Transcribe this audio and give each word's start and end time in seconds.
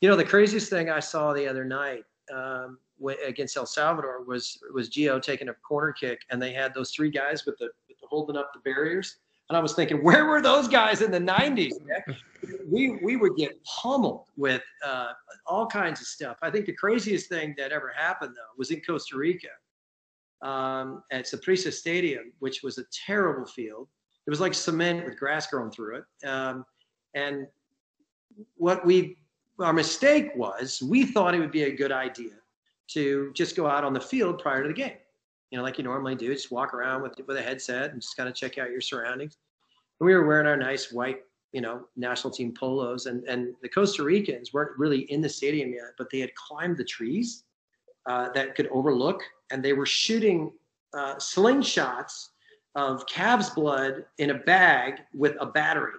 You 0.00 0.08
know, 0.08 0.16
the 0.16 0.24
craziest 0.24 0.70
thing 0.70 0.90
I 0.90 1.00
saw 1.00 1.32
the 1.32 1.48
other 1.48 1.64
night 1.64 2.04
um, 2.34 2.78
against 3.26 3.56
El 3.56 3.66
Salvador 3.66 4.24
was 4.24 4.58
was 4.72 4.90
Gio 4.90 5.20
taking 5.20 5.48
a 5.48 5.54
corner 5.54 5.92
kick, 5.92 6.20
and 6.30 6.40
they 6.40 6.52
had 6.52 6.74
those 6.74 6.90
three 6.90 7.10
guys 7.10 7.46
with 7.46 7.56
the, 7.58 7.66
with 7.88 7.98
the 8.00 8.06
holding 8.08 8.36
up 8.36 8.52
the 8.52 8.60
barriers. 8.60 9.18
And 9.48 9.56
I 9.56 9.60
was 9.60 9.74
thinking, 9.74 10.02
where 10.02 10.26
were 10.26 10.42
those 10.42 10.66
guys 10.66 11.02
in 11.02 11.10
the 11.10 11.20
90s? 11.20 11.72
we 12.68 12.98
we 13.02 13.16
would 13.16 13.36
get 13.36 13.62
pummeled 13.64 14.26
with 14.36 14.62
uh, 14.84 15.12
all 15.46 15.66
kinds 15.66 16.00
of 16.00 16.06
stuff. 16.06 16.36
I 16.42 16.50
think 16.50 16.66
the 16.66 16.74
craziest 16.74 17.28
thing 17.28 17.54
that 17.58 17.72
ever 17.72 17.92
happened 17.96 18.34
though 18.34 18.56
was 18.58 18.70
in 18.70 18.80
Costa 18.80 19.16
Rica 19.16 19.48
um, 20.42 21.02
at 21.10 21.26
Saprissa 21.26 21.72
Stadium, 21.72 22.32
which 22.40 22.62
was 22.62 22.78
a 22.78 22.84
terrible 23.06 23.46
field. 23.46 23.88
It 24.26 24.30
was 24.30 24.40
like 24.40 24.54
cement 24.54 25.04
with 25.04 25.18
grass 25.18 25.46
growing 25.46 25.70
through 25.70 25.98
it. 25.98 26.28
Um, 26.28 26.64
and 27.14 27.46
what 28.56 28.84
we 28.84 29.16
our 29.60 29.72
mistake 29.72 30.30
was 30.36 30.82
we 30.82 31.06
thought 31.06 31.34
it 31.34 31.38
would 31.38 31.52
be 31.52 31.64
a 31.64 31.74
good 31.74 31.92
idea 31.92 32.32
to 32.88 33.32
just 33.34 33.56
go 33.56 33.66
out 33.66 33.84
on 33.84 33.92
the 33.92 34.00
field 34.00 34.38
prior 34.38 34.62
to 34.62 34.68
the 34.68 34.74
game. 34.74 34.96
You 35.50 35.58
know, 35.58 35.64
like 35.64 35.78
you 35.78 35.84
normally 35.84 36.14
do, 36.14 36.32
just 36.34 36.50
walk 36.50 36.74
around 36.74 37.02
with 37.02 37.18
with 37.26 37.36
a 37.36 37.42
headset 37.42 37.92
and 37.92 38.00
just 38.00 38.16
kind 38.16 38.28
of 38.28 38.34
check 38.34 38.58
out 38.58 38.70
your 38.70 38.80
surroundings. 38.80 39.36
And 40.00 40.06
we 40.06 40.14
were 40.14 40.26
wearing 40.26 40.46
our 40.46 40.56
nice 40.56 40.92
white, 40.92 41.20
you 41.52 41.60
know, 41.60 41.86
national 41.96 42.32
team 42.32 42.52
polos, 42.52 43.06
and 43.06 43.24
and 43.24 43.54
the 43.62 43.68
Costa 43.68 44.02
Ricans 44.02 44.52
weren't 44.52 44.78
really 44.78 45.10
in 45.12 45.20
the 45.20 45.28
stadium 45.28 45.72
yet, 45.72 45.92
but 45.98 46.08
they 46.10 46.20
had 46.20 46.34
climbed 46.34 46.76
the 46.76 46.84
trees 46.84 47.44
uh, 48.06 48.28
that 48.30 48.54
could 48.54 48.68
overlook, 48.68 49.22
and 49.50 49.64
they 49.64 49.72
were 49.72 49.86
shooting 49.86 50.52
uh, 50.94 51.14
slingshots 51.16 52.28
of 52.74 53.06
calves 53.06 53.50
blood 53.50 54.04
in 54.18 54.30
a 54.30 54.34
bag 54.34 55.00
with 55.14 55.36
a 55.40 55.46
battery. 55.46 55.92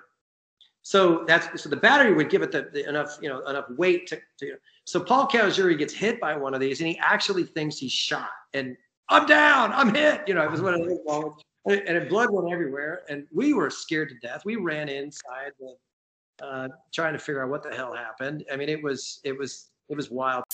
So 0.87 1.25
that's 1.27 1.61
so 1.61 1.67
the 1.67 1.75
battery 1.75 2.13
would 2.13 2.29
give 2.29 2.43
it 2.43 2.49
the, 2.53 2.69
the 2.71 2.87
enough 2.87 3.17
you 3.21 3.27
know 3.27 3.41
enough 3.41 3.65
weight 3.71 4.07
to, 4.07 4.21
to 4.39 4.55
so 4.85 5.01
Paul 5.01 5.27
Caligiuri 5.27 5.77
gets 5.77 5.93
hit 5.93 6.17
by 6.21 6.33
one 6.33 6.53
of 6.53 6.61
these 6.61 6.79
and 6.79 6.87
he 6.87 6.97
actually 6.99 7.43
thinks 7.43 7.77
he's 7.77 7.91
shot 7.91 8.29
and 8.53 8.77
I'm 9.09 9.25
down 9.25 9.73
I'm 9.73 9.93
hit 9.93 10.21
you 10.29 10.33
know 10.33 10.41
it 10.43 10.49
was 10.49 10.61
one 10.61 10.75
of 10.75 10.79
those 10.87 10.99
moments. 11.05 11.43
And, 11.65 11.81
and 11.81 12.07
blood 12.07 12.29
went 12.31 12.53
everywhere 12.53 13.01
and 13.09 13.27
we 13.33 13.51
were 13.53 13.69
scared 13.69 14.07
to 14.11 14.15
death. 14.25 14.43
We 14.45 14.55
ran 14.55 14.87
inside 14.87 15.51
the, 15.59 16.45
uh, 16.45 16.69
trying 16.93 17.11
to 17.11 17.19
figure 17.19 17.43
out 17.43 17.49
what 17.49 17.63
the 17.63 17.75
hell 17.75 17.93
happened. 17.93 18.45
I 18.49 18.55
mean 18.55 18.69
it 18.69 18.81
was 18.81 19.19
it 19.25 19.37
was 19.37 19.71
it 19.89 19.97
was 19.97 20.09
wild. 20.09 20.45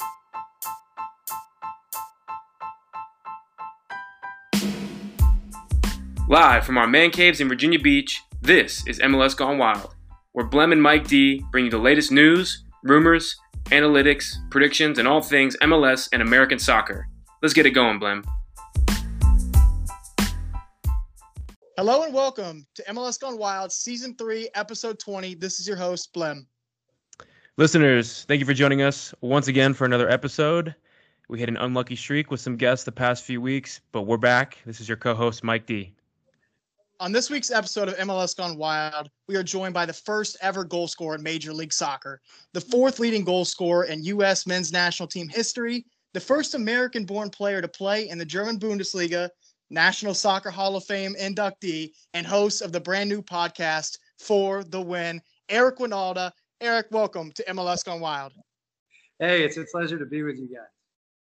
Live 6.28 6.66
from 6.66 6.80
our 6.80 6.88
man 6.88 7.12
caves 7.12 7.40
in 7.40 7.48
Virginia 7.48 7.78
Beach, 7.78 8.24
this 8.42 8.84
is 8.88 8.98
MLS 8.98 9.38
Gone 9.38 9.60
Wild 9.60 9.94
where 10.34 10.48
Blem 10.48 10.72
and 10.72 10.82
Mike 10.82 11.08
D 11.08 11.46
bring 11.52 11.66
you 11.66 11.72
the 11.72 11.78
latest 11.78 12.12
news, 12.12 12.64
rumors, 12.84 13.36
analytics, 13.66 14.34
predictions, 14.50 14.98
and 14.98 15.08
all 15.08 15.22
things 15.22 15.56
MLS 15.62 16.10
and 16.12 16.24
American 16.24 16.58
soccer. 16.58 17.08
Let's 17.44 17.54
get 17.54 17.68
it 17.68 17.72
going, 17.72 18.00
Blem. 18.00 18.24
Hello 21.78 22.02
and 22.02 22.14
welcome 22.14 22.66
to 22.74 22.84
MLS 22.90 23.20
Gone 23.20 23.38
Wild, 23.38 23.72
Season 23.72 24.16
3, 24.16 24.50
Episode 24.56 24.98
20. 24.98 25.36
This 25.36 25.60
is 25.60 25.68
your 25.68 25.78
host, 25.78 26.12
Blem. 26.16 26.48
Listeners, 27.58 28.26
thank 28.28 28.40
you 28.40 28.46
for 28.48 28.56
joining 28.56 28.82
us 28.82 29.14
once 29.22 29.48
again 29.48 29.76
for 29.76 29.86
another 29.86 30.10
episode. 30.10 30.74
We 31.30 31.40
had 31.40 31.50
an 31.50 31.58
unlucky 31.58 31.96
streak 31.96 32.32
with 32.32 32.40
some 32.40 32.58
guests 32.58 32.86
the 32.86 32.92
past 32.92 33.24
few 33.24 33.40
weeks, 33.40 33.82
but 33.92 34.04
we're 34.04 34.18
back. 34.18 34.58
This 34.66 34.82
is 34.82 34.90
your 34.90 34.98
co 34.98 35.14
host, 35.14 35.44
Mike 35.44 35.68
D. 35.68 35.94
On 37.04 37.12
this 37.12 37.30
week's 37.30 37.52
episode 37.52 37.90
of 37.90 37.98
MLS 37.98 38.34
Gone 38.34 38.56
Wild, 38.56 39.10
we 39.28 39.36
are 39.36 39.44
joined 39.44 39.74
by 39.74 39.86
the 39.86 39.92
first 39.92 40.38
ever 40.42 40.64
goal 40.64 40.88
scorer 40.88 41.16
in 41.16 41.22
Major 41.22 41.52
League 41.52 41.74
Soccer, 41.74 42.22
the 42.54 42.62
fourth 42.62 42.98
leading 42.98 43.26
goal 43.26 43.44
scorer 43.44 43.84
in 43.84 44.06
U.S. 44.06 44.48
men's 44.48 44.72
national 44.72 45.08
team 45.08 45.28
history, 45.28 45.86
the 46.14 46.22
first 46.22 46.56
American 46.56 47.04
born 47.04 47.30
player 47.30 47.62
to 47.62 47.68
play 47.68 48.08
in 48.08 48.18
the 48.18 48.24
German 48.24 48.58
Bundesliga, 48.58 49.28
National 49.70 50.14
Soccer 50.14 50.50
Hall 50.50 50.78
of 50.78 50.86
Fame 50.86 51.14
inductee, 51.20 51.92
and 52.14 52.26
host 52.26 52.62
of 52.62 52.72
the 52.72 52.80
brand 52.80 53.10
new 53.10 53.22
podcast, 53.22 53.98
For 54.18 54.64
the 54.64 54.80
Win, 54.80 55.22
Eric 55.50 55.80
Wynalda. 55.80 56.32
Eric, 56.62 56.88
welcome 56.92 57.34
to 57.34 57.44
MLS 57.50 57.84
Gone 57.84 58.00
Wild. 58.00 58.32
Hey, 59.20 59.44
it's 59.44 59.58
a 59.58 59.66
pleasure 59.74 60.00
to 60.00 60.06
be 60.06 60.24
with 60.24 60.38
you 60.38 60.48
guys. 60.48 60.72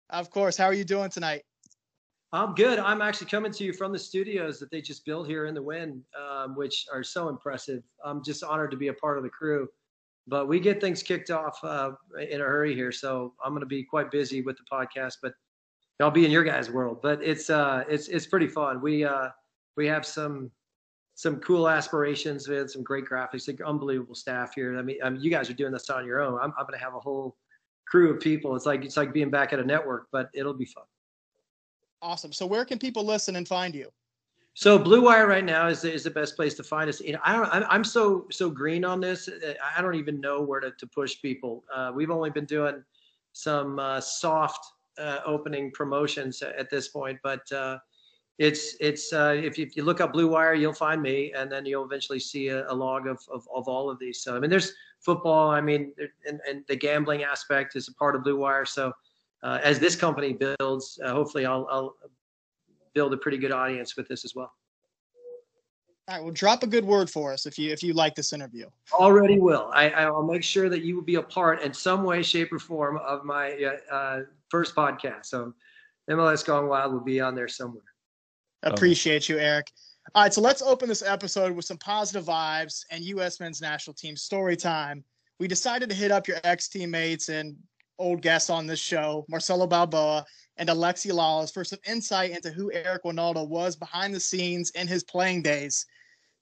Of 0.10 0.31
course. 0.31 0.58
How 0.58 0.66
are 0.66 0.74
you 0.74 0.84
doing 0.84 1.10
tonight? 1.10 1.44
I'm 2.34 2.53
good. 2.56 2.80
I'm 2.80 3.02
actually 3.02 3.28
coming 3.28 3.52
to 3.52 3.64
you 3.64 3.74
from 3.74 3.92
the 3.92 4.00
studios 4.00 4.58
that 4.59 4.72
they 4.72 4.81
just 4.81 5.06
built 5.06 5.28
here 5.28 5.47
in 5.47 5.53
the 5.53 5.62
wind, 5.62 6.02
um, 6.18 6.56
which 6.56 6.86
are 6.92 7.03
so 7.03 7.28
impressive. 7.28 7.84
I'm 8.06 8.24
just 8.24 8.42
honored 8.44 8.72
to 8.72 8.78
be 8.78 8.88
a 8.88 8.94
part 8.94 9.18
of 9.18 9.24
the 9.24 9.30
crew. 9.30 9.68
But 10.28 10.47
we 10.47 10.59
get 10.59 10.80
things 10.80 11.03
kicked 11.03 11.30
off 11.30 11.62
uh, 11.64 11.92
in 12.30 12.40
a 12.40 12.44
hurry 12.44 12.74
here, 12.74 12.92
so 12.92 13.34
I'm 13.44 13.52
going 13.52 13.62
to 13.62 13.66
be 13.66 13.84
quite 13.84 14.12
busy 14.12 14.42
with 14.42 14.56
the 14.56 14.64
podcast. 14.72 15.16
But 15.22 15.34
I'll 16.00 16.12
be 16.12 16.25
in 16.25 16.31
your 16.31 16.44
guys' 16.44 16.69
world. 16.69 17.00
But 17.02 17.22
it's 17.22 17.50
uh, 17.50 17.84
it's 17.90 18.08
it's 18.08 18.28
pretty 18.28 18.48
fun. 18.48 18.81
We 18.81 19.03
uh, 19.03 19.30
we 19.75 19.88
have 19.88 20.06
some 20.06 20.52
some 21.16 21.38
cool 21.42 21.68
aspirations. 21.68 22.48
We 22.48 22.56
had 22.56 22.69
some 22.69 22.84
great 22.84 23.06
graphics, 23.06 23.50
unbelievable 23.66 24.16
staff 24.16 24.53
here. 24.56 24.78
I 24.78 24.81
mean, 24.84 24.98
I 25.03 25.09
mean, 25.09 25.22
you 25.22 25.31
guys 25.31 25.50
are 25.50 25.53
doing 25.53 25.74
this 25.74 25.90
on 25.90 26.06
your 26.06 26.22
own. 26.22 26.36
I'm, 26.36 26.53
I'm 26.58 26.66
going 26.66 26.80
to 26.80 26.84
have 26.84 26.96
a 26.96 27.00
whole 27.00 27.36
crew 27.88 28.13
of 28.13 28.22
people. 28.22 28.56
It's 28.56 28.66
like 28.66 28.86
it's 28.86 28.98
like 28.98 29.12
being 29.12 29.30
back 29.31 29.53
at 29.53 29.59
a 29.59 29.66
network, 29.66 30.08
but 30.12 30.30
it'll 30.34 30.53
be 30.53 30.66
fun. 30.66 30.86
Awesome. 32.01 32.34
So 32.34 32.45
where 32.45 32.66
can 32.66 32.79
people 32.79 33.06
listen 33.06 33.35
and 33.35 33.47
find 33.47 33.75
you? 33.75 33.91
So 34.53 34.78
Blue 34.78 35.01
Wire 35.03 35.28
right 35.28 35.45
now 35.45 35.67
is 35.67 35.81
the, 35.81 35.94
is 35.94 36.03
the 36.03 36.12
best 36.12 36.35
place 36.35 36.56
to 36.56 36.63
find 36.63 36.89
us. 36.89 37.00
You 37.00 37.13
know, 37.13 37.19
I 37.23 37.34
don't, 37.34 37.66
I'm 37.69 37.84
so 37.85 38.28
so 38.31 38.50
green 38.50 38.84
on 38.84 39.00
this. 39.00 39.29
I 39.75 39.81
don't 39.81 39.95
even 39.95 40.19
know 40.19 40.41
where 40.41 40.59
to, 40.59 40.72
to 40.72 40.88
push 40.88 41.22
people. 41.22 41.63
Uh, 41.73 41.91
we've 41.95 42.12
only 42.12 42.31
been 42.31 42.45
doing 42.45 42.84
some 43.31 43.79
uh, 43.79 44.01
soft 44.01 44.66
uh, 44.97 45.19
opening 45.25 45.72
promotions 45.72 46.41
at 46.41 46.69
this 46.69 46.89
point, 46.89 47.17
but 47.23 47.50
uh, 47.53 47.78
it's 48.39 48.75
it's 48.81 49.13
uh, 49.13 49.39
if 49.41 49.57
you, 49.57 49.66
if 49.66 49.78
you 49.78 49.83
look 49.83 50.01
up 50.01 50.12
Blue 50.12 50.28
Wire, 50.28 50.53
you'll 50.53 50.73
find 50.73 51.01
me, 51.01 51.31
and 51.31 51.50
then 51.50 51.66
you'll 51.66 51.85
eventually 51.85 52.19
see 52.19 52.50
a, 52.50 52.69
a 52.69 52.73
log 52.73 53.07
of, 53.07 53.19
of, 53.31 53.47
of 53.56 53.69
all 53.69 53.89
of 53.89 54.00
these. 54.00 54.22
So 54.22 54.35
I 54.35 54.39
mean, 54.39 54.50
there's 54.50 54.73
football. 55.00 55.50
I 55.50 55.62
mean, 55.62 55.94
and, 56.28 56.41
and 56.47 56.66
the 56.68 56.75
gambling 56.75 57.23
aspect 57.23 57.78
is 57.78 57.88
a 57.88 57.94
part 57.94 58.18
of 58.18 58.23
Blue 58.23 58.38
Wire. 58.38 58.66
So 58.66 58.91
uh, 59.44 59.59
as 59.63 59.79
this 59.79 59.96
company 59.96 60.34
builds, 60.34 61.00
uh, 61.03 61.12
hopefully 61.12 61.46
I'll, 61.46 61.68
I'll, 61.69 61.96
build 62.94 63.13
a 63.13 63.18
pretty 63.18 63.38
good 63.38 63.53
audience 63.53 63.96
with 63.96 64.06
this 64.09 64.25
as 64.25 64.35
well. 64.35 64.52
All 66.09 66.18
right, 66.18 66.24
well, 66.24 66.34
drop 66.34 66.63
a 66.63 66.68
good 66.68 66.84
word 66.84 67.09
for 67.09 67.31
us 67.31 67.46
if 67.46 67.57
you 67.57 67.72
if 67.72 67.81
you 67.81 67.94
like 67.94 68.16
this 68.16 68.34
interview. 68.34 68.66
Already 68.91 69.40
will. 69.40 69.72
I, 69.74 69.90
I'll 69.91 70.25
make 70.25 70.44
sure 70.44 70.68
that 70.68 70.84
you 70.84 70.96
will 70.96 71.03
be 71.03 71.16
a 71.16 71.22
part 71.22 71.62
in 71.62 71.74
some 71.74 72.03
way, 72.03 72.22
shape, 72.22 72.51
or 72.51 72.59
form 72.59 72.97
of 72.97 73.24
my 73.24 73.53
uh, 73.53 73.94
uh 73.94 74.19
first 74.50 74.75
podcast. 74.75 75.28
So, 75.28 75.53
MLS 76.09 76.46
Gone 76.46 76.68
Wild 76.68 76.91
will 76.91 77.00
be 77.00 77.22
on 77.22 77.34
there 77.34 77.47
somewhere. 77.47 77.84
Appreciate 78.63 79.30
you, 79.30 79.40
Eric. 79.40 79.72
All 80.13 80.24
right, 80.24 80.34
so 80.34 80.41
let's 80.41 80.62
open 80.62 80.90
this 80.90 81.03
episode 81.03 81.53
with 81.53 81.63
some 81.66 81.78
positive 81.78 82.25
vibes 82.25 82.84
and 82.91 83.03
U.S. 83.06 83.40
men's 83.40 83.62
national 83.62 83.94
team 83.94 84.18
story 84.18 84.57
time. 84.57 85.06
We 85.40 85.47
decided 85.47 85.90
to 85.90 85.96
hit 85.96 86.12
up 86.12 86.28
your 86.28 86.38
ex 86.44 86.68
teammates 86.68 87.30
and 87.30 87.56
old 88.00 88.22
guests 88.22 88.50
on 88.50 88.68
this 88.68 88.79
show, 88.79 89.25
Marcelo 89.29 89.68
Balboa 89.68 90.25
and 90.57 90.69
Alexi 90.69 91.12
Lalas, 91.12 91.53
for 91.53 91.63
some 91.63 91.79
insight 91.88 92.31
into 92.31 92.52
who 92.52 92.72
Eric 92.72 93.03
Wynalda 93.03 93.47
was 93.47 93.75
behind 93.75 94.13
the 94.13 94.19
scenes 94.19 94.72
in 94.72 94.88
his 94.88 95.03
playing 95.03 95.41
days. 95.41 95.85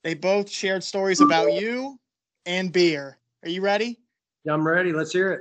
They 0.02 0.14
both 0.14 0.50
shared 0.50 0.82
stories 0.82 1.20
about 1.20 1.52
you 1.52 1.98
and 2.46 2.72
beer. 2.72 3.18
Are 3.42 3.48
you 3.48 3.60
ready? 3.60 3.98
Yeah, 4.44 4.54
I'm 4.54 4.66
ready. 4.66 4.92
Let's 4.92 5.12
hear 5.12 5.32
it. 5.32 5.40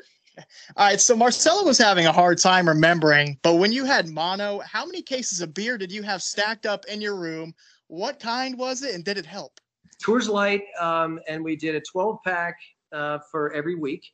All 0.76 0.88
right. 0.88 1.00
So 1.00 1.16
Marcelo 1.16 1.66
was 1.66 1.78
having 1.78 2.06
a 2.06 2.12
hard 2.12 2.38
time 2.38 2.68
remembering, 2.68 3.38
but 3.42 3.56
when 3.56 3.72
you 3.72 3.86
had 3.86 4.10
mono, 4.10 4.60
how 4.60 4.86
many 4.86 5.02
cases 5.02 5.42
of 5.42 5.54
beer 5.54 5.78
did 5.78 5.92
you 5.92 6.02
have 6.04 6.22
stacked 6.22 6.66
up 6.66 6.86
in 6.86 7.02
your 7.02 7.16
room? 7.16 7.54
What 7.88 8.20
kind 8.20 8.58
was 8.58 8.84
it, 8.84 8.96
and 8.96 9.04
did 9.04 9.18
it 9.18 9.26
help? 9.26 9.60
Coors 10.04 10.30
Light, 10.30 10.64
um, 10.80 11.20
and 11.28 11.44
we 11.44 11.56
did 11.56 11.76
a 11.76 11.82
12 11.82 12.20
pack 12.24 12.56
uh, 12.94 13.20
for 13.32 13.54
every 13.54 13.76
week. 13.76 14.06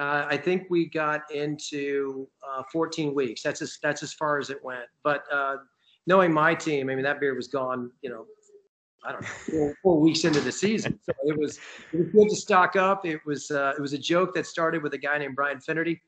Uh, 0.00 0.26
I 0.30 0.38
think 0.38 0.66
we 0.70 0.86
got 0.86 1.30
into 1.30 2.26
uh, 2.48 2.62
14 2.72 3.14
weeks. 3.14 3.42
That's 3.42 3.60
as 3.60 3.78
that's 3.82 4.02
as 4.02 4.14
far 4.14 4.38
as 4.38 4.48
it 4.48 4.56
went. 4.64 4.86
But 5.04 5.24
uh, 5.30 5.56
knowing 6.06 6.32
my 6.32 6.54
team, 6.54 6.88
I 6.88 6.94
mean 6.94 7.04
that 7.04 7.20
beer 7.20 7.34
was 7.34 7.48
gone. 7.48 7.90
You 8.00 8.08
know, 8.08 8.24
I 9.04 9.12
don't 9.12 9.20
know, 9.20 9.28
four, 9.28 9.76
four 9.82 10.00
weeks 10.00 10.24
into 10.24 10.40
the 10.40 10.52
season. 10.52 10.98
So 11.02 11.12
it 11.24 11.38
was 11.38 11.58
it 11.92 11.98
was 11.98 12.08
good 12.12 12.30
to 12.30 12.36
stock 12.36 12.76
up. 12.76 13.04
It 13.04 13.20
was 13.26 13.50
uh, 13.50 13.74
it 13.76 13.80
was 13.82 13.92
a 13.92 13.98
joke 13.98 14.34
that 14.36 14.46
started 14.46 14.82
with 14.82 14.94
a 14.94 14.98
guy 14.98 15.18
named 15.18 15.36
Brian 15.36 15.60
Finnerty, 15.60 16.00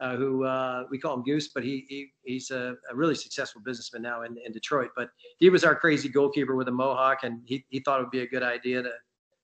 uh, 0.00 0.16
who 0.16 0.44
uh, 0.44 0.82
we 0.90 0.98
call 0.98 1.14
him 1.14 1.22
Goose, 1.22 1.50
but 1.54 1.62
he, 1.62 1.86
he 1.88 2.08
he's 2.24 2.50
a, 2.50 2.74
a, 2.90 2.96
really 2.96 3.14
successful 3.14 3.62
businessman 3.64 4.02
now 4.02 4.22
in, 4.22 4.36
in 4.44 4.50
Detroit. 4.50 4.90
But 4.96 5.10
he 5.38 5.50
was 5.50 5.62
our 5.62 5.76
crazy 5.76 6.08
goalkeeper 6.08 6.56
with 6.56 6.66
a 6.66 6.72
mohawk, 6.72 7.20
and 7.22 7.42
he, 7.44 7.64
he 7.68 7.78
thought 7.78 8.00
it 8.00 8.02
would 8.02 8.10
be 8.10 8.22
a 8.22 8.28
good 8.28 8.42
idea 8.42 8.82
to 8.82 8.90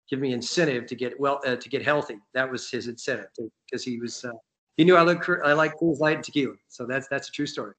give 0.09 0.21
me 0.21 0.33
incentive 0.33 0.87
to 0.87 0.95
get 0.95 1.19
well 1.19 1.41
uh, 1.47 1.57
to 1.57 1.69
get 1.69 1.85
healthy. 1.85 2.17
That 2.35 2.51
was 2.51 2.71
his 2.71 2.89
incentive 2.89 3.27
because 3.37 3.85
he 3.85 3.99
was 3.99 4.25
uh, 4.25 4.33
he 4.77 4.85
knew 4.85 4.97
I 4.97 5.03
look 5.03 5.29
I 5.45 5.53
like 5.53 5.79
Coors 5.79 6.01
Light 6.01 6.17
and 6.17 6.25
tequila. 6.25 6.55
So 6.69 6.87
that's 6.87 7.09
that's 7.09 7.29
a 7.29 7.33
true 7.33 7.47
story. 7.47 7.75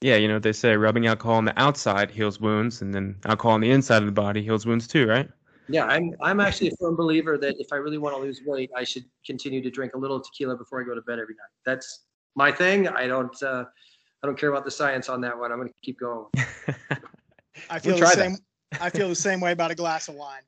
Yeah, 0.00 0.16
you 0.16 0.28
know 0.28 0.38
they 0.38 0.52
say 0.52 0.76
rubbing 0.76 1.06
alcohol 1.06 1.36
on 1.36 1.44
the 1.44 1.58
outside 1.60 2.10
heals 2.10 2.40
wounds, 2.40 2.82
and 2.82 2.94
then 2.94 3.16
alcohol 3.24 3.52
on 3.52 3.60
the 3.60 3.70
inside 3.70 4.02
of 4.02 4.06
the 4.06 4.12
body 4.12 4.42
heals 4.42 4.66
wounds 4.66 4.86
too, 4.86 5.06
right? 5.06 5.28
Yeah, 5.68 5.84
I'm 5.84 6.14
I'm 6.20 6.40
actually 6.40 6.68
a 6.68 6.76
firm 6.80 6.96
believer 6.96 7.38
that 7.38 7.56
if 7.58 7.72
I 7.72 7.76
really 7.76 7.98
want 7.98 8.14
to 8.14 8.20
lose 8.20 8.40
weight, 8.44 8.70
I 8.76 8.84
should 8.84 9.04
continue 9.24 9.62
to 9.62 9.70
drink 9.70 9.94
a 9.94 9.98
little 9.98 10.20
tequila 10.20 10.56
before 10.56 10.80
I 10.80 10.84
go 10.84 10.94
to 10.94 11.02
bed 11.02 11.18
every 11.18 11.34
night. 11.34 11.50
That's 11.64 12.04
my 12.34 12.52
thing. 12.52 12.88
I 12.88 13.06
don't 13.06 13.42
uh, 13.42 13.64
I 14.22 14.26
don't 14.26 14.38
care 14.38 14.50
about 14.50 14.64
the 14.64 14.70
science 14.70 15.08
on 15.08 15.20
that 15.22 15.36
one. 15.36 15.50
I'm 15.50 15.58
going 15.58 15.68
to 15.68 15.74
keep 15.82 15.98
going. 15.98 16.26
I 17.68 17.78
feel 17.78 17.92
We'll 17.92 17.94
the 17.94 17.98
try 17.98 18.14
same. 18.14 18.36
I 18.80 18.90
feel 18.90 19.08
the 19.08 19.14
same 19.14 19.40
way 19.40 19.52
about 19.52 19.70
a 19.70 19.74
glass 19.74 20.08
of 20.08 20.14
wine. 20.14 20.42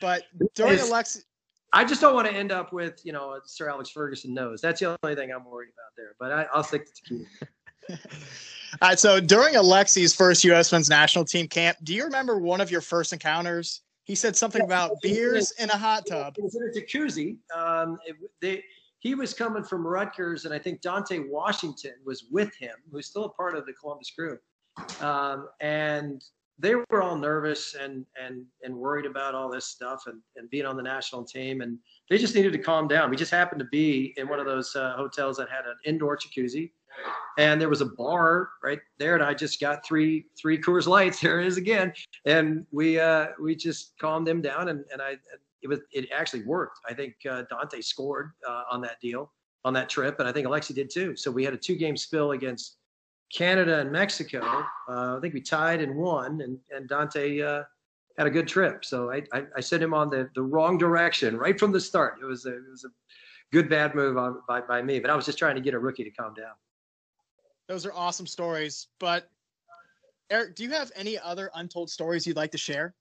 But 0.00 0.22
during 0.54 0.74
It's- 0.74 0.90
Alexi, 0.90 1.24
I 1.72 1.84
just 1.84 2.00
don't 2.00 2.14
want 2.14 2.26
to 2.28 2.34
end 2.34 2.50
up 2.50 2.72
with 2.72 3.00
you 3.04 3.12
know 3.12 3.38
Sir 3.44 3.68
Alex 3.68 3.90
Ferguson 3.90 4.34
nose. 4.34 4.60
That's 4.60 4.80
the 4.80 4.98
only 5.04 5.14
thing 5.14 5.30
I'm 5.32 5.44
worried 5.44 5.68
about 5.68 5.92
there. 5.96 6.16
But 6.18 6.32
I, 6.32 6.46
I'll 6.52 6.64
stick 6.64 6.86
to 6.86 6.92
tequila. 6.92 7.24
all 7.90 7.96
right. 8.88 8.98
So 8.98 9.20
during 9.20 9.54
Alexi's 9.54 10.14
first 10.14 10.42
U.S. 10.44 10.72
men's 10.72 10.90
national 10.90 11.24
team 11.24 11.46
camp, 11.46 11.76
do 11.84 11.94
you 11.94 12.04
remember 12.04 12.38
one 12.38 12.60
of 12.60 12.70
your 12.70 12.80
first 12.80 13.12
encounters? 13.12 13.82
He 14.04 14.14
said 14.16 14.34
something 14.36 14.60
Yeah, 14.62 14.66
about 14.66 14.90
was- 14.90 14.98
beers 15.02 15.52
in 15.60 15.70
a 15.70 15.76
hot 15.76 16.04
tub. 16.08 16.34
It 16.36 16.42
was 16.42 16.56
in 16.56 16.62
a 16.62 16.72
jacuzzi. 16.72 17.36
Um, 17.56 17.98
it, 18.04 18.16
they, 18.40 18.64
he 18.98 19.14
was 19.14 19.32
coming 19.32 19.62
from 19.62 19.86
Rutgers, 19.86 20.44
and 20.46 20.52
I 20.52 20.58
think 20.58 20.80
Dante 20.80 21.20
Washington 21.28 21.94
was 22.04 22.24
with 22.30 22.54
him, 22.56 22.74
who's 22.90 23.06
still 23.06 23.24
a 23.26 23.30
part 23.30 23.56
of 23.56 23.64
the 23.66 23.72
Columbus 23.72 24.10
crew. 24.10 24.38
Um, 25.00 25.48
and 25.60 26.22
they 26.60 26.74
were 26.74 27.02
all 27.02 27.16
nervous 27.16 27.74
and 27.74 28.04
and 28.22 28.44
and 28.62 28.74
worried 28.74 29.06
about 29.06 29.34
all 29.34 29.50
this 29.50 29.64
stuff 29.64 30.04
and, 30.06 30.20
and 30.36 30.48
being 30.50 30.66
on 30.66 30.76
the 30.76 30.82
national 30.82 31.24
team, 31.24 31.62
and 31.62 31.78
they 32.08 32.18
just 32.18 32.34
needed 32.34 32.52
to 32.52 32.58
calm 32.58 32.86
down. 32.86 33.10
We 33.10 33.16
just 33.16 33.30
happened 33.30 33.60
to 33.60 33.66
be 33.66 34.14
in 34.16 34.28
one 34.28 34.38
of 34.38 34.46
those 34.46 34.74
uh, 34.76 34.94
hotels 34.96 35.36
that 35.38 35.48
had 35.48 35.64
an 35.64 35.76
indoor 35.84 36.16
jacuzzi, 36.16 36.70
and 37.38 37.60
there 37.60 37.68
was 37.68 37.80
a 37.80 37.86
bar 37.86 38.50
right 38.62 38.80
there, 38.98 39.14
and 39.14 39.24
I 39.24 39.34
just 39.34 39.60
got 39.60 39.84
three 39.84 40.26
three 40.40 40.60
Coors 40.60 40.86
Lights. 40.86 41.20
There 41.22 41.40
it 41.40 41.46
is 41.46 41.56
again, 41.56 41.92
and 42.26 42.66
we 42.70 43.00
uh, 43.00 43.28
we 43.40 43.54
just 43.54 43.98
calmed 43.98 44.26
them 44.26 44.42
down, 44.42 44.68
and 44.68 44.84
and 44.92 45.00
I 45.00 45.16
it 45.62 45.68
was 45.68 45.80
it 45.92 46.08
actually 46.14 46.44
worked. 46.44 46.80
I 46.88 46.94
think 46.94 47.14
uh, 47.28 47.42
Dante 47.48 47.80
scored 47.80 48.32
uh, 48.46 48.64
on 48.70 48.80
that 48.82 49.00
deal 49.00 49.32
on 49.64 49.72
that 49.74 49.88
trip, 49.88 50.18
and 50.18 50.28
I 50.28 50.32
think 50.32 50.46
Alexi 50.46 50.74
did 50.74 50.90
too. 50.90 51.16
So 51.16 51.30
we 51.30 51.44
had 51.44 51.54
a 51.54 51.56
two 51.56 51.76
game 51.76 51.96
spill 51.96 52.32
against 52.32 52.76
Canada 53.32 53.80
and 53.80 53.90
Mexico. 53.92 54.40
Uh, 54.88 55.16
I 55.16 55.18
think 55.20 55.34
we 55.34 55.40
tied 55.40 55.80
and 55.80 55.94
won, 55.94 56.40
and 56.40 56.58
and 56.74 56.88
Dante 56.88 57.40
uh, 57.40 57.62
had 58.18 58.26
a 58.26 58.30
good 58.30 58.48
trip. 58.48 58.84
So 58.84 59.10
I, 59.12 59.22
I 59.32 59.44
I 59.56 59.60
sent 59.60 59.82
him 59.82 59.94
on 59.94 60.10
the 60.10 60.28
the 60.34 60.42
wrong 60.42 60.78
direction 60.78 61.36
right 61.36 61.58
from 61.58 61.72
the 61.72 61.80
start. 61.80 62.18
It 62.20 62.24
was 62.26 62.46
a 62.46 62.56
it 62.56 62.70
was 62.70 62.84
a 62.84 62.88
good 63.52 63.68
bad 63.68 63.94
move 63.94 64.16
on, 64.16 64.40
by 64.48 64.60
by 64.60 64.82
me, 64.82 64.98
but 65.00 65.10
I 65.10 65.16
was 65.16 65.26
just 65.26 65.38
trying 65.38 65.54
to 65.54 65.60
get 65.60 65.74
a 65.74 65.78
rookie 65.78 66.04
to 66.04 66.10
calm 66.10 66.34
down. 66.34 66.52
Those 67.68 67.86
are 67.86 67.92
awesome 67.92 68.26
stories. 68.26 68.88
But 68.98 69.28
Eric, 70.30 70.56
do 70.56 70.64
you 70.64 70.70
have 70.70 70.90
any 70.96 71.18
other 71.18 71.50
untold 71.54 71.88
stories 71.90 72.26
you'd 72.26 72.36
like 72.36 72.50
to 72.52 72.58
share? 72.58 72.94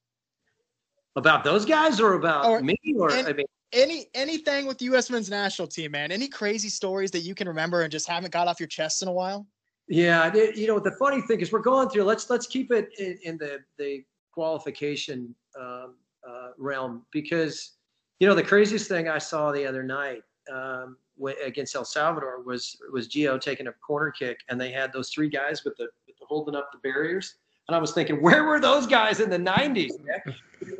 About 1.16 1.44
those 1.44 1.66
guys 1.66 2.00
or 2.00 2.14
about 2.14 2.46
Or- 2.46 2.62
me 2.62 2.76
or 2.98 3.12
and- 3.12 3.28
I 3.28 3.34
mean 3.34 3.46
Any 3.74 4.08
anything 4.14 4.68
with 4.68 4.78
the 4.78 4.86
U.S. 4.86 5.10
men's 5.10 5.30
national 5.30 5.68
team, 5.68 5.92
man? 5.92 6.12
Any 6.12 6.28
crazy 6.28 6.70
stories 6.70 7.12
that 7.12 7.20
you 7.22 7.34
can 7.36 7.48
remember 7.48 7.82
and 7.82 7.92
just 7.92 8.08
haven't 8.08 8.32
got 8.32 8.48
off 8.48 8.60
your 8.60 8.68
chest 8.68 9.02
in 9.02 9.08
a 9.08 9.12
while? 9.12 9.46
Yeah, 9.90 10.32
you 10.34 10.68
know 10.68 10.80
the 10.80 10.92
funny 10.92 11.20
thing 11.22 11.42
is 11.42 11.52
we're 11.52 11.60
going 11.60 11.90
through. 11.90 12.04
Let's 12.04 12.30
let's 12.30 12.46
keep 12.46 12.72
it 12.72 12.90
in, 13.00 13.18
in 13.24 13.38
the 13.38 13.60
the 13.80 14.06
qualification 14.32 15.34
um, 15.60 15.96
uh, 16.28 16.50
realm 16.60 17.06
because 17.12 17.72
you 18.20 18.28
know 18.28 18.36
the 18.36 18.44
craziest 18.44 18.88
thing 18.88 19.10
I 19.10 19.18
saw 19.18 19.52
the 19.52 19.66
other 19.66 19.82
night 19.82 20.22
um, 20.54 20.96
against 21.44 21.76
El 21.76 21.86
Salvador 21.86 22.44
was 22.44 22.78
was 22.94 23.08
Gio 23.08 23.42
taking 23.42 23.68
a 23.68 23.72
corner 23.74 24.12
kick 24.12 24.40
and 24.50 24.62
they 24.62 24.72
had 24.72 24.94
those 24.94 25.10
three 25.10 25.28
guys 25.28 25.64
with 25.64 25.76
the, 25.78 25.88
with 26.06 26.18
the 26.20 26.26
holding 26.28 26.56
up 26.56 26.72
the 26.72 26.78
barriers 26.80 27.36
and 27.68 27.76
I 27.76 27.80
was 27.80 27.92
thinking 27.92 28.22
where 28.22 28.44
were 28.46 28.60
those 28.60 28.88
guys 28.88 29.20
in 29.20 29.30
the 29.30 29.38
90s? 29.38 29.92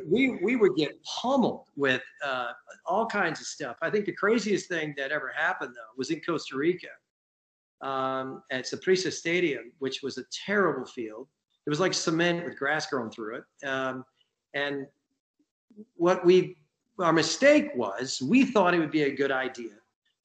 We 0.08 0.38
we 0.42 0.56
would 0.56 0.76
get 0.76 1.02
pummeled 1.04 1.66
with 1.76 2.02
uh, 2.24 2.52
all 2.84 3.06
kinds 3.06 3.40
of 3.40 3.46
stuff. 3.46 3.76
I 3.80 3.90
think 3.90 4.06
the 4.06 4.12
craziest 4.12 4.68
thing 4.68 4.94
that 4.96 5.10
ever 5.10 5.32
happened 5.34 5.74
though 5.74 5.96
was 5.96 6.10
in 6.10 6.20
Costa 6.20 6.56
Rica 6.56 6.88
um, 7.82 8.42
at 8.50 8.64
Saprissa 8.64 9.12
Stadium, 9.12 9.72
which 9.78 10.02
was 10.02 10.18
a 10.18 10.24
terrible 10.46 10.84
field. 10.84 11.28
It 11.66 11.70
was 11.70 11.80
like 11.80 11.94
cement 11.94 12.44
with 12.44 12.58
grass 12.58 12.86
growing 12.86 13.10
through 13.10 13.36
it. 13.36 13.66
Um, 13.66 14.04
and 14.54 14.86
what 15.94 16.24
we, 16.24 16.56
our 16.98 17.12
mistake 17.12 17.70
was, 17.74 18.20
we 18.22 18.44
thought 18.44 18.74
it 18.74 18.78
would 18.78 18.90
be 18.90 19.04
a 19.04 19.14
good 19.14 19.30
idea 19.30 19.70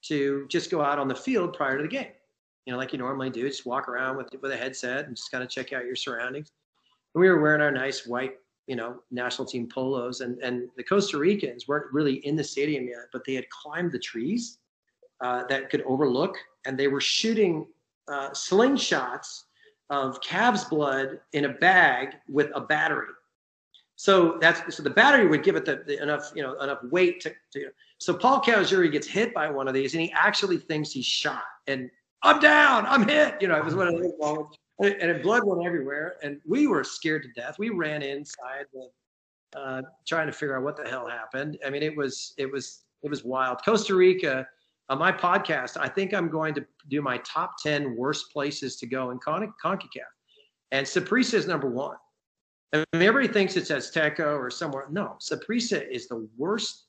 to 0.07 0.45
just 0.49 0.69
go 0.69 0.81
out 0.81 0.99
on 0.99 1.07
the 1.07 1.15
field 1.15 1.53
prior 1.53 1.77
to 1.77 1.83
the 1.83 1.89
game. 1.89 2.11
You 2.65 2.73
know, 2.73 2.77
like 2.77 2.93
you 2.93 2.99
normally 2.99 3.29
do, 3.29 3.47
just 3.47 3.65
walk 3.65 3.87
around 3.87 4.17
with 4.17 4.29
with 4.41 4.51
a 4.51 4.57
headset 4.57 5.05
and 5.05 5.15
just 5.15 5.31
kind 5.31 5.43
of 5.43 5.49
check 5.49 5.71
out 5.71 5.85
your 5.85 5.95
surroundings. 5.95 6.51
And 7.13 7.21
we 7.21 7.29
were 7.29 7.39
wearing 7.39 7.61
our 7.61 7.71
nice 7.71 8.07
white, 8.07 8.35
you 8.65 8.75
know, 8.75 9.01
national 9.11 9.47
team 9.47 9.69
polos, 9.71 10.21
and 10.21 10.39
and 10.39 10.67
the 10.75 10.83
Costa 10.83 11.17
Ricans 11.19 11.67
weren't 11.67 11.93
really 11.93 12.15
in 12.25 12.35
the 12.35 12.43
stadium 12.43 12.87
yet, 12.87 13.05
but 13.13 13.23
they 13.25 13.35
had 13.35 13.47
climbed 13.49 13.91
the 13.91 13.99
trees 13.99 14.59
uh, 15.21 15.43
that 15.47 15.69
could 15.69 15.81
overlook, 15.83 16.37
and 16.65 16.77
they 16.77 16.87
were 16.87 17.01
shooting 17.01 17.67
uh, 18.07 18.29
slingshots 18.31 19.43
of 19.89 20.19
calf's 20.21 20.65
blood 20.65 21.19
in 21.33 21.45
a 21.45 21.49
bag 21.49 22.15
with 22.27 22.49
a 22.55 22.61
battery. 22.61 23.07
So 23.97 24.37
that's 24.41 24.75
so 24.75 24.83
the 24.83 24.89
battery 24.89 25.27
would 25.27 25.43
give 25.43 25.55
it 25.55 25.63
the, 25.63 25.83
the 25.87 26.01
enough 26.01 26.31
you 26.35 26.43
know 26.43 26.59
enough 26.59 26.79
weight 26.91 27.21
to, 27.21 27.33
to. 27.53 27.69
So 27.97 28.13
Paul 28.13 28.41
Caligiuri 28.41 28.91
gets 28.91 29.07
hit 29.07 29.33
by 29.33 29.49
one 29.49 29.67
of 29.67 29.73
these, 29.73 29.93
and 29.93 30.01
he 30.01 30.11
actually 30.11 30.57
thinks 30.57 30.91
he's 30.91 31.05
shot. 31.05 31.43
And 31.67 31.89
I'm 32.21 32.39
down, 32.39 32.85
I'm 32.87 33.07
hit. 33.07 33.35
You 33.41 33.47
know, 33.47 33.55
it 33.55 33.63
was 33.63 33.75
one 33.75 33.87
of 33.87 33.93
those 33.93 34.11
moments, 34.19 34.57
and, 34.79 35.21
blood 35.23 35.43
went 35.45 35.65
everywhere, 35.65 36.17
and 36.23 36.41
we 36.45 36.67
were 36.67 36.83
scared 36.83 37.23
to 37.23 37.29
death. 37.39 37.57
We 37.57 37.69
ran 37.69 38.01
inside, 38.01 38.65
uh, 39.55 39.81
trying 40.05 40.27
to 40.27 40.33
figure 40.33 40.57
out 40.57 40.63
what 40.63 40.75
the 40.75 40.89
hell 40.89 41.07
happened. 41.07 41.57
I 41.65 41.69
mean, 41.69 41.83
it 41.83 41.95
was 41.95 42.33
it 42.37 42.51
was 42.51 42.83
it 43.01 43.09
was 43.09 43.23
wild. 43.23 43.59
Costa 43.63 43.95
Rica 43.95 44.45
on 44.89 44.99
my 44.99 45.11
podcast, 45.11 45.77
I 45.77 45.87
think 45.87 46.13
I'm 46.13 46.29
going 46.29 46.53
to 46.55 46.65
do 46.89 47.01
my 47.01 47.17
top 47.19 47.55
10 47.61 47.95
worst 47.95 48.31
places 48.31 48.75
to 48.77 48.85
go 48.85 49.11
in 49.11 49.19
Con- 49.19 49.53
CONCACAF. 49.63 50.11
And 50.71 50.85
Saprissa 50.85 51.35
is 51.35 51.47
number 51.47 51.69
one. 51.69 51.97
I 52.73 52.77
mean, 52.93 53.03
everybody 53.03 53.31
thinks 53.31 53.55
it's 53.55 53.71
Azteca 53.71 54.37
or 54.37 54.49
somewhere. 54.49 54.87
No, 54.91 55.15
Saprissa 55.19 55.87
is 55.89 56.07
the 56.07 56.27
worst 56.37 56.85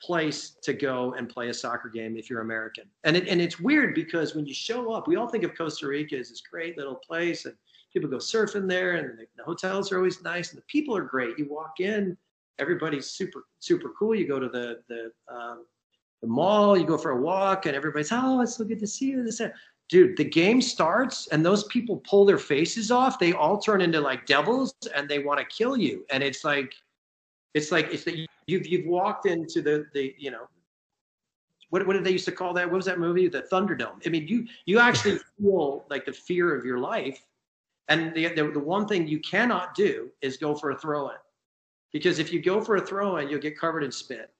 place 0.00 0.56
to 0.62 0.72
go 0.72 1.14
and 1.14 1.28
play 1.28 1.48
a 1.48 1.54
soccer 1.54 1.88
game 1.88 2.16
if 2.16 2.28
you're 2.28 2.40
American. 2.40 2.84
And 3.04 3.16
it, 3.16 3.28
and 3.28 3.40
it's 3.40 3.60
weird 3.60 3.94
because 3.94 4.34
when 4.34 4.44
you 4.44 4.54
show 4.54 4.92
up, 4.92 5.06
we 5.06 5.16
all 5.16 5.28
think 5.28 5.44
of 5.44 5.56
Costa 5.56 5.86
Rica 5.86 6.16
as 6.16 6.30
this 6.30 6.42
great 6.42 6.76
little 6.76 6.96
place 6.96 7.44
and 7.44 7.54
people 7.92 8.10
go 8.10 8.16
surfing 8.16 8.68
there 8.68 8.94
and 8.94 9.18
the, 9.18 9.26
the 9.36 9.44
hotels 9.44 9.92
are 9.92 9.98
always 9.98 10.22
nice 10.22 10.50
and 10.50 10.58
the 10.58 10.64
people 10.66 10.96
are 10.96 11.04
great. 11.04 11.38
You 11.38 11.46
walk 11.48 11.80
in, 11.80 12.16
everybody's 12.58 13.10
super, 13.10 13.44
super 13.60 13.92
cool. 13.98 14.14
You 14.14 14.26
go 14.26 14.40
to 14.40 14.48
the, 14.48 14.80
the, 14.88 15.12
um, 15.32 15.64
the 16.20 16.28
mall, 16.28 16.76
you 16.76 16.86
go 16.86 16.98
for 16.98 17.10
a 17.10 17.20
walk, 17.20 17.66
and 17.66 17.76
everybody's, 17.76 18.10
oh, 18.12 18.40
it's 18.40 18.56
so 18.56 18.64
good 18.64 18.80
to 18.80 18.86
see 18.86 19.06
you. 19.06 19.22
This, 19.22 19.38
that. 19.38 19.54
Dude, 19.90 20.16
the 20.16 20.24
game 20.24 20.62
starts, 20.62 21.26
and 21.28 21.44
those 21.44 21.64
people 21.64 21.98
pull 22.08 22.24
their 22.24 22.38
faces 22.38 22.90
off. 22.90 23.18
They 23.18 23.34
all 23.34 23.58
turn 23.58 23.82
into 23.82 24.00
like 24.00 24.24
devils, 24.24 24.74
and 24.96 25.08
they 25.08 25.18
want 25.18 25.40
to 25.40 25.44
kill 25.46 25.76
you. 25.76 26.06
And 26.10 26.22
it's 26.22 26.42
like, 26.42 26.74
it's 27.52 27.70
like 27.70 27.92
it's 27.92 28.04
that 28.04 28.16
you've 28.46 28.66
you've 28.66 28.86
walked 28.86 29.26
into 29.26 29.60
the 29.60 29.86
the 29.92 30.14
you 30.18 30.30
know, 30.30 30.48
what 31.68 31.86
what 31.86 31.92
did 31.92 32.04
they 32.04 32.12
used 32.12 32.24
to 32.24 32.32
call 32.32 32.54
that? 32.54 32.66
What 32.66 32.76
was 32.76 32.86
that 32.86 32.98
movie? 32.98 33.28
The 33.28 33.42
Thunderdome. 33.42 34.06
I 34.06 34.08
mean, 34.08 34.26
you 34.26 34.46
you 34.64 34.78
actually 34.78 35.18
feel 35.38 35.84
like 35.90 36.06
the 36.06 36.12
fear 36.12 36.56
of 36.56 36.64
your 36.64 36.78
life. 36.78 37.20
And 37.88 38.14
the, 38.14 38.28
the 38.28 38.50
the 38.50 38.60
one 38.60 38.88
thing 38.88 39.06
you 39.06 39.20
cannot 39.20 39.74
do 39.74 40.10
is 40.22 40.38
go 40.38 40.54
for 40.54 40.70
a 40.70 40.78
throw 40.78 41.10
in, 41.10 41.16
because 41.92 42.18
if 42.18 42.32
you 42.32 42.40
go 42.40 42.62
for 42.62 42.76
a 42.76 42.80
throw 42.80 43.18
in, 43.18 43.28
you'll 43.28 43.40
get 43.40 43.58
covered 43.58 43.84
in 43.84 43.92
spit. 43.92 44.30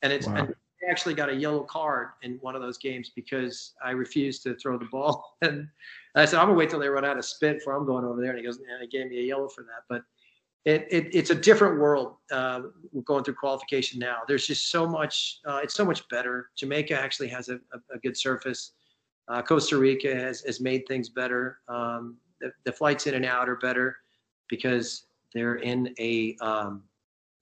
And 0.00 0.12
it's 0.12 0.26
Wow. 0.26 0.36
and 0.36 0.54
actually 0.88 1.14
got 1.14 1.28
a 1.28 1.34
yellow 1.34 1.62
card 1.62 2.08
in 2.22 2.38
one 2.40 2.54
of 2.54 2.62
those 2.62 2.78
games 2.78 3.10
because 3.14 3.74
I 3.84 3.90
refused 3.90 4.42
to 4.44 4.54
throw 4.54 4.78
the 4.78 4.86
ball. 4.86 5.36
And 5.42 5.68
I 6.22 6.24
said, 6.24 6.38
I'm 6.38 6.46
gonna 6.46 6.56
wait 6.56 6.70
till 6.70 6.78
they 6.78 6.88
run 6.88 7.04
out 7.04 7.18
of 7.18 7.24
spit 7.26 7.58
before 7.58 7.76
I'm 7.76 7.84
going 7.84 8.04
over 8.04 8.20
there. 8.20 8.30
And 8.30 8.38
he 8.38 8.44
goes, 8.44 8.56
and 8.56 8.66
he 8.80 8.86
gave 8.86 9.10
me 9.10 9.18
a 9.18 9.22
yellow 9.22 9.48
for 9.48 9.62
that. 9.64 9.82
But 9.86 10.02
it, 10.64 10.86
it 10.90 11.14
it's 11.14 11.28
a 11.30 11.34
different 11.34 11.78
world. 11.78 12.14
Uh, 12.30 12.62
we're 12.92 13.02
going 13.02 13.22
through 13.22 13.34
qualification 13.34 13.98
now. 13.98 14.20
There's 14.26 14.46
just 14.46 14.70
so 14.70 14.86
much. 14.86 15.40
Uh, 15.46 15.60
it's 15.62 15.74
so 15.74 15.84
much 15.84 16.08
better. 16.08 16.50
Jamaica 16.56 16.98
actually 16.98 17.28
has 17.28 17.50
a, 17.50 17.56
a, 17.56 17.94
a 17.94 17.98
good 17.98 18.16
surface. 18.16 18.72
Uh, 19.28 19.42
Costa 19.42 19.76
Rica 19.76 20.14
has, 20.14 20.40
has 20.42 20.60
made 20.60 20.86
things 20.88 21.08
better. 21.08 21.58
Um, 21.68 22.16
the, 22.40 22.52
the 22.64 22.72
flights 22.72 23.06
in 23.06 23.14
and 23.14 23.24
out 23.24 23.48
are 23.48 23.56
better 23.56 23.96
because 24.48 25.06
they're 25.34 25.56
in 25.56 25.94
a 25.98 26.36
um, 26.40 26.82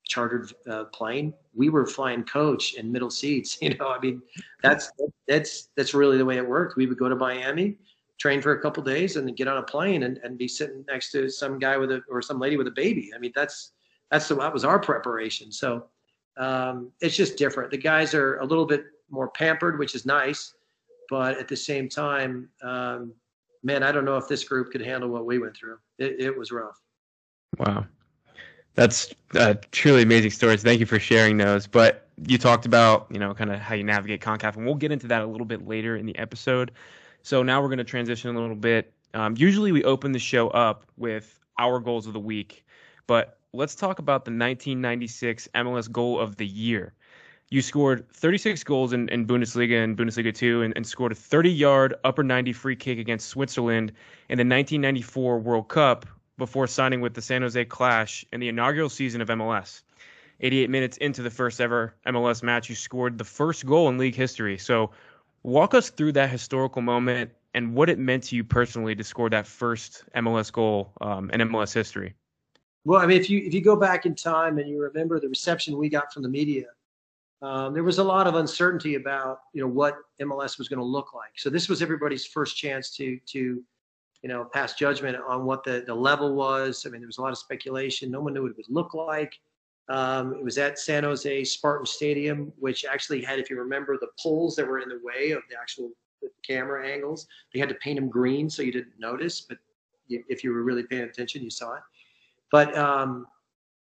chartered 0.03 0.51
uh, 0.69 0.85
plane. 0.85 1.33
We 1.55 1.69
were 1.69 1.85
flying 1.85 2.23
coach 2.23 2.73
in 2.73 2.91
middle 2.91 3.09
seats. 3.09 3.57
You 3.61 3.75
know, 3.75 3.89
I 3.89 3.99
mean, 3.99 4.21
that's 4.61 4.91
that's 5.27 5.69
that's 5.75 5.93
really 5.93 6.17
the 6.17 6.25
way 6.25 6.37
it 6.37 6.47
worked. 6.47 6.77
We 6.77 6.85
would 6.85 6.97
go 6.97 7.09
to 7.09 7.15
Miami, 7.15 7.77
train 8.19 8.41
for 8.41 8.51
a 8.53 8.61
couple 8.61 8.83
days, 8.83 9.15
and 9.15 9.27
then 9.27 9.35
get 9.35 9.47
on 9.47 9.57
a 9.57 9.63
plane 9.63 10.03
and, 10.03 10.19
and 10.23 10.37
be 10.37 10.47
sitting 10.47 10.85
next 10.87 11.11
to 11.11 11.29
some 11.29 11.59
guy 11.59 11.77
with 11.77 11.91
a 11.91 12.01
or 12.09 12.21
some 12.21 12.39
lady 12.39 12.57
with 12.57 12.67
a 12.67 12.71
baby. 12.71 13.11
I 13.15 13.19
mean, 13.19 13.31
that's 13.35 13.71
that's 14.11 14.27
the, 14.27 14.35
that 14.35 14.53
was 14.53 14.65
our 14.65 14.79
preparation. 14.79 15.51
So 15.51 15.85
um, 16.37 16.91
it's 17.01 17.15
just 17.15 17.37
different. 17.37 17.71
The 17.71 17.77
guys 17.77 18.13
are 18.13 18.37
a 18.37 18.45
little 18.45 18.65
bit 18.65 18.85
more 19.09 19.29
pampered, 19.29 19.79
which 19.79 19.95
is 19.95 20.05
nice, 20.05 20.53
but 21.09 21.37
at 21.37 21.47
the 21.47 21.55
same 21.55 21.89
time, 21.89 22.49
um, 22.61 23.13
man, 23.63 23.83
I 23.83 23.91
don't 23.91 24.05
know 24.05 24.17
if 24.17 24.27
this 24.27 24.43
group 24.43 24.71
could 24.71 24.81
handle 24.81 25.09
what 25.09 25.25
we 25.25 25.39
went 25.39 25.55
through. 25.55 25.77
It, 25.97 26.19
it 26.19 26.37
was 26.37 26.51
rough. 26.51 26.79
Wow. 27.57 27.85
That's 28.75 29.13
uh, 29.35 29.55
truly 29.71 30.03
amazing 30.03 30.31
stories. 30.31 30.61
Thank 30.61 30.79
you 30.79 30.85
for 30.85 30.99
sharing 30.99 31.37
those. 31.37 31.65
But 31.65 32.07
you 32.27 32.37
talked 32.37 32.65
about, 32.65 33.07
you 33.09 33.19
know, 33.19 33.33
kind 33.33 33.51
of 33.51 33.59
how 33.59 33.75
you 33.75 33.83
navigate 33.83 34.21
CONCACAF, 34.21 34.55
and 34.55 34.65
we'll 34.65 34.75
get 34.75 34.91
into 34.91 35.07
that 35.07 35.21
a 35.21 35.25
little 35.25 35.45
bit 35.45 35.67
later 35.67 35.95
in 35.97 36.05
the 36.05 36.17
episode. 36.17 36.71
So 37.23 37.41
now 37.41 37.61
we're 37.61 37.69
going 37.69 37.79
to 37.79 37.83
transition 37.83 38.35
a 38.35 38.39
little 38.39 38.55
bit. 38.55 38.93
Um, 39.13 39.35
usually 39.37 39.71
we 39.71 39.83
open 39.83 40.11
the 40.11 40.19
show 40.19 40.49
up 40.49 40.85
with 40.97 41.39
our 41.57 41.79
goals 41.79 42.05
of 42.05 42.13
the 42.13 42.19
week, 42.19 42.65
but 43.07 43.39
let's 43.53 43.75
talk 43.75 43.99
about 43.99 44.25
the 44.25 44.31
1996 44.31 45.47
MLS 45.55 45.91
goal 45.91 46.19
of 46.19 46.35
the 46.35 46.45
year. 46.45 46.93
You 47.49 47.61
scored 47.61 48.11
36 48.11 48.63
goals 48.63 48.91
in, 48.91 49.07
in 49.09 49.25
Bundesliga 49.25 49.83
and 49.83 49.95
Bundesliga 49.95 50.33
2 50.33 50.63
and, 50.63 50.73
and 50.75 50.85
scored 50.85 51.11
a 51.11 51.15
30 51.15 51.49
yard 51.49 51.95
upper 52.03 52.23
90 52.23 52.51
free 52.53 52.75
kick 52.75 52.99
against 52.99 53.29
Switzerland 53.29 53.91
in 54.29 54.37
the 54.37 54.41
1994 54.41 55.39
World 55.39 55.69
Cup 55.69 56.05
before 56.37 56.67
signing 56.67 57.01
with 57.01 57.13
the 57.13 57.21
San 57.21 57.41
Jose 57.41 57.65
Clash 57.65 58.25
in 58.31 58.39
the 58.39 58.49
inaugural 58.49 58.89
season 58.89 59.21
of 59.21 59.29
MLS. 59.29 59.81
88 60.41 60.69
minutes 60.69 60.97
into 60.97 61.21
the 61.21 61.29
first 61.29 61.61
ever 61.61 61.95
MLS 62.07 62.43
match, 62.43 62.69
you 62.69 62.75
scored 62.75 63.17
the 63.17 63.23
first 63.23 63.65
goal 63.65 63.87
in 63.89 63.97
league 63.97 64.15
history. 64.15 64.57
So, 64.57 64.91
walk 65.43 65.73
us 65.73 65.89
through 65.89 66.11
that 66.13 66.29
historical 66.29 66.81
moment 66.81 67.31
and 67.53 67.73
what 67.73 67.89
it 67.89 67.97
meant 67.97 68.23
to 68.23 68.35
you 68.35 68.43
personally 68.43 68.95
to 68.95 69.03
score 69.03 69.29
that 69.29 69.47
first 69.47 70.03
MLS 70.15 70.51
goal 70.51 70.91
um, 70.99 71.29
in 71.31 71.39
MLS 71.41 71.73
history. 71.73 72.13
Well, 72.83 72.99
I 72.99 73.05
mean, 73.05 73.19
if 73.19 73.29
you 73.29 73.39
if 73.39 73.53
you 73.53 73.61
go 73.61 73.75
back 73.75 74.05
in 74.05 74.13
time 74.13 74.59
and 74.59 74.69
you 74.69 74.79
remember 74.81 75.19
the 75.19 75.29
reception 75.29 75.77
we 75.77 75.89
got 75.89 76.13
from 76.13 76.21
the 76.21 76.29
media, 76.29 76.65
um, 77.41 77.73
there 77.73 77.83
was 77.83 77.97
a 77.97 78.03
lot 78.03 78.27
of 78.27 78.35
uncertainty 78.35 78.95
about 78.95 79.39
you 79.53 79.61
know 79.61 79.67
what 79.67 79.95
MLS 80.21 80.57
was 80.57 80.67
going 80.67 80.79
to 80.79 80.85
look 80.85 81.13
like. 81.13 81.31
So 81.37 81.49
this 81.49 81.69
was 81.69 81.81
everybody's 81.81 82.25
first 82.25 82.57
chance 82.57 82.95
to 82.97 83.17
to 83.27 83.63
you 84.25 84.29
know, 84.29 84.43
pass 84.43 84.73
judgment 84.73 85.15
on 85.27 85.45
what 85.45 85.63
the, 85.63 85.83
the 85.85 85.93
level 85.93 86.33
was. 86.33 86.83
I 86.83 86.89
mean, 86.89 86.99
there 86.99 87.07
was 87.07 87.19
a 87.19 87.21
lot 87.21 87.31
of 87.31 87.37
speculation. 87.37 88.09
No 88.09 88.21
one 88.21 88.33
knew 88.33 88.41
what 88.41 88.49
it 88.49 88.57
would 88.57 88.65
look 88.69 88.95
like. 88.95 89.39
Um, 89.87 90.33
it 90.33 90.43
was 90.43 90.57
at 90.57 90.79
San 90.79 91.03
Jose 91.03 91.43
Spartan 91.43 91.85
Stadium, 91.85 92.51
which 92.57 92.85
actually 92.85 93.21
had, 93.21 93.37
if 93.37 93.51
you 93.51 93.59
remember, 93.59 93.99
the 93.99 94.07
poles 94.19 94.55
that 94.55 94.65
were 94.65 94.79
in 94.79 94.89
the 94.89 94.99
way 95.03 95.29
of 95.29 95.43
the 95.47 95.55
actual 95.61 95.91
camera 96.41 96.89
angles. 96.89 97.27
They 97.53 97.59
had 97.59 97.69
to 97.69 97.75
paint 97.75 97.99
them 97.99 98.09
green 98.09 98.49
so 98.49 98.63
you 98.63 98.71
didn't 98.71 98.97
notice, 98.97 99.41
but 99.41 99.59
if 100.09 100.43
you 100.43 100.51
were 100.53 100.63
really 100.63 100.81
paying 100.81 101.03
attention, 101.03 101.43
you 101.43 101.51
saw 101.51 101.75
it. 101.75 101.83
But 102.51 102.75
um, 102.75 103.27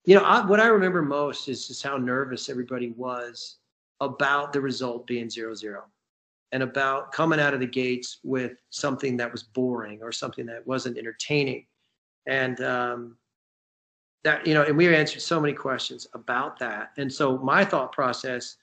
you 0.05 0.15
know, 0.15 0.25
I, 0.25 0.45
what 0.45 0.61
I 0.61 0.67
remember 0.67 1.01
most 1.01 1.49
is 1.49 1.69
just 1.69 1.83
how 1.83 1.97
nervous 1.97 2.51
everybody 2.51 2.91
was 2.91 3.57
about 4.03 4.53
the 4.53 4.61
result 4.61 5.07
being 5.07 5.31
zero 5.31 5.55
zero 5.55 5.85
and 6.53 6.63
about 6.63 7.13
coming 7.13 7.41
out 7.41 7.55
of 7.55 7.61
the 7.61 7.67
gates 7.67 8.21
with 8.25 8.53
something 8.71 9.17
that 9.19 9.31
was 9.31 9.43
boring 9.43 10.01
or 10.03 10.13
something 10.13 10.47
that 10.47 10.67
wasn't 10.67 10.97
entertaining. 10.97 11.67
And 12.27 12.61
um, 12.63 13.17
that, 14.25 14.47
you 14.47 14.55
know, 14.55 14.63
and 14.63 14.77
we 14.77 14.95
answered 14.95 15.23
so 15.23 15.41
many 15.41 15.55
questions 15.55 16.07
about 16.15 16.59
that. 16.59 16.91
And 16.97 17.13
so 17.13 17.39
my 17.39 17.65
thought 17.65 17.93
process 17.93 18.57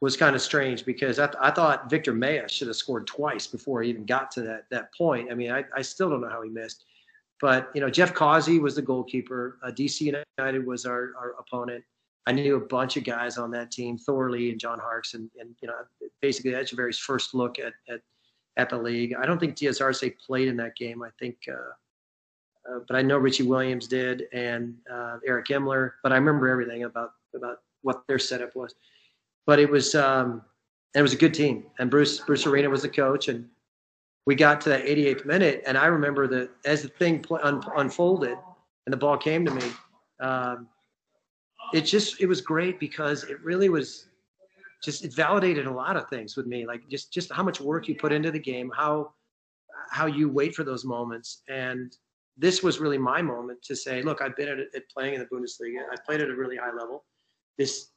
was 0.00 0.16
kind 0.16 0.36
of 0.36 0.42
strange 0.42 0.84
because 0.84 1.18
I, 1.18 1.26
th- 1.26 1.38
I 1.40 1.50
thought 1.50 1.90
Victor 1.90 2.12
Mea 2.12 2.42
should 2.46 2.68
have 2.68 2.76
scored 2.76 3.06
twice 3.06 3.46
before 3.46 3.82
he 3.82 3.90
even 3.90 4.06
got 4.06 4.30
to 4.32 4.42
that, 4.42 4.66
that 4.70 4.94
point. 4.94 5.30
I 5.30 5.34
mean, 5.34 5.50
I, 5.50 5.64
I 5.74 5.82
still 5.82 6.08
don't 6.08 6.20
know 6.20 6.28
how 6.28 6.42
he 6.42 6.50
missed. 6.50 6.84
But, 7.40 7.70
you 7.74 7.80
know, 7.80 7.90
Jeff 7.90 8.14
Causey 8.14 8.58
was 8.58 8.76
the 8.76 8.82
goalkeeper. 8.82 9.58
Uh, 9.62 9.70
DC 9.70 10.00
United 10.38 10.66
was 10.66 10.84
our, 10.86 11.12
our 11.18 11.34
opponent. 11.38 11.84
I 12.28 12.32
knew 12.32 12.56
a 12.56 12.60
bunch 12.60 12.98
of 12.98 13.04
guys 13.04 13.38
on 13.38 13.50
that 13.52 13.70
team, 13.70 13.96
Thorley 13.96 14.50
and 14.50 14.60
John 14.60 14.78
Harkes, 14.78 15.14
and, 15.14 15.30
and 15.40 15.56
you 15.62 15.68
know, 15.68 15.74
basically 16.20 16.50
Etcheverry's 16.50 16.98
first 16.98 17.32
look 17.32 17.58
at, 17.58 17.72
at 17.88 18.00
at 18.58 18.68
the 18.68 18.76
league. 18.76 19.14
I 19.18 19.24
don't 19.24 19.38
think 19.38 19.56
Arce 19.80 20.04
played 20.26 20.46
in 20.46 20.56
that 20.58 20.76
game. 20.76 21.02
I 21.02 21.08
think, 21.18 21.36
uh, 21.48 22.70
uh, 22.70 22.80
but 22.86 22.96
I 22.96 23.02
know 23.02 23.16
Richie 23.16 23.44
Williams 23.44 23.88
did 23.88 24.24
and 24.34 24.74
uh, 24.92 25.16
Eric 25.26 25.46
Imler. 25.46 25.92
But 26.02 26.12
I 26.12 26.16
remember 26.16 26.50
everything 26.50 26.84
about 26.84 27.12
about 27.34 27.60
what 27.80 28.02
their 28.08 28.18
setup 28.18 28.54
was. 28.54 28.74
But 29.46 29.58
it 29.58 29.70
was 29.70 29.94
um, 29.94 30.42
it 30.94 31.00
was 31.00 31.14
a 31.14 31.16
good 31.16 31.32
team, 31.32 31.64
and 31.78 31.90
Bruce 31.90 32.20
Bruce 32.20 32.46
Arena 32.46 32.68
was 32.68 32.82
the 32.82 32.90
coach, 32.90 33.28
and 33.28 33.48
we 34.26 34.34
got 34.34 34.60
to 34.62 34.68
that 34.68 34.84
88th 34.84 35.24
minute, 35.24 35.62
and 35.66 35.78
I 35.78 35.86
remember 35.86 36.26
that 36.26 36.50
as 36.66 36.82
the 36.82 36.88
thing 36.88 37.24
un- 37.42 37.62
unfolded 37.74 38.36
and 38.84 38.92
the 38.92 38.98
ball 38.98 39.16
came 39.16 39.46
to 39.46 39.50
me. 39.50 39.64
Um, 40.20 40.68
it 41.72 41.82
just 41.82 42.20
it 42.20 42.26
was 42.26 42.40
great 42.40 42.80
because 42.80 43.24
it 43.24 43.42
really 43.42 43.68
was 43.68 44.06
just 44.82 45.04
it 45.04 45.12
validated 45.14 45.66
a 45.66 45.70
lot 45.70 45.96
of 45.96 46.08
things 46.08 46.36
with 46.36 46.46
me 46.46 46.66
like 46.66 46.88
just 46.88 47.12
just 47.12 47.32
how 47.32 47.42
much 47.42 47.60
work 47.60 47.88
you 47.88 47.94
put 47.94 48.12
into 48.12 48.30
the 48.30 48.38
game 48.38 48.70
how 48.74 49.12
how 49.90 50.06
you 50.06 50.28
wait 50.28 50.54
for 50.54 50.64
those 50.64 50.84
moments. 50.84 51.42
And 51.48 51.96
this 52.36 52.62
was 52.62 52.78
really 52.78 52.98
my 52.98 53.20
moment 53.20 53.60
to 53.62 53.74
say 53.74 54.00
look 54.00 54.22
i've 54.22 54.36
been 54.36 54.48
at, 54.48 54.58
at 54.58 54.88
playing 54.88 55.14
in 55.14 55.20
the 55.20 55.26
bundesliga. 55.26 55.80
I've 55.90 56.04
played 56.04 56.20
at 56.20 56.28
a 56.30 56.34
really 56.34 56.56
high 56.56 56.72
level. 56.72 57.04
This 57.56 57.88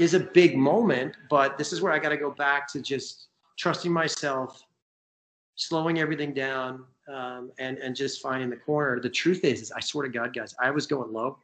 is 0.00 0.14
a 0.14 0.20
big 0.20 0.56
moment 0.56 1.16
but 1.30 1.56
this 1.56 1.72
is 1.72 1.80
where 1.80 1.92
i 1.92 2.00
got 2.00 2.08
to 2.08 2.16
go 2.16 2.32
back 2.32 2.66
to 2.72 2.82
just 2.82 3.28
trusting 3.56 3.92
myself 3.92 4.60
slowing 5.54 6.00
everything 6.00 6.34
down 6.34 6.84
um, 7.14 7.52
and 7.60 7.78
and 7.78 7.94
just 7.94 8.20
finding 8.20 8.50
the 8.50 8.56
corner. 8.56 8.98
The 8.98 9.08
truth 9.08 9.44
is 9.44 9.62
is 9.62 9.70
i 9.70 9.80
swear 9.80 10.04
to 10.06 10.12
god 10.12 10.34
guys 10.34 10.54
i 10.60 10.70
was 10.70 10.88
going 10.88 11.12
low 11.12 11.38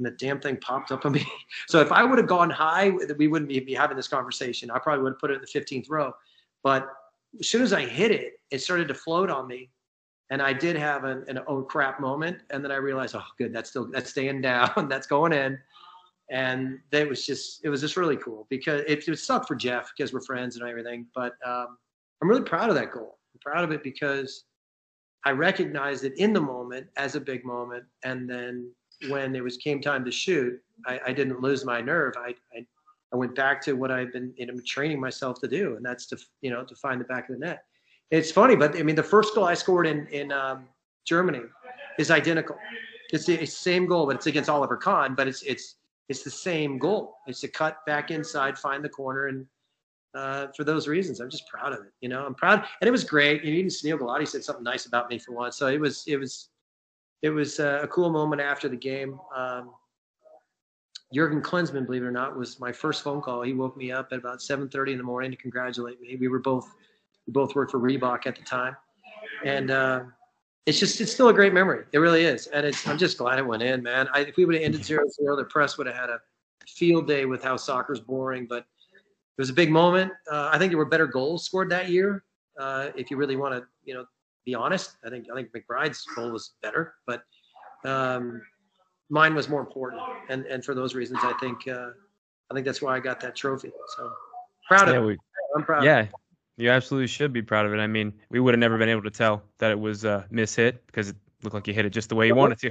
and 0.00 0.06
the 0.06 0.16
damn 0.16 0.40
thing 0.40 0.56
popped 0.56 0.90
up 0.90 1.04
on 1.04 1.12
me. 1.12 1.26
So 1.68 1.80
if 1.80 1.92
I 1.92 2.02
would 2.02 2.18
have 2.18 2.26
gone 2.26 2.50
high, 2.50 2.90
we 3.18 3.28
wouldn't 3.28 3.48
be 3.48 3.74
having 3.74 3.96
this 3.96 4.08
conversation. 4.08 4.70
I 4.70 4.78
probably 4.78 5.04
would 5.04 5.12
have 5.12 5.20
put 5.20 5.30
it 5.30 5.34
in 5.34 5.40
the 5.40 5.46
15th 5.46 5.90
row. 5.90 6.12
But 6.62 6.88
as 7.38 7.48
soon 7.48 7.62
as 7.62 7.72
I 7.72 7.84
hit 7.84 8.10
it, 8.10 8.40
it 8.50 8.60
started 8.60 8.88
to 8.88 8.94
float 8.94 9.30
on 9.30 9.46
me. 9.46 9.70
And 10.30 10.40
I 10.40 10.52
did 10.52 10.76
have 10.76 11.04
an, 11.04 11.24
an 11.28 11.40
oh 11.46 11.62
crap 11.62 12.00
moment. 12.00 12.38
And 12.50 12.64
then 12.64 12.72
I 12.72 12.76
realized, 12.76 13.14
oh, 13.14 13.22
good, 13.38 13.52
that's 13.52 13.70
still, 13.70 13.86
that's 13.90 14.10
staying 14.10 14.40
down, 14.50 14.88
that's 14.88 15.06
going 15.06 15.32
in. 15.32 15.58
And 16.30 16.78
that 16.92 17.08
was 17.08 17.26
just, 17.26 17.64
it 17.64 17.68
was 17.68 17.80
just 17.80 17.96
really 17.96 18.16
cool 18.16 18.46
because 18.48 18.82
it, 18.86 19.06
it 19.06 19.18
sucked 19.18 19.48
for 19.48 19.54
Jeff 19.54 19.92
because 19.96 20.12
we're 20.12 20.22
friends 20.22 20.56
and 20.56 20.66
everything. 20.66 21.06
But 21.14 21.34
um, 21.44 21.76
I'm 22.22 22.28
really 22.28 22.42
proud 22.42 22.68
of 22.68 22.74
that 22.76 22.92
goal. 22.92 23.18
I'm 23.34 23.40
proud 23.40 23.64
of 23.64 23.70
it 23.70 23.82
because 23.82 24.44
I 25.24 25.32
recognized 25.32 26.04
it 26.04 26.16
in 26.16 26.32
the 26.32 26.40
moment 26.40 26.86
as 26.96 27.16
a 27.16 27.20
big 27.20 27.44
moment. 27.44 27.84
And 28.02 28.28
then 28.28 28.72
when 29.08 29.34
it 29.34 29.42
was 29.42 29.56
came 29.56 29.80
time 29.80 30.04
to 30.04 30.10
shoot, 30.10 30.60
I, 30.86 31.00
I 31.06 31.12
didn't 31.12 31.40
lose 31.40 31.64
my 31.64 31.80
nerve. 31.80 32.14
I, 32.18 32.34
I, 32.54 32.66
I 33.12 33.16
went 33.16 33.34
back 33.34 33.60
to 33.62 33.72
what 33.74 33.90
I've 33.90 34.12
been 34.12 34.32
you 34.36 34.46
know, 34.46 34.54
training 34.66 35.00
myself 35.00 35.40
to 35.40 35.48
do, 35.48 35.76
and 35.76 35.84
that's 35.84 36.06
to 36.06 36.18
you 36.42 36.50
know 36.50 36.64
to 36.64 36.74
find 36.74 37.00
the 37.00 37.04
back 37.04 37.28
of 37.28 37.38
the 37.38 37.46
net. 37.46 37.64
It's 38.10 38.30
funny, 38.30 38.56
but 38.56 38.76
I 38.76 38.82
mean 38.82 38.96
the 38.96 39.02
first 39.02 39.34
goal 39.34 39.44
I 39.44 39.54
scored 39.54 39.86
in 39.86 40.06
in 40.08 40.32
um, 40.32 40.68
Germany 41.04 41.42
is 41.98 42.10
identical. 42.10 42.56
It's 43.12 43.26
the 43.26 43.44
same 43.46 43.86
goal, 43.86 44.06
but 44.06 44.16
it's 44.16 44.26
against 44.26 44.48
Oliver 44.48 44.76
Kahn. 44.76 45.14
But 45.14 45.28
it's 45.28 45.42
it's 45.42 45.76
it's 46.08 46.22
the 46.22 46.30
same 46.30 46.78
goal. 46.78 47.16
It's 47.26 47.40
to 47.40 47.48
cut 47.48 47.84
back 47.86 48.10
inside, 48.10 48.58
find 48.58 48.84
the 48.84 48.88
corner, 48.88 49.26
and 49.28 49.46
uh, 50.14 50.48
for 50.56 50.64
those 50.64 50.88
reasons, 50.88 51.20
I'm 51.20 51.30
just 51.30 51.48
proud 51.48 51.72
of 51.72 51.80
it. 51.80 51.92
You 52.00 52.08
know, 52.08 52.24
I'm 52.26 52.34
proud, 52.34 52.64
and 52.80 52.88
it 52.88 52.90
was 52.90 53.04
great. 53.04 53.42
And 53.42 53.50
even 53.50 53.70
Sunil 53.70 53.98
Gulati 53.98 54.26
said 54.26 54.44
something 54.44 54.64
nice 54.64 54.86
about 54.86 55.08
me 55.08 55.18
for 55.18 55.32
once, 55.32 55.56
so 55.56 55.66
it 55.68 55.80
was 55.80 56.04
it 56.06 56.16
was 56.16 56.48
it 57.22 57.30
was 57.30 57.58
a 57.58 57.88
cool 57.90 58.10
moment 58.10 58.40
after 58.40 58.68
the 58.68 58.76
game. 58.76 59.20
Um, 59.34 59.72
Jurgen 61.12 61.42
Klinsmann, 61.42 61.86
believe 61.86 62.02
it 62.02 62.06
or 62.06 62.12
not, 62.12 62.36
was 62.36 62.60
my 62.60 62.70
first 62.70 63.02
phone 63.02 63.20
call. 63.20 63.42
He 63.42 63.52
woke 63.52 63.76
me 63.76 63.90
up 63.90 64.08
at 64.12 64.18
about 64.18 64.40
7:30 64.40 64.92
in 64.92 64.98
the 64.98 65.04
morning 65.04 65.30
to 65.30 65.36
congratulate 65.36 66.00
me. 66.00 66.16
We 66.16 66.28
were 66.28 66.38
both 66.38 66.72
we 67.26 67.32
both 67.32 67.54
worked 67.54 67.72
for 67.72 67.80
Reebok 67.80 68.26
at 68.26 68.36
the 68.36 68.42
time, 68.42 68.76
and 69.44 69.70
uh, 69.70 70.02
it's 70.66 70.78
just 70.78 71.00
it's 71.00 71.12
still 71.12 71.28
a 71.28 71.34
great 71.34 71.52
memory. 71.52 71.84
It 71.92 71.98
really 71.98 72.24
is, 72.24 72.46
and 72.48 72.64
it's 72.64 72.86
I'm 72.86 72.96
just 72.96 73.18
glad 73.18 73.38
it 73.38 73.46
went 73.46 73.62
in, 73.62 73.82
man. 73.82 74.08
I, 74.14 74.20
if 74.20 74.36
we 74.36 74.44
would 74.44 74.54
have 74.54 74.64
ended 74.64 74.82
0-0, 74.82 75.00
the 75.36 75.44
press 75.44 75.76
would 75.78 75.88
have 75.88 75.96
had 75.96 76.10
a 76.10 76.20
field 76.68 77.08
day 77.08 77.24
with 77.24 77.42
how 77.42 77.56
soccer's 77.56 78.00
boring, 78.00 78.46
but 78.46 78.58
it 78.58 79.38
was 79.38 79.50
a 79.50 79.54
big 79.54 79.70
moment. 79.70 80.12
Uh, 80.30 80.50
I 80.52 80.58
think 80.58 80.70
there 80.70 80.78
were 80.78 80.84
better 80.84 81.06
goals 81.06 81.44
scored 81.44 81.70
that 81.70 81.88
year. 81.88 82.24
Uh, 82.58 82.90
if 82.94 83.10
you 83.10 83.16
really 83.16 83.36
want 83.36 83.54
to, 83.54 83.66
you 83.84 83.94
know, 83.94 84.04
be 84.44 84.54
honest. 84.54 84.96
I 85.04 85.10
think 85.10 85.26
I 85.30 85.34
think 85.34 85.50
McBride's 85.52 86.04
goal 86.14 86.30
was 86.30 86.52
better, 86.62 86.94
but 87.06 87.22
um, 87.84 88.42
mine 89.08 89.34
was 89.34 89.48
more 89.48 89.60
important, 89.60 90.02
and 90.28 90.46
and 90.46 90.64
for 90.64 90.74
those 90.74 90.94
reasons, 90.94 91.20
I 91.22 91.32
think 91.40 91.68
uh, 91.68 91.90
I 92.50 92.54
think 92.54 92.66
that's 92.66 92.82
why 92.82 92.96
I 92.96 93.00
got 93.00 93.20
that 93.20 93.36
trophy. 93.36 93.72
So 93.96 94.10
proud 94.68 94.88
of 94.88 95.04
yeah, 95.04 95.10
it. 95.10 95.18
I'm 95.56 95.64
proud. 95.64 95.84
Yeah, 95.84 96.06
you 96.56 96.70
absolutely 96.70 97.08
should 97.08 97.32
be 97.32 97.42
proud 97.42 97.66
of 97.66 97.72
it. 97.74 97.78
I 97.78 97.86
mean, 97.86 98.12
we 98.30 98.40
would 98.40 98.54
have 98.54 98.60
never 98.60 98.78
been 98.78 98.88
able 98.88 99.02
to 99.02 99.10
tell 99.10 99.42
that 99.58 99.70
it 99.70 99.78
was 99.78 100.04
a 100.04 100.26
miss 100.30 100.54
hit 100.54 100.84
because 100.86 101.10
it 101.10 101.16
looked 101.42 101.54
like 101.54 101.66
you 101.66 101.74
hit 101.74 101.86
it 101.86 101.90
just 101.90 102.08
the 102.08 102.14
way 102.14 102.26
you 102.26 102.34
wanted 102.34 102.58
to. 102.58 102.70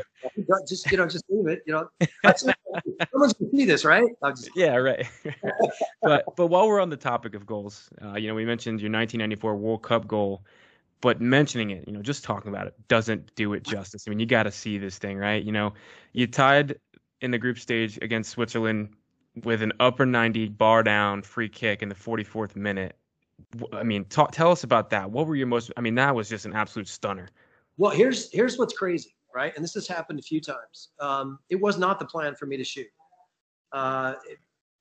Just 0.68 0.92
you 0.92 0.98
know, 0.98 1.08
just 1.08 1.26
leave 1.30 1.48
it. 1.48 1.64
You 1.66 1.74
know, 1.74 1.90
someone's 2.36 3.34
gonna 3.34 3.52
see 3.52 3.66
this, 3.66 3.86
right? 3.86 4.08
Just... 4.28 4.52
Yeah, 4.56 4.76
right. 4.76 5.08
but 6.02 6.24
but 6.36 6.48
while 6.48 6.68
we're 6.68 6.80
on 6.80 6.90
the 6.90 6.98
topic 6.98 7.36
of 7.36 7.46
goals, 7.46 7.90
uh, 8.04 8.16
you 8.16 8.28
know, 8.28 8.36
we 8.36 8.46
mentioned 8.46 8.80
your 8.80 8.92
1994 8.92 9.56
World 9.56 9.84
Cup 9.84 10.08
goal 10.08 10.44
but 11.02 11.22
mentioning 11.22 11.72
it, 11.72 11.86
you 11.88 11.94
know, 11.94 12.02
just 12.02 12.24
talking 12.24 12.50
about 12.50 12.68
it 12.68 12.74
doesn't 12.88 13.34
do 13.36 13.54
it 13.54 13.64
justice. 13.64 14.06
I 14.08 14.10
mean, 14.10 14.20
you 14.20 14.26
got 14.26 14.44
to 14.44 14.52
see 14.52 14.78
this 14.78 14.98
thing, 14.98 15.18
right? 15.18 15.44
You 15.44 15.52
know, 15.52 15.74
you 16.14 16.28
tied 16.28 16.78
in 17.22 17.32
the 17.32 17.38
group 17.38 17.60
stage 17.60 17.98
against 18.02 18.32
Switzerland 18.32 18.90
with 19.44 19.62
an 19.62 19.72
upper 19.80 20.06
90 20.06 20.50
bar 20.50 20.84
down 20.84 21.22
free 21.22 21.50
kick 21.50 21.82
in 21.82 21.90
the 21.90 21.96
44th 21.96 22.56
minute. 22.56 22.96
I 23.72 23.84
mean, 23.84 24.06
talk, 24.06 24.32
tell 24.32 24.52
us 24.52 24.64
about 24.64 24.90
that. 24.90 25.10
What 25.10 25.28
were 25.28 25.36
your 25.36 25.48
most? 25.48 25.72
I 25.78 25.82
mean, 25.82 25.96
that 25.96 26.14
was 26.14 26.28
just 26.28 26.46
an 26.46 26.54
absolute 26.54 26.88
stunner. 26.90 27.30
Well, 27.78 27.92
here's 27.92 28.30
here's 28.34 28.58
what's 28.58 28.74
crazy. 28.74 29.16
right? 29.34 29.54
And 29.56 29.64
this 29.64 29.74
has 29.76 29.88
happened 29.88 30.20
a 30.20 30.24
few 30.24 30.42
times. 30.42 30.90
Um, 31.00 31.40
it 31.50 31.56
was 31.56 31.78
not 31.78 32.00
the 32.00 32.06
plan 32.06 32.36
for 32.36 32.46
me 32.46 32.58
to 32.58 32.64
shoot. 32.64 32.88
Uh, 33.72 34.16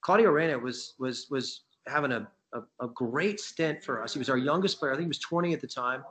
Claudio 0.00 0.30
Reyna 0.30 0.58
was 0.58 0.94
was 0.98 1.28
was 1.30 1.64
having 1.86 2.10
a, 2.12 2.28
a, 2.52 2.60
a 2.84 2.88
great 2.88 3.40
stint 3.40 3.82
for 3.82 4.02
us. 4.02 4.12
He 4.12 4.18
was 4.18 4.28
our 4.28 4.38
youngest 4.38 4.78
player. 4.78 4.92
I 4.92 4.96
think 4.96 5.06
he 5.06 5.08
was 5.08 5.18
20 5.18 5.52
at 5.52 5.60
the 5.60 5.66
time, 5.66 6.02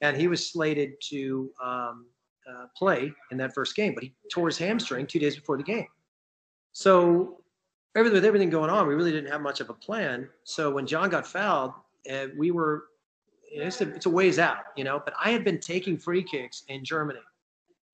and 0.00 0.16
he 0.16 0.28
was 0.28 0.50
slated 0.50 0.94
to 1.10 1.50
um, 1.62 2.06
uh, 2.48 2.66
play 2.76 3.12
in 3.30 3.38
that 3.38 3.54
first 3.54 3.74
game, 3.76 3.94
but 3.94 4.02
he 4.02 4.14
tore 4.30 4.46
his 4.46 4.58
hamstring 4.58 5.06
two 5.06 5.18
days 5.18 5.36
before 5.36 5.56
the 5.56 5.62
game. 5.62 5.86
So 6.72 7.38
with 7.94 8.24
everything 8.24 8.50
going 8.50 8.70
on, 8.70 8.86
we 8.86 8.94
really 8.94 9.12
didn't 9.12 9.30
have 9.30 9.40
much 9.40 9.60
of 9.60 9.70
a 9.70 9.74
plan. 9.74 10.28
So 10.44 10.70
when 10.70 10.86
John 10.86 11.08
got 11.08 11.26
fouled, 11.26 11.72
uh, 12.12 12.26
we 12.36 12.50
were 12.50 12.84
it's 13.50 13.80
a, 13.80 13.88
it's 13.94 14.06
a 14.06 14.10
ways 14.10 14.38
out, 14.38 14.58
you 14.76 14.84
know. 14.84 15.00
But 15.02 15.14
I 15.22 15.30
had 15.30 15.44
been 15.44 15.58
taking 15.58 15.96
free 15.96 16.22
kicks 16.22 16.64
in 16.68 16.84
Germany. 16.84 17.20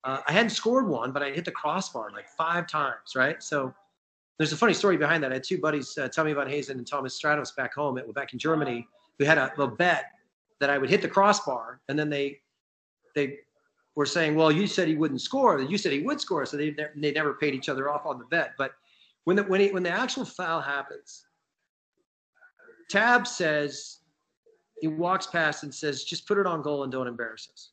Uh, 0.03 0.19
I 0.27 0.31
hadn't 0.33 0.49
scored 0.49 0.87
one, 0.87 1.11
but 1.11 1.23
I 1.23 1.31
hit 1.31 1.45
the 1.45 1.51
crossbar 1.51 2.11
like 2.11 2.27
five 2.27 2.67
times, 2.67 3.15
right? 3.15 3.41
So 3.41 3.73
there's 4.37 4.53
a 4.53 4.57
funny 4.57 4.73
story 4.73 4.97
behind 4.97 5.23
that. 5.23 5.31
I 5.31 5.35
had 5.35 5.43
two 5.43 5.59
buddies, 5.59 5.97
uh, 5.97 6.07
Tommy 6.07 6.33
Van 6.33 6.49
Hazen 6.49 6.77
and 6.77 6.87
Thomas 6.87 7.19
Stratos, 7.19 7.55
back 7.55 7.73
home, 7.73 7.97
at, 7.97 8.11
back 8.13 8.33
in 8.33 8.39
Germany, 8.39 8.87
who 9.19 9.25
had 9.25 9.37
a, 9.37 9.53
a 9.61 9.67
bet 9.67 10.05
that 10.59 10.69
I 10.69 10.77
would 10.77 10.89
hit 10.89 11.01
the 11.01 11.07
crossbar, 11.07 11.81
and 11.87 11.97
then 11.97 12.09
they 12.09 12.39
they 13.15 13.39
were 13.95 14.05
saying, 14.05 14.35
"Well, 14.35 14.51
you 14.51 14.65
said 14.65 14.87
he 14.87 14.95
wouldn't 14.95 15.21
score. 15.21 15.61
You 15.61 15.77
said 15.77 15.91
he 15.91 16.01
would 16.01 16.19
score." 16.19 16.45
So 16.45 16.57
they 16.57 16.75
they 16.95 17.11
never 17.11 17.35
paid 17.35 17.53
each 17.53 17.69
other 17.69 17.89
off 17.89 18.05
on 18.05 18.17
the 18.17 18.25
bet. 18.25 18.53
But 18.57 18.71
when 19.25 19.35
the 19.35 19.43
when 19.43 19.61
he, 19.61 19.71
when 19.71 19.83
the 19.83 19.91
actual 19.91 20.25
foul 20.25 20.61
happens, 20.61 21.25
Tab 22.89 23.27
says 23.27 23.99
he 24.79 24.87
walks 24.87 25.27
past 25.27 25.63
and 25.63 25.73
says, 25.73 26.03
"Just 26.03 26.27
put 26.27 26.37
it 26.37 26.47
on 26.47 26.61
goal 26.61 26.83
and 26.83 26.91
don't 26.91 27.07
embarrass 27.07 27.49
us." 27.53 27.71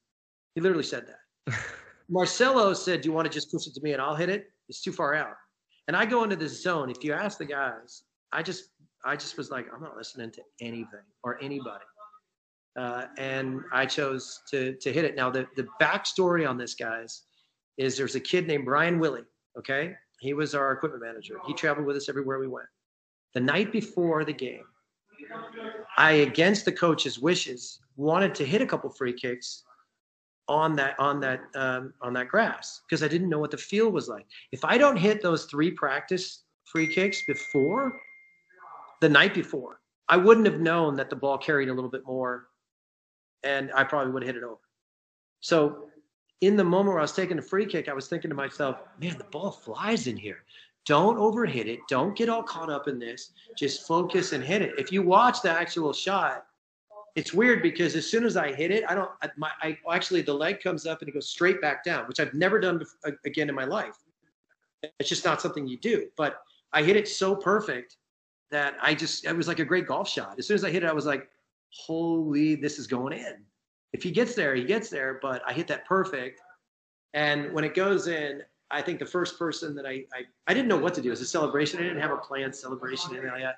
He 0.54 0.60
literally 0.60 0.84
said 0.84 1.06
that. 1.06 1.54
Marcelo 2.10 2.74
said, 2.74 3.00
"Do 3.00 3.08
you 3.08 3.14
want 3.14 3.26
to 3.26 3.32
just 3.32 3.50
push 3.50 3.66
it 3.66 3.74
to 3.74 3.80
me 3.82 3.92
and 3.92 4.02
I'll 4.02 4.16
hit 4.16 4.28
it? 4.28 4.50
It's 4.68 4.82
too 4.82 4.92
far 4.92 5.14
out." 5.14 5.36
And 5.90 5.96
I 5.96 6.06
go 6.06 6.22
into 6.22 6.36
this 6.36 6.62
zone. 6.62 6.88
If 6.88 7.02
you 7.02 7.12
ask 7.12 7.36
the 7.36 7.44
guys, 7.44 8.04
I 8.30 8.44
just 8.44 8.68
I 9.04 9.16
just 9.16 9.36
was 9.36 9.50
like, 9.50 9.66
I'm 9.74 9.82
not 9.82 9.96
listening 9.96 10.30
to 10.30 10.42
anything 10.60 11.02
or 11.24 11.42
anybody. 11.42 11.84
Uh, 12.78 13.06
and 13.18 13.62
I 13.72 13.86
chose 13.86 14.40
to 14.52 14.76
to 14.76 14.92
hit 14.92 15.04
it. 15.04 15.16
Now 15.16 15.30
the 15.30 15.48
the 15.56 15.66
backstory 15.82 16.48
on 16.48 16.56
this, 16.56 16.76
guys, 16.76 17.22
is 17.76 17.96
there's 17.96 18.14
a 18.14 18.20
kid 18.20 18.46
named 18.46 18.66
Brian 18.66 19.00
Willie. 19.00 19.24
Okay, 19.58 19.94
he 20.20 20.32
was 20.32 20.54
our 20.54 20.70
equipment 20.70 21.02
manager. 21.02 21.38
He 21.44 21.54
traveled 21.54 21.88
with 21.88 21.96
us 21.96 22.08
everywhere 22.08 22.38
we 22.38 22.46
went. 22.46 22.68
The 23.34 23.40
night 23.40 23.72
before 23.72 24.24
the 24.24 24.32
game, 24.32 24.66
I, 25.96 26.12
against 26.12 26.66
the 26.66 26.72
coach's 26.72 27.18
wishes, 27.18 27.80
wanted 27.96 28.32
to 28.36 28.46
hit 28.46 28.62
a 28.62 28.66
couple 28.66 28.90
free 28.90 29.12
kicks 29.12 29.64
on 30.50 30.74
that 30.74 30.98
on 30.98 31.20
that 31.20 31.42
um, 31.54 31.94
on 32.02 32.12
that 32.12 32.28
grass 32.28 32.80
because 32.84 33.04
I 33.04 33.08
didn't 33.08 33.28
know 33.28 33.38
what 33.38 33.52
the 33.52 33.56
field 33.56 33.94
was 33.94 34.08
like. 34.08 34.26
If 34.50 34.64
I 34.64 34.76
don't 34.76 34.96
hit 34.96 35.22
those 35.22 35.44
three 35.44 35.70
practice 35.70 36.42
free 36.64 36.92
kicks 36.92 37.24
before 37.24 37.96
the 39.00 39.08
night 39.08 39.32
before, 39.32 39.80
I 40.08 40.16
wouldn't 40.16 40.46
have 40.46 40.60
known 40.60 40.96
that 40.96 41.08
the 41.08 41.14
ball 41.14 41.38
carried 41.38 41.68
a 41.68 41.72
little 41.72 41.88
bit 41.88 42.04
more, 42.04 42.48
and 43.44 43.70
I 43.76 43.84
probably 43.84 44.12
would 44.12 44.24
have 44.24 44.34
hit 44.34 44.42
it 44.42 44.44
over. 44.44 44.58
So, 45.40 45.88
in 46.40 46.56
the 46.56 46.64
moment 46.64 46.88
where 46.88 46.98
I 46.98 47.02
was 47.02 47.12
taking 47.12 47.38
a 47.38 47.42
free 47.42 47.64
kick, 47.64 47.88
I 47.88 47.94
was 47.94 48.08
thinking 48.08 48.28
to 48.28 48.34
myself, 48.34 48.80
"Man, 49.00 49.16
the 49.18 49.24
ball 49.24 49.52
flies 49.52 50.08
in 50.08 50.16
here. 50.16 50.42
Don't 50.84 51.16
overhit 51.16 51.66
it. 51.66 51.78
Don't 51.88 52.16
get 52.16 52.28
all 52.28 52.42
caught 52.42 52.70
up 52.70 52.88
in 52.88 52.98
this. 52.98 53.30
Just 53.56 53.86
focus 53.86 54.32
and 54.32 54.42
hit 54.42 54.62
it." 54.62 54.74
If 54.78 54.90
you 54.90 55.02
watch 55.02 55.42
the 55.42 55.50
actual 55.50 55.92
shot, 55.92 56.46
it's 57.16 57.32
weird 57.32 57.62
because 57.62 57.96
as 57.96 58.08
soon 58.08 58.24
as 58.24 58.36
I 58.36 58.52
hit 58.52 58.70
it, 58.70 58.84
I 58.88 58.94
don't. 58.94 59.10
My 59.36 59.50
I 59.62 59.78
actually 59.92 60.22
the 60.22 60.34
leg 60.34 60.62
comes 60.62 60.86
up 60.86 61.00
and 61.00 61.08
it 61.08 61.12
goes 61.12 61.28
straight 61.28 61.60
back 61.60 61.84
down, 61.84 62.06
which 62.06 62.20
I've 62.20 62.34
never 62.34 62.60
done 62.60 62.78
before, 62.78 63.18
again 63.24 63.48
in 63.48 63.54
my 63.54 63.64
life. 63.64 63.96
It's 64.98 65.08
just 65.08 65.24
not 65.24 65.40
something 65.40 65.66
you 65.66 65.78
do. 65.78 66.08
But 66.16 66.40
I 66.72 66.82
hit 66.82 66.96
it 66.96 67.08
so 67.08 67.34
perfect 67.34 67.96
that 68.50 68.76
I 68.80 68.94
just 68.94 69.24
it 69.24 69.36
was 69.36 69.48
like 69.48 69.58
a 69.58 69.64
great 69.64 69.86
golf 69.86 70.08
shot. 70.08 70.36
As 70.38 70.46
soon 70.46 70.54
as 70.54 70.64
I 70.64 70.70
hit 70.70 70.84
it, 70.84 70.86
I 70.86 70.92
was 70.92 71.06
like, 71.06 71.28
"Holy, 71.70 72.54
this 72.54 72.78
is 72.78 72.86
going 72.86 73.18
in." 73.18 73.44
If 73.92 74.02
he 74.02 74.10
gets 74.10 74.34
there, 74.34 74.54
he 74.54 74.64
gets 74.64 74.88
there. 74.88 75.18
But 75.20 75.42
I 75.46 75.52
hit 75.52 75.66
that 75.68 75.86
perfect, 75.86 76.40
and 77.14 77.52
when 77.52 77.64
it 77.64 77.74
goes 77.74 78.06
in, 78.06 78.42
I 78.70 78.82
think 78.82 79.00
the 79.00 79.06
first 79.06 79.36
person 79.38 79.74
that 79.74 79.84
I, 79.84 80.04
I, 80.14 80.22
I 80.46 80.54
didn't 80.54 80.68
know 80.68 80.76
what 80.76 80.94
to 80.94 81.02
do. 81.02 81.08
It 81.08 81.10
was 81.10 81.20
a 81.20 81.26
celebration. 81.26 81.80
I 81.80 81.82
didn't 81.82 82.00
have 82.00 82.12
a 82.12 82.18
planned 82.18 82.54
celebration. 82.54 83.10
Anything 83.10 83.30
like 83.30 83.42
that. 83.42 83.56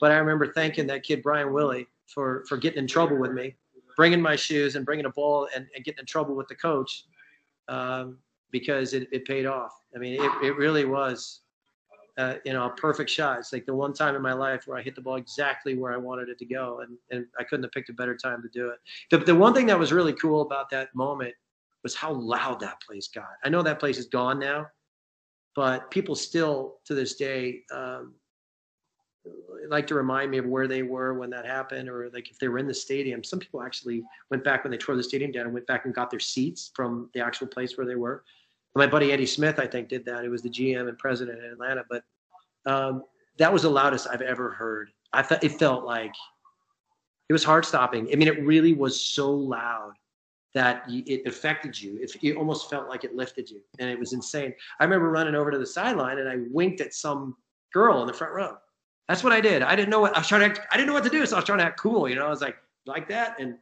But 0.00 0.12
I 0.12 0.18
remember 0.18 0.52
thanking 0.52 0.86
that 0.86 1.02
kid 1.02 1.24
Brian 1.24 1.52
Willie 1.52 1.88
for 2.12 2.44
for 2.48 2.56
getting 2.56 2.78
in 2.78 2.86
trouble 2.86 3.16
with 3.16 3.32
me, 3.32 3.54
bringing 3.96 4.20
my 4.20 4.36
shoes 4.36 4.76
and 4.76 4.84
bringing 4.84 5.06
a 5.06 5.10
ball 5.10 5.48
and, 5.54 5.66
and 5.74 5.84
getting 5.84 6.00
in 6.00 6.06
trouble 6.06 6.34
with 6.34 6.48
the 6.48 6.54
coach 6.54 7.04
um, 7.68 8.18
because 8.50 8.94
it, 8.94 9.08
it 9.12 9.24
paid 9.24 9.46
off. 9.46 9.72
I 9.94 9.98
mean, 9.98 10.14
it, 10.22 10.30
it 10.42 10.56
really 10.56 10.84
was, 10.84 11.40
uh, 12.16 12.34
you 12.44 12.52
know, 12.52 12.66
a 12.66 12.70
perfect 12.70 13.10
shot. 13.10 13.38
It's 13.38 13.52
like 13.52 13.66
the 13.66 13.74
one 13.74 13.92
time 13.92 14.14
in 14.14 14.22
my 14.22 14.32
life 14.32 14.62
where 14.66 14.78
I 14.78 14.82
hit 14.82 14.94
the 14.94 15.00
ball 15.00 15.16
exactly 15.16 15.76
where 15.76 15.92
I 15.92 15.96
wanted 15.96 16.28
it 16.28 16.38
to 16.38 16.46
go, 16.46 16.80
and, 16.80 16.96
and 17.10 17.26
I 17.38 17.44
couldn't 17.44 17.64
have 17.64 17.72
picked 17.72 17.90
a 17.90 17.94
better 17.94 18.16
time 18.16 18.42
to 18.42 18.48
do 18.48 18.70
it. 18.70 18.78
The, 19.10 19.18
the 19.18 19.34
one 19.34 19.54
thing 19.54 19.66
that 19.66 19.78
was 19.78 19.92
really 19.92 20.14
cool 20.14 20.42
about 20.42 20.70
that 20.70 20.94
moment 20.94 21.34
was 21.82 21.94
how 21.94 22.12
loud 22.12 22.60
that 22.60 22.80
place 22.80 23.08
got. 23.08 23.30
I 23.44 23.48
know 23.48 23.62
that 23.62 23.78
place 23.78 23.98
is 23.98 24.06
gone 24.06 24.38
now, 24.38 24.66
but 25.54 25.90
people 25.90 26.14
still 26.14 26.76
to 26.84 26.94
this 26.94 27.14
day 27.16 27.62
um, 27.72 28.14
like 29.68 29.86
to 29.88 29.94
remind 29.94 30.30
me 30.30 30.38
of 30.38 30.46
where 30.46 30.66
they 30.66 30.82
were 30.82 31.14
when 31.14 31.30
that 31.30 31.44
happened, 31.44 31.88
or 31.88 32.10
like 32.12 32.30
if 32.30 32.38
they 32.38 32.48
were 32.48 32.58
in 32.58 32.66
the 32.66 32.74
stadium. 32.74 33.22
Some 33.22 33.38
people 33.38 33.62
actually 33.62 34.02
went 34.30 34.44
back 34.44 34.64
when 34.64 34.70
they 34.70 34.76
tore 34.76 34.96
the 34.96 35.02
stadium 35.02 35.30
down 35.30 35.44
and 35.44 35.54
went 35.54 35.66
back 35.66 35.84
and 35.84 35.94
got 35.94 36.10
their 36.10 36.20
seats 36.20 36.70
from 36.74 37.10
the 37.14 37.20
actual 37.20 37.46
place 37.46 37.76
where 37.76 37.86
they 37.86 37.96
were. 37.96 38.24
My 38.74 38.86
buddy 38.86 39.12
Eddie 39.12 39.26
Smith, 39.26 39.58
I 39.58 39.66
think, 39.66 39.88
did 39.88 40.04
that. 40.04 40.24
It 40.24 40.28
was 40.28 40.42
the 40.42 40.50
GM 40.50 40.88
and 40.88 40.98
president 40.98 41.38
in 41.38 41.52
Atlanta, 41.52 41.84
but 41.90 42.04
um, 42.66 43.04
that 43.38 43.52
was 43.52 43.62
the 43.62 43.70
loudest 43.70 44.06
I've 44.10 44.22
ever 44.22 44.50
heard. 44.50 44.90
I 45.12 45.22
thought 45.22 45.42
it 45.42 45.58
felt 45.58 45.84
like 45.84 46.14
it 47.28 47.32
was 47.32 47.44
heart 47.44 47.64
stopping. 47.64 48.08
I 48.12 48.16
mean, 48.16 48.28
it 48.28 48.44
really 48.44 48.72
was 48.72 49.00
so 49.00 49.30
loud 49.30 49.92
that 50.54 50.84
it 50.88 51.26
affected 51.26 51.80
you. 51.80 51.98
It, 52.00 52.16
it 52.22 52.36
almost 52.36 52.70
felt 52.70 52.88
like 52.88 53.04
it 53.04 53.14
lifted 53.14 53.50
you, 53.50 53.60
and 53.78 53.90
it 53.90 53.98
was 53.98 54.12
insane. 54.12 54.54
I 54.80 54.84
remember 54.84 55.10
running 55.10 55.34
over 55.34 55.50
to 55.50 55.58
the 55.58 55.66
sideline 55.66 56.18
and 56.18 56.28
I 56.28 56.36
winked 56.50 56.80
at 56.80 56.94
some 56.94 57.36
girl 57.72 58.00
in 58.00 58.06
the 58.06 58.14
front 58.14 58.32
row 58.32 58.56
that's 59.08 59.24
what 59.24 59.32
I 59.32 59.40
did. 59.40 59.62
I 59.62 59.74
didn't 59.74 59.88
know 59.88 60.00
what 60.00 60.14
I 60.14 60.20
was 60.20 60.28
trying 60.28 60.42
to. 60.42 60.46
Act, 60.46 60.60
I 60.70 60.76
didn't 60.76 60.88
know 60.88 60.92
what 60.92 61.04
to 61.04 61.10
do, 61.10 61.24
so 61.24 61.36
I 61.36 61.38
was 61.38 61.46
trying 61.46 61.58
to 61.58 61.64
act 61.64 61.80
cool. 61.80 62.08
You 62.08 62.16
know, 62.16 62.26
I 62.26 62.28
was 62.28 62.42
like 62.42 62.58
like 62.86 63.08
that, 63.08 63.40
and 63.40 63.56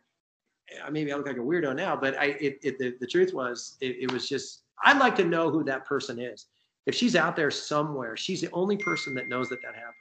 maybe 0.91 1.13
I 1.13 1.17
look 1.17 1.27
like 1.27 1.37
a 1.37 1.41
weirdo 1.41 1.75
now, 1.77 1.97
but 1.97 2.19
I 2.19 2.25
it, 2.41 2.59
it 2.63 2.79
the, 2.79 2.97
the 3.01 3.07
truth 3.07 3.33
was 3.33 3.77
it, 3.81 3.97
it 4.01 4.13
was 4.13 4.29
just 4.29 4.63
I'd 4.85 4.99
like 4.99 5.15
to 5.17 5.25
know 5.25 5.51
who 5.51 5.63
that 5.65 5.85
person 5.87 6.19
is. 6.21 6.47
If 6.87 6.95
she's 6.95 7.17
out 7.17 7.37
there 7.37 7.51
somewhere, 7.51 8.17
she's 8.17 8.41
the 8.41 8.51
only 8.53 8.77
person 8.77 9.15
that 9.15 9.29
knows 9.29 9.49
that 9.49 9.63
that 9.63 9.75
happened. 9.75 9.95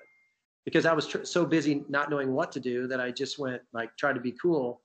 Because 0.66 0.86
I 0.88 0.94
was 0.94 1.08
tr- 1.08 1.24
so 1.24 1.46
busy 1.46 1.84
not 1.90 2.10
knowing 2.10 2.34
what 2.34 2.52
to 2.54 2.60
do 2.60 2.88
that 2.88 3.00
I 3.00 3.12
just 3.12 3.38
went 3.38 3.62
like 3.72 3.96
tried 3.98 4.14
to 4.14 4.22
be 4.22 4.32
cool, 4.42 4.82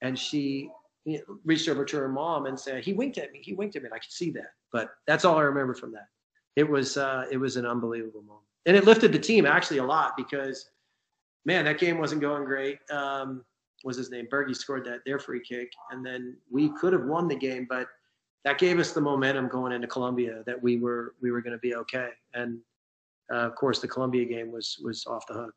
and 0.00 0.18
she 0.18 0.70
you 1.04 1.18
know, 1.18 1.38
reached 1.44 1.68
over 1.68 1.84
to 1.84 1.96
her 1.98 2.08
mom 2.08 2.46
and 2.46 2.58
said, 2.58 2.82
"He 2.82 2.94
winked 2.94 3.18
at 3.18 3.30
me. 3.30 3.40
He 3.42 3.52
winked 3.52 3.76
at 3.76 3.82
me. 3.82 3.90
I 3.92 3.98
could 3.98 4.10
see 4.10 4.30
that." 4.30 4.52
But 4.72 4.88
that's 5.06 5.26
all 5.26 5.36
I 5.36 5.42
remember 5.42 5.74
from 5.74 5.92
that. 5.92 6.08
It 6.56 6.66
was 6.68 6.96
uh, 6.96 7.26
it 7.30 7.36
was 7.36 7.56
an 7.56 7.66
unbelievable 7.66 8.22
moment 8.22 8.47
and 8.68 8.76
it 8.76 8.84
lifted 8.84 9.12
the 9.12 9.18
team 9.18 9.46
actually 9.46 9.78
a 9.78 9.84
lot 9.84 10.14
because, 10.14 10.68
man, 11.46 11.64
that 11.64 11.78
game 11.78 11.98
wasn't 11.98 12.20
going 12.20 12.44
great. 12.44 12.78
Um, 12.90 13.42
was 13.82 13.96
his 13.96 14.10
name? 14.10 14.28
Bergie 14.30 14.54
scored 14.54 14.84
that 14.84 15.00
their 15.06 15.18
free 15.18 15.40
kick, 15.40 15.72
and 15.90 16.04
then 16.04 16.36
we 16.50 16.68
could 16.76 16.92
have 16.92 17.06
won 17.06 17.28
the 17.28 17.34
game, 17.34 17.66
but 17.68 17.88
that 18.44 18.58
gave 18.58 18.78
us 18.78 18.92
the 18.92 19.00
momentum 19.00 19.48
going 19.48 19.72
into 19.72 19.86
Colombia 19.86 20.42
that 20.44 20.62
we 20.62 20.76
were 20.76 21.14
we 21.22 21.30
were 21.30 21.40
going 21.40 21.54
to 21.54 21.58
be 21.58 21.74
okay. 21.76 22.10
And 22.34 22.58
uh, 23.32 23.36
of 23.36 23.54
course, 23.54 23.80
the 23.80 23.88
Colombia 23.88 24.26
game 24.26 24.52
was 24.52 24.78
was 24.84 25.06
off 25.06 25.26
the 25.26 25.34
hook. 25.34 25.54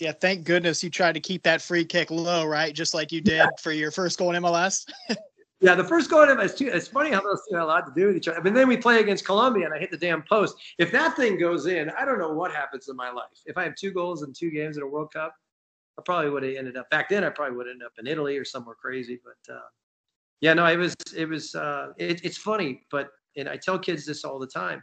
Yeah, 0.00 0.12
thank 0.12 0.42
goodness 0.44 0.82
you 0.82 0.90
tried 0.90 1.12
to 1.12 1.20
keep 1.20 1.44
that 1.44 1.62
free 1.62 1.84
kick 1.84 2.10
low, 2.10 2.44
right? 2.46 2.74
Just 2.74 2.94
like 2.94 3.12
you 3.12 3.20
did 3.20 3.34
yeah. 3.34 3.48
for 3.62 3.70
your 3.70 3.92
first 3.92 4.18
goal 4.18 4.32
in 4.32 4.42
MLS. 4.42 4.90
Yeah, 5.60 5.74
the 5.74 5.84
first 5.84 6.10
goal 6.10 6.22
is 6.22 6.54
too. 6.54 6.66
It's 6.66 6.88
funny 6.88 7.10
how 7.10 7.22
those 7.22 7.40
two 7.48 7.56
have 7.56 7.64
a 7.64 7.66
lot 7.66 7.86
to 7.86 7.92
do 7.94 8.08
with 8.08 8.16
each 8.16 8.28
other. 8.28 8.40
But 8.40 8.54
then 8.54 8.68
we 8.68 8.76
play 8.76 9.00
against 9.00 9.24
Colombia, 9.24 9.66
and 9.66 9.74
I 9.74 9.78
hit 9.78 9.90
the 9.90 9.96
damn 9.96 10.22
post. 10.22 10.56
If 10.78 10.92
that 10.92 11.16
thing 11.16 11.38
goes 11.38 11.66
in, 11.66 11.90
I 11.90 12.04
don't 12.04 12.18
know 12.18 12.32
what 12.32 12.52
happens 12.52 12.88
in 12.88 12.96
my 12.96 13.10
life. 13.10 13.40
If 13.46 13.56
I 13.56 13.64
have 13.64 13.74
two 13.74 13.92
goals 13.92 14.22
in 14.22 14.32
two 14.32 14.50
games 14.50 14.76
in 14.76 14.82
a 14.82 14.86
World 14.86 15.12
Cup, 15.12 15.34
I 15.98 16.02
probably 16.02 16.30
would 16.30 16.42
have 16.42 16.56
ended 16.56 16.76
up 16.76 16.90
back 16.90 17.08
then. 17.08 17.24
I 17.24 17.30
probably 17.30 17.56
would 17.56 17.68
ended 17.68 17.86
up 17.86 17.92
in 17.98 18.06
Italy 18.06 18.36
or 18.36 18.44
somewhere 18.44 18.74
crazy. 18.74 19.20
But 19.24 19.54
uh, 19.54 19.60
yeah, 20.40 20.54
no, 20.54 20.66
it 20.66 20.76
was 20.76 20.94
it 21.16 21.28
was 21.28 21.54
uh, 21.54 21.92
it, 21.98 22.24
it's 22.24 22.38
funny, 22.38 22.82
but 22.90 23.10
and 23.36 23.48
I 23.48 23.56
tell 23.56 23.78
kids 23.78 24.04
this 24.04 24.24
all 24.24 24.38
the 24.38 24.46
time 24.46 24.82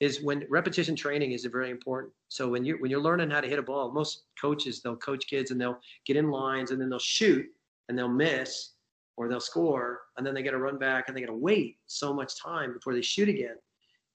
is 0.00 0.22
when 0.22 0.44
repetition 0.50 0.96
training 0.96 1.32
is 1.32 1.44
very 1.44 1.70
important. 1.70 2.12
So 2.28 2.48
when 2.48 2.64
you 2.64 2.76
when 2.80 2.90
you're 2.90 3.00
learning 3.00 3.30
how 3.30 3.40
to 3.40 3.48
hit 3.48 3.58
a 3.58 3.62
ball, 3.62 3.92
most 3.92 4.24
coaches 4.40 4.82
they'll 4.82 4.96
coach 4.96 5.26
kids 5.26 5.50
and 5.50 5.60
they'll 5.60 5.78
get 6.06 6.16
in 6.16 6.30
lines 6.30 6.70
and 6.70 6.80
then 6.80 6.90
they'll 6.90 6.98
shoot 6.98 7.46
and 7.88 7.98
they'll 7.98 8.08
miss 8.08 8.72
or 9.16 9.28
they'll 9.28 9.40
score 9.40 10.00
and 10.16 10.26
then 10.26 10.34
they 10.34 10.42
got 10.42 10.52
to 10.52 10.58
run 10.58 10.78
back 10.78 11.08
and 11.08 11.16
they 11.16 11.20
got 11.20 11.26
to 11.26 11.34
wait 11.34 11.76
so 11.86 12.12
much 12.12 12.40
time 12.40 12.72
before 12.72 12.94
they 12.94 13.02
shoot 13.02 13.28
again. 13.28 13.56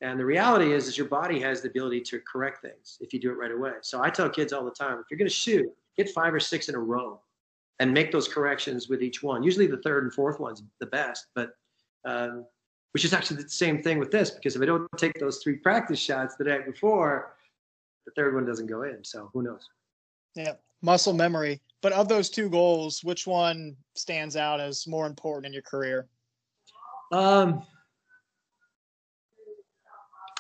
And 0.02 0.20
the 0.20 0.26
reality 0.26 0.74
is, 0.74 0.88
is 0.88 0.98
your 0.98 1.08
body 1.08 1.40
has 1.40 1.62
the 1.62 1.70
ability 1.70 2.02
to 2.02 2.22
correct 2.32 2.62
things 2.62 2.98
if 3.00 3.14
you 3.14 3.20
do 3.20 3.32
it 3.32 3.38
right 3.38 3.52
away. 3.52 3.74
So 3.82 4.04
I 4.04 4.10
tell 4.10 4.30
kids 4.30 4.54
all 4.54 4.66
the 4.66 4.72
time, 4.72 5.00
if 5.00 5.06
you're 5.10 5.18
going 5.18 5.30
to 5.30 5.34
shoot, 5.34 5.68
get 5.96 6.10
five 6.10 6.34
or 6.34 6.40
six 6.40 6.70
in 6.70 6.76
a 6.76 6.80
row 6.80 7.20
and 7.80 7.94
make 7.94 8.12
those 8.12 8.28
corrections 8.28 8.90
with 8.90 9.02
each 9.02 9.24
one. 9.24 9.44
Usually 9.44 9.68
the 9.68 9.78
third 9.78 10.04
and 10.04 10.14
fourth 10.14 10.40
one's 10.40 10.64
the 10.80 10.88
best, 10.88 11.28
but 11.34 11.52
Um, 12.06 12.46
which 12.94 13.04
is 13.06 13.14
actually 13.14 13.44
the 13.44 13.50
same 13.50 13.84
thing 13.84 14.00
with 14.00 14.12
this 14.12 14.32
because 14.32 14.56
if 14.56 14.62
I 14.62 14.66
don't 14.66 14.88
take 14.98 15.20
those 15.20 15.38
three 15.44 15.58
practice 15.58 16.00
shots 16.00 16.36
the 16.36 16.46
night 16.46 16.66
before, 16.66 17.36
the 18.06 18.12
third 18.16 18.34
one 18.34 18.46
doesn't 18.46 18.68
go 18.68 18.84
in. 18.84 19.04
So 19.04 19.30
who 19.34 19.44
knows? 19.44 19.70
Yeah, 20.34 20.54
muscle 20.82 21.14
memory. 21.14 21.62
But 21.82 21.94
of 21.94 22.08
those 22.08 22.30
two 22.30 22.50
goals, 22.50 23.04
which 23.04 23.28
one 23.28 23.76
stands 23.96 24.36
out 24.36 24.60
as 24.60 24.88
more 24.88 25.06
important 25.06 25.48
in 25.48 25.54
your 25.54 25.62
career? 25.62 26.08
Um, 27.12 27.64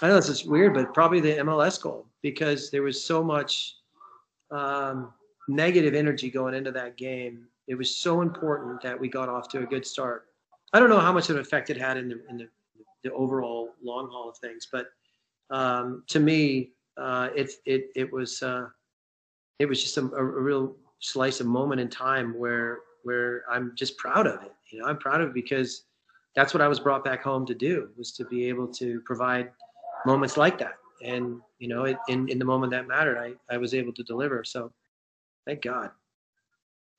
I 0.01 0.07
know 0.07 0.15
this 0.15 0.29
is 0.29 0.45
weird, 0.45 0.73
but 0.73 0.93
probably 0.93 1.19
the 1.19 1.37
MLS 1.37 1.81
goal 1.81 2.07
because 2.21 2.69
there 2.69 2.83
was 2.83 3.03
so 3.03 3.23
much 3.23 3.75
um, 4.51 5.13
negative 5.47 5.93
energy 5.93 6.29
going 6.29 6.53
into 6.53 6.71
that 6.71 6.97
game. 6.97 7.47
It 7.67 7.75
was 7.75 7.95
so 7.95 8.21
important 8.21 8.81
that 8.81 8.99
we 8.99 9.07
got 9.09 9.29
off 9.29 9.49
to 9.49 9.59
a 9.59 9.65
good 9.65 9.85
start. 9.85 10.25
I 10.73 10.79
don't 10.79 10.89
know 10.89 10.99
how 10.99 11.11
much 11.11 11.29
of 11.29 11.35
an 11.35 11.41
effect 11.41 11.69
it 11.69 11.77
had 11.77 11.97
in 11.97 12.09
the 12.09 12.21
in 12.29 12.37
the, 12.37 12.47
the 13.03 13.13
overall 13.13 13.69
long 13.81 14.09
haul 14.11 14.29
of 14.29 14.37
things, 14.37 14.67
but 14.71 14.87
um, 15.49 16.03
to 16.07 16.19
me, 16.19 16.71
uh, 16.97 17.29
it 17.35 17.51
it 17.65 17.89
it 17.95 18.11
was 18.11 18.43
uh, 18.43 18.67
it 19.59 19.65
was 19.65 19.81
just 19.81 19.97
a, 19.97 20.01
a, 20.01 20.23
real 20.23 20.75
slice 20.99 21.39
of 21.39 21.47
moment 21.47 21.81
in 21.81 21.89
time 21.89 22.37
where 22.37 22.79
where 23.03 23.43
I'm 23.49 23.73
just 23.75 23.97
proud 23.97 24.27
of 24.27 24.41
it. 24.43 24.51
You 24.71 24.79
know, 24.79 24.85
I'm 24.85 24.97
proud 24.97 25.21
of 25.21 25.29
it 25.29 25.33
because 25.33 25.83
that's 26.35 26.53
what 26.53 26.61
I 26.61 26.67
was 26.67 26.79
brought 26.79 27.03
back 27.03 27.23
home 27.23 27.45
to 27.45 27.55
do 27.55 27.89
was 27.97 28.11
to 28.13 28.25
be 28.25 28.49
able 28.49 28.67
to 28.73 29.01
provide 29.05 29.51
moments 30.05 30.37
like 30.37 30.59
that. 30.59 30.75
And 31.03 31.41
you 31.59 31.67
know, 31.67 31.85
it, 31.85 31.97
in 32.09 32.27
in 32.29 32.39
the 32.39 32.45
moment 32.45 32.71
that 32.71 32.87
mattered, 32.87 33.17
I 33.17 33.33
I 33.53 33.57
was 33.57 33.73
able 33.73 33.93
to 33.93 34.03
deliver. 34.03 34.43
So, 34.43 34.71
thank 35.45 35.61
God. 35.61 35.91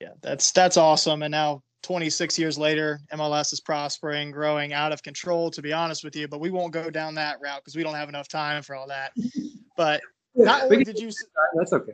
Yeah, 0.01 0.13
that's 0.23 0.53
that's 0.53 0.77
awesome. 0.77 1.23
And 1.23 1.33
now 1.33 1.63
26 1.83 2.39
years 2.39 2.59
later, 2.59 3.01
MLS 3.13 3.53
is 3.53 3.61
prospering, 3.61 4.31
growing 4.31 4.73
out 4.73 4.93
of 4.93 5.03
control, 5.03 5.51
to 5.51 5.63
be 5.63 5.73
honest 5.73 6.05
with 6.05 6.15
you. 6.17 6.29
But 6.29 6.41
we 6.41 6.51
won't 6.51 6.73
go 6.73 6.91
down 6.91 7.15
that 7.17 7.41
route 7.41 7.61
because 7.63 7.77
we 7.77 7.83
don't 7.83 7.95
have 7.95 8.09
enough 8.09 8.29
time 8.29 8.63
for 8.63 8.75
all 8.75 8.89
that. 8.89 9.13
But 9.77 10.01
not 10.35 10.65
only 10.65 10.83
did 10.83 10.99
you 10.99 11.13
that's 11.55 11.73
okay. 11.73 11.93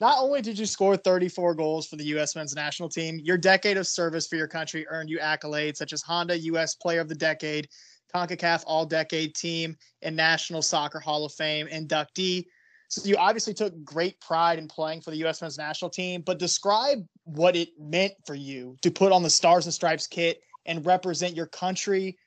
Not 0.00 0.16
only 0.18 0.42
did 0.42 0.58
you 0.58 0.66
score 0.66 0.96
34 0.96 1.54
goals 1.54 1.86
for 1.86 1.96
the 1.96 2.04
U.S. 2.06 2.34
men's 2.34 2.54
national 2.54 2.88
team, 2.88 3.20
your 3.22 3.38
decade 3.38 3.76
of 3.76 3.86
service 3.86 4.26
for 4.26 4.36
your 4.36 4.48
country 4.48 4.86
earned 4.88 5.08
you 5.08 5.18
accolades 5.18 5.76
such 5.76 5.92
as 5.92 6.02
Honda 6.02 6.36
U.S. 6.38 6.74
Player 6.74 7.00
of 7.00 7.08
the 7.08 7.14
Decade, 7.14 7.68
CONCACAF 8.14 8.64
All 8.66 8.86
Decade 8.86 9.34
Team, 9.34 9.76
and 10.02 10.16
National 10.16 10.62
Soccer 10.62 10.98
Hall 10.98 11.24
of 11.24 11.32
Fame 11.32 11.68
inductee. 11.68 12.44
So 12.88 13.08
you 13.08 13.16
obviously 13.16 13.54
took 13.54 13.82
great 13.84 14.20
pride 14.20 14.58
in 14.58 14.68
playing 14.68 15.00
for 15.00 15.10
the 15.10 15.16
U.S. 15.18 15.40
men's 15.40 15.58
national 15.58 15.90
team, 15.90 16.22
but 16.22 16.38
describe 16.38 16.98
what 17.24 17.56
it 17.56 17.70
meant 17.78 18.12
for 18.26 18.34
you 18.34 18.76
to 18.82 18.90
put 18.90 19.12
on 19.12 19.22
the 19.22 19.30
Stars 19.30 19.66
and 19.66 19.74
Stripes 19.74 20.06
kit 20.06 20.40
and 20.66 20.84
represent 20.84 21.34
your 21.34 21.46
country 21.46 22.18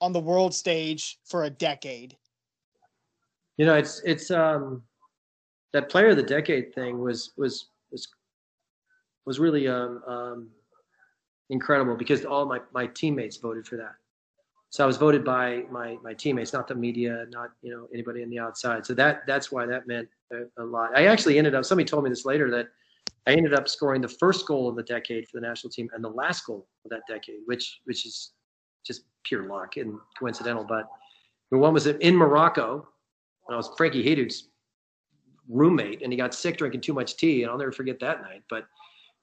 on 0.00 0.12
the 0.12 0.20
world 0.20 0.54
stage 0.54 1.18
for 1.24 1.44
a 1.44 1.50
decade. 1.50 2.16
You 3.56 3.66
know, 3.66 3.74
it's 3.74 4.02
it's 4.04 4.30
um 4.30 4.82
that 5.74 5.90
player 5.90 6.10
of 6.10 6.16
the 6.16 6.22
decade 6.22 6.72
thing 6.72 7.00
was 7.00 7.32
was 7.36 7.66
was 7.90 8.08
was 9.26 9.38
really 9.38 9.68
um, 9.68 10.02
um 10.06 10.48
incredible 11.50 11.96
because 11.96 12.24
all 12.24 12.46
my 12.46 12.60
my 12.72 12.86
teammates 12.86 13.36
voted 13.36 13.66
for 13.66 13.76
that. 13.76 13.96
So 14.70 14.82
I 14.82 14.86
was 14.86 14.96
voted 14.96 15.24
by 15.24 15.64
my 15.70 15.98
my 16.02 16.14
teammates, 16.14 16.52
not 16.52 16.68
the 16.68 16.76
media, 16.76 17.26
not 17.30 17.50
you 17.60 17.72
know 17.72 17.88
anybody 17.92 18.22
on 18.22 18.30
the 18.30 18.38
outside. 18.38 18.86
So 18.86 18.94
that 18.94 19.26
that's 19.26 19.50
why 19.50 19.66
that 19.66 19.86
meant 19.86 20.08
a, 20.32 20.62
a, 20.62 20.64
lot. 20.64 20.96
I 20.96 21.06
actually 21.06 21.38
ended 21.38 21.54
up. 21.54 21.64
Somebody 21.64 21.88
told 21.88 22.04
me 22.04 22.10
this 22.10 22.24
later 22.24 22.50
that 22.52 22.68
I 23.26 23.32
ended 23.32 23.52
up 23.52 23.68
scoring 23.68 24.00
the 24.00 24.08
first 24.08 24.46
goal 24.46 24.68
of 24.68 24.76
the 24.76 24.82
decade 24.84 25.28
for 25.28 25.40
the 25.40 25.46
national 25.46 25.70
team 25.72 25.90
and 25.92 26.04
the 26.04 26.08
last 26.08 26.46
goal 26.46 26.68
of 26.84 26.90
that 26.92 27.02
decade, 27.08 27.40
which 27.46 27.80
which 27.84 28.06
is 28.06 28.30
just 28.86 29.02
pure 29.24 29.48
luck 29.48 29.76
and 29.76 29.98
coincidental. 30.18 30.64
But 30.64 30.88
one 31.50 31.74
was 31.74 31.86
in 31.88 32.14
Morocco 32.14 32.86
and 33.48 33.54
I 33.54 33.56
was 33.56 33.70
Frankie 33.76 34.04
Hejduk's 34.04 34.48
roommate, 35.48 36.02
and 36.02 36.12
he 36.12 36.16
got 36.16 36.34
sick 36.34 36.56
drinking 36.56 36.80
too 36.80 36.92
much 36.92 37.16
tea, 37.16 37.42
and 37.42 37.50
I'll 37.50 37.58
never 37.58 37.72
forget 37.72 37.98
that 38.00 38.22
night. 38.22 38.42
But 38.48 38.66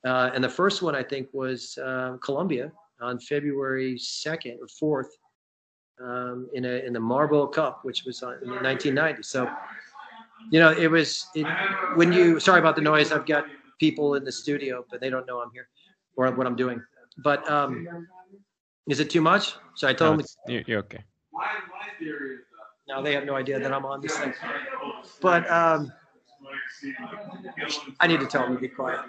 uh, 0.06 0.32
and 0.34 0.44
the 0.44 0.50
first 0.50 0.82
one 0.82 0.96
I 0.96 1.04
think 1.04 1.28
was 1.34 1.78
uh, 1.78 2.18
Colombia 2.24 2.72
on 3.02 3.20
February 3.20 3.96
2nd 3.96 4.58
or 4.60 5.06
4th 5.06 5.10
um, 6.04 6.50
in 6.54 6.66
a 6.66 6.86
in 6.86 6.94
the 6.94 7.00
Marlboro 7.00 7.48
Cup, 7.48 7.82
which 7.84 8.04
was 8.06 8.22
in 8.22 8.28
1990. 8.30 9.24
So, 9.24 9.50
you 10.50 10.60
know, 10.60 10.72
it 10.72 10.88
was 10.88 11.28
it, 11.36 11.46
when 11.96 12.12
you. 12.12 12.40
Sorry 12.40 12.60
about 12.60 12.76
the 12.76 12.82
noise. 12.82 13.12
I've 13.12 13.26
got 13.26 13.46
people 13.80 14.16
in 14.16 14.24
the 14.24 14.32
studio, 14.32 14.86
but 14.90 15.02
they 15.02 15.10
don't 15.10 15.26
know 15.28 15.42
I'm 15.42 15.52
here 15.54 15.68
or 16.16 16.32
what 16.32 16.48
I'm 16.48 16.56
doing. 16.56 16.82
But 17.24 17.50
um, 17.50 18.08
is 18.88 19.00
it 19.00 19.10
too 19.10 19.22
much? 19.22 19.56
So 19.76 19.88
I 19.88 19.94
told 19.94 20.20
no, 20.20 20.26
them. 20.48 20.64
You're 20.68 20.80
okay. 20.80 21.04
Now 22.88 23.02
they 23.02 23.14
have 23.14 23.26
no 23.26 23.36
idea 23.36 23.60
that 23.60 23.72
I'm 23.72 23.86
on 23.86 24.02
this 24.02 24.18
thing. 24.18 24.34
But 25.22 25.50
um, 25.50 25.92
I 28.00 28.08
need 28.08 28.20
to 28.20 28.28
tell 28.28 28.44
them 28.44 28.56
to 28.56 28.62
be 28.62 28.68
quiet. 28.68 29.00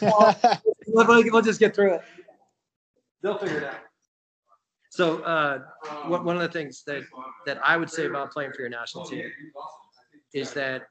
we'll, 0.86 1.06
we'll 1.06 1.42
just 1.42 1.60
get 1.60 1.74
through 1.74 1.94
it. 1.94 2.02
They'll 3.22 3.38
figure 3.38 3.58
it 3.58 3.64
out. 3.64 3.80
So 4.90 5.22
uh, 5.22 5.60
one 6.08 6.36
of 6.36 6.42
the 6.42 6.48
things 6.48 6.82
that 6.86 7.02
that 7.46 7.60
I 7.64 7.76
would 7.76 7.90
say 7.90 8.06
about 8.06 8.32
playing 8.32 8.52
for 8.52 8.62
your 8.62 8.70
national 8.70 9.04
team 9.04 9.30
is 10.34 10.52
that 10.54 10.88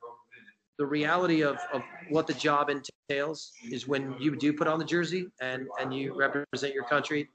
the 0.77 0.85
reality 0.85 1.43
of, 1.43 1.57
of 1.73 1.83
what 2.09 2.25
the 2.25 2.33
job 2.33 2.69
entails 2.69 3.51
is 3.69 3.87
when 3.87 4.15
you 4.17 4.35
do 4.37 4.53
put 4.53 4.67
on 4.67 4.79
the 4.79 4.85
jersey 4.85 5.27
and 5.41 5.67
and 5.81 5.93
you 5.93 6.17
represent 6.17 6.73
your 6.73 6.85
country, 6.85 7.27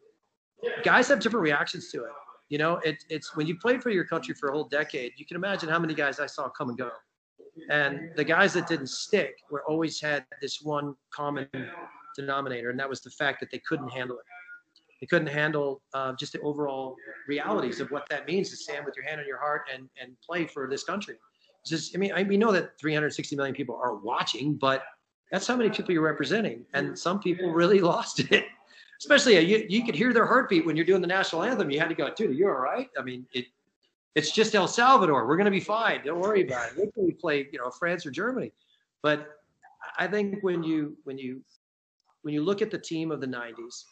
guys 0.83 1.09
have 1.09 1.21
different 1.21 1.43
reactions 1.43 1.90
to 1.90 2.05
it. 2.05 2.11
You 2.49 2.59
know, 2.59 2.77
it, 2.79 3.05
it's 3.11 3.37
when 3.37 3.47
you 3.47 3.59
play 3.59 3.79
for 3.79 3.90
your 3.90 4.05
country 4.05 4.35
for 4.35 4.49
a 4.49 4.53
whole 4.53 4.69
decade, 4.69 5.12
you 5.17 5.27
can 5.27 5.37
imagine 5.37 5.69
how 5.69 5.79
many 5.79 5.95
guys 5.95 6.19
I 6.19 6.27
saw 6.27 6.49
come 6.49 6.71
and 6.71 6.79
go. 6.79 6.90
And 7.71 8.11
the 8.17 8.25
guys 8.25 8.53
that 8.55 8.67
didn't 8.67 8.88
stick 8.88 9.37
were 9.51 9.62
always 9.69 10.01
had 10.01 10.25
this 10.40 10.61
one 10.62 10.95
common 11.11 11.49
denominator, 12.17 12.71
and 12.71 12.79
that 12.79 12.88
was 12.88 13.01
the 13.01 13.11
fact 13.11 13.40
that 13.40 13.51
they 13.51 13.61
couldn't 13.67 13.88
handle 13.90 14.17
it. 14.17 14.25
They 15.01 15.07
couldn't 15.07 15.29
handle 15.29 15.83
uh, 15.93 16.14
just 16.14 16.33
the 16.33 16.40
overall 16.40 16.97
realities 17.29 17.81
of 17.81 17.90
what 17.90 18.09
that 18.09 18.27
means 18.27 18.51
to 18.51 18.57
stand 18.57 18.85
with 18.85 18.97
your 18.97 19.05
hand 19.05 19.21
on 19.21 19.27
your 19.27 19.38
heart 19.38 19.62
and 19.73 19.88
and 20.01 20.17
play 20.25 20.47
for 20.47 20.69
this 20.69 20.85
country. 20.85 21.17
Just, 21.67 21.97
I 21.97 21.99
mean, 21.99 22.12
I, 22.12 22.23
we 22.23 22.37
know 22.37 22.53
that 22.53 22.79
360 22.79 23.37
million 23.37 23.55
people 23.55 23.79
are 23.83 23.97
watching, 23.97 24.55
but 24.55 24.85
that's 25.33 25.47
how 25.47 25.57
many 25.57 25.71
people 25.71 25.93
you're 25.93 26.03
representing, 26.03 26.64
and 26.75 26.99
some 26.99 27.21
people 27.21 27.51
really 27.51 27.81
lost 27.93 28.21
it. 28.21 28.45
Especially, 29.01 29.37
uh, 29.37 29.40
you, 29.40 29.67
you 29.69 29.85
could 29.85 29.95
hear 29.95 30.12
their 30.12 30.27
heartbeat 30.27 30.64
when 30.64 30.77
you're 30.77 30.87
doing 30.87 31.01
the 31.01 31.07
national 31.07 31.43
anthem. 31.43 31.71
You 31.71 31.81
had 31.81 31.88
to 31.88 31.95
go, 31.95 32.11
dude, 32.14 32.31
are 32.31 32.33
you 32.33 32.47
all 32.47 32.55
right? 32.55 32.88
I 32.99 33.03
mean, 33.03 33.27
it, 33.33 33.47
it's 34.14 34.31
just 34.31 34.55
El 34.55 34.68
Salvador. 34.68 35.27
We're 35.27 35.37
going 35.37 35.46
to 35.46 35.50
be 35.50 35.61
fine. 35.61 36.03
Don't 36.05 36.20
worry 36.20 36.42
about 36.42 36.70
it. 36.77 36.92
We 36.96 37.12
play, 37.12 37.48
you 37.53 37.59
know, 37.59 37.70
France 37.70 38.07
or 38.07 38.11
Germany. 38.11 38.53
But 39.03 39.29
I 39.98 40.07
think 40.07 40.42
when 40.42 40.62
you 40.62 40.96
when 41.05 41.18
you 41.18 41.42
when 42.22 42.33
you 42.33 42.42
look 42.42 42.62
at 42.62 42.70
the 42.70 42.79
team 42.79 43.11
of 43.11 43.20
the 43.20 43.27
90s 43.27 43.85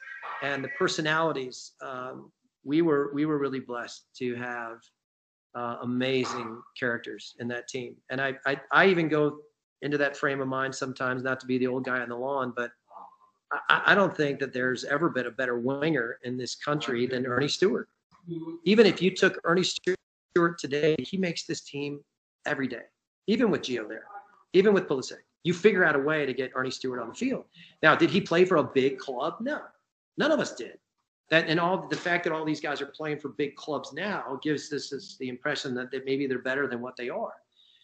and 0.42 0.64
the 0.64 0.68
personalities, 0.78 1.72
um, 1.82 2.30
we 2.64 2.82
were 2.82 3.10
we 3.12 3.26
were 3.26 3.38
really 3.38 3.60
blessed 3.60 4.04
to 4.18 4.34
have 4.36 4.78
uh, 5.54 5.78
amazing 5.82 6.62
characters 6.78 7.34
in 7.40 7.48
that 7.48 7.68
team. 7.68 7.96
And 8.10 8.20
I, 8.20 8.34
I 8.46 8.60
I 8.70 8.86
even 8.86 9.08
go 9.08 9.38
into 9.82 9.98
that 9.98 10.16
frame 10.16 10.40
of 10.40 10.46
mind 10.46 10.74
sometimes, 10.74 11.22
not 11.22 11.40
to 11.40 11.46
be 11.46 11.58
the 11.58 11.66
old 11.66 11.84
guy 11.84 12.00
on 12.00 12.08
the 12.08 12.16
lawn, 12.16 12.52
but 12.54 12.70
I, 13.68 13.82
I 13.86 13.94
don't 13.94 14.16
think 14.16 14.38
that 14.38 14.52
there's 14.52 14.84
ever 14.84 15.10
been 15.10 15.26
a 15.26 15.30
better 15.30 15.58
winger 15.58 16.18
in 16.22 16.38
this 16.38 16.54
country 16.54 17.06
than 17.06 17.26
Earnie 17.26 17.48
Stewart. 17.48 17.88
Even 18.64 18.86
if 18.86 19.02
you 19.02 19.14
took 19.14 19.40
Earnie 19.44 19.64
Stewart 19.64 19.98
today, 20.34 20.96
he 20.98 21.16
makes 21.16 21.44
this 21.44 21.60
team 21.62 22.00
every 22.46 22.68
day, 22.68 22.82
even 23.26 23.50
with 23.50 23.62
Gio 23.62 23.88
there, 23.88 24.04
even 24.52 24.72
with 24.74 24.88
Pulisic 24.88 25.20
you 25.44 25.52
figure 25.52 25.84
out 25.84 25.96
a 25.96 25.98
way 25.98 26.24
to 26.26 26.32
get 26.32 26.52
Earnie 26.54 26.70
Stewart 26.70 27.00
on 27.00 27.08
the 27.08 27.14
field. 27.14 27.44
Now, 27.82 27.94
did 27.96 28.10
he 28.10 28.20
play 28.20 28.44
for 28.44 28.58
a 28.58 28.64
big 28.64 28.98
club? 28.98 29.36
No, 29.40 29.60
none 30.16 30.30
of 30.30 30.40
us 30.40 30.54
did. 30.54 30.78
That 31.30 31.48
and 31.48 31.58
all 31.58 31.88
the 31.88 31.96
fact 31.96 32.24
that 32.24 32.32
all 32.32 32.44
these 32.44 32.60
guys 32.60 32.80
are 32.82 32.86
playing 32.86 33.18
for 33.18 33.30
big 33.30 33.56
clubs 33.56 33.92
now 33.92 34.38
gives 34.42 34.68
this, 34.68 34.90
this 34.90 35.16
the 35.18 35.28
impression 35.28 35.74
that, 35.76 35.90
that 35.90 36.04
maybe 36.04 36.26
they're 36.26 36.40
better 36.40 36.66
than 36.66 36.80
what 36.80 36.96
they 36.96 37.08
are. 37.08 37.32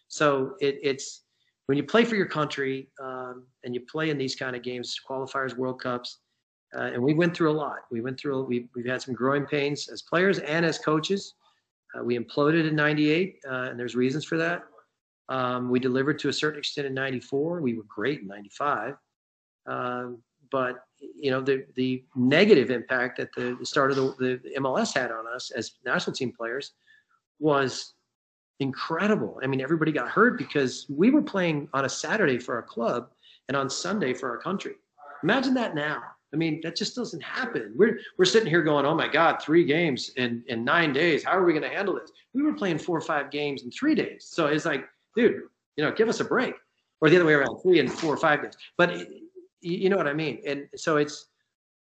So 0.07 0.55
it, 0.59 0.79
it's 0.83 1.23
when 1.65 1.77
you 1.77 1.83
play 1.83 2.05
for 2.05 2.15
your 2.15 2.27
country 2.27 2.89
um, 3.01 3.45
and 3.63 3.73
you 3.73 3.81
play 3.81 4.09
in 4.09 4.17
these 4.17 4.35
kind 4.35 4.55
of 4.55 4.61
games, 4.61 4.95
qualifiers, 5.07 5.55
World 5.57 5.81
Cups, 5.81 6.19
uh, 6.75 6.91
and 6.93 7.01
we 7.01 7.13
went 7.13 7.35
through 7.35 7.51
a 7.51 7.53
lot. 7.53 7.79
We 7.91 8.01
went 8.01 8.19
through 8.19 8.43
we 8.43 8.67
we've 8.75 8.85
had 8.85 9.01
some 9.01 9.15
growing 9.15 9.45
pains 9.45 9.89
as 9.89 10.03
players 10.03 10.39
and 10.39 10.65
as 10.65 10.77
coaches. 10.77 11.33
Uh, 11.97 12.03
we 12.03 12.17
imploded 12.17 12.67
in 12.67 12.75
'98, 12.75 13.39
uh, 13.49 13.53
and 13.69 13.79
there's 13.79 13.95
reasons 13.95 14.25
for 14.25 14.37
that. 14.37 14.63
Um, 15.29 15.69
we 15.69 15.79
delivered 15.79 16.17
to 16.19 16.29
a 16.29 16.33
certain 16.33 16.59
extent 16.59 16.87
in 16.87 16.93
94. 16.93 17.61
We 17.61 17.75
were 17.75 17.83
great 17.83 18.21
in 18.21 18.27
95. 18.27 18.95
Um, 19.67 20.23
but, 20.51 20.83
you 20.99 21.29
know, 21.29 21.39
the, 21.39 21.65
the 21.75 22.03
negative 22.15 22.71
impact 22.71 23.17
that 23.17 23.29
the, 23.35 23.55
the 23.59 23.65
start 23.65 23.91
of 23.91 23.97
the, 24.17 24.41
the 24.43 24.55
MLS 24.57 24.95
had 24.95 25.11
on 25.11 25.27
us 25.27 25.51
as 25.51 25.73
national 25.85 26.15
team 26.15 26.33
players 26.35 26.71
was 27.39 27.93
incredible. 28.59 29.39
I 29.43 29.47
mean, 29.47 29.61
everybody 29.61 29.91
got 29.91 30.09
hurt 30.09 30.39
because 30.39 30.87
we 30.89 31.11
were 31.11 31.21
playing 31.21 31.69
on 31.73 31.85
a 31.85 31.89
Saturday 31.89 32.39
for 32.39 32.55
our 32.55 32.63
club 32.63 33.09
and 33.47 33.55
on 33.55 33.69
Sunday 33.69 34.15
for 34.15 34.29
our 34.31 34.37
country. 34.37 34.73
Imagine 35.23 35.53
that 35.53 35.75
now. 35.75 36.01
I 36.33 36.37
mean, 36.37 36.59
that 36.63 36.75
just 36.75 36.95
doesn't 36.95 37.23
happen. 37.23 37.73
We're 37.75 37.99
we're 38.17 38.25
sitting 38.25 38.49
here 38.49 38.61
going, 38.61 38.85
oh 38.85 38.95
my 38.95 39.07
God, 39.07 39.41
three 39.41 39.63
games 39.65 40.09
in 40.15 40.43
in 40.47 40.63
nine 40.63 40.93
days. 40.93 41.23
How 41.23 41.31
are 41.31 41.43
we 41.43 41.53
going 41.53 41.63
to 41.63 41.75
handle 41.75 41.95
this? 41.95 42.11
We 42.33 42.43
were 42.43 42.53
playing 42.53 42.77
four 42.79 42.97
or 42.97 43.01
five 43.01 43.31
games 43.31 43.63
in 43.63 43.71
three 43.71 43.95
days. 43.95 44.27
So 44.29 44.47
it's 44.47 44.65
like, 44.65 44.87
dude, 45.15 45.41
you 45.75 45.83
know, 45.83 45.91
give 45.91 46.09
us 46.09 46.19
a 46.19 46.25
break, 46.25 46.53
or 47.01 47.09
the 47.09 47.15
other 47.15 47.25
way 47.25 47.33
around, 47.33 47.59
three 47.61 47.79
and 47.79 47.91
four 47.91 48.13
or 48.13 48.17
five 48.17 48.43
days. 48.43 48.53
But 48.77 48.91
it, 48.91 49.07
you 49.61 49.89
know 49.89 49.97
what 49.97 50.07
I 50.07 50.13
mean. 50.13 50.41
And 50.45 50.67
so 50.75 50.97
it's 50.97 51.27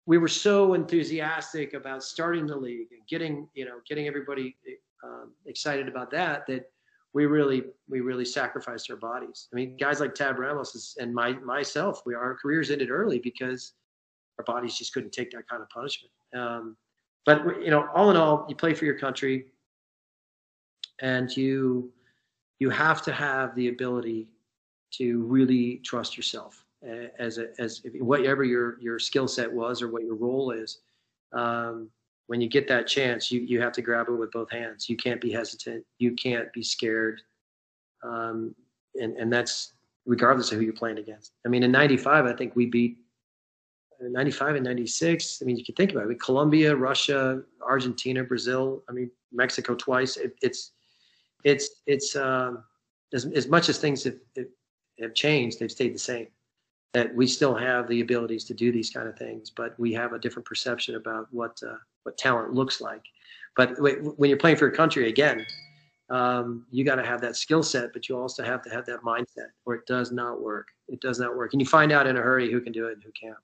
we 0.04 0.18
were 0.18 0.28
so 0.28 0.74
enthusiastic 0.74 1.74
about 1.74 2.04
starting 2.04 2.46
the 2.46 2.56
league 2.56 2.88
and 2.92 3.00
getting 3.08 3.48
you 3.54 3.64
know 3.64 3.78
getting 3.88 4.06
everybody 4.06 4.56
um, 5.02 5.32
excited 5.46 5.88
about 5.88 6.10
that 6.10 6.46
that 6.46 6.70
we 7.14 7.24
really 7.24 7.64
we 7.88 8.00
really 8.00 8.26
sacrificed 8.26 8.90
our 8.90 8.96
bodies. 8.96 9.48
I 9.50 9.56
mean, 9.56 9.78
guys 9.78 10.00
like 10.00 10.14
Tab 10.14 10.38
Ramos 10.38 10.96
and 11.00 11.14
my 11.14 11.32
myself, 11.32 12.02
we 12.04 12.14
our 12.14 12.34
careers 12.34 12.70
ended 12.70 12.90
early 12.90 13.18
because 13.18 13.72
our 14.38 14.44
bodies 14.44 14.76
just 14.76 14.92
couldn't 14.92 15.12
take 15.12 15.30
that 15.32 15.48
kind 15.48 15.62
of 15.62 15.68
punishment. 15.70 16.12
Um, 16.34 16.76
but 17.24 17.62
you 17.62 17.70
know, 17.70 17.88
all 17.94 18.10
in 18.10 18.16
all, 18.16 18.46
you 18.48 18.54
play 18.54 18.74
for 18.74 18.84
your 18.84 18.98
country, 18.98 19.46
and 21.00 21.34
you 21.36 21.92
you 22.58 22.70
have 22.70 23.02
to 23.02 23.12
have 23.12 23.54
the 23.54 23.68
ability 23.68 24.28
to 24.92 25.22
really 25.24 25.80
trust 25.84 26.16
yourself 26.16 26.64
as 27.18 27.38
a, 27.38 27.48
as 27.58 27.82
if, 27.84 28.00
whatever 28.00 28.44
your 28.44 28.80
your 28.80 28.98
skill 28.98 29.28
set 29.28 29.52
was 29.52 29.82
or 29.82 29.88
what 29.88 30.04
your 30.04 30.14
role 30.14 30.52
is. 30.52 30.78
Um, 31.32 31.90
when 32.28 32.40
you 32.40 32.48
get 32.48 32.68
that 32.68 32.86
chance, 32.86 33.30
you 33.30 33.40
you 33.40 33.60
have 33.60 33.72
to 33.72 33.82
grab 33.82 34.08
it 34.08 34.12
with 34.12 34.30
both 34.32 34.50
hands. 34.50 34.88
You 34.88 34.96
can't 34.96 35.20
be 35.20 35.30
hesitant. 35.30 35.84
You 35.98 36.12
can't 36.12 36.52
be 36.52 36.62
scared. 36.62 37.20
Um, 38.02 38.54
and 38.94 39.16
and 39.16 39.32
that's 39.32 39.72
regardless 40.06 40.52
of 40.52 40.58
who 40.58 40.64
you're 40.64 40.72
playing 40.72 40.98
against. 40.98 41.32
I 41.44 41.48
mean, 41.48 41.62
in 41.62 41.72
'95, 41.72 42.26
I 42.26 42.32
think 42.32 42.54
we 42.54 42.66
beat 42.66 42.98
95 44.00 44.56
and 44.56 44.64
96. 44.64 45.40
I 45.40 45.44
mean, 45.44 45.56
you 45.56 45.64
can 45.64 45.74
think 45.74 45.92
about 45.92 46.02
it. 46.02 46.04
I 46.04 46.08
mean, 46.08 46.18
Colombia, 46.18 46.74
Russia, 46.74 47.42
Argentina, 47.62 48.22
Brazil. 48.24 48.82
I 48.88 48.92
mean, 48.92 49.10
Mexico 49.32 49.74
twice. 49.74 50.16
It, 50.16 50.36
it's, 50.42 50.72
it's, 51.44 51.82
it's, 51.86 52.16
um, 52.16 52.64
as, 53.12 53.26
as 53.26 53.48
much 53.48 53.68
as 53.68 53.78
things 53.78 54.04
have, 54.04 54.16
have 55.00 55.14
changed, 55.14 55.60
they've 55.60 55.70
stayed 55.70 55.94
the 55.94 55.98
same. 55.98 56.28
That 56.92 57.14
we 57.14 57.26
still 57.26 57.54
have 57.54 57.88
the 57.88 58.00
abilities 58.00 58.44
to 58.44 58.54
do 58.54 58.72
these 58.72 58.88
kind 58.88 59.06
of 59.06 59.18
things, 59.18 59.50
but 59.50 59.78
we 59.78 59.92
have 59.92 60.14
a 60.14 60.18
different 60.18 60.46
perception 60.46 60.94
about 60.94 61.28
what 61.30 61.60
uh, 61.62 61.76
what 62.04 62.16
talent 62.16 62.54
looks 62.54 62.80
like. 62.80 63.02
But 63.54 63.78
when 63.78 64.30
you're 64.30 64.38
playing 64.38 64.56
for 64.56 64.68
a 64.68 64.72
country, 64.72 65.08
again, 65.08 65.44
um, 66.08 66.66
you 66.70 66.84
got 66.84 66.96
to 66.96 67.04
have 67.04 67.20
that 67.20 67.36
skill 67.36 67.62
set, 67.62 67.92
but 67.92 68.08
you 68.08 68.18
also 68.18 68.42
have 68.44 68.62
to 68.62 68.70
have 68.70 68.86
that 68.86 69.00
mindset, 69.00 69.48
or 69.64 69.74
it 69.74 69.86
does 69.86 70.12
not 70.12 70.40
work. 70.40 70.68
It 70.88 71.00
does 71.00 71.18
not 71.18 71.36
work, 71.36 71.52
and 71.52 71.60
you 71.60 71.66
find 71.66 71.92
out 71.92 72.06
in 72.06 72.16
a 72.16 72.22
hurry 72.22 72.50
who 72.50 72.60
can 72.60 72.72
do 72.72 72.86
it 72.86 72.94
and 72.94 73.02
who 73.02 73.10
can't. 73.20 73.36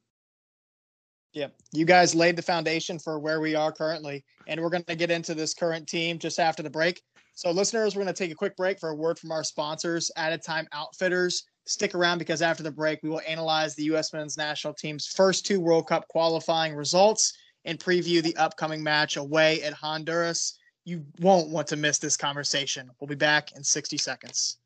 Yeah, 1.32 1.48
you 1.72 1.86
guys 1.86 2.14
laid 2.14 2.36
the 2.36 2.42
foundation 2.42 2.98
for 2.98 3.18
where 3.18 3.40
we 3.40 3.54
are 3.54 3.72
currently, 3.72 4.24
and 4.46 4.60
we're 4.60 4.68
going 4.68 4.84
to 4.84 4.94
get 4.94 5.10
into 5.10 5.34
this 5.34 5.54
current 5.54 5.88
team 5.88 6.18
just 6.18 6.38
after 6.38 6.62
the 6.62 6.70
break. 6.70 7.00
So, 7.34 7.50
listeners, 7.50 7.96
we're 7.96 8.02
going 8.02 8.14
to 8.14 8.18
take 8.22 8.30
a 8.30 8.36
quick 8.36 8.54
break 8.56 8.78
for 8.78 8.90
a 8.90 8.94
word 8.94 9.18
from 9.18 9.32
our 9.32 9.42
sponsors, 9.42 10.10
Added 10.16 10.42
Time 10.42 10.68
Outfitters. 10.72 11.44
Stick 11.66 11.94
around 11.94 12.18
because 12.18 12.42
after 12.42 12.62
the 12.62 12.70
break, 12.70 13.02
we 13.02 13.08
will 13.08 13.22
analyze 13.26 13.74
the 13.74 13.84
U.S. 13.84 14.12
men's 14.12 14.36
national 14.36 14.74
team's 14.74 15.06
first 15.06 15.46
two 15.46 15.58
World 15.58 15.86
Cup 15.86 16.06
qualifying 16.08 16.74
results 16.74 17.32
and 17.64 17.78
preview 17.78 18.22
the 18.22 18.36
upcoming 18.36 18.82
match 18.82 19.16
away 19.16 19.62
at 19.62 19.72
Honduras. 19.72 20.58
You 20.84 21.06
won't 21.20 21.48
want 21.48 21.68
to 21.68 21.76
miss 21.76 21.98
this 21.98 22.16
conversation. 22.16 22.90
We'll 23.00 23.08
be 23.08 23.14
back 23.14 23.56
in 23.56 23.64
60 23.64 23.96
seconds. 23.96 24.58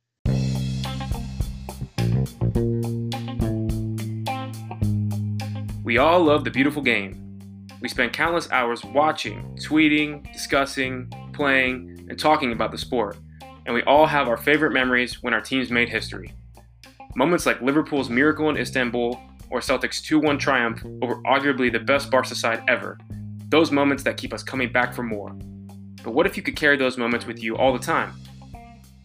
We 5.87 5.99
all 5.99 6.21
love 6.25 6.43
the 6.43 6.51
beautiful 6.51 6.83
game. 6.83 7.39
We 7.81 7.89
spend 7.89 8.13
countless 8.13 8.51
hours 8.51 8.85
watching, 8.85 9.57
tweeting, 9.63 10.33
discussing, 10.33 11.09
playing, 11.33 12.09
and 12.11 12.19
talking 12.19 12.51
about 12.51 12.73
the 12.73 12.77
sport. 12.77 13.19
And 13.67 13.73
we 13.73 13.85
all 13.85 14.05
have 14.05 14.27
our 14.27 14.37
favorite 14.37 14.73
memories 14.73 15.23
when 15.23 15.33
our 15.33 15.41
teams 15.41 15.71
made 15.71 15.89
history. 15.89 16.33
Moments 17.15 17.47
like 17.47 17.63
Liverpool's 17.63 18.11
miracle 18.11 18.51
in 18.51 18.57
Istanbul 18.57 19.17
or 19.49 19.61
Celtic's 19.61 20.03
2 20.03 20.19
1 20.19 20.39
triumph 20.39 20.85
over 21.03 21.23
arguably 21.23 21.71
the 21.71 21.79
best 21.79 22.11
Barca 22.11 22.35
side 22.35 22.65
ever. 22.67 22.99
Those 23.51 23.71
moments 23.71 24.03
that 24.03 24.17
keep 24.17 24.35
us 24.35 24.43
coming 24.43 24.73
back 24.73 24.93
for 24.93 25.05
more. 25.05 25.35
But 26.03 26.15
what 26.15 26.27
if 26.27 26.37
you 26.37 26.43
could 26.43 26.57
carry 26.57 26.77
those 26.77 26.99
moments 26.99 27.27
with 27.27 27.41
you 27.41 27.57
all 27.57 27.73
the 27.73 27.79
time? 27.79 28.13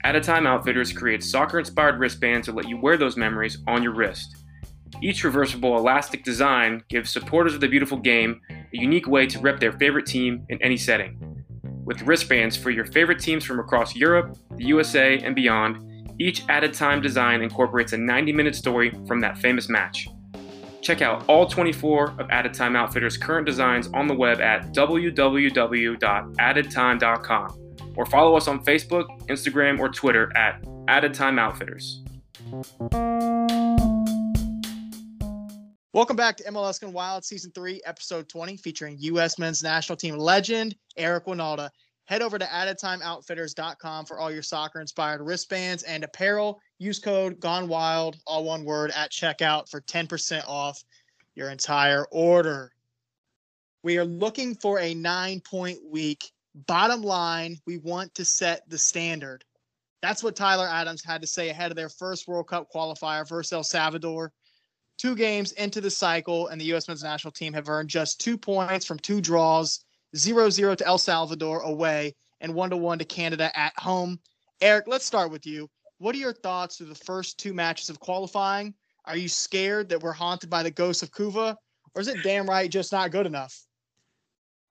Added 0.03 0.23
Time 0.23 0.47
Outfitters 0.47 0.91
creates 0.91 1.29
soccer 1.29 1.59
inspired 1.59 1.99
wristbands 1.99 2.47
to 2.47 2.53
let 2.53 2.67
you 2.67 2.81
wear 2.81 2.97
those 2.97 3.17
memories 3.17 3.59
on 3.67 3.83
your 3.83 3.93
wrist. 3.93 4.40
Each 5.01 5.23
reversible 5.23 5.77
elastic 5.77 6.23
design 6.23 6.83
gives 6.87 7.09
supporters 7.09 7.55
of 7.55 7.61
the 7.61 7.67
beautiful 7.67 7.97
game 7.97 8.39
a 8.49 8.65
unique 8.71 9.07
way 9.07 9.25
to 9.25 9.39
rep 9.39 9.59
their 9.59 9.71
favorite 9.73 10.05
team 10.05 10.45
in 10.49 10.61
any 10.61 10.77
setting. 10.77 11.43
With 11.83 12.03
wristbands 12.03 12.55
for 12.55 12.69
your 12.69 12.85
favorite 12.85 13.19
teams 13.19 13.43
from 13.43 13.59
across 13.59 13.95
Europe, 13.95 14.37
the 14.55 14.65
USA, 14.65 15.17
and 15.17 15.35
beyond, 15.35 16.13
each 16.19 16.43
added 16.49 16.75
time 16.75 17.01
design 17.01 17.41
incorporates 17.41 17.93
a 17.93 17.97
90 17.97 18.31
minute 18.31 18.55
story 18.55 18.93
from 19.07 19.19
that 19.21 19.39
famous 19.39 19.69
match. 19.69 20.07
Check 20.81 21.01
out 21.01 21.27
all 21.27 21.47
24 21.47 22.15
of 22.19 22.29
Added 22.29 22.53
Time 22.53 22.75
Outfitters' 22.75 23.17
current 23.17 23.45
designs 23.45 23.89
on 23.93 24.07
the 24.07 24.15
web 24.15 24.39
at 24.39 24.73
www.addedtime.com 24.73 27.57
or 27.95 28.05
follow 28.05 28.35
us 28.35 28.47
on 28.47 28.63
Facebook, 28.63 29.07
Instagram, 29.27 29.79
or 29.79 29.89
Twitter 29.89 30.31
at 30.35 30.63
Added 30.87 31.13
Time 31.13 31.39
Outfitters. 31.39 32.03
Welcome 35.93 36.15
back 36.15 36.37
to 36.37 36.45
MLS 36.45 36.79
Gone 36.79 36.93
Wild 36.93 37.25
Season 37.25 37.51
3, 37.53 37.81
Episode 37.83 38.29
20, 38.29 38.55
featuring 38.55 38.95
U.S. 38.99 39.37
men's 39.37 39.61
national 39.61 39.97
team 39.97 40.17
legend 40.17 40.73
Eric 40.95 41.25
Wynalda. 41.25 41.69
Head 42.05 42.21
over 42.21 42.39
to 42.39 42.45
addedtimeoutfitters.com 42.45 44.05
for 44.05 44.17
all 44.17 44.31
your 44.31 44.41
soccer 44.41 44.79
inspired 44.79 45.19
wristbands 45.19 45.83
and 45.83 46.05
apparel. 46.05 46.61
Use 46.79 46.97
code 46.97 47.41
Gone 47.41 47.67
Wild, 47.67 48.15
all 48.25 48.45
one 48.45 48.63
word, 48.63 48.91
at 48.95 49.11
checkout 49.11 49.69
for 49.69 49.81
10% 49.81 50.47
off 50.47 50.81
your 51.35 51.49
entire 51.49 52.05
order. 52.05 52.71
We 53.83 53.97
are 53.97 54.05
looking 54.05 54.55
for 54.55 54.79
a 54.79 54.93
nine 54.93 55.41
point 55.41 55.79
week. 55.85 56.31
Bottom 56.67 57.01
line, 57.01 57.57
we 57.67 57.79
want 57.79 58.15
to 58.15 58.23
set 58.23 58.61
the 58.69 58.77
standard. 58.77 59.43
That's 60.01 60.23
what 60.23 60.37
Tyler 60.37 60.69
Adams 60.69 61.03
had 61.03 61.19
to 61.19 61.27
say 61.27 61.49
ahead 61.49 61.69
of 61.69 61.75
their 61.75 61.89
first 61.89 62.29
World 62.29 62.47
Cup 62.47 62.71
qualifier 62.73 63.27
versus 63.27 63.51
El 63.51 63.65
Salvador 63.65 64.31
two 65.01 65.15
games 65.15 65.51
into 65.53 65.81
the 65.81 65.89
cycle, 65.89 66.49
and 66.49 66.61
the 66.61 66.65
U.S. 66.65 66.87
men's 66.87 67.03
national 67.03 67.31
team 67.31 67.53
have 67.53 67.69
earned 67.69 67.89
just 67.89 68.21
two 68.21 68.37
points 68.37 68.85
from 68.85 68.99
two 68.99 69.19
draws 69.19 69.83
0 70.15 70.49
0 70.49 70.75
to 70.75 70.85
El 70.85 70.99
Salvador 70.99 71.61
away 71.61 72.13
and 72.39 72.53
1 72.53 72.79
1 72.79 72.99
to 72.99 73.05
Canada 73.05 73.51
at 73.57 73.73
home. 73.79 74.19
Eric, 74.61 74.85
let's 74.87 75.05
start 75.05 75.31
with 75.31 75.45
you. 75.45 75.67
What 75.97 76.13
are 76.13 76.19
your 76.19 76.33
thoughts 76.33 76.77
through 76.77 76.87
the 76.87 76.95
first 76.95 77.39
two 77.39 77.53
matches 77.53 77.89
of 77.89 77.99
qualifying? 77.99 78.75
Are 79.05 79.17
you 79.17 79.27
scared 79.27 79.89
that 79.89 80.03
we're 80.03 80.11
haunted 80.11 80.51
by 80.51 80.61
the 80.61 80.69
ghosts 80.69 81.01
of 81.01 81.11
Couva, 81.11 81.55
or 81.95 82.01
is 82.01 82.07
it 82.07 82.21
damn 82.23 82.47
right 82.47 82.69
just 82.69 82.91
not 82.91 83.09
good 83.09 83.25
enough? 83.25 83.59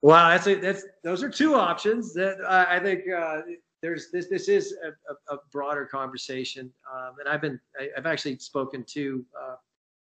Wow, 0.02 0.28
that's 0.28 0.46
a, 0.46 0.54
that's 0.54 0.84
those 1.02 1.24
are 1.24 1.28
two 1.28 1.56
options 1.56 2.14
that 2.14 2.38
I 2.48 2.78
think 2.78 3.00
uh, 3.10 3.40
there's 3.82 4.12
this 4.12 4.28
this 4.28 4.48
is 4.48 4.76
a, 4.84 5.32
a, 5.32 5.36
a 5.36 5.38
broader 5.50 5.86
conversation, 5.86 6.72
um, 6.92 7.14
and 7.18 7.28
I've 7.28 7.40
been 7.40 7.58
I, 7.78 7.88
have 7.96 8.06
actually 8.06 8.38
spoken 8.38 8.84
to 8.90 9.24
uh, 9.38 9.56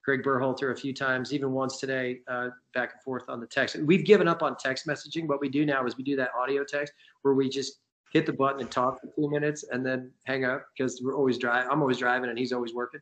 Greg 0.04 0.22
Berhalter 0.22 0.72
a 0.72 0.76
few 0.76 0.94
times, 0.94 1.34
even 1.34 1.52
once 1.52 1.80
today, 1.80 2.20
uh, 2.28 2.50
back 2.74 2.92
and 2.94 3.02
forth 3.02 3.24
on 3.30 3.40
the 3.40 3.48
text. 3.48 3.78
We've 3.78 4.06
given 4.06 4.28
up 4.28 4.44
on 4.44 4.58
text 4.58 4.86
messaging. 4.86 5.28
What 5.28 5.40
we 5.40 5.50
do 5.50 5.66
now 5.66 5.86
is 5.86 5.98
we 5.98 6.04
do 6.04 6.16
that 6.18 6.32
audio 6.38 6.64
text 6.64 6.94
where 7.22 7.34
we 7.34 7.48
just 7.48 7.80
hit 8.12 8.26
the 8.26 8.34
button 8.34 8.60
and 8.60 8.70
talk 8.70 9.00
for 9.00 9.08
two 9.16 9.30
minutes 9.30 9.64
and 9.72 9.86
then 9.86 10.12
hang 10.26 10.44
up 10.46 10.66
because 10.78 11.02
we're 11.02 11.16
always 11.16 11.38
driving. 11.38 11.70
I'm 11.72 11.82
always 11.82 11.98
driving 11.98 12.30
and 12.30 12.38
he's 12.38 12.52
always 12.52 12.74
working. 12.74 13.00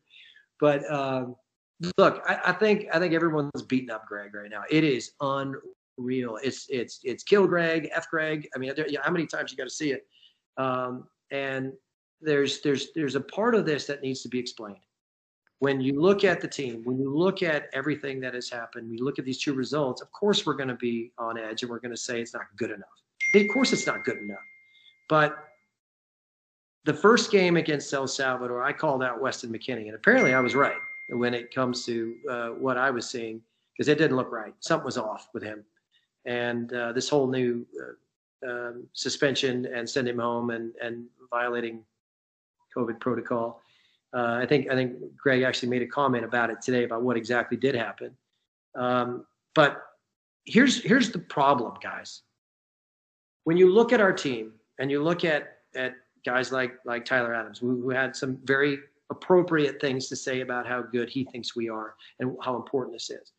But 0.59 0.89
um, 0.91 1.35
look, 1.97 2.23
I, 2.27 2.39
I, 2.45 2.51
think 2.53 2.85
I 2.93 2.99
think 2.99 3.13
everyone's 3.13 3.63
beating 3.67 3.89
up 3.89 4.05
Greg 4.05 4.35
right 4.35 4.49
now. 4.49 4.63
It 4.69 4.83
is 4.83 5.13
unreal. 5.21 6.37
It's 6.43 6.67
it's 6.69 6.99
it's 7.03 7.23
kill 7.23 7.47
Greg, 7.47 7.89
f 7.93 8.09
Greg. 8.11 8.47
I 8.55 8.59
mean, 8.59 8.73
how 9.03 9.11
many 9.11 9.25
times 9.25 9.51
you 9.51 9.57
got 9.57 9.63
to 9.63 9.71
see 9.71 9.91
it? 9.91 10.05
Um, 10.57 11.07
and 11.31 11.73
there's 12.21 12.61
there's 12.61 12.89
there's 12.93 13.15
a 13.15 13.21
part 13.21 13.55
of 13.55 13.65
this 13.65 13.87
that 13.87 14.03
needs 14.03 14.21
to 14.21 14.29
be 14.29 14.37
explained 14.37 14.77
when 15.61 15.79
you 15.79 16.01
look 16.01 16.23
at 16.23 16.41
the 16.41 16.47
team, 16.47 16.81
when 16.85 16.97
you 16.97 17.15
look 17.15 17.43
at 17.43 17.69
everything 17.71 18.19
that 18.19 18.33
has 18.33 18.49
happened, 18.49 18.89
we 18.89 18.97
look 18.97 19.19
at 19.19 19.25
these 19.25 19.37
two 19.37 19.53
results, 19.53 20.01
of 20.01 20.11
course 20.11 20.43
we're 20.43 20.55
going 20.55 20.67
to 20.67 20.75
be 20.75 21.11
on 21.19 21.37
edge 21.37 21.61
and 21.61 21.69
we're 21.69 21.79
going 21.79 21.93
to 21.93 22.01
say 22.01 22.19
it's 22.19 22.33
not 22.33 22.45
good 22.57 22.71
enough. 22.71 22.89
Of 23.35 23.47
course 23.53 23.71
it's 23.71 23.85
not 23.85 24.03
good 24.03 24.17
enough. 24.17 24.39
But 25.07 25.37
the 26.83 26.93
first 26.95 27.31
game 27.31 27.57
against 27.57 27.93
El 27.93 28.07
Salvador, 28.07 28.63
I 28.63 28.73
called 28.73 29.03
out 29.03 29.21
Weston 29.21 29.53
McKennie, 29.53 29.85
and 29.85 29.93
apparently 29.93 30.33
I 30.33 30.39
was 30.39 30.55
right 30.55 30.79
when 31.09 31.35
it 31.35 31.53
comes 31.53 31.85
to 31.85 32.15
uh, 32.27 32.47
what 32.49 32.79
I 32.79 32.89
was 32.89 33.07
seeing 33.07 33.39
because 33.77 33.87
it 33.87 33.99
didn't 33.99 34.17
look 34.17 34.31
right. 34.31 34.55
Something 34.61 34.85
was 34.85 34.97
off 34.97 35.27
with 35.31 35.43
him, 35.43 35.63
and 36.25 36.73
uh, 36.73 36.91
this 36.91 37.07
whole 37.07 37.27
new 37.27 37.63
uh, 38.43 38.49
um, 38.49 38.87
suspension 38.93 39.67
and 39.67 39.87
send 39.87 40.07
him 40.07 40.17
home 40.17 40.49
and 40.49 40.73
and 40.81 41.05
violating 41.29 41.83
COVID 42.75 42.99
protocol 42.99 43.61
uh, 44.13 44.39
I 44.41 44.45
think 44.45 44.69
I 44.69 44.75
think 44.75 44.93
Greg 45.17 45.43
actually 45.43 45.69
made 45.69 45.81
a 45.81 45.87
comment 45.87 46.25
about 46.25 46.49
it 46.49 46.61
today 46.61 46.83
about 46.83 47.01
what 47.01 47.17
exactly 47.17 47.57
did 47.57 47.75
happen. 47.75 48.15
Um, 48.75 49.25
but 49.55 49.83
here's 50.45 50.83
here's 50.83 51.11
the 51.11 51.19
problem, 51.19 51.73
guys. 51.81 52.21
When 53.45 53.57
you 53.57 53.71
look 53.71 53.93
at 53.93 54.01
our 54.01 54.13
team 54.13 54.53
and 54.79 54.91
you 54.91 55.01
look 55.01 55.23
at 55.23 55.59
at 55.75 55.93
guys 56.25 56.51
like 56.51 56.73
like 56.85 57.05
Tyler 57.05 57.33
Adams, 57.33 57.59
who, 57.59 57.81
who 57.81 57.89
had 57.89 58.15
some 58.15 58.37
very 58.43 58.79
appropriate 59.09 59.79
things 59.81 60.07
to 60.07 60.15
say 60.15 60.41
about 60.41 60.67
how 60.67 60.81
good 60.81 61.09
he 61.09 61.25
thinks 61.25 61.55
we 61.55 61.69
are 61.69 61.95
and 62.19 62.35
how 62.41 62.55
important 62.55 62.95
this 62.95 63.09
is. 63.09 63.33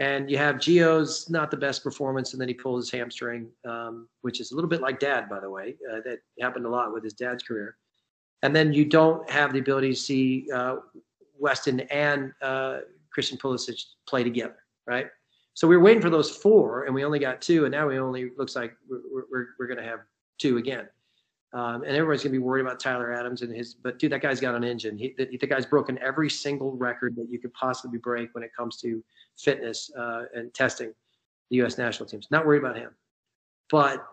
And 0.00 0.28
you 0.28 0.36
have 0.38 0.56
Gio's 0.56 1.30
not 1.30 1.52
the 1.52 1.56
best 1.56 1.84
performance, 1.84 2.32
and 2.32 2.40
then 2.40 2.48
he 2.48 2.54
pulls 2.54 2.86
his 2.86 2.90
hamstring, 2.90 3.48
um, 3.64 4.08
which 4.22 4.40
is 4.40 4.50
a 4.50 4.54
little 4.56 4.68
bit 4.68 4.80
like 4.80 4.98
Dad, 4.98 5.28
by 5.28 5.38
the 5.38 5.48
way. 5.48 5.76
Uh, 5.88 6.00
that 6.04 6.18
happened 6.40 6.66
a 6.66 6.68
lot 6.68 6.92
with 6.92 7.04
his 7.04 7.12
dad's 7.12 7.44
career. 7.44 7.76
And 8.44 8.54
then 8.54 8.74
you 8.74 8.84
don't 8.84 9.28
have 9.30 9.54
the 9.54 9.58
ability 9.58 9.88
to 9.88 9.96
see 9.96 10.48
uh, 10.52 10.76
Weston 11.38 11.80
and 11.80 12.30
uh, 12.42 12.80
Christian 13.10 13.38
Pulisic 13.38 13.82
play 14.06 14.22
together, 14.22 14.58
right? 14.86 15.06
So 15.54 15.66
we 15.66 15.78
were 15.78 15.82
waiting 15.82 16.02
for 16.02 16.10
those 16.10 16.30
four, 16.30 16.84
and 16.84 16.94
we 16.94 17.04
only 17.06 17.18
got 17.18 17.40
two, 17.40 17.64
and 17.64 17.72
now 17.72 17.88
we 17.88 17.98
only 17.98 18.32
looks 18.36 18.54
like 18.54 18.76
we're 18.86 19.24
we're, 19.30 19.46
we're 19.58 19.66
going 19.66 19.78
to 19.78 19.84
have 19.84 20.00
two 20.36 20.58
again. 20.58 20.86
Um, 21.54 21.84
and 21.84 21.96
everyone's 21.96 22.22
gonna 22.22 22.32
be 22.32 22.38
worried 22.38 22.62
about 22.62 22.80
Tyler 22.80 23.12
Adams 23.12 23.42
and 23.42 23.54
his, 23.54 23.74
but 23.74 23.98
dude, 24.00 24.10
that 24.10 24.20
guy's 24.20 24.40
got 24.40 24.56
an 24.56 24.64
engine. 24.64 24.98
He, 24.98 25.14
the, 25.16 25.38
the, 25.38 25.46
guy's 25.46 25.64
broken 25.64 25.96
every 26.00 26.28
single 26.28 26.72
record 26.72 27.14
that 27.14 27.28
you 27.30 27.38
could 27.38 27.54
possibly 27.54 27.98
break 27.98 28.34
when 28.34 28.42
it 28.42 28.50
comes 28.54 28.76
to 28.78 29.02
fitness 29.38 29.88
uh, 29.96 30.24
and 30.34 30.52
testing 30.52 30.92
the 31.50 31.56
U.S. 31.58 31.78
national 31.78 32.08
teams. 32.08 32.26
Not 32.32 32.44
worried 32.44 32.58
about 32.58 32.76
him, 32.76 32.90
but 33.70 34.04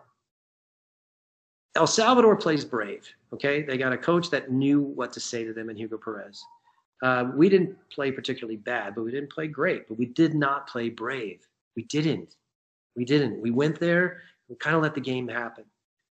El 1.74 1.86
Salvador 1.86 2.36
plays 2.36 2.64
brave. 2.64 3.08
Okay, 3.32 3.62
they 3.62 3.78
got 3.78 3.92
a 3.92 3.98
coach 3.98 4.30
that 4.30 4.50
knew 4.50 4.80
what 4.80 5.12
to 5.14 5.20
say 5.20 5.44
to 5.44 5.52
them 5.52 5.70
in 5.70 5.76
Hugo 5.76 5.96
Perez. 5.96 6.44
Um, 7.02 7.36
we 7.36 7.48
didn't 7.48 7.76
play 7.90 8.12
particularly 8.12 8.56
bad, 8.56 8.94
but 8.94 9.04
we 9.04 9.10
didn't 9.10 9.32
play 9.32 9.48
great. 9.48 9.88
But 9.88 9.98
we 9.98 10.06
did 10.06 10.34
not 10.34 10.68
play 10.68 10.90
brave. 10.90 11.40
We 11.74 11.84
didn't. 11.84 12.36
We 12.94 13.04
didn't. 13.04 13.40
We 13.40 13.50
went 13.50 13.80
there. 13.80 14.22
We 14.48 14.56
kind 14.56 14.76
of 14.76 14.82
let 14.82 14.94
the 14.94 15.00
game 15.00 15.26
happen. 15.26 15.64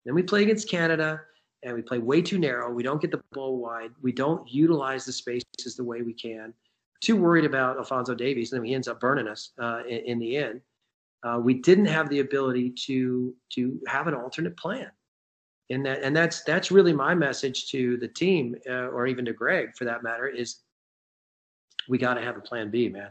Then 0.05 0.15
we 0.15 0.23
play 0.23 0.43
against 0.43 0.69
Canada 0.69 1.21
and 1.63 1.75
we 1.75 1.81
play 1.81 1.99
way 1.99 2.21
too 2.21 2.39
narrow. 2.39 2.71
We 2.71 2.83
don't 2.83 3.01
get 3.01 3.11
the 3.11 3.21
ball 3.33 3.57
wide. 3.57 3.91
We 4.01 4.11
don't 4.11 4.49
utilize 4.51 5.05
the 5.05 5.11
spaces 5.11 5.75
the 5.75 5.83
way 5.83 6.01
we 6.01 6.13
can. 6.13 6.53
Too 7.01 7.15
worried 7.15 7.45
about 7.45 7.77
Alfonso 7.77 8.15
Davies, 8.15 8.51
and 8.51 8.59
then 8.59 8.65
he 8.65 8.73
ends 8.73 8.87
up 8.87 8.99
burning 8.99 9.27
us 9.27 9.51
uh, 9.59 9.81
in, 9.87 9.99
in, 9.99 10.19
the 10.19 10.37
end. 10.37 10.61
Uh, 11.23 11.39
we 11.41 11.53
didn't 11.53 11.85
have 11.85 12.09
the 12.09 12.19
ability 12.19 12.71
to 12.71 13.33
to 13.51 13.79
have 13.87 14.07
an 14.07 14.13
alternate 14.13 14.57
plan, 14.57 14.89
and 15.69 15.85
that 15.85 16.01
and 16.03 16.15
that's 16.15 16.43
that's 16.43 16.71
really 16.71 16.93
my 16.93 17.13
message 17.13 17.69
to 17.71 17.97
the 17.97 18.07
team, 18.07 18.55
uh, 18.69 18.87
or 18.87 19.07
even 19.07 19.25
to 19.25 19.33
Greg 19.33 19.75
for 19.77 19.85
that 19.85 20.03
matter, 20.03 20.27
is 20.27 20.57
we 21.87 21.97
got 21.97 22.15
to 22.15 22.21
have 22.21 22.37
a 22.37 22.41
plan 22.41 22.69
B, 22.69 22.89
man. 22.89 23.09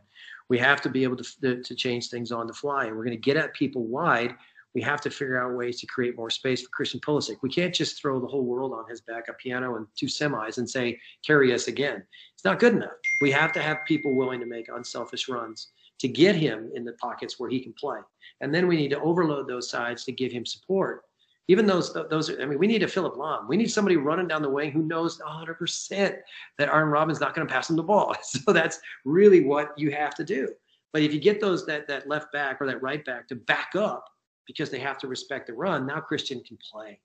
We 0.48 0.58
have 0.58 0.80
to 0.82 0.88
be 0.88 1.02
able 1.04 1.16
to 1.16 1.62
to 1.62 1.74
change 1.74 2.08
things 2.08 2.32
on 2.32 2.46
the 2.46 2.54
fly, 2.54 2.86
and 2.86 2.96
we're 2.96 3.04
going 3.04 3.16
to 3.16 3.22
get 3.22 3.36
at 3.36 3.54
people 3.54 3.84
wide 3.86 4.34
we 4.74 4.82
have 4.82 5.00
to 5.00 5.10
figure 5.10 5.42
out 5.42 5.56
ways 5.56 5.80
to 5.80 5.86
create 5.86 6.16
more 6.16 6.30
space 6.30 6.62
for 6.62 6.68
Christian 6.68 7.00
Pulisic. 7.00 7.38
We 7.42 7.48
can't 7.48 7.74
just 7.74 8.00
throw 8.00 8.20
the 8.20 8.26
whole 8.26 8.44
world 8.44 8.72
on 8.72 8.88
his 8.88 9.00
back, 9.00 9.28
a 9.28 9.32
piano 9.32 9.76
and 9.76 9.86
two 9.96 10.06
semis, 10.06 10.58
and 10.58 10.68
say, 10.68 11.00
carry 11.26 11.52
us 11.52 11.68
again. 11.68 12.04
It's 12.34 12.44
not 12.44 12.58
good 12.60 12.74
enough. 12.74 12.92
We 13.20 13.32
have 13.32 13.52
to 13.54 13.62
have 13.62 13.78
people 13.86 14.14
willing 14.14 14.40
to 14.40 14.46
make 14.46 14.68
unselfish 14.68 15.28
runs 15.28 15.68
to 15.98 16.06
get 16.06 16.36
him 16.36 16.70
in 16.74 16.84
the 16.84 16.92
pockets 16.92 17.40
where 17.40 17.50
he 17.50 17.60
can 17.60 17.72
play. 17.72 17.98
And 18.40 18.54
then 18.54 18.68
we 18.68 18.76
need 18.76 18.90
to 18.90 19.00
overload 19.00 19.48
those 19.48 19.68
sides 19.68 20.04
to 20.04 20.12
give 20.12 20.30
him 20.30 20.46
support. 20.46 21.02
Even 21.50 21.66
those, 21.66 21.94
those, 21.94 22.30
I 22.30 22.44
mean, 22.44 22.58
we 22.58 22.66
need 22.66 22.82
a 22.82 22.88
Philipp 22.88 23.14
Lahm. 23.14 23.48
We 23.48 23.56
need 23.56 23.70
somebody 23.70 23.96
running 23.96 24.28
down 24.28 24.42
the 24.42 24.50
wing 24.50 24.70
who 24.70 24.82
knows 24.82 25.18
100% 25.18 26.18
that 26.58 26.68
Arjen 26.68 26.90
Robben's 26.90 27.20
not 27.20 27.34
going 27.34 27.46
to 27.46 27.52
pass 27.52 27.70
him 27.70 27.76
the 27.76 27.82
ball. 27.82 28.14
So 28.22 28.52
that's 28.52 28.78
really 29.04 29.44
what 29.44 29.72
you 29.78 29.90
have 29.90 30.14
to 30.16 30.24
do. 30.24 30.48
But 30.92 31.02
if 31.02 31.12
you 31.12 31.20
get 31.20 31.40
those 31.40 31.66
that 31.66 31.88
that 31.88 32.08
left 32.08 32.32
back 32.32 32.60
or 32.60 32.66
that 32.66 32.82
right 32.82 33.04
back 33.04 33.28
to 33.28 33.34
back 33.34 33.74
up, 33.74 34.04
because 34.48 34.70
they 34.70 34.80
have 34.80 34.98
to 34.98 35.06
respect 35.06 35.46
the 35.46 35.52
run. 35.52 35.86
Now 35.86 36.00
Christian 36.00 36.42
can 36.42 36.58
play. 36.68 36.98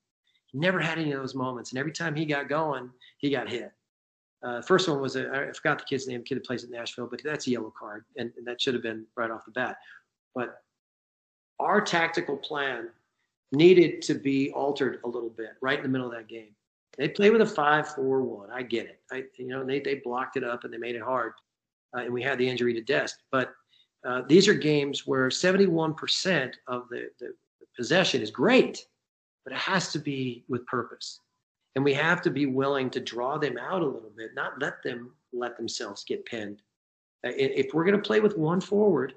He 0.46 0.58
never 0.58 0.80
had 0.80 0.98
any 0.98 1.12
of 1.12 1.20
those 1.20 1.34
moments, 1.36 1.70
and 1.70 1.78
every 1.78 1.92
time 1.92 2.16
he 2.16 2.24
got 2.24 2.48
going, 2.48 2.90
he 3.18 3.30
got 3.30 3.48
hit. 3.48 3.70
Uh, 4.42 4.60
first 4.62 4.88
one 4.88 5.00
was 5.00 5.14
a, 5.14 5.30
I 5.30 5.52
forgot 5.52 5.78
the 5.78 5.84
kid's 5.84 6.08
name, 6.08 6.24
kid 6.24 6.36
that 6.36 6.44
plays 6.44 6.64
at 6.64 6.70
Nashville, 6.70 7.06
but 7.06 7.20
that's 7.22 7.46
a 7.46 7.50
yellow 7.50 7.72
card, 7.78 8.04
and, 8.16 8.32
and 8.36 8.46
that 8.46 8.60
should 8.60 8.74
have 8.74 8.82
been 8.82 9.06
right 9.16 9.30
off 9.30 9.44
the 9.44 9.52
bat. 9.52 9.76
But 10.34 10.62
our 11.60 11.80
tactical 11.80 12.36
plan 12.36 12.88
needed 13.54 14.02
to 14.02 14.14
be 14.14 14.50
altered 14.52 15.00
a 15.04 15.08
little 15.08 15.30
bit 15.30 15.52
right 15.62 15.78
in 15.78 15.82
the 15.82 15.88
middle 15.88 16.06
of 16.06 16.12
that 16.12 16.28
game. 16.28 16.54
They 16.96 17.08
play 17.08 17.30
with 17.30 17.40
a 17.40 17.46
five-four-one. 17.46 18.50
I 18.50 18.62
get 18.62 18.86
it. 18.86 19.00
I, 19.10 19.24
you 19.36 19.48
know, 19.48 19.64
they 19.64 19.80
they 19.80 19.96
blocked 19.96 20.36
it 20.36 20.44
up 20.44 20.64
and 20.64 20.72
they 20.72 20.78
made 20.78 20.94
it 20.94 21.02
hard, 21.02 21.32
uh, 21.96 22.02
and 22.02 22.12
we 22.12 22.22
had 22.22 22.38
the 22.38 22.48
injury 22.48 22.72
to 22.74 22.80
Dest. 22.80 23.16
But 23.32 23.52
uh, 24.04 24.22
these 24.28 24.48
are 24.48 24.54
games 24.54 25.06
where 25.06 25.28
71% 25.28 26.52
of 26.68 26.88
the, 26.90 27.10
the, 27.18 27.34
possession 27.76 28.22
is 28.22 28.30
great, 28.30 28.86
but 29.44 29.52
it 29.52 29.58
has 29.58 29.90
to 29.90 29.98
be 29.98 30.44
with 30.48 30.64
purpose. 30.66 31.18
And 31.74 31.84
we 31.84 31.92
have 31.94 32.22
to 32.22 32.30
be 32.30 32.46
willing 32.46 32.88
to 32.90 33.00
draw 33.00 33.36
them 33.36 33.58
out 33.58 33.82
a 33.82 33.86
little 33.86 34.12
bit, 34.16 34.30
not 34.36 34.60
let 34.60 34.80
them 34.84 35.10
let 35.32 35.56
themselves 35.56 36.04
get 36.04 36.24
pinned. 36.24 36.62
Uh, 37.26 37.32
if 37.34 37.74
we're 37.74 37.84
going 37.84 37.96
to 37.96 38.06
play 38.06 38.20
with 38.20 38.36
one 38.36 38.60
forward, 38.60 39.14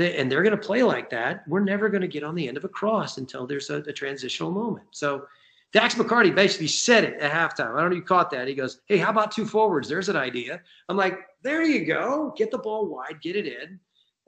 and 0.00 0.30
they're 0.30 0.42
going 0.42 0.56
to 0.56 0.66
play 0.66 0.82
like 0.82 1.10
that, 1.10 1.46
we're 1.48 1.64
never 1.64 1.88
going 1.88 2.02
to 2.02 2.08
get 2.08 2.22
on 2.22 2.34
the 2.34 2.46
end 2.48 2.56
of 2.56 2.64
a 2.64 2.68
cross 2.68 3.18
until 3.18 3.46
there's 3.46 3.70
a, 3.70 3.76
a 3.76 3.92
transitional 3.92 4.50
moment. 4.50 4.86
So 4.90 5.26
Dax 5.72 5.94
McCarty 5.94 6.34
basically 6.34 6.66
said 6.66 7.04
it 7.04 7.20
at 7.20 7.30
halftime. 7.30 7.74
I 7.74 7.80
don't 7.80 7.90
know 7.90 7.96
if 7.96 8.00
you 8.00 8.02
caught 8.02 8.30
that. 8.30 8.48
He 8.48 8.54
goes, 8.54 8.80
Hey, 8.86 8.98
how 8.98 9.10
about 9.10 9.30
two 9.30 9.46
forwards? 9.46 9.88
There's 9.88 10.08
an 10.08 10.16
idea. 10.16 10.60
I'm 10.88 10.96
like, 10.96 11.18
There 11.42 11.62
you 11.62 11.84
go. 11.84 12.34
Get 12.36 12.50
the 12.50 12.58
ball 12.58 12.86
wide, 12.86 13.20
get 13.22 13.36
it 13.36 13.46
in 13.46 13.78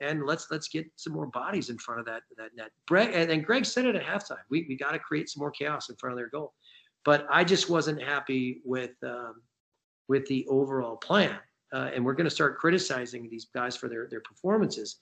and 0.03 0.25
let's 0.25 0.47
let's 0.51 0.67
get 0.67 0.85
some 0.95 1.13
more 1.13 1.27
bodies 1.27 1.69
in 1.69 1.77
front 1.77 1.99
of 1.99 2.05
that 2.05 2.23
that 2.37 2.51
net. 2.55 2.71
Greg 2.87 3.11
and, 3.13 3.31
and 3.31 3.45
Greg 3.45 3.65
said 3.65 3.85
it 3.85 3.95
at 3.95 4.03
halftime. 4.03 4.43
We 4.49 4.65
we 4.67 4.75
got 4.75 4.91
to 4.91 4.99
create 4.99 5.29
some 5.29 5.39
more 5.39 5.51
chaos 5.51 5.89
in 5.89 5.95
front 5.95 6.13
of 6.13 6.17
their 6.17 6.29
goal. 6.29 6.53
But 7.05 7.25
I 7.29 7.43
just 7.43 7.69
wasn't 7.69 8.01
happy 8.01 8.61
with 8.63 8.91
um, 9.03 9.41
with 10.07 10.27
the 10.27 10.45
overall 10.47 10.97
plan. 10.97 11.37
Uh, 11.71 11.89
and 11.93 12.05
we're 12.05 12.13
going 12.13 12.29
to 12.29 12.35
start 12.35 12.59
criticizing 12.59 13.29
these 13.29 13.45
guys 13.45 13.75
for 13.75 13.87
their 13.87 14.07
their 14.07 14.21
performances. 14.21 14.97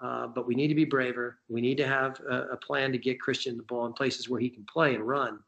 Uh, 0.00 0.26
but 0.26 0.46
we 0.46 0.54
need 0.54 0.68
to 0.68 0.74
be 0.74 0.84
braver. 0.84 1.38
We 1.48 1.60
need 1.60 1.76
to 1.76 1.86
have 1.86 2.20
a, 2.20 2.52
a, 2.52 2.56
plan 2.56 2.90
to 2.92 2.98
get 2.98 3.20
Christian 3.20 3.58
the 3.58 3.62
ball 3.64 3.84
in 3.84 3.92
places 3.92 4.30
where 4.30 4.40
he 4.40 4.48
can 4.48 4.64
play 4.64 4.94
and 4.94 5.06
run. 5.06 5.38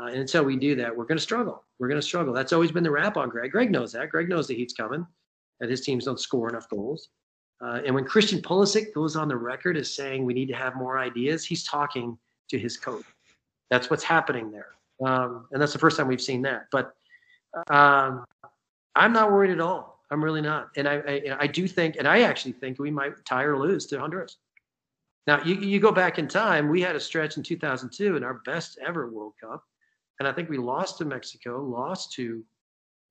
Uh, 0.00 0.04
and 0.06 0.18
until 0.18 0.44
we 0.44 0.56
do 0.56 0.76
that, 0.76 0.96
we're 0.96 1.06
going 1.06 1.18
to 1.18 1.22
struggle. 1.22 1.64
We're 1.80 1.88
going 1.88 2.00
to 2.00 2.06
struggle. 2.06 2.32
That's 2.32 2.52
always 2.52 2.70
been 2.70 2.84
the 2.84 2.90
rap 2.90 3.16
on 3.16 3.28
Greg. 3.28 3.50
Greg 3.50 3.72
knows 3.72 3.92
that. 3.92 4.10
Greg 4.10 4.28
knows 4.28 4.46
the 4.46 4.54
heat's 4.54 4.72
coming, 4.72 5.04
that 5.58 5.68
his 5.68 5.80
teams 5.80 6.04
don't 6.04 6.20
score 6.20 6.48
enough 6.48 6.68
goals. 6.68 7.08
Uh, 7.60 7.80
and 7.84 7.94
when 7.94 8.04
Christian 8.04 8.40
Pulisic 8.40 8.94
goes 8.94 9.16
on 9.16 9.28
the 9.28 9.36
record 9.36 9.76
as 9.76 9.92
saying 9.92 10.24
we 10.24 10.34
need 10.34 10.48
to 10.48 10.54
have 10.54 10.76
more 10.76 10.98
ideas, 10.98 11.44
he's 11.44 11.64
talking 11.64 12.16
to 12.48 12.58
his 12.58 12.76
coach. 12.76 13.04
That's 13.70 13.90
what's 13.90 14.04
happening 14.04 14.50
there. 14.50 14.68
Um, 15.04 15.46
and 15.52 15.60
that's 15.60 15.72
the 15.72 15.78
first 15.78 15.96
time 15.96 16.08
we've 16.08 16.20
seen 16.20 16.42
that. 16.42 16.66
But 16.70 16.94
um, 17.70 18.24
I'm 18.94 19.12
not 19.12 19.30
worried 19.30 19.50
at 19.50 19.60
all. 19.60 19.99
I'm 20.10 20.22
really 20.22 20.40
not. 20.40 20.70
And 20.76 20.88
I, 20.88 20.94
I, 20.96 21.36
I, 21.40 21.46
do 21.46 21.68
think, 21.68 21.96
and 21.96 22.08
I 22.08 22.22
actually 22.22 22.52
think 22.52 22.78
we 22.78 22.90
might 22.90 23.24
tie 23.24 23.44
or 23.44 23.56
lose 23.56 23.86
to 23.86 23.98
Honduras. 24.00 24.38
Now, 25.26 25.42
you, 25.44 25.54
you 25.54 25.78
go 25.78 25.92
back 25.92 26.18
in 26.18 26.26
time, 26.26 26.68
we 26.68 26.80
had 26.80 26.96
a 26.96 27.00
stretch 27.00 27.36
in 27.36 27.42
2002 27.42 28.16
in 28.16 28.24
our 28.24 28.34
best 28.44 28.78
ever 28.84 29.08
World 29.08 29.34
Cup. 29.40 29.64
And 30.18 30.28
I 30.28 30.32
think 30.32 30.50
we 30.50 30.58
lost 30.58 30.98
to 30.98 31.04
Mexico, 31.04 31.62
lost 31.62 32.12
to 32.12 32.44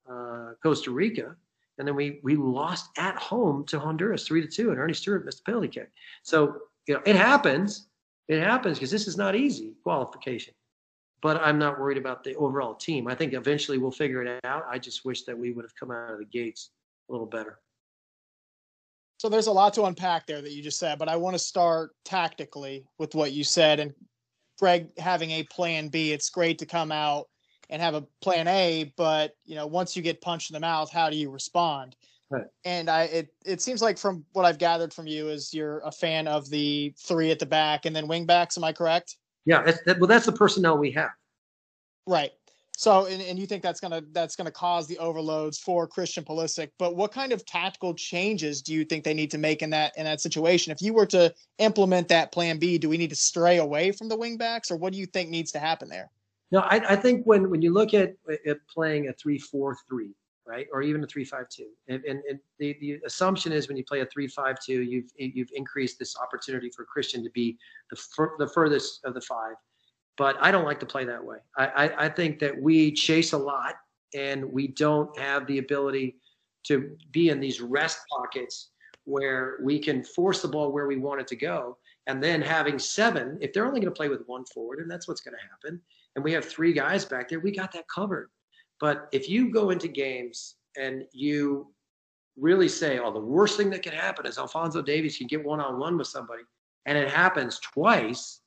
uh, 0.09 0.51
Costa 0.61 0.91
Rica, 0.91 1.35
and 1.77 1.87
then 1.87 1.95
we 1.95 2.19
we 2.23 2.35
lost 2.35 2.89
at 2.97 3.15
home 3.15 3.65
to 3.65 3.79
Honduras 3.79 4.27
three 4.27 4.41
to 4.41 4.47
two, 4.47 4.69
and 4.69 4.77
Earnie 4.77 4.93
Stewart 4.93 5.25
missed 5.25 5.39
a 5.39 5.43
penalty 5.43 5.69
kick. 5.69 5.91
So 6.23 6.57
you 6.87 6.93
know 6.93 7.01
it 7.05 7.15
happens. 7.15 7.87
It 8.27 8.41
happens 8.41 8.77
because 8.77 8.91
this 8.91 9.07
is 9.07 9.17
not 9.17 9.35
easy 9.35 9.73
qualification. 9.81 10.53
But 11.21 11.41
I'm 11.41 11.57
not 11.57 11.79
worried 11.79 11.97
about 11.97 12.23
the 12.23 12.35
overall 12.35 12.75
team. 12.75 13.07
I 13.07 13.15
think 13.15 13.33
eventually 13.33 13.77
we'll 13.77 13.91
figure 13.91 14.23
it 14.23 14.39
out. 14.45 14.65
I 14.69 14.77
just 14.77 15.03
wish 15.03 15.23
that 15.23 15.37
we 15.37 15.51
would 15.51 15.65
have 15.65 15.75
come 15.75 15.91
out 15.91 16.13
of 16.13 16.19
the 16.19 16.25
gates 16.25 16.69
a 17.09 17.11
little 17.11 17.27
better. 17.27 17.59
So 19.17 19.27
there's 19.27 19.47
a 19.47 19.51
lot 19.51 19.73
to 19.73 19.83
unpack 19.83 20.27
there 20.27 20.41
that 20.41 20.51
you 20.51 20.63
just 20.63 20.79
said, 20.79 20.97
but 20.97 21.09
I 21.09 21.17
want 21.17 21.33
to 21.33 21.39
start 21.39 21.91
tactically 22.05 22.85
with 22.97 23.15
what 23.15 23.33
you 23.33 23.43
said. 23.43 23.79
And 23.79 23.93
Greg 24.59 24.97
having 24.97 25.31
a 25.31 25.43
plan 25.43 25.89
B, 25.89 26.13
it's 26.13 26.29
great 26.29 26.59
to 26.59 26.65
come 26.65 26.91
out 26.91 27.27
and 27.69 27.81
have 27.81 27.95
a 27.95 28.05
plan 28.21 28.47
A, 28.47 28.93
but 28.95 29.33
you 29.45 29.55
know, 29.55 29.67
once 29.67 29.95
you 29.95 30.01
get 30.01 30.21
punched 30.21 30.49
in 30.49 30.53
the 30.53 30.59
mouth, 30.59 30.89
how 30.91 31.09
do 31.09 31.17
you 31.17 31.29
respond? 31.29 31.95
Right. 32.29 32.45
And 32.63 32.89
I 32.89 33.03
it 33.03 33.33
it 33.43 33.61
seems 33.61 33.81
like 33.81 33.97
from 33.97 34.23
what 34.33 34.45
I've 34.45 34.59
gathered 34.59 34.93
from 34.93 35.07
you 35.07 35.29
is 35.29 35.53
you're 35.53 35.79
a 35.79 35.91
fan 35.91 36.27
of 36.27 36.49
the 36.49 36.93
three 36.97 37.31
at 37.31 37.39
the 37.39 37.45
back 37.45 37.85
and 37.85 37.95
then 37.95 38.07
wing 38.07 38.25
backs. 38.25 38.57
Am 38.57 38.63
I 38.63 38.71
correct? 38.71 39.17
Yeah. 39.45 39.71
That, 39.85 39.99
well, 39.99 40.07
that's 40.07 40.27
the 40.27 40.31
personnel 40.31 40.77
we 40.77 40.91
have. 40.91 41.09
Right. 42.07 42.31
So, 42.79 43.07
and, 43.07 43.21
and 43.21 43.37
you 43.37 43.45
think 43.45 43.61
that's 43.61 43.81
gonna 43.81 44.01
that's 44.13 44.37
gonna 44.37 44.51
cause 44.51 44.87
the 44.87 44.97
overloads 44.99 45.59
for 45.59 45.85
Christian 45.85 46.23
Pulisic? 46.23 46.69
But 46.79 46.95
what 46.95 47.11
kind 47.11 47.33
of 47.33 47.45
tactical 47.45 47.93
changes 47.93 48.61
do 48.61 48.73
you 48.73 48.85
think 48.85 49.03
they 49.03 49.13
need 49.13 49.31
to 49.31 49.37
make 49.37 49.61
in 49.61 49.69
that 49.71 49.91
in 49.97 50.05
that 50.05 50.21
situation? 50.21 50.71
If 50.71 50.81
you 50.81 50.93
were 50.93 51.05
to 51.07 51.33
implement 51.57 52.07
that 52.07 52.31
Plan 52.31 52.57
B, 52.57 52.77
do 52.77 52.87
we 52.87 52.95
need 52.95 53.09
to 53.09 53.17
stray 53.17 53.57
away 53.57 53.91
from 53.91 54.07
the 54.07 54.15
wing 54.15 54.37
backs, 54.37 54.71
or 54.71 54.77
what 54.77 54.93
do 54.93 54.97
you 54.97 55.07
think 55.07 55.29
needs 55.29 55.51
to 55.51 55.59
happen 55.59 55.89
there? 55.89 56.09
No, 56.51 56.61
I, 56.61 56.93
I 56.93 56.95
think 56.95 57.25
when, 57.25 57.49
when 57.49 57.61
you 57.61 57.73
look 57.73 57.93
at, 57.93 58.13
at 58.47 58.65
playing 58.73 59.09
a 59.09 59.13
three 59.21 59.39
four 59.39 59.75
three, 59.89 60.15
right? 60.47 60.67
Or 60.71 60.81
even 60.81 61.03
a 61.03 61.07
three-five-two. 61.07 61.67
And, 61.89 62.01
and, 62.05 62.21
and 62.29 62.39
the, 62.59 62.77
the 62.79 63.01
assumption 63.05 63.51
is 63.51 63.67
when 63.67 63.75
you 63.75 63.83
play 63.83 63.99
a 63.99 64.05
three-five-two, 64.05 64.83
you've 64.83 65.11
you've 65.17 65.51
increased 65.53 65.99
this 65.99 66.15
opportunity 66.15 66.69
for 66.73 66.85
Christian 66.85 67.25
to 67.25 67.29
be 67.31 67.57
the 67.89 67.97
fur, 67.97 68.31
the 68.39 68.47
furthest 68.47 69.03
of 69.03 69.15
the 69.15 69.21
five. 69.21 69.55
But 70.19 70.35
I 70.41 70.51
don't 70.51 70.65
like 70.65 70.81
to 70.81 70.85
play 70.85 71.05
that 71.05 71.23
way. 71.23 71.37
I, 71.57 71.65
I, 71.67 72.05
I 72.05 72.09
think 72.09 72.39
that 72.39 72.61
we 72.61 72.91
chase 72.91 73.31
a 73.31 73.37
lot 73.37 73.75
and 74.13 74.43
we 74.51 74.67
don't 74.67 75.17
have 75.17 75.47
the 75.47 75.59
ability 75.59 76.17
to 76.65 76.97
be 77.11 77.29
in 77.29 77.39
these 77.39 77.61
rest 77.61 77.99
pockets 78.11 78.71
where 79.05 79.59
we 79.63 79.79
can 79.79 80.03
force 80.03 80.41
the 80.41 80.49
ball 80.49 80.73
where 80.73 80.87
we 80.87 80.97
want 80.97 81.21
it 81.21 81.27
to 81.27 81.37
go. 81.37 81.77
And 82.07 82.21
then 82.21 82.41
having 82.41 82.77
seven, 82.79 83.37
if 83.39 83.53
they're 83.53 83.65
only 83.65 83.79
going 83.79 83.93
to 83.93 83.97
play 83.97 84.09
with 84.09 84.23
one 84.25 84.43
forward, 84.53 84.79
and 84.79 84.91
that's 84.91 85.07
what's 85.07 85.21
going 85.21 85.35
to 85.35 85.49
happen, 85.49 85.81
and 86.15 86.23
we 86.23 86.33
have 86.33 86.43
three 86.43 86.73
guys 86.73 87.05
back 87.05 87.29
there, 87.29 87.39
we 87.39 87.51
got 87.51 87.71
that 87.71 87.85
covered. 87.87 88.29
But 88.81 89.07
if 89.13 89.29
you 89.29 89.51
go 89.51 89.69
into 89.69 89.87
games 89.87 90.55
and 90.77 91.05
you 91.13 91.73
really 92.35 92.67
say, 92.67 92.99
oh, 92.99 93.13
the 93.13 93.21
worst 93.21 93.55
thing 93.55 93.69
that 93.69 93.83
can 93.83 93.93
happen 93.93 94.25
is 94.25 94.37
Alfonso 94.37 94.81
Davies 94.81 95.17
can 95.17 95.27
get 95.27 95.45
one 95.45 95.61
on 95.61 95.79
one 95.79 95.97
with 95.97 96.07
somebody, 96.07 96.43
and 96.85 96.97
it 96.97 97.09
happens 97.09 97.57
twice, 97.59 98.38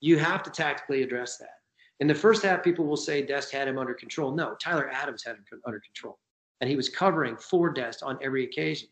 you 0.00 0.18
have 0.18 0.42
to 0.42 0.50
tactically 0.50 1.02
address 1.02 1.36
that. 1.38 1.60
In 2.00 2.06
the 2.06 2.14
first 2.14 2.42
half, 2.42 2.64
people 2.64 2.86
will 2.86 2.96
say 2.96 3.22
Dest 3.22 3.52
had 3.52 3.68
him 3.68 3.78
under 3.78 3.92
control. 3.92 4.32
No, 4.32 4.54
Tyler 4.54 4.88
Adams 4.90 5.22
had 5.24 5.36
him 5.36 5.44
under 5.66 5.80
control, 5.80 6.18
and 6.60 6.70
he 6.70 6.76
was 6.76 6.88
covering 6.88 7.36
for 7.36 7.70
Dest 7.70 8.02
on 8.02 8.18
every 8.22 8.44
occasion. 8.44 8.88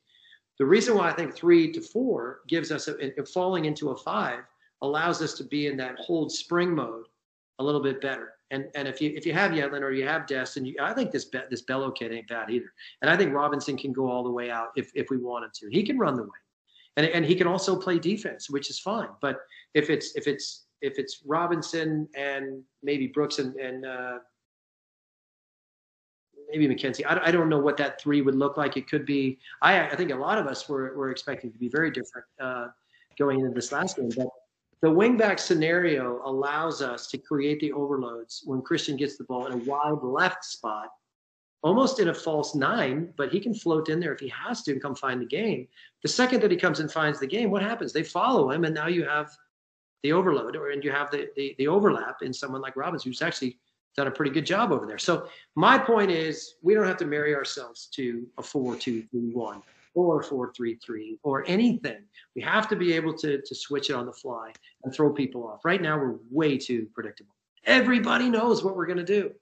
The 0.59 0.67
reason 0.67 0.95
why 0.95 1.09
I 1.09 1.13
think 1.13 1.35
three 1.35 1.73
to 1.73 1.81
four 1.81 2.41
gives 2.49 2.71
us 2.71 2.89
a, 2.89 3.21
a, 3.21 3.25
falling 3.25 3.65
into 3.65 3.91
a 3.91 3.97
five 3.97 4.41
allows 4.83 5.23
us 5.23 5.35
to 5.35 5.45
be 5.45 5.69
in 5.69 5.77
that 5.79 5.97
hold 5.99 6.31
spring 6.31 6.75
mode 6.75 7.07
a 7.59 7.65
little 7.65 7.83
bit 7.83 8.01
better. 8.01 8.35
And 8.51 8.67
and 8.75 8.89
if 8.89 9.01
you 9.01 9.13
if 9.15 9.25
you 9.25 9.33
have 9.33 9.53
Yedlin 9.53 9.83
or 9.83 9.91
you 9.91 10.07
have 10.07 10.27
Dest, 10.27 10.57
and 10.57 10.67
you, 10.67 10.75
I 10.81 10.93
think 10.93 11.11
this 11.11 11.31
this 11.51 11.63
Bello 11.63 11.91
kid 11.91 12.13
ain't 12.13 12.29
bad 12.29 12.51
either. 12.51 12.73
And 13.03 13.11
I 13.11 13.17
think 13.17 13.33
Robinson 13.33 13.77
can 13.77 13.93
go 13.93 14.11
all 14.11 14.23
the 14.23 14.31
way 14.31 14.51
out 14.51 14.69
if 14.77 14.91
if 14.95 15.11
we 15.11 15.17
wanted 15.17 15.55
to. 15.55 15.69
He 15.71 15.83
can 15.83 15.99
run 15.99 16.17
the 16.17 16.23
way, 16.23 16.39
and 16.97 17.07
and 17.07 17.25
he 17.25 17.35
can 17.35 17.47
also 17.47 17.79
play 17.79 17.99
defense, 17.99 18.51
which 18.51 18.71
is 18.71 18.79
fine. 18.79 19.09
But 19.21 19.41
if 19.75 19.91
it's 19.91 20.17
if 20.17 20.27
it's 20.27 20.65
if 20.81 20.99
it's 20.99 21.23
Robinson 21.25 22.09
and 22.17 22.63
maybe 22.83 23.07
Brooks 23.09 23.39
and 23.39 23.57
and 23.57 23.85
uh, 23.85 24.19
maybe 26.51 26.67
McKenzie. 26.67 27.05
I, 27.07 27.29
I 27.29 27.31
don't 27.31 27.49
know 27.49 27.59
what 27.59 27.77
that 27.79 28.01
three 28.01 28.23
would 28.23 28.35
look 28.35 28.57
like. 28.57 28.77
It 28.77 28.89
could 28.89 29.05
be. 29.05 29.39
I 29.63 29.89
I 29.89 29.97
think 29.97 30.11
a 30.11 30.17
lot 30.17 30.39
of 30.39 30.47
us 30.47 30.69
were 30.69 30.97
were 30.97 31.11
expecting 31.11 31.53
to 31.53 31.59
be 31.59 31.69
very 31.69 31.91
different 31.91 32.27
uh, 32.41 32.69
going 33.19 33.41
into 33.41 33.53
this 33.55 33.73
last 33.73 33.97
game, 33.97 34.11
but 34.17 34.29
the 34.81 34.89
wingback 34.89 35.41
scenario 35.41 36.21
allows 36.25 36.83
us 36.83 37.09
to 37.09 37.19
create 37.19 37.59
the 37.61 37.73
overloads 37.73 38.43
when 38.45 38.63
Christian 38.63 38.97
gets 38.97 39.17
the 39.17 39.25
ball 39.25 39.47
in 39.47 39.53
a 39.53 39.57
wide 39.65 39.99
left 40.03 40.45
spot, 40.45 40.89
almost 41.63 41.99
in 41.99 42.09
a 42.09 42.15
false 42.15 42.55
nine, 42.55 43.13
but 43.17 43.33
he 43.33 43.41
can 43.41 43.53
float 43.53 43.89
in 43.89 43.99
there 43.99 44.15
if 44.15 44.21
he 44.21 44.29
has 44.29 44.63
to 44.63 44.73
and 44.73 44.81
come 44.81 44.95
find 44.95 45.21
the 45.21 45.27
game. 45.27 45.67
The 46.03 46.09
second 46.09 46.41
that 46.43 46.53
he 46.53 46.57
comes 46.57 46.79
and 46.79 46.91
finds 46.91 47.19
the 47.19 47.27
game, 47.27 47.51
what 47.51 47.63
happens? 47.63 47.93
They 47.93 48.05
follow 48.05 48.53
him, 48.53 48.65
and 48.65 48.75
now 48.75 48.87
you 48.87 49.05
have 49.05 49.37
the 50.03 50.13
overload, 50.13 50.57
or 50.57 50.71
and 50.71 50.85
you 50.85 50.91
have 50.91 51.11
the 51.11 51.29
the, 51.37 51.55
the 51.59 51.69
overlap 51.69 52.23
in 52.23 52.33
someone 52.33 52.61
like 52.61 52.77
Robbins, 52.77 53.05
who's 53.05 53.23
actually 53.23 53.59
done 53.97 54.07
a 54.07 54.11
pretty 54.11 54.31
good 54.31 54.47
job 54.47 54.71
over 54.71 54.87
there. 54.87 54.99
So 54.99 55.29
my 55.57 55.77
point 55.77 56.11
is, 56.11 56.55
we 56.63 56.75
don't 56.75 56.87
have 56.87 56.99
to 56.99 57.07
marry 57.07 57.35
ourselves 57.35 57.87
to 57.95 58.27
a 58.39 58.43
four-two-three-one 58.43 59.61
or 59.95 60.23
four-three-three 60.23 61.19
or 61.25 61.45
anything. 61.49 62.05
We 62.37 62.43
have 62.43 62.69
to 62.69 62.77
be 62.77 62.93
able 62.93 63.15
to, 63.15 63.41
to 63.41 63.55
switch 63.55 63.91
it 63.91 63.95
on 63.95 64.07
the 64.07 64.13
fly 64.13 64.53
and 64.85 64.95
throw 64.95 65.13
people 65.13 65.45
off. 65.49 65.65
Right 65.65 65.83
now, 65.83 65.99
we're 65.99 66.19
way 66.31 66.59
too 66.59 66.87
predictable. 66.95 67.35
Everybody 67.65 68.31
knows 68.31 68.63
what 68.63 68.77
we're 68.77 68.87
going 68.87 68.99
to 68.99 69.05
do. 69.05 69.33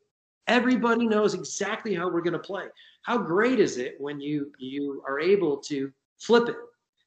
Everybody 0.46 1.06
knows 1.06 1.34
exactly 1.34 1.92
how 1.92 2.08
we're 2.08 2.22
going 2.22 2.32
to 2.32 2.38
play. 2.38 2.66
How 3.02 3.18
great 3.18 3.60
is 3.60 3.76
it 3.76 3.96
when 3.98 4.20
you 4.20 4.52
you 4.58 5.02
are 5.06 5.20
able 5.20 5.58
to 5.58 5.92
flip 6.18 6.48
it? 6.48 6.56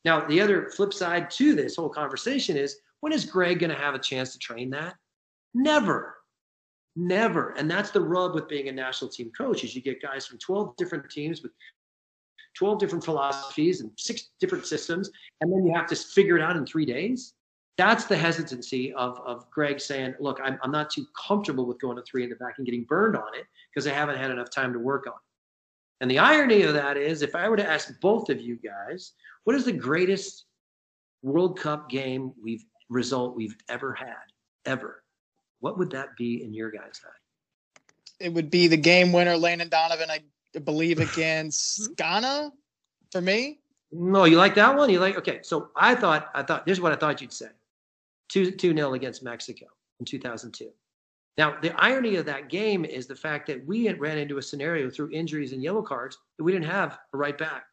Now, 0.05 0.25
the 0.27 0.39
other 0.39 0.69
flip 0.69 0.93
side 0.93 1.31
to 1.31 1.55
this 1.55 1.77
whole 1.77 1.89
conversation 1.89 2.55
is 2.57 2.77
when 3.01 3.13
is 3.13 3.25
Greg 3.25 3.59
going 3.59 3.69
to 3.69 3.75
have 3.75 3.95
a 3.95 3.99
chance 3.99 4.33
to 4.33 4.39
train 4.39 4.69
that? 4.71 4.95
Never. 5.53 6.17
Never. 6.95 7.51
And 7.51 7.69
that's 7.69 7.91
the 7.91 8.01
rub 8.01 8.35
with 8.35 8.47
being 8.47 8.67
a 8.67 8.71
national 8.71 9.09
team 9.09 9.31
coach 9.37 9.63
is 9.63 9.75
you 9.75 9.81
get 9.81 10.01
guys 10.01 10.25
from 10.25 10.37
12 10.39 10.75
different 10.75 11.09
teams 11.09 11.41
with 11.41 11.51
12 12.57 12.79
different 12.79 13.05
philosophies 13.05 13.81
and 13.81 13.91
six 13.97 14.29
different 14.39 14.65
systems, 14.65 15.09
and 15.39 15.51
then 15.51 15.65
you 15.65 15.73
have 15.73 15.87
to 15.87 15.95
figure 15.95 16.35
it 16.35 16.41
out 16.41 16.57
in 16.57 16.65
three 16.65 16.85
days. 16.85 17.33
That's 17.77 18.05
the 18.05 18.17
hesitancy 18.17 18.91
of, 18.93 19.17
of 19.25 19.49
Greg 19.49 19.79
saying, 19.79 20.15
look, 20.19 20.39
I'm, 20.43 20.59
I'm 20.61 20.71
not 20.71 20.89
too 20.89 21.05
comfortable 21.27 21.65
with 21.65 21.79
going 21.79 21.95
to 21.95 22.03
three 22.03 22.23
in 22.23 22.29
the 22.29 22.35
back 22.35 22.55
and 22.57 22.65
getting 22.65 22.83
burned 22.83 23.15
on 23.15 23.33
it 23.35 23.45
because 23.73 23.87
I 23.87 23.93
haven't 23.93 24.17
had 24.17 24.31
enough 24.31 24.49
time 24.49 24.73
to 24.73 24.79
work 24.79 25.07
on 25.07 25.13
it. 25.13 26.01
And 26.01 26.11
the 26.11 26.19
irony 26.19 26.63
of 26.63 26.73
that 26.73 26.97
is, 26.97 27.21
if 27.21 27.35
I 27.35 27.47
were 27.47 27.57
to 27.57 27.69
ask 27.69 27.97
both 28.01 28.29
of 28.29 28.41
you 28.41 28.57
guys, 28.57 29.13
what 29.45 29.55
is 29.55 29.63
the 29.63 29.71
greatest 29.71 30.45
World 31.21 31.59
Cup 31.59 31.89
game 31.89 32.33
we've 32.41 32.65
result 32.89 33.35
we've 33.35 33.55
ever 33.69 33.93
had, 33.93 34.15
ever? 34.65 35.03
What 35.59 35.77
would 35.77 35.91
that 35.91 36.15
be 36.17 36.43
in 36.43 36.53
your 36.53 36.71
guys' 36.71 37.01
eye? 37.05 37.83
It 38.19 38.33
would 38.33 38.49
be 38.49 38.67
the 38.67 38.77
game 38.77 39.13
winner, 39.13 39.37
Landon 39.37 39.69
Donovan, 39.69 40.09
I 40.09 40.59
believe, 40.59 40.99
against 40.99 41.95
Ghana 41.95 42.51
for 43.11 43.21
me. 43.21 43.59
No, 43.91 44.25
you 44.25 44.37
like 44.37 44.55
that 44.55 44.75
one? 44.75 44.89
You 44.89 44.99
like 44.99 45.17
okay. 45.17 45.39
So 45.41 45.69
I 45.75 45.95
thought 45.95 46.29
I 46.35 46.43
thought 46.43 46.63
here's 46.65 46.81
what 46.81 46.91
I 46.91 46.95
thought 46.95 47.21
you'd 47.21 47.33
say. 47.33 47.49
Two 48.27 48.51
two 48.51 48.73
nil 48.73 48.93
against 48.93 49.23
Mexico 49.23 49.65
in 49.99 50.05
2002. 50.05 50.69
Now 51.37 51.57
the 51.61 51.71
irony 51.81 52.15
of 52.15 52.25
that 52.25 52.49
game 52.49 52.85
is 52.85 53.07
the 53.07 53.15
fact 53.15 53.47
that 53.47 53.65
we 53.65 53.85
had 53.85 53.99
ran 53.99 54.17
into 54.17 54.37
a 54.37 54.41
scenario 54.41 54.89
through 54.89 55.09
injuries 55.11 55.53
and 55.53 55.63
yellow 55.63 55.81
cards 55.81 56.17
that 56.37 56.43
we 56.43 56.51
didn't 56.51 56.69
have 56.69 56.99
a 57.13 57.17
right 57.17 57.37
back. 57.37 57.63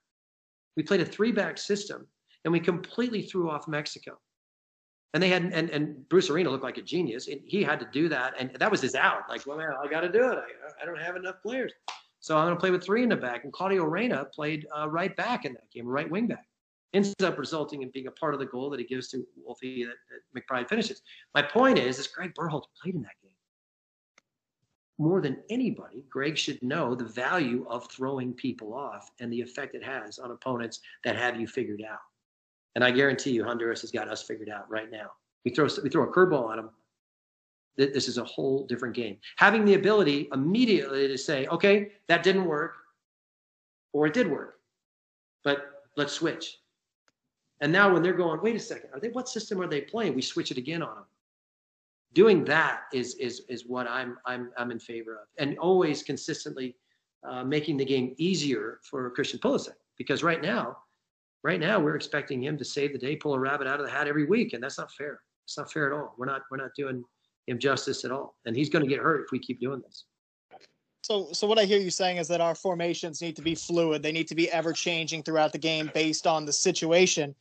We 0.76 0.82
played 0.82 1.00
a 1.00 1.06
three 1.06 1.32
back 1.32 1.58
system 1.58 2.06
and 2.44 2.52
we 2.52 2.60
completely 2.60 3.22
threw 3.22 3.50
off 3.50 3.68
Mexico. 3.68 4.18
And 5.14 5.22
they 5.22 5.28
had 5.28 5.44
and, 5.44 5.70
and 5.70 6.08
Bruce 6.08 6.28
Arena 6.28 6.50
looked 6.50 6.64
like 6.64 6.78
a 6.78 6.82
genius. 6.82 7.28
And 7.28 7.40
he 7.44 7.62
had 7.62 7.80
to 7.80 7.88
do 7.92 8.08
that, 8.08 8.34
and 8.38 8.50
that 8.58 8.70
was 8.70 8.82
his 8.82 8.94
out. 8.94 9.22
Like, 9.28 9.46
well, 9.46 9.56
man, 9.56 9.72
I 9.82 9.88
got 9.88 10.00
to 10.00 10.10
do 10.10 10.30
it. 10.30 10.38
I, 10.38 10.82
I 10.82 10.84
don't 10.84 11.00
have 11.00 11.16
enough 11.16 11.36
players, 11.42 11.72
so 12.20 12.36
I'm 12.36 12.46
going 12.46 12.56
to 12.56 12.60
play 12.60 12.70
with 12.70 12.84
three 12.84 13.02
in 13.02 13.08
the 13.08 13.16
back. 13.16 13.44
And 13.44 13.52
Claudio 13.52 13.84
Reyna 13.84 14.26
played 14.26 14.66
uh, 14.76 14.88
right 14.88 15.14
back 15.16 15.44
in 15.44 15.52
that 15.54 15.70
game, 15.70 15.86
right 15.86 16.10
wing 16.10 16.26
back. 16.26 16.46
Ends 16.92 17.14
up 17.22 17.38
resulting 17.38 17.82
in 17.82 17.90
being 17.90 18.06
a 18.06 18.10
part 18.10 18.34
of 18.34 18.40
the 18.40 18.46
goal 18.46 18.70
that 18.70 18.80
he 18.80 18.86
gives 18.86 19.08
to 19.08 19.26
Wolfie 19.44 19.84
that, 19.84 19.94
that 20.10 20.40
McBride 20.40 20.68
finishes. 20.68 21.02
My 21.34 21.42
point 21.42 21.78
is, 21.78 21.98
is 21.98 22.06
Greg 22.06 22.34
Berhalter 22.34 22.68
played 22.82 22.94
in 22.94 23.02
that 23.02 23.10
game. 23.22 23.32
More 24.98 25.20
than 25.20 25.42
anybody, 25.50 26.04
Greg 26.08 26.38
should 26.38 26.62
know 26.62 26.94
the 26.94 27.04
value 27.04 27.66
of 27.68 27.90
throwing 27.90 28.32
people 28.32 28.72
off 28.72 29.10
and 29.20 29.30
the 29.30 29.42
effect 29.42 29.74
it 29.74 29.84
has 29.84 30.18
on 30.18 30.30
opponents 30.30 30.80
that 31.04 31.16
have 31.16 31.38
you 31.38 31.46
figured 31.46 31.82
out. 31.82 31.98
And 32.76 32.84
I 32.84 32.90
guarantee 32.90 33.30
you, 33.30 33.42
Honduras 33.42 33.80
has 33.80 33.90
got 33.90 34.08
us 34.08 34.22
figured 34.22 34.50
out 34.50 34.70
right 34.70 34.90
now. 34.92 35.10
We 35.46 35.50
throw 35.50 35.66
we 35.82 35.88
throw 35.88 36.04
a 36.04 36.12
curveball 36.12 36.52
at 36.52 36.56
them. 36.56 36.70
This 37.78 38.06
is 38.06 38.18
a 38.18 38.24
whole 38.24 38.66
different 38.66 38.94
game. 38.94 39.16
Having 39.36 39.64
the 39.64 39.74
ability 39.74 40.28
immediately 40.32 41.08
to 41.08 41.16
say, 41.16 41.46
okay, 41.46 41.92
that 42.08 42.22
didn't 42.22 42.44
work, 42.44 42.74
or 43.92 44.06
it 44.06 44.14
did 44.14 44.30
work, 44.30 44.60
but 45.42 45.86
let's 45.96 46.12
switch. 46.12 46.58
And 47.60 47.72
now 47.72 47.92
when 47.92 48.02
they're 48.02 48.12
going, 48.12 48.40
wait 48.42 48.56
a 48.56 48.60
second, 48.60 48.90
are 48.92 49.00
they 49.00 49.08
what 49.08 49.28
system 49.28 49.60
are 49.62 49.66
they 49.66 49.80
playing? 49.80 50.14
We 50.14 50.22
switch 50.22 50.50
it 50.50 50.58
again 50.58 50.82
on 50.82 50.96
them. 50.96 51.04
Doing 52.12 52.44
that 52.44 52.82
is 52.92 53.14
is 53.14 53.42
is 53.48 53.66
what 53.66 53.88
I'm 53.88 54.18
I'm 54.26 54.50
I'm 54.58 54.70
in 54.70 54.78
favor 54.78 55.14
of, 55.14 55.28
and 55.38 55.58
always 55.58 56.02
consistently 56.02 56.76
uh, 57.26 57.42
making 57.42 57.78
the 57.78 57.86
game 57.86 58.14
easier 58.18 58.80
for 58.82 59.10
Christian 59.12 59.40
Pulisic 59.40 59.76
because 59.96 60.22
right 60.22 60.42
now 60.42 60.76
right 61.46 61.60
now 61.60 61.78
we're 61.78 61.94
expecting 61.94 62.42
him 62.42 62.58
to 62.58 62.64
save 62.64 62.92
the 62.92 62.98
day, 62.98 63.14
pull 63.14 63.32
a 63.32 63.38
rabbit 63.38 63.68
out 63.68 63.78
of 63.78 63.86
the 63.86 63.92
hat 63.92 64.08
every 64.08 64.26
week, 64.26 64.52
and 64.52 64.62
that's 64.62 64.78
not 64.78 64.90
fair. 64.92 65.20
It's 65.44 65.56
not 65.56 65.72
fair 65.72 65.86
at 65.86 65.96
all. 65.96 66.14
We're 66.18 66.26
not 66.26 66.42
we're 66.50 66.56
not 66.56 66.72
doing 66.76 67.04
him 67.46 67.58
justice 67.58 68.04
at 68.04 68.10
all, 68.10 68.34
and 68.44 68.56
he's 68.56 68.68
going 68.68 68.84
to 68.84 68.88
get 68.88 68.98
hurt 68.98 69.24
if 69.24 69.30
we 69.30 69.38
keep 69.38 69.60
doing 69.60 69.80
this. 69.80 70.04
So, 71.04 71.28
so 71.32 71.46
what 71.46 71.56
I 71.56 71.64
hear 71.64 71.78
you 71.78 71.90
saying 71.90 72.16
is 72.16 72.26
that 72.26 72.40
our 72.40 72.56
formations 72.56 73.22
need 73.22 73.36
to 73.36 73.42
be 73.42 73.54
fluid. 73.54 74.02
They 74.02 74.10
need 74.10 74.26
to 74.26 74.34
be 74.34 74.50
ever 74.50 74.72
changing 74.72 75.22
throughout 75.22 75.52
the 75.52 75.58
game 75.58 75.88
based 75.94 76.26
on 76.26 76.44
the 76.44 76.52
situation, 76.52 77.32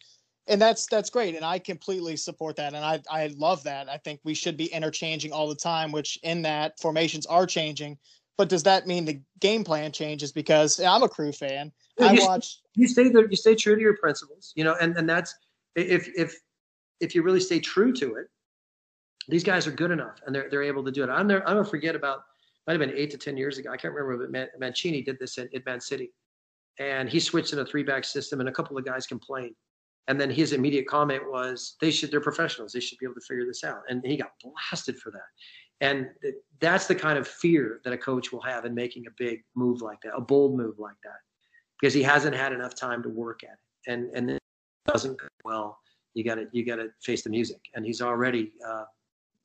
and 0.45 0.61
that's 0.61 0.85
that's 0.85 1.09
great. 1.09 1.35
And 1.35 1.43
I 1.43 1.57
completely 1.57 2.15
support 2.15 2.55
that, 2.57 2.75
and 2.75 2.85
I 2.85 3.01
I 3.09 3.33
love 3.35 3.63
that. 3.63 3.89
I 3.89 3.97
think 3.97 4.19
we 4.23 4.35
should 4.35 4.55
be 4.55 4.67
interchanging 4.67 5.31
all 5.31 5.49
the 5.49 5.55
time, 5.55 5.91
which 5.91 6.19
in 6.21 6.43
that 6.43 6.79
formations 6.79 7.25
are 7.25 7.47
changing. 7.47 7.97
But 8.37 8.49
does 8.49 8.63
that 8.63 8.85
mean 8.85 9.05
the 9.05 9.19
game 9.39 9.63
plan 9.63 9.91
changes? 9.91 10.31
Because 10.31 10.79
I'm 10.79 11.01
a 11.01 11.09
crew 11.09 11.31
fan. 11.31 11.71
I 11.99 12.13
you, 12.13 12.25
watch. 12.25 12.59
You 12.75 12.87
stay 12.87 13.09
there. 13.09 13.29
You 13.29 13.35
stay 13.35 13.55
true 13.55 13.75
to 13.75 13.81
your 13.81 13.97
principles. 13.97 14.53
You 14.55 14.63
know, 14.63 14.75
and 14.81 14.97
and 14.97 15.07
that's 15.07 15.33
if 15.75 16.09
if 16.15 16.35
if 16.99 17.15
you 17.15 17.23
really 17.23 17.39
stay 17.39 17.59
true 17.59 17.93
to 17.93 18.15
it. 18.15 18.27
These 19.27 19.43
guys 19.43 19.65
are 19.65 19.71
good 19.71 19.91
enough, 19.91 20.19
and 20.25 20.35
they're 20.35 20.49
they're 20.49 20.63
able 20.63 20.83
to 20.83 20.91
do 20.91 21.03
it. 21.03 21.09
I'm 21.09 21.27
there. 21.27 21.47
I'm 21.47 21.55
gonna 21.55 21.65
forget 21.65 21.95
about. 21.95 22.23
Might 22.67 22.73
have 22.73 22.79
been 22.79 22.97
eight 22.97 23.11
to 23.11 23.17
ten 23.17 23.37
years 23.37 23.57
ago. 23.57 23.71
I 23.71 23.77
can't 23.77 23.93
remember, 23.93 24.27
but 24.27 24.59
Mancini 24.59 25.03
did 25.03 25.19
this 25.19 25.37
at, 25.37 25.53
at 25.53 25.65
Man 25.65 25.79
City, 25.79 26.11
and 26.79 27.07
he 27.07 27.19
switched 27.19 27.53
in 27.53 27.59
a 27.59 27.65
three 27.65 27.83
back 27.83 28.03
system, 28.03 28.39
and 28.39 28.49
a 28.49 28.51
couple 28.51 28.77
of 28.77 28.85
guys 28.85 29.05
complained. 29.05 29.55
And 30.07 30.21
then 30.21 30.29
his 30.29 30.53
immediate 30.53 30.87
comment 30.87 31.23
was, 31.29 31.75
"They 31.81 31.91
should. 31.91 32.11
They're 32.11 32.21
professionals. 32.21 32.73
They 32.73 32.79
should 32.79 32.97
be 32.99 33.05
able 33.05 33.15
to 33.15 33.21
figure 33.21 33.45
this 33.45 33.63
out." 33.63 33.81
And 33.89 34.05
he 34.05 34.17
got 34.17 34.31
blasted 34.43 34.97
for 34.99 35.11
that. 35.11 35.29
And 35.81 36.09
that's 36.59 36.87
the 36.87 36.95
kind 36.95 37.17
of 37.17 37.27
fear 37.27 37.81
that 37.83 37.93
a 37.93 37.97
coach 37.97 38.31
will 38.31 38.41
have 38.41 38.65
in 38.65 38.73
making 38.73 39.07
a 39.07 39.11
big 39.17 39.43
move 39.55 39.81
like 39.81 39.99
that, 40.01 40.13
a 40.15 40.21
bold 40.21 40.55
move 40.55 40.79
like 40.79 40.95
that, 41.03 41.19
because 41.79 41.93
he 41.93 42.03
hasn't 42.03 42.35
had 42.35 42.53
enough 42.53 42.75
time 42.75 43.03
to 43.03 43.09
work 43.09 43.43
at 43.43 43.51
it. 43.51 43.91
And 43.91 44.09
and 44.15 44.29
then 44.29 44.35
it 44.37 44.91
doesn't 44.91 45.17
go 45.19 45.27
well. 45.43 45.79
You 46.13 46.23
got 46.23 46.35
to 46.35 46.47
you 46.51 46.65
got 46.65 46.77
to 46.77 46.89
face 47.01 47.23
the 47.23 47.29
music, 47.29 47.59
and 47.75 47.85
he's 47.85 48.01
already 48.01 48.53
uh, 48.65 48.85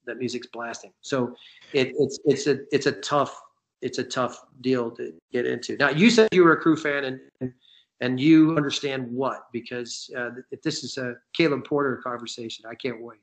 that 0.06 0.18
music's 0.18 0.46
blasting. 0.46 0.92
So 1.00 1.34
it, 1.72 1.92
it's 1.98 2.18
it's 2.24 2.46
a 2.46 2.60
it's 2.72 2.86
a 2.86 2.92
tough 2.92 3.40
it's 3.82 3.98
a 3.98 4.04
tough 4.04 4.44
deal 4.60 4.90
to 4.92 5.12
get 5.32 5.46
into. 5.46 5.76
Now 5.76 5.90
you 5.90 6.10
said 6.10 6.28
you 6.32 6.44
were 6.44 6.52
a 6.52 6.56
crew 6.56 6.76
fan, 6.76 7.20
and 7.40 7.52
and 8.00 8.20
you 8.20 8.56
understand 8.56 9.10
what 9.10 9.46
because 9.52 10.10
uh, 10.16 10.30
if 10.50 10.62
this 10.62 10.84
is 10.84 10.96
a 10.96 11.16
Caleb 11.32 11.64
Porter 11.64 11.96
conversation, 12.02 12.64
I 12.68 12.74
can't 12.74 13.00
wait. 13.02 13.20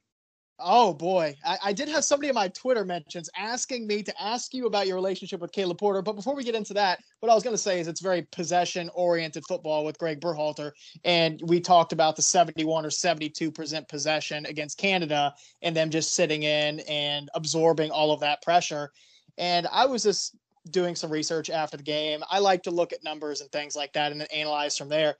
Oh 0.60 0.91
boy, 0.91 1.36
I, 1.45 1.58
I, 1.66 1.74
did 1.74 1.88
have 1.89 2.03
somebody 2.03 2.30
in 2.30 2.36
my 2.36 2.47
Twitter 2.47 2.84
mentions 2.84 3.30
asking 3.38 3.86
me 3.86 4.01
to 4.01 4.22
ask 4.22 4.55
you 4.55 4.66
about 4.66 4.88
your 4.88 4.95
relationship 4.95 5.39
with 5.39 5.51
Caleb 5.51 5.78
Porter. 5.78 6.01
But 6.01 6.14
before 6.14 6.34
we 6.36 6.43
get 6.43 6.55
into 6.55 6.74
that, 6.74 6.99
what 7.20 7.32
I 7.32 7.36
was 7.36 7.43
going 7.43 7.53
to 7.53 7.62
say 7.62 7.80
is 7.80 7.88
it's 7.88 8.01
very 8.01 8.24
possession-oriented 8.32 9.43
football 9.47 9.86
with 9.86 9.99
Greg 9.99 10.20
Berhalter, 10.20 10.72
and 11.03 11.39
we 11.45 11.60
talked 11.60 11.93
about 11.93 12.16
the 12.16 12.24
71 12.24 12.88
or 12.88 12.89
72 12.89 13.51
percent 13.51 13.88
possession 13.88 14.47
against 14.47 14.80
Canada, 14.80 15.32
and 15.62 15.76
them 15.76 15.91
just 15.91 16.16
sitting 16.16 16.41
in 16.41 16.80
and 16.82 17.30
absorbing 17.36 17.91
all 17.91 18.12
of 18.12 18.20
that 18.22 18.41
pressure. 18.41 18.91
And 19.38 19.68
I 19.72 19.86
was 19.86 20.01
just 20.01 20.36
doing 20.72 20.95
some 20.95 21.12
research 21.12 21.51
after 21.51 21.78
the 21.78 21.84
game. 21.84 22.24
I 22.32 22.39
like 22.39 22.64
to 22.64 22.72
look 22.72 22.93
at 22.93 23.03
numbers 23.03 23.41
and 23.41 23.51
things 23.51 23.76
like 23.76 23.93
that 23.93 24.12
and 24.12 24.20
then 24.20 24.28
analyze 24.34 24.76
from 24.76 24.89
there. 24.89 25.18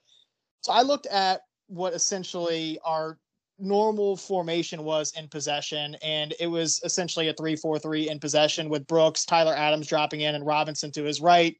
So 0.62 0.72
I 0.72 0.82
looked 0.82 1.06
at 1.06 1.42
what 1.68 1.94
essentially 1.94 2.78
our 2.84 3.18
normal 3.58 4.16
formation 4.16 4.84
was 4.84 5.12
in 5.16 5.28
possession, 5.28 5.96
and 6.02 6.34
it 6.40 6.46
was 6.46 6.80
essentially 6.84 7.28
a 7.28 7.34
3 7.34 7.56
4 7.56 7.78
3 7.78 8.08
in 8.08 8.18
possession 8.18 8.68
with 8.68 8.86
Brooks, 8.86 9.24
Tyler 9.24 9.54
Adams 9.54 9.86
dropping 9.86 10.20
in, 10.20 10.34
and 10.34 10.46
Robinson 10.46 10.92
to 10.92 11.04
his 11.04 11.20
right. 11.20 11.56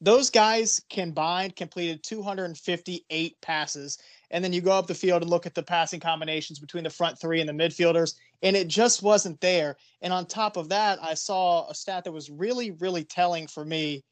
Those 0.00 0.30
guys 0.30 0.80
combined 0.90 1.56
completed 1.56 2.02
258 2.02 3.36
passes. 3.42 3.98
And 4.30 4.42
then 4.44 4.52
you 4.52 4.60
go 4.60 4.72
up 4.72 4.86
the 4.86 4.94
field 4.94 5.22
and 5.22 5.30
look 5.30 5.44
at 5.44 5.54
the 5.54 5.62
passing 5.62 6.00
combinations 6.00 6.58
between 6.58 6.84
the 6.84 6.90
front 6.90 7.20
three 7.20 7.40
and 7.40 7.48
the 7.48 7.52
midfielders, 7.52 8.14
and 8.42 8.56
it 8.56 8.68
just 8.68 9.02
wasn't 9.02 9.40
there. 9.40 9.76
And 10.00 10.12
on 10.12 10.26
top 10.26 10.56
of 10.56 10.68
that, 10.68 11.02
I 11.02 11.14
saw 11.14 11.68
a 11.68 11.74
stat 11.74 12.04
that 12.04 12.12
was 12.12 12.30
really, 12.30 12.70
really 12.70 13.04
telling 13.04 13.48
for 13.48 13.64
me. 13.64 14.04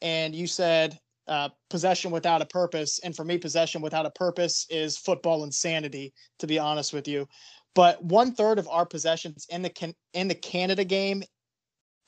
And 0.00 0.34
you 0.34 0.46
said 0.46 0.98
uh, 1.28 1.48
possession 1.70 2.10
without 2.10 2.42
a 2.42 2.46
purpose. 2.46 3.00
And 3.02 3.14
for 3.14 3.24
me, 3.24 3.38
possession 3.38 3.82
without 3.82 4.06
a 4.06 4.10
purpose 4.10 4.66
is 4.70 4.96
football 4.96 5.44
insanity, 5.44 6.12
to 6.38 6.46
be 6.46 6.58
honest 6.58 6.92
with 6.92 7.08
you. 7.08 7.28
But 7.74 8.02
one 8.02 8.34
third 8.34 8.58
of 8.58 8.68
our 8.68 8.86
possessions 8.86 9.46
in 9.50 9.62
the 9.62 9.70
can- 9.70 9.96
in 10.14 10.28
the 10.28 10.34
Canada 10.34 10.84
game 10.84 11.22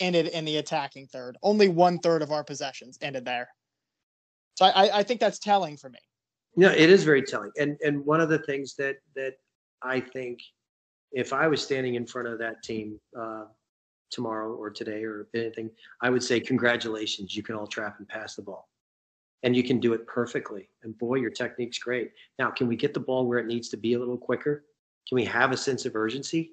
ended 0.00 0.28
in 0.28 0.44
the 0.44 0.56
attacking 0.58 1.08
third. 1.08 1.36
Only 1.42 1.68
one 1.68 1.98
third 1.98 2.22
of 2.22 2.30
our 2.30 2.44
possessions 2.44 2.98
ended 3.02 3.24
there. 3.24 3.48
So 4.54 4.66
I, 4.66 4.98
I 4.98 5.02
think 5.02 5.20
that's 5.20 5.38
telling 5.38 5.76
for 5.76 5.90
me. 5.90 5.98
No, 6.56 6.70
it 6.70 6.90
is 6.90 7.04
very 7.04 7.22
telling. 7.22 7.50
And 7.58 7.76
and 7.84 8.04
one 8.06 8.20
of 8.20 8.28
the 8.28 8.38
things 8.38 8.74
that 8.76 8.96
that 9.14 9.34
I 9.82 10.00
think 10.00 10.40
if 11.12 11.32
I 11.32 11.48
was 11.48 11.62
standing 11.62 11.94
in 11.94 12.06
front 12.06 12.28
of 12.28 12.38
that 12.38 12.62
team 12.62 12.98
uh, 13.18 13.44
tomorrow 14.10 14.54
or 14.54 14.70
today 14.70 15.04
or 15.04 15.28
anything, 15.34 15.70
I 16.02 16.10
would 16.10 16.22
say 16.22 16.40
congratulations, 16.40 17.36
you 17.36 17.42
can 17.42 17.54
all 17.54 17.66
trap 17.66 17.96
and 17.98 18.08
pass 18.08 18.34
the 18.34 18.42
ball 18.42 18.68
and 19.42 19.56
you 19.56 19.62
can 19.62 19.78
do 19.78 19.92
it 19.92 20.06
perfectly. 20.06 20.68
And 20.82 20.96
boy, 20.98 21.16
your 21.16 21.30
technique's 21.30 21.78
great. 21.78 22.12
Now, 22.38 22.50
can 22.50 22.66
we 22.66 22.76
get 22.76 22.94
the 22.94 23.00
ball 23.00 23.26
where 23.26 23.38
it 23.38 23.46
needs 23.46 23.68
to 23.70 23.76
be 23.76 23.94
a 23.94 23.98
little 23.98 24.16
quicker? 24.16 24.64
Can 25.08 25.16
we 25.16 25.24
have 25.24 25.52
a 25.52 25.56
sense 25.56 25.86
of 25.86 25.94
urgency? 25.96 26.52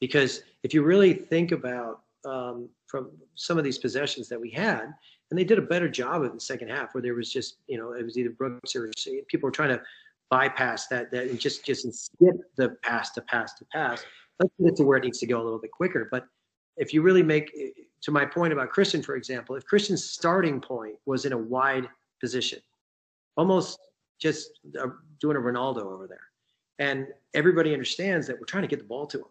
Because 0.00 0.42
if 0.62 0.74
you 0.74 0.82
really 0.82 1.14
think 1.14 1.52
about 1.52 2.02
um, 2.24 2.68
from 2.86 3.10
some 3.34 3.58
of 3.58 3.64
these 3.64 3.78
possessions 3.78 4.28
that 4.28 4.40
we 4.40 4.50
had, 4.50 4.92
and 5.30 5.38
they 5.38 5.44
did 5.44 5.58
a 5.58 5.62
better 5.62 5.88
job 5.88 6.22
of 6.22 6.32
the 6.32 6.40
second 6.40 6.68
half, 6.68 6.94
where 6.94 7.02
there 7.02 7.14
was 7.14 7.32
just 7.32 7.56
you 7.66 7.78
know 7.78 7.92
it 7.92 8.04
was 8.04 8.18
either 8.18 8.30
Brooks 8.30 8.74
or 8.74 8.90
people 9.28 9.46
were 9.46 9.52
trying 9.52 9.70
to 9.70 9.82
bypass 10.30 10.86
that 10.88 11.10
that 11.10 11.28
and 11.28 11.38
just 11.38 11.64
just 11.64 11.86
skip 11.92 12.36
the 12.56 12.70
pass 12.82 13.10
to 13.12 13.20
pass 13.22 13.54
to 13.54 13.64
pass. 13.72 14.04
Let's 14.38 14.52
get 14.62 14.76
to 14.76 14.84
where 14.84 14.98
it 14.98 15.04
needs 15.04 15.18
to 15.18 15.26
go 15.26 15.40
a 15.40 15.44
little 15.44 15.58
bit 15.58 15.70
quicker. 15.70 16.08
But 16.10 16.26
if 16.76 16.94
you 16.94 17.02
really 17.02 17.22
make 17.22 17.52
to 18.02 18.10
my 18.10 18.24
point 18.24 18.52
about 18.52 18.70
Christian, 18.70 19.02
for 19.02 19.16
example, 19.16 19.56
if 19.56 19.64
Christian's 19.66 20.04
starting 20.04 20.60
point 20.60 20.94
was 21.04 21.24
in 21.26 21.32
a 21.32 21.38
wide 21.38 21.88
position, 22.20 22.60
almost 23.36 23.78
just 24.20 24.60
uh, 24.80 24.88
doing 25.20 25.36
a 25.36 25.40
Ronaldo 25.40 25.82
over 25.82 26.06
there. 26.06 26.20
And 26.78 27.08
everybody 27.34 27.72
understands 27.72 28.26
that 28.26 28.38
we're 28.38 28.46
trying 28.46 28.62
to 28.62 28.68
get 28.68 28.78
the 28.78 28.84
ball 28.84 29.06
to 29.06 29.18
him. 29.18 29.24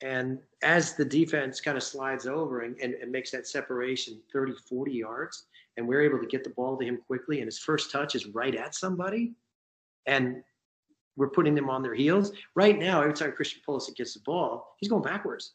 And 0.00 0.38
as 0.62 0.94
the 0.94 1.04
defense 1.04 1.60
kind 1.60 1.76
of 1.76 1.82
slides 1.82 2.26
over 2.26 2.60
and, 2.60 2.76
and, 2.80 2.94
and, 2.94 3.10
makes 3.10 3.32
that 3.32 3.48
separation 3.48 4.20
30, 4.32 4.52
40 4.68 4.92
yards, 4.92 5.46
and 5.76 5.88
we're 5.88 6.02
able 6.02 6.20
to 6.20 6.26
get 6.26 6.44
the 6.44 6.50
ball 6.50 6.76
to 6.76 6.84
him 6.84 7.00
quickly, 7.04 7.38
and 7.38 7.46
his 7.46 7.58
first 7.58 7.90
touch 7.90 8.14
is 8.14 8.26
right 8.26 8.54
at 8.54 8.76
somebody, 8.76 9.32
and 10.06 10.42
we're 11.16 11.30
putting 11.30 11.54
them 11.54 11.68
on 11.68 11.82
their 11.82 11.94
heels. 11.94 12.30
Right 12.54 12.78
now, 12.78 13.00
every 13.00 13.12
time 13.12 13.32
Christian 13.32 13.60
Pulisic 13.66 13.96
gets 13.96 14.14
the 14.14 14.20
ball, 14.20 14.76
he's 14.78 14.88
going 14.88 15.02
backwards 15.02 15.54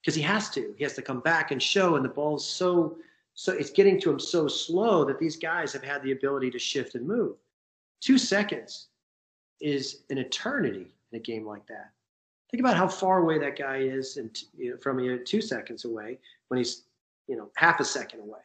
because 0.00 0.14
he 0.14 0.22
has 0.22 0.50
to. 0.50 0.72
He 0.78 0.84
has 0.84 0.94
to 0.94 1.02
come 1.02 1.20
back 1.20 1.50
and 1.50 1.60
show, 1.60 1.96
and 1.96 2.04
the 2.04 2.10
ball's 2.10 2.48
so 2.48 2.96
so 3.34 3.52
it's 3.52 3.70
getting 3.70 4.00
to 4.00 4.10
him 4.10 4.18
so 4.18 4.48
slow 4.48 5.04
that 5.04 5.18
these 5.18 5.36
guys 5.36 5.72
have 5.72 5.82
had 5.82 6.02
the 6.02 6.12
ability 6.12 6.50
to 6.50 6.58
shift 6.58 6.94
and 6.94 7.06
move. 7.06 7.36
Two 8.00 8.18
seconds 8.18 8.88
is 9.60 10.02
an 10.10 10.18
eternity 10.18 10.94
in 11.12 11.18
a 11.18 11.22
game 11.22 11.46
like 11.46 11.66
that. 11.66 11.90
Think 12.50 12.60
about 12.60 12.76
how 12.76 12.88
far 12.88 13.22
away 13.22 13.38
that 13.38 13.56
guy 13.56 13.78
is 13.78 14.16
and 14.16 14.36
you 14.56 14.72
know, 14.72 14.76
from 14.78 14.98
you 14.98 15.18
two 15.24 15.40
seconds 15.40 15.84
away 15.84 16.18
when 16.48 16.58
he's 16.58 16.84
you 17.28 17.36
know 17.36 17.50
half 17.56 17.80
a 17.80 17.84
second 17.84 18.20
away. 18.20 18.40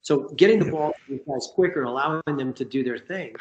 So 0.00 0.28
getting 0.36 0.58
the 0.58 0.70
ball 0.70 0.92
to 0.92 1.12
these 1.12 1.20
guys 1.28 1.48
quicker, 1.54 1.84
allowing 1.84 2.22
them 2.26 2.52
to 2.54 2.64
do 2.64 2.82
their 2.82 2.98
thing, 2.98 3.34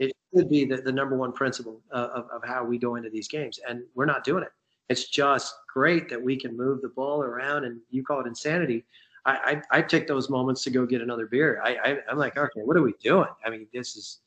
it 0.00 0.12
should 0.34 0.50
be 0.50 0.64
the, 0.64 0.78
the 0.78 0.90
number 0.90 1.16
one 1.16 1.32
principle 1.32 1.80
of, 1.90 2.28
of 2.30 2.42
how 2.44 2.64
we 2.64 2.76
go 2.78 2.96
into 2.96 3.08
these 3.08 3.28
games. 3.28 3.60
And 3.68 3.82
we're 3.94 4.06
not 4.06 4.24
doing 4.24 4.42
it. 4.42 4.50
It's 4.88 5.08
just 5.08 5.54
great 5.72 6.08
that 6.08 6.20
we 6.20 6.36
can 6.36 6.56
move 6.56 6.82
the 6.82 6.88
ball 6.88 7.22
around 7.22 7.64
and 7.64 7.80
you 7.90 8.02
call 8.02 8.20
it 8.20 8.26
insanity 8.26 8.84
I, 9.24 9.62
I, 9.72 9.78
I 9.78 9.82
take 9.82 10.06
those 10.06 10.30
moments 10.30 10.62
to 10.64 10.70
go 10.70 10.86
get 10.86 11.02
another 11.02 11.26
beer. 11.26 11.60
I, 11.64 11.76
I 11.84 11.98
I'm 12.10 12.18
like, 12.18 12.36
okay, 12.36 12.60
what 12.60 12.76
are 12.76 12.82
we 12.82 12.94
doing? 13.02 13.28
I 13.44 13.50
mean, 13.50 13.66
this 13.72 13.96
is. 13.96 14.20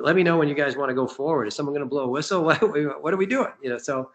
Let 0.00 0.14
me 0.14 0.22
know 0.22 0.38
when 0.38 0.48
you 0.48 0.54
guys 0.54 0.76
want 0.76 0.90
to 0.90 0.94
go 0.94 1.08
forward. 1.08 1.48
Is 1.48 1.56
someone 1.56 1.74
going 1.74 1.84
to 1.84 1.88
blow 1.88 2.04
a 2.04 2.08
whistle? 2.08 2.44
What, 2.60 3.02
what 3.02 3.12
are 3.12 3.16
we 3.16 3.26
doing? 3.26 3.50
You 3.62 3.70
know, 3.70 3.78
so 3.78 4.10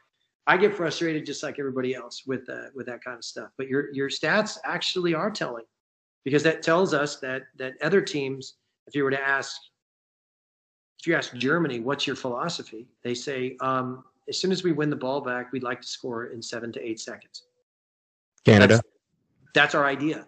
I 0.48 0.56
get 0.56 0.74
frustrated 0.74 1.26
just 1.26 1.44
like 1.44 1.60
everybody 1.60 1.94
else 1.94 2.24
with 2.26 2.50
uh, 2.50 2.70
with 2.74 2.86
that 2.86 3.04
kind 3.04 3.18
of 3.18 3.26
stuff. 3.26 3.50
But 3.58 3.68
your 3.68 3.94
your 3.94 4.10
stats 4.10 4.58
actually 4.64 5.14
are 5.14 5.30
telling, 5.30 5.66
because 6.24 6.42
that 6.44 6.64
tells 6.64 6.94
us 6.94 7.18
that 7.18 7.44
that 7.58 7.74
other 7.84 8.02
teams, 8.02 8.56
if 8.88 8.96
you 8.96 9.04
were 9.04 9.12
to 9.12 9.22
ask, 9.22 9.58
if 11.00 11.06
you 11.06 11.16
ask 11.16 11.34
Germany, 11.36 11.82
what's 11.82 12.08
your 12.08 12.16
philosophy? 12.16 12.88
They 13.04 13.14
say, 13.14 13.58
um, 13.60 14.06
as 14.30 14.40
soon 14.40 14.54
as 14.54 14.64
we 14.64 14.72
win 14.72 14.90
the 14.90 14.96
ball 14.96 15.20
back, 15.20 15.52
we'd 15.52 15.64
like 15.64 15.82
to 15.82 15.88
score 15.88 16.28
in 16.28 16.42
seven 16.42 16.72
to 16.72 16.82
eight 16.82 17.02
seconds. 17.02 17.44
Canada. 18.46 18.76
That's, 18.76 18.88
that's 19.58 19.76
our 19.76 19.86
idea. 19.86 20.26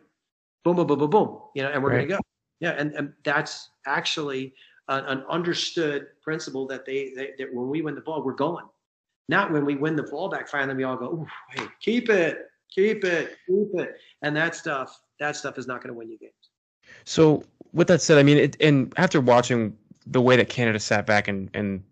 Boom, 0.63 0.75
boom, 0.75 0.88
boom, 0.88 0.99
boom, 0.99 1.09
boom. 1.09 1.39
You 1.55 1.63
know, 1.63 1.69
and 1.69 1.84
we're 1.84 1.89
right. 1.89 2.07
going 2.07 2.09
to 2.09 2.15
go. 2.15 2.19
Yeah, 2.59 2.71
and, 2.71 2.93
and 2.93 3.13
that's 3.23 3.69
actually 3.86 4.53
an, 4.88 5.05
an 5.05 5.23
understood 5.30 6.07
principle 6.21 6.67
that 6.67 6.86
they, 6.86 7.13
they 7.15 7.32
that 7.38 7.53
when 7.53 7.69
we 7.69 7.82
win 7.82 7.95
the 7.95 8.01
ball, 8.01 8.23
we're 8.23 8.34
going. 8.34 8.65
Not 9.30 9.51
when 9.51 9.63
we 9.63 9.75
win 9.75 9.95
the 9.95 10.03
ball 10.03 10.27
back, 10.27 10.47
finally 10.49 10.75
we 10.75 10.84
all 10.84 10.97
go, 10.97 11.25
hey, 11.51 11.65
keep 11.80 12.09
it, 12.09 12.47
keep 12.73 13.05
it, 13.05 13.38
keep 13.47 13.67
it, 13.75 13.97
and 14.23 14.36
that 14.36 14.55
stuff, 14.55 14.99
that 15.19 15.36
stuff 15.36 15.59
is 15.59 15.67
not 15.67 15.84
going 15.84 15.93
to 15.93 15.97
win 15.97 16.09
you 16.09 16.17
games. 16.17 16.34
So 17.05 17.43
with 17.71 17.88
that 17.89 18.01
said, 18.01 18.17
I 18.17 18.23
mean, 18.23 18.38
it, 18.38 18.57
and 18.59 18.91
after 18.97 19.21
watching 19.21 19.77
the 20.07 20.19
way 20.19 20.36
that 20.36 20.49
Canada 20.49 20.80
sat 20.80 21.05
back 21.05 21.27
and 21.27 21.49
and 21.53 21.84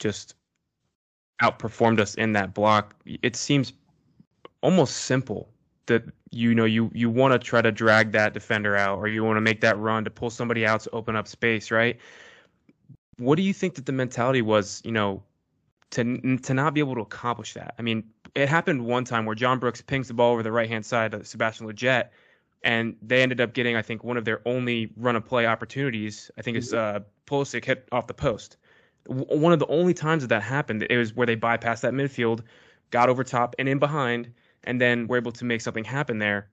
just 0.00 0.34
outperformed 1.40 2.00
us 2.00 2.16
in 2.16 2.32
that 2.32 2.52
block, 2.52 2.96
it 3.22 3.36
seems 3.36 3.72
almost 4.62 4.96
simple 4.96 5.48
that 5.90 6.04
you 6.30 6.54
know 6.54 6.64
you 6.64 6.90
you 6.94 7.10
want 7.10 7.32
to 7.32 7.38
try 7.38 7.60
to 7.60 7.70
drag 7.70 8.12
that 8.12 8.32
defender 8.32 8.76
out 8.76 8.98
or 8.98 9.08
you 9.08 9.22
want 9.22 9.36
to 9.36 9.40
make 9.40 9.60
that 9.60 9.78
run 9.78 10.04
to 10.04 10.10
pull 10.10 10.30
somebody 10.30 10.64
out 10.64 10.80
to 10.82 10.90
open 10.90 11.16
up 11.16 11.28
space, 11.28 11.70
right? 11.70 11.98
What 13.18 13.36
do 13.36 13.42
you 13.42 13.52
think 13.52 13.74
that 13.74 13.84
the 13.84 13.92
mentality 13.92 14.40
was, 14.40 14.80
you 14.84 14.92
know, 14.92 15.22
to 15.90 16.38
to 16.38 16.54
not 16.54 16.72
be 16.74 16.80
able 16.80 16.94
to 16.94 17.02
accomplish 17.02 17.54
that? 17.54 17.74
I 17.78 17.82
mean, 17.82 18.04
it 18.34 18.48
happened 18.48 18.86
one 18.86 19.04
time 19.04 19.26
where 19.26 19.34
John 19.34 19.58
Brooks 19.58 19.82
pings 19.82 20.08
the 20.08 20.14
ball 20.14 20.32
over 20.32 20.42
the 20.42 20.52
right 20.52 20.68
hand 20.68 20.86
side 20.86 21.12
of 21.12 21.26
Sebastian 21.26 21.66
Lletget, 21.66 22.08
and 22.62 22.96
they 23.02 23.22
ended 23.22 23.40
up 23.40 23.52
getting, 23.52 23.76
I 23.76 23.82
think, 23.82 24.04
one 24.04 24.16
of 24.16 24.24
their 24.24 24.40
only 24.46 24.92
run 24.96 25.16
of 25.16 25.24
play 25.24 25.46
opportunities. 25.46 26.30
I 26.38 26.42
think 26.42 26.56
it's 26.56 26.72
mm-hmm. 26.72 26.96
uh, 26.96 27.00
Pulisic 27.26 27.64
hit 27.64 27.88
off 27.92 28.06
the 28.06 28.14
post. 28.14 28.56
One 29.06 29.52
of 29.52 29.58
the 29.58 29.66
only 29.66 29.94
times 29.94 30.22
that 30.22 30.28
that 30.28 30.42
happened, 30.42 30.86
it 30.88 30.96
was 30.96 31.14
where 31.14 31.26
they 31.26 31.36
bypassed 31.36 31.80
that 31.80 31.92
midfield, 31.92 32.42
got 32.90 33.08
over 33.08 33.24
top 33.24 33.54
and 33.58 33.68
in 33.68 33.78
behind, 33.78 34.32
and 34.64 34.80
then 34.80 35.06
we're 35.06 35.16
able 35.16 35.32
to 35.32 35.44
make 35.44 35.60
something 35.60 35.84
happen 35.84 36.18
there. 36.18 36.50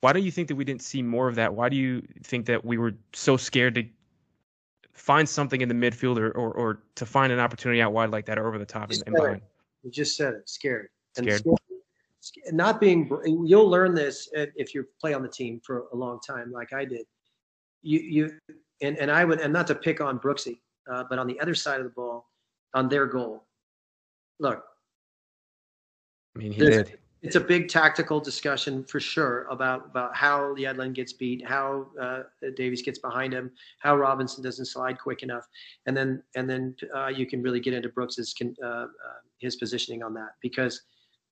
Why 0.00 0.12
do 0.12 0.20
you 0.20 0.30
think 0.30 0.48
that 0.48 0.56
we 0.56 0.64
didn't 0.64 0.82
see 0.82 1.02
more 1.02 1.28
of 1.28 1.36
that? 1.36 1.54
Why 1.54 1.68
do 1.68 1.76
you 1.76 2.02
think 2.24 2.46
that 2.46 2.64
we 2.64 2.76
were 2.76 2.94
so 3.12 3.36
scared 3.36 3.74
to 3.76 3.84
find 4.92 5.28
something 5.28 5.60
in 5.60 5.68
the 5.68 5.74
midfield 5.74 6.18
or, 6.18 6.30
or, 6.32 6.52
or 6.52 6.82
to 6.96 7.06
find 7.06 7.32
an 7.32 7.38
opportunity 7.38 7.80
out 7.80 7.92
wide 7.92 8.10
like 8.10 8.26
that 8.26 8.38
or 8.38 8.48
over 8.48 8.58
the 8.58 8.66
top 8.66 8.90
and, 8.90 9.02
and 9.06 9.14
behind? 9.14 9.40
You 9.82 9.90
just 9.90 10.16
said 10.16 10.34
it, 10.34 10.48
scared. 10.48 10.88
Scared. 11.16 11.42
scared. 12.20 12.54
not 12.54 12.80
being 12.80 13.10
you'll 13.44 13.68
learn 13.68 13.94
this 13.94 14.28
if 14.32 14.74
you 14.74 14.86
play 15.00 15.12
on 15.12 15.22
the 15.22 15.28
team 15.28 15.60
for 15.64 15.84
a 15.92 15.96
long 15.96 16.18
time 16.26 16.50
like 16.50 16.72
i 16.72 16.86
did 16.86 17.04
you 17.82 17.98
you 17.98 18.38
and, 18.80 18.96
and 18.96 19.10
i 19.10 19.24
would 19.24 19.38
and 19.40 19.52
not 19.52 19.66
to 19.66 19.74
pick 19.74 20.00
on 20.00 20.18
brooksy 20.18 20.60
uh, 20.90 21.04
but 21.10 21.18
on 21.18 21.26
the 21.26 21.38
other 21.40 21.54
side 21.54 21.80
of 21.80 21.84
the 21.84 21.90
ball 21.90 22.30
on 22.72 22.88
their 22.88 23.06
goal 23.06 23.44
look 24.38 24.64
i 26.34 26.38
mean 26.38 26.50
he 26.50 26.60
did 26.62 26.98
it's 27.22 27.36
a 27.36 27.40
big 27.40 27.68
tactical 27.68 28.18
discussion 28.18 28.82
for 28.84 28.98
sure 28.98 29.46
about 29.48 29.86
about 29.86 30.14
how 30.14 30.54
Yedlin 30.56 30.92
gets 30.92 31.12
beat, 31.12 31.46
how 31.46 31.86
uh, 32.00 32.22
Davies 32.56 32.82
gets 32.82 32.98
behind 32.98 33.32
him, 33.32 33.52
how 33.78 33.96
Robinson 33.96 34.42
doesn't 34.42 34.66
slide 34.66 34.98
quick 34.98 35.22
enough, 35.22 35.46
and 35.86 35.96
then 35.96 36.22
and 36.34 36.50
then 36.50 36.74
uh, 36.94 37.06
you 37.08 37.26
can 37.26 37.40
really 37.40 37.60
get 37.60 37.74
into 37.74 37.88
Brooks's 37.88 38.34
uh, 38.42 38.66
uh, 38.66 38.86
his 39.38 39.54
positioning 39.56 40.02
on 40.02 40.12
that 40.14 40.34
because 40.40 40.82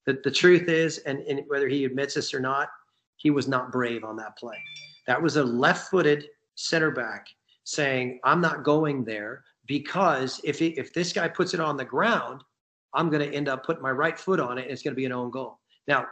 the, 0.06 0.20
the 0.22 0.30
truth 0.30 0.68
is, 0.68 0.98
and, 0.98 1.20
and 1.20 1.42
whether 1.48 1.68
he 1.68 1.84
admits 1.84 2.14
this 2.14 2.32
or 2.32 2.40
not, 2.40 2.68
he 3.16 3.30
was 3.30 3.48
not 3.48 3.72
brave 3.72 4.04
on 4.04 4.16
that 4.16 4.36
play. 4.38 4.56
That 5.06 5.20
was 5.20 5.36
a 5.36 5.44
left-footed 5.44 6.28
center 6.54 6.92
back 6.92 7.26
saying, 7.64 8.20
"I'm 8.22 8.40
not 8.40 8.62
going 8.62 9.04
there 9.04 9.42
because 9.66 10.40
if 10.44 10.60
he, 10.60 10.68
if 10.68 10.94
this 10.94 11.12
guy 11.12 11.26
puts 11.26 11.52
it 11.52 11.58
on 11.58 11.76
the 11.76 11.84
ground, 11.84 12.44
I'm 12.94 13.10
going 13.10 13.28
to 13.28 13.36
end 13.36 13.48
up 13.48 13.66
putting 13.66 13.82
my 13.82 13.90
right 13.90 14.18
foot 14.18 14.38
on 14.38 14.56
it, 14.56 14.62
and 14.62 14.70
it's 14.70 14.82
going 14.82 14.92
to 14.92 14.96
be 14.96 15.04
an 15.04 15.12
own 15.12 15.32
goal." 15.32 15.59
Now, 15.86 16.06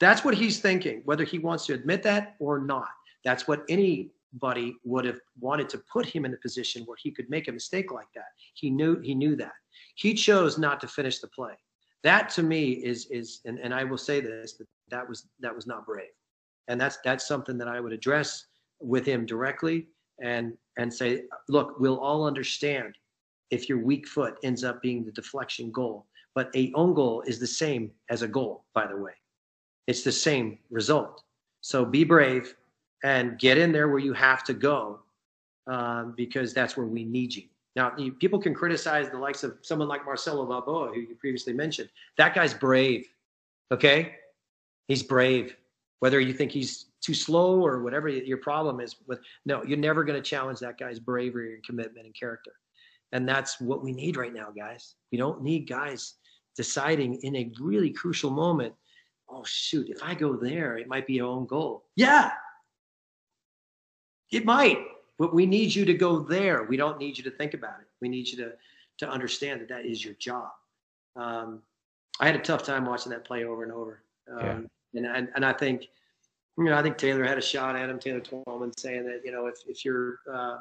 that's 0.00 0.24
what 0.24 0.34
he's 0.34 0.60
thinking, 0.60 1.02
whether 1.04 1.24
he 1.24 1.38
wants 1.38 1.66
to 1.66 1.74
admit 1.74 2.02
that 2.02 2.34
or 2.40 2.58
not. 2.58 2.88
That's 3.24 3.46
what 3.46 3.62
anybody 3.68 4.74
would 4.84 5.04
have 5.04 5.20
wanted 5.38 5.68
to 5.70 5.82
put 5.92 6.06
him 6.06 6.24
in 6.24 6.34
a 6.34 6.38
position 6.38 6.82
where 6.84 6.96
he 7.00 7.12
could 7.12 7.30
make 7.30 7.48
a 7.48 7.52
mistake 7.52 7.92
like 7.92 8.08
that. 8.14 8.26
He 8.54 8.70
knew 8.70 9.00
he 9.00 9.14
knew 9.14 9.36
that. 9.36 9.52
He 9.94 10.14
chose 10.14 10.58
not 10.58 10.80
to 10.80 10.88
finish 10.88 11.20
the 11.20 11.28
play. 11.28 11.52
That 12.02 12.28
to 12.30 12.42
me 12.42 12.72
is 12.72 13.06
is 13.10 13.40
and, 13.44 13.58
and 13.60 13.72
I 13.72 13.84
will 13.84 13.98
say 13.98 14.20
this 14.20 14.54
that 14.54 14.66
that 14.90 15.08
was 15.08 15.28
that 15.40 15.54
was 15.54 15.66
not 15.66 15.86
brave. 15.86 16.10
And 16.68 16.80
that's 16.80 16.98
that's 17.04 17.28
something 17.28 17.56
that 17.58 17.68
I 17.68 17.78
would 17.78 17.92
address 17.92 18.46
with 18.80 19.06
him 19.06 19.24
directly 19.24 19.86
and 20.20 20.54
and 20.78 20.92
say, 20.92 21.24
look, 21.48 21.78
we'll 21.78 22.00
all 22.00 22.26
understand 22.26 22.96
if 23.50 23.68
your 23.68 23.78
weak 23.78 24.08
foot 24.08 24.34
ends 24.42 24.64
up 24.64 24.82
being 24.82 25.04
the 25.04 25.12
deflection 25.12 25.70
goal 25.70 26.06
but 26.34 26.50
a 26.54 26.72
own 26.74 26.94
goal 26.94 27.22
is 27.22 27.38
the 27.38 27.46
same 27.46 27.90
as 28.08 28.22
a 28.22 28.28
goal, 28.28 28.64
by 28.74 28.86
the 28.86 28.96
way. 28.96 29.12
It's 29.86 30.02
the 30.02 30.12
same 30.12 30.58
result. 30.70 31.22
So 31.60 31.84
be 31.84 32.04
brave 32.04 32.54
and 33.04 33.38
get 33.38 33.58
in 33.58 33.72
there 33.72 33.88
where 33.88 33.98
you 33.98 34.12
have 34.12 34.44
to 34.44 34.54
go 34.54 35.00
um, 35.66 36.14
because 36.16 36.52
that's 36.54 36.76
where 36.76 36.86
we 36.86 37.04
need 37.04 37.34
you. 37.34 37.44
Now, 37.74 37.92
you, 37.96 38.12
people 38.12 38.38
can 38.38 38.54
criticize 38.54 39.10
the 39.10 39.18
likes 39.18 39.44
of 39.44 39.58
someone 39.62 39.88
like 39.88 40.04
Marcelo 40.04 40.44
Balboa, 40.44 40.92
who 40.92 41.00
you 41.00 41.16
previously 41.18 41.52
mentioned. 41.52 41.88
That 42.18 42.34
guy's 42.34 42.52
brave. 42.52 43.06
Okay? 43.70 44.16
He's 44.88 45.02
brave. 45.02 45.56
Whether 46.00 46.20
you 46.20 46.32
think 46.32 46.52
he's 46.52 46.86
too 47.00 47.14
slow 47.14 47.64
or 47.64 47.82
whatever 47.82 48.08
your 48.08 48.38
problem 48.38 48.80
is 48.80 48.96
with, 49.06 49.20
no, 49.46 49.62
you're 49.64 49.78
never 49.78 50.04
going 50.04 50.20
to 50.20 50.28
challenge 50.28 50.58
that 50.60 50.78
guy's 50.78 50.98
bravery 50.98 51.54
and 51.54 51.64
commitment 51.64 52.06
and 52.06 52.14
character. 52.14 52.52
And 53.12 53.28
that's 53.28 53.60
what 53.60 53.82
we 53.82 53.92
need 53.92 54.16
right 54.16 54.32
now, 54.32 54.50
guys. 54.50 54.94
We 55.10 55.18
don't 55.18 55.42
need 55.42 55.68
guys 55.68 56.14
deciding 56.56 57.16
in 57.22 57.36
a 57.36 57.50
really 57.60 57.90
crucial 57.90 58.30
moment, 58.30 58.74
oh 59.28 59.44
shoot, 59.44 59.88
if 59.88 60.02
I 60.02 60.14
go 60.14 60.36
there, 60.36 60.76
it 60.76 60.88
might 60.88 61.06
be 61.06 61.20
our 61.20 61.28
own 61.28 61.46
goal. 61.46 61.84
Yeah, 61.96 62.32
it 64.30 64.44
might, 64.44 64.78
but 65.18 65.34
we 65.34 65.46
need 65.46 65.74
you 65.74 65.84
to 65.84 65.94
go 65.94 66.20
there. 66.20 66.64
We 66.64 66.76
don't 66.76 66.98
need 66.98 67.18
you 67.18 67.24
to 67.24 67.30
think 67.30 67.54
about 67.54 67.80
it. 67.80 67.86
We 68.00 68.08
need 68.08 68.28
you 68.28 68.36
to 68.38 68.52
to 68.98 69.08
understand 69.08 69.60
that 69.60 69.68
that 69.68 69.86
is 69.86 70.04
your 70.04 70.14
job. 70.14 70.50
Um, 71.16 71.62
I 72.20 72.26
had 72.26 72.36
a 72.36 72.40
tough 72.40 72.62
time 72.62 72.84
watching 72.84 73.10
that 73.10 73.24
play 73.24 73.44
over 73.44 73.62
and 73.62 73.72
over, 73.72 74.02
um, 74.30 74.68
yeah. 74.92 75.14
and, 75.14 75.28
and 75.34 75.44
I 75.44 75.52
think 75.52 75.88
you 76.58 76.64
know 76.64 76.76
I 76.76 76.82
think 76.82 76.98
Taylor 76.98 77.24
had 77.24 77.38
a 77.38 77.42
shot 77.42 77.76
at 77.76 77.88
him. 77.88 77.98
Taylor 77.98 78.20
Twellman 78.20 78.78
saying 78.78 79.04
that 79.04 79.20
you 79.24 79.32
know 79.32 79.46
if 79.46 79.56
if 79.66 79.84
you're 79.84 80.18
uh, 80.32 80.58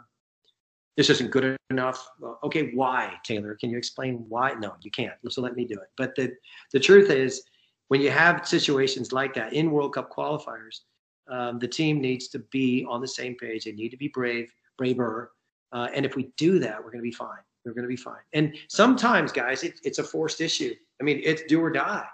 this 0.98 1.10
isn't 1.10 1.32
good 1.32 1.58
enough. 1.70 2.10
Well, 2.20 2.40
okay, 2.44 2.72
why, 2.74 3.14
Taylor? 3.24 3.56
Can 3.56 3.70
you 3.70 3.78
explain 3.78 4.26
why? 4.28 4.54
No, 4.54 4.76
you 4.82 4.92
can't. 4.92 5.14
So 5.30 5.42
let 5.42 5.56
me 5.56 5.66
do 5.66 5.76
it. 5.76 5.90
But 5.98 6.16
the 6.16 6.34
the 6.74 6.80
truth 6.80 7.10
is, 7.10 7.44
when 7.88 8.02
you 8.02 8.12
have 8.12 8.48
situations 8.48 9.12
like 9.12 9.34
that 9.36 9.54
in 9.54 9.72
World 9.72 9.94
Cup 9.94 10.12
qualifiers, 10.12 10.82
um, 11.30 11.60
the 11.60 11.68
team 11.68 12.02
needs 12.02 12.28
to 12.30 12.40
be 12.52 12.86
on 12.90 13.02
the 13.02 13.08
same 13.08 13.36
page. 13.36 13.66
They 13.66 13.72
need 13.72 13.90
to 13.90 13.98
be 13.98 14.10
brave, 14.10 14.52
braver. 14.78 15.32
Uh, 15.72 15.88
and 15.94 16.06
if 16.06 16.16
we 16.16 16.32
do 16.38 16.60
that, 16.60 16.78
we're 16.78 16.92
going 16.92 17.04
to 17.04 17.10
be 17.10 17.12
fine. 17.12 17.40
We're 17.64 17.74
going 17.74 17.84
to 17.84 17.90
be 17.90 17.96
fine. 17.96 18.22
And 18.34 18.56
sometimes, 18.68 19.32
guys, 19.32 19.64
it, 19.64 19.80
it's 19.84 20.00
a 20.00 20.04
forced 20.04 20.42
issue. 20.42 20.74
I 21.00 21.04
mean, 21.04 21.22
it's 21.24 21.44
do 21.48 21.64
or 21.64 21.70
die. 21.70 22.06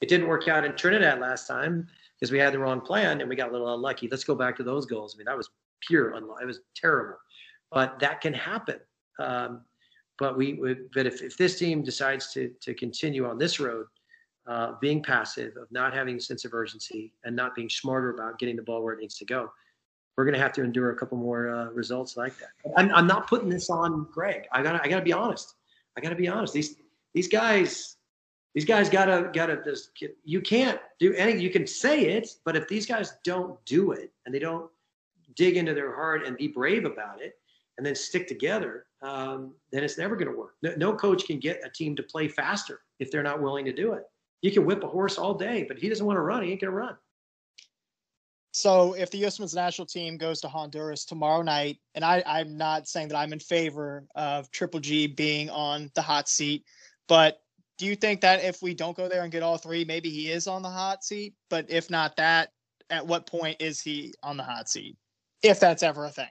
It 0.00 0.08
didn't 0.08 0.26
work 0.26 0.48
out 0.48 0.64
in 0.64 0.74
Trinidad 0.74 1.20
last 1.20 1.46
time 1.46 1.86
because 2.18 2.32
we 2.32 2.38
had 2.38 2.52
the 2.52 2.58
wrong 2.58 2.80
plan 2.80 3.20
and 3.20 3.28
we 3.28 3.36
got 3.36 3.50
a 3.50 3.52
little 3.52 3.72
unlucky. 3.72 4.08
Let's 4.10 4.24
go 4.24 4.34
back 4.34 4.56
to 4.56 4.64
those 4.64 4.86
goals. 4.86 5.14
I 5.14 5.18
mean, 5.18 5.26
that 5.26 5.36
was 5.36 5.48
pure 5.80 6.14
unlucky. 6.14 6.42
It 6.42 6.46
was 6.46 6.60
terrible 6.74 7.16
but 7.74 7.98
that 7.98 8.20
can 8.20 8.32
happen. 8.32 8.78
Um, 9.18 9.62
but 10.18 10.36
we, 10.36 10.54
we, 10.54 10.76
but 10.94 11.06
if, 11.06 11.22
if 11.22 11.36
this 11.36 11.58
team 11.58 11.82
decides 11.82 12.32
to 12.32 12.50
to 12.60 12.72
continue 12.72 13.28
on 13.28 13.36
this 13.36 13.58
road, 13.58 13.86
uh, 14.46 14.74
being 14.80 15.02
passive, 15.02 15.56
of 15.56 15.70
not 15.72 15.92
having 15.92 16.16
a 16.16 16.20
sense 16.20 16.44
of 16.44 16.54
urgency, 16.54 17.12
and 17.24 17.34
not 17.34 17.54
being 17.54 17.68
smarter 17.68 18.10
about 18.10 18.38
getting 18.38 18.56
the 18.56 18.62
ball 18.62 18.82
where 18.82 18.94
it 18.94 19.00
needs 19.00 19.16
to 19.18 19.24
go, 19.24 19.50
we're 20.16 20.24
going 20.24 20.34
to 20.34 20.40
have 20.40 20.52
to 20.52 20.62
endure 20.62 20.92
a 20.92 20.96
couple 20.96 21.18
more 21.18 21.50
uh, 21.50 21.70
results 21.70 22.16
like 22.16 22.34
that. 22.38 22.50
I'm, 22.76 22.94
I'm 22.94 23.08
not 23.08 23.26
putting 23.26 23.48
this 23.48 23.68
on 23.70 24.06
Greg. 24.12 24.46
I 24.52 24.62
got 24.62 24.80
I 24.84 24.88
got 24.88 24.98
to 24.98 25.04
be 25.04 25.12
honest. 25.12 25.56
I 25.96 26.00
got 26.00 26.10
to 26.10 26.16
be 26.16 26.28
honest. 26.28 26.54
These 26.54 26.76
these 27.12 27.28
guys 27.28 27.96
these 28.54 28.64
guys 28.64 28.88
gotta 28.88 29.30
gotta 29.32 29.76
you 30.24 30.40
can't 30.40 30.80
do 31.00 31.12
anything 31.14 31.40
you 31.40 31.50
can 31.50 31.66
say 31.66 32.06
it 32.06 32.28
but 32.44 32.54
if 32.54 32.68
these 32.68 32.86
guys 32.86 33.14
don't 33.24 33.62
do 33.64 33.90
it 33.92 34.12
and 34.24 34.34
they 34.34 34.38
don't 34.38 34.70
dig 35.34 35.56
into 35.56 35.74
their 35.74 35.92
heart 35.92 36.24
and 36.24 36.36
be 36.36 36.46
brave 36.46 36.84
about 36.84 37.20
it 37.20 37.36
and 37.76 37.86
then 37.86 37.94
stick 37.94 38.26
together, 38.26 38.86
um, 39.02 39.54
then 39.72 39.84
it's 39.84 39.98
never 39.98 40.16
going 40.16 40.30
to 40.30 40.36
work. 40.36 40.54
No, 40.62 40.74
no, 40.76 40.94
coach 40.94 41.26
can 41.26 41.38
get 41.38 41.60
a 41.64 41.70
team 41.70 41.96
to 41.96 42.02
play 42.02 42.28
faster 42.28 42.80
if 43.00 43.10
they're 43.10 43.22
not 43.22 43.42
willing 43.42 43.64
to 43.64 43.72
do 43.72 43.92
it. 43.92 44.04
You 44.42 44.52
can 44.52 44.64
whip 44.64 44.82
a 44.82 44.88
horse 44.88 45.18
all 45.18 45.34
day, 45.34 45.64
but 45.66 45.78
he 45.78 45.88
doesn't 45.88 46.04
want 46.04 46.16
to 46.16 46.22
run, 46.22 46.42
he 46.42 46.52
ain't 46.52 46.60
going 46.60 46.70
to 46.70 46.76
run. 46.76 46.96
So 48.52 48.92
if 48.92 49.10
the 49.10 49.18
U.S. 49.18 49.40
men's 49.40 49.54
national 49.54 49.86
team 49.86 50.16
goes 50.16 50.40
to 50.42 50.48
Honduras 50.48 51.04
tomorrow 51.04 51.42
night, 51.42 51.78
and 51.96 52.04
I, 52.04 52.22
I'm 52.24 52.56
not 52.56 52.86
saying 52.86 53.08
that 53.08 53.16
I'm 53.16 53.32
in 53.32 53.40
favor 53.40 54.04
of 54.14 54.48
Triple 54.52 54.78
G 54.78 55.08
being 55.08 55.50
on 55.50 55.90
the 55.94 56.02
hot 56.02 56.28
seat, 56.28 56.64
but 57.08 57.40
do 57.78 57.86
you 57.86 57.96
think 57.96 58.20
that 58.20 58.44
if 58.44 58.62
we 58.62 58.72
don't 58.72 58.96
go 58.96 59.08
there 59.08 59.24
and 59.24 59.32
get 59.32 59.42
all 59.42 59.58
three, 59.58 59.84
maybe 59.84 60.08
he 60.08 60.30
is 60.30 60.46
on 60.46 60.62
the 60.62 60.70
hot 60.70 61.02
seat? 61.02 61.34
But 61.50 61.66
if 61.68 61.90
not 61.90 62.14
that, 62.16 62.50
at 62.90 63.04
what 63.04 63.26
point 63.26 63.56
is 63.58 63.80
he 63.80 64.14
on 64.22 64.36
the 64.36 64.44
hot 64.44 64.68
seat? 64.68 64.96
If 65.42 65.58
that's 65.58 65.82
ever 65.82 66.04
a 66.04 66.10
thing 66.10 66.28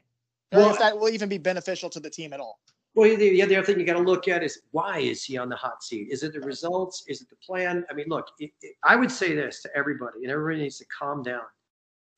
well, 0.53 0.71
if 0.71 0.79
that 0.79 0.97
will 0.97 1.09
even 1.09 1.29
be 1.29 1.37
beneficial 1.37 1.89
to 1.89 1.99
the 1.99 2.09
team 2.09 2.33
at 2.33 2.39
all. 2.39 2.59
Well, 2.95 3.09
the, 3.09 3.29
the 3.31 3.41
other 3.41 3.63
thing 3.63 3.79
you 3.79 3.85
got 3.85 3.93
to 3.93 3.99
look 3.99 4.27
at 4.27 4.43
is 4.43 4.61
why 4.71 4.99
is 4.99 5.23
he 5.23 5.37
on 5.37 5.49
the 5.49 5.55
hot 5.55 5.83
seat? 5.83 6.09
Is 6.11 6.21
it 6.21 6.33
the 6.33 6.41
results? 6.41 7.03
Is 7.07 7.21
it 7.21 7.29
the 7.29 7.35
plan? 7.37 7.85
I 7.89 7.93
mean, 7.93 8.05
look, 8.07 8.27
it, 8.39 8.51
it, 8.61 8.75
I 8.83 8.95
would 8.95 9.11
say 9.11 9.33
this 9.35 9.61
to 9.63 9.69
everybody, 9.75 10.19
and 10.21 10.31
everybody 10.31 10.61
needs 10.61 10.77
to 10.77 10.85
calm 10.85 11.23
down 11.23 11.41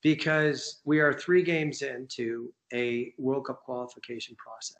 because 0.02 0.82
we 0.84 1.00
are 1.00 1.14
three 1.14 1.44
games 1.44 1.82
into 1.82 2.54
a 2.74 3.14
World 3.18 3.48
Cup 3.48 3.64
qualification 3.64 4.36
process. 4.36 4.78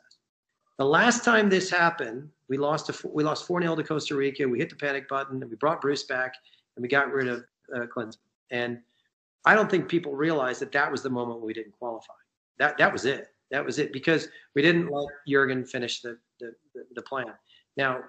The 0.78 0.84
last 0.84 1.24
time 1.24 1.48
this 1.48 1.70
happened, 1.70 2.28
we 2.50 2.58
lost 2.58 2.90
a, 2.90 3.08
we 3.08 3.24
lost 3.24 3.46
four 3.46 3.62
0 3.62 3.76
to 3.76 3.82
Costa 3.82 4.14
Rica. 4.14 4.46
We 4.46 4.58
hit 4.58 4.68
the 4.68 4.76
panic 4.76 5.08
button, 5.08 5.40
and 5.40 5.50
we 5.50 5.56
brought 5.56 5.80
Bruce 5.80 6.02
back, 6.02 6.34
and 6.76 6.82
we 6.82 6.88
got 6.88 7.10
rid 7.10 7.28
of 7.28 7.44
uh, 7.74 7.86
Klinsmann. 7.86 8.18
And 8.50 8.80
I 9.46 9.54
don't 9.54 9.70
think 9.70 9.88
people 9.88 10.14
realize 10.14 10.58
that 10.58 10.72
that 10.72 10.92
was 10.92 11.02
the 11.02 11.08
moment 11.08 11.40
we 11.40 11.54
didn't 11.54 11.72
qualify. 11.72 12.12
That 12.58 12.76
that 12.76 12.92
was 12.92 13.06
it 13.06 13.28
that 13.50 13.64
was 13.64 13.78
it 13.78 13.92
because 13.92 14.28
we 14.54 14.62
didn't 14.62 14.84
mm-hmm. 14.84 14.94
let 14.94 15.08
Jurgen 15.28 15.64
finish 15.64 16.00
the, 16.00 16.18
the, 16.40 16.52
the, 16.74 16.84
the 16.94 17.02
plan. 17.02 17.32
Now, 17.76 18.00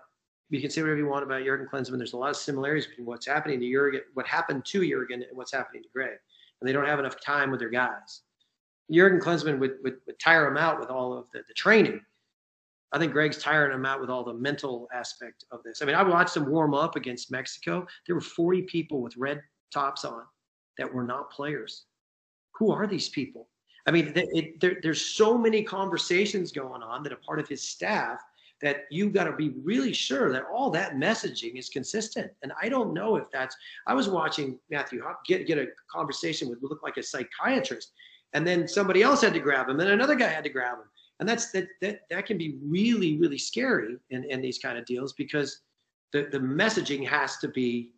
you 0.50 0.62
can 0.62 0.70
say 0.70 0.82
whatever 0.82 1.00
you 1.00 1.08
want 1.08 1.24
about 1.24 1.44
Jurgen 1.44 1.68
Klinsmann. 1.72 1.98
There's 1.98 2.14
a 2.14 2.18
lot 2.18 2.30
of 2.30 2.38
similarities 2.38 2.88
between 2.88 3.06
what's 3.06 3.28
happening 3.28 3.60
to 3.60 3.72
Jurgen, 3.72 4.02
what 4.14 4.26
happened 4.26 4.66
to 4.66 4.88
Jurgen, 4.88 5.24
and 5.24 5.38
what's 5.38 5.52
happening 5.52 5.84
to 5.84 5.90
Greg. 5.94 6.18
And 6.62 6.68
they 6.68 6.74
don't 6.74 6.88
have 6.88 7.00
enough 7.00 7.20
time 7.20 7.52
with 7.52 7.60
their 7.60 7.70
guys. 7.70 8.22
Jurgen 8.92 9.20
Klinsmann 9.20 9.60
would, 9.60 9.76
would, 9.84 9.98
would 10.08 10.20
tire 10.20 10.46
them 10.46 10.58
out 10.58 10.80
with 10.80 10.90
all 10.90 11.18
of 11.18 11.26
the, 11.34 11.44
the 11.48 11.54
training. 11.54 12.00
I 12.94 13.00
think 13.00 13.12
Greg's 13.12 13.38
tiring 13.38 13.72
them 13.72 13.86
out 13.86 14.00
with 14.00 14.10
all 14.10 14.24
the 14.24 14.34
mental 14.34 14.88
aspect 14.94 15.44
of 15.52 15.62
this. 15.64 15.82
I 15.82 15.86
mean, 15.86 15.96
I 15.96 16.04
watched 16.04 16.34
them 16.34 16.50
warm 16.50 16.74
up 16.74 16.96
against 16.96 17.32
Mexico. 17.32 17.86
There 18.06 18.16
were 18.16 18.22
40 18.22 18.62
people 18.64 19.02
with 19.02 19.18
red 19.18 19.42
tops 19.74 20.06
on 20.06 20.22
that 20.78 20.92
were 20.92 21.04
not 21.04 21.30
players. 21.30 21.86
Who 22.56 22.72
are 22.72 22.88
these 22.88 23.10
people? 23.10 23.50
I 23.88 23.92
mean, 23.92 24.12
it, 24.16 24.28
it, 24.34 24.60
there, 24.60 24.78
there's 24.84 25.02
so 25.02 25.38
many 25.38 25.64
conversations 25.64 26.52
going 26.52 26.84
on 26.84 27.04
that 27.04 27.14
a 27.14 27.18
part 27.18 27.40
of 27.40 27.48
his 27.48 27.64
staff 27.64 28.20
that 28.62 28.86
you've 28.90 29.14
got 29.14 29.26
to 29.26 29.34
be 29.34 29.50
really 29.64 29.94
sure 29.94 30.32
that 30.32 30.44
all 30.52 30.70
that 30.72 30.96
messaging 30.96 31.58
is 31.58 31.70
consistent. 31.70 32.32
And 32.44 32.52
I 32.62 32.70
don't 32.70 32.94
know 32.94 33.16
if 33.16 33.30
that's. 33.32 33.56
I 33.86 33.94
was 33.94 34.10
watching 34.10 34.60
Matthew 34.70 35.04
get 35.26 35.48
get 35.48 35.58
a 35.58 35.68
conversation 35.92 36.50
with 36.50 36.62
look 36.62 36.82
like 36.84 36.98
a 36.98 37.04
psychiatrist, 37.04 37.92
and 38.34 38.46
then 38.46 38.68
somebody 38.68 39.04
else 39.04 39.22
had 39.22 39.34
to 39.34 39.40
grab 39.40 39.70
him, 39.70 39.80
and 39.80 39.90
another 39.90 40.16
guy 40.16 40.28
had 40.28 40.44
to 40.44 40.50
grab 40.50 40.78
him, 40.80 40.86
and 41.20 41.30
that's 41.30 41.52
that 41.52 41.68
that 41.82 42.02
that 42.10 42.26
can 42.26 42.38
be 42.38 42.58
really 42.66 43.18
really 43.18 43.38
scary 43.38 43.96
in 44.10 44.24
in 44.26 44.42
these 44.42 44.58
kind 44.58 44.78
of 44.78 44.86
deals 44.86 45.14
because 45.14 45.62
the 46.12 46.28
the 46.32 46.40
messaging 46.40 47.08
has 47.08 47.38
to 47.38 47.48
be 47.48 47.92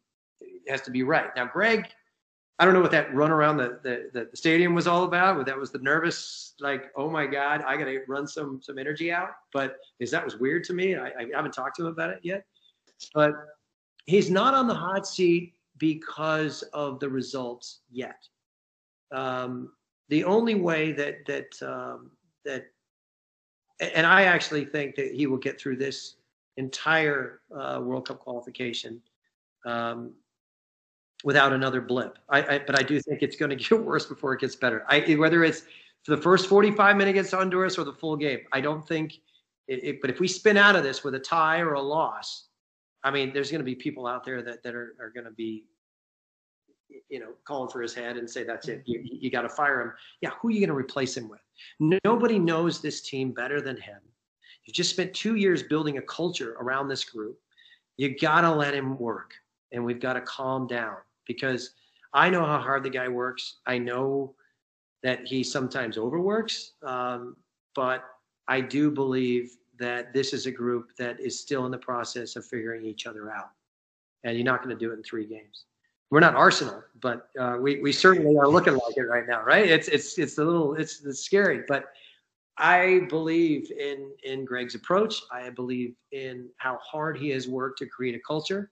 has 0.68 0.82
to 0.82 0.92
be 0.92 1.04
right. 1.04 1.30
Now, 1.36 1.46
Greg, 1.46 1.88
I 2.60 2.66
don't 2.66 2.74
know 2.74 2.82
what 2.82 2.92
that 2.92 3.14
run 3.16 3.32
around 3.32 3.56
the, 3.56 3.80
the, 3.84 4.28
the 4.30 4.38
stadium 4.38 4.76
was 4.76 4.86
all 4.86 5.06
about. 5.06 5.38
But 5.38 5.46
that 5.46 5.58
was 5.58 5.72
the 5.72 5.80
nervous, 5.80 6.54
like, 6.60 6.92
oh 6.98 7.10
my 7.10 7.26
God, 7.26 7.64
I 7.66 7.78
got 7.78 7.86
to 7.86 8.02
run 8.08 8.28
some 8.28 8.62
some 8.62 8.78
energy 8.78 9.12
out. 9.12 9.30
But 9.54 9.78
is 10.00 10.12
that 10.12 10.24
was 10.24 10.38
weird 10.38 10.66
to 10.66 10.74
me. 10.74 10.96
I, 10.96 11.08
I 11.08 11.28
haven't 11.34 11.54
talked 11.54 11.78
to 11.78 11.84
him 11.84 11.94
about 11.94 12.10
it 12.10 12.20
yet. 12.22 12.46
But 13.14 13.34
he's 14.06 14.30
not 14.30 14.54
on 14.54 14.68
the 14.68 14.74
hot 14.74 15.08
seat 15.08 15.54
because 15.78 16.64
of 16.74 17.00
the 17.00 17.08
results 17.08 17.80
yet. 17.90 18.28
Um, 19.12 19.72
the 20.10 20.26
only 20.26 20.56
way 20.56 20.92
that 20.92 21.26
that 21.28 21.62
um, 21.62 22.12
that, 22.44 22.66
and 23.80 24.06
I 24.06 24.24
actually 24.24 24.66
think 24.66 24.96
that 24.96 25.14
he 25.14 25.28
will 25.28 25.38
get 25.38 25.62
through 25.62 25.78
this 25.78 26.16
entire 26.58 27.40
uh, 27.58 27.80
World 27.82 28.08
Cup 28.08 28.20
qualification 28.20 29.02
um, 29.66 30.14
without 31.24 31.54
another 31.54 31.82
blip. 31.82 32.18
I, 32.30 32.56
I, 32.56 32.60
but 32.60 32.80
I 32.80 32.84
do 32.84 33.00
think 33.00 33.22
it's 33.22 33.36
going 33.36 33.50
to 33.56 33.56
get 33.56 33.84
worse 33.84 34.06
before 34.06 34.34
it 34.34 34.42
gets 34.42 34.56
better. 34.56 34.86
I, 34.88 35.16
whether 35.16 35.44
it's 35.44 35.64
for 36.04 36.16
the 36.16 36.22
first 36.22 36.48
45 36.48 36.96
minutes 36.96 37.12
against 37.12 37.32
Honduras 37.34 37.78
or 37.78 37.84
the 37.84 37.94
full 37.94 38.16
game, 38.16 38.40
I 38.52 38.62
don't 38.62 38.88
think. 38.88 39.20
It, 39.68 39.84
it, 39.84 40.02
but 40.02 40.10
if 40.10 40.20
we 40.20 40.28
spin 40.28 40.58
out 40.58 40.76
of 40.76 40.84
this 40.84 41.04
with 41.04 41.14
a 41.14 41.20
tie 41.20 41.60
or 41.60 41.74
a 41.74 41.82
loss, 41.82 42.48
I 43.04 43.12
mean, 43.12 43.32
there's 43.34 43.52
going 43.52 43.60
to 43.60 43.66
be 43.66 43.76
people 43.76 44.08
out 44.08 44.26
there 44.26 44.42
that, 44.42 44.64
that 44.64 44.74
are, 44.74 44.96
are 45.00 45.10
going 45.10 45.26
to 45.26 45.32
be, 45.32 45.66
you 47.08 47.20
know, 47.20 47.34
calling 47.46 47.70
for 47.70 47.82
his 47.82 47.94
head 47.94 48.18
and 48.18 48.28
say, 48.28 48.44
that's 48.44 48.68
it. 48.68 48.82
You, 48.86 49.02
you 49.04 49.30
got 49.30 49.44
to 49.44 49.50
fire 49.50 49.82
him. 49.82 49.94
Yeah. 50.22 50.32
Who 50.42 50.48
are 50.48 50.52
you 50.52 50.60
going 50.60 50.70
to 50.70 50.76
replace 50.76 51.16
him 51.16 51.30
with? 51.30 51.40
Nobody 52.04 52.40
knows 52.40 52.82
this 52.82 53.02
team 53.02 53.32
better 53.32 53.62
than 53.62 53.78
him. 53.78 54.00
You've 54.66 54.76
just 54.76 54.90
spent 54.90 55.14
two 55.14 55.36
years 55.36 55.64
building 55.64 55.98
a 55.98 56.02
culture 56.02 56.56
around 56.60 56.88
this 56.88 57.04
group. 57.04 57.40
You 57.98 58.18
got 58.18 58.42
to 58.42 58.52
let 58.52 58.74
him 58.74 58.98
work 58.98 59.34
and 59.72 59.84
we've 59.86 60.00
got 60.00 60.14
to 60.14 60.22
calm 60.22 60.68
down 60.68 60.98
because 61.30 61.76
I 62.12 62.30
know 62.30 62.44
how 62.44 62.58
hard 62.60 62.84
the 62.84 62.90
guy 62.90 63.08
works. 63.08 63.58
I 63.68 63.78
know 63.78 64.34
that 65.04 65.26
he 65.28 65.44
sometimes 65.44 65.98
overworks, 65.98 66.74
um, 66.84 67.38
but 67.76 68.04
I 68.48 68.60
do 68.62 68.90
believe 68.90 69.56
that 69.78 70.12
this 70.12 70.34
is 70.34 70.48
a 70.48 70.52
group 70.52 70.90
that 70.98 71.20
is 71.20 71.40
still 71.40 71.66
in 71.66 71.72
the 71.72 71.78
process 71.78 72.36
of 72.36 72.46
figuring 72.46 72.84
each 72.84 73.06
other 73.06 73.32
out. 73.32 73.52
And 74.24 74.36
you're 74.36 74.44
not 74.44 74.64
going 74.64 74.76
to 74.76 74.86
do 74.86 74.92
it 74.92 74.96
in 74.96 75.04
three 75.04 75.26
games. 75.26 75.66
We're 76.10 76.20
not 76.20 76.34
Arsenal, 76.34 76.84
but 77.00 77.30
uh, 77.40 77.58
we, 77.62 77.80
we 77.80 77.94
certainly 77.94 78.36
are 78.38 78.48
looking 78.48 78.74
like 78.74 78.98
it 78.98 79.04
right 79.04 79.28
now, 79.28 79.44
right? 79.44 79.70
It's 79.70 79.88
it's 79.88 80.18
it's 80.18 80.40
a 80.40 80.44
little 80.44 80.74
it's, 80.74 81.06
it's 81.06 81.20
scary, 81.20 81.64
but 81.68 81.86
I 82.58 83.02
believe 83.10 83.72
in 83.72 84.10
in 84.24 84.44
Greg's 84.44 84.74
approach. 84.74 85.22
I 85.32 85.52
believe 85.52 85.94
in 86.12 86.50
how 86.58 86.80
hard 86.84 87.16
he 87.18 87.30
has 87.30 87.48
worked 87.48 87.78
to 87.80 87.86
create 87.86 88.16
a 88.16 88.20
culture. 88.28 88.72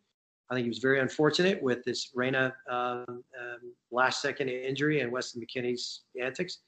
I 0.49 0.55
think 0.55 0.65
he 0.65 0.69
was 0.69 0.79
very 0.79 0.99
unfortunate 0.99 1.61
with 1.61 1.83
this 1.83 2.11
Reyna 2.15 2.53
um, 2.69 3.05
um, 3.09 3.73
last 3.91 4.21
second 4.21 4.49
injury 4.49 5.01
and 5.01 5.11
Weston 5.11 5.41
McKennie's 5.41 6.01
antics, 6.21 6.59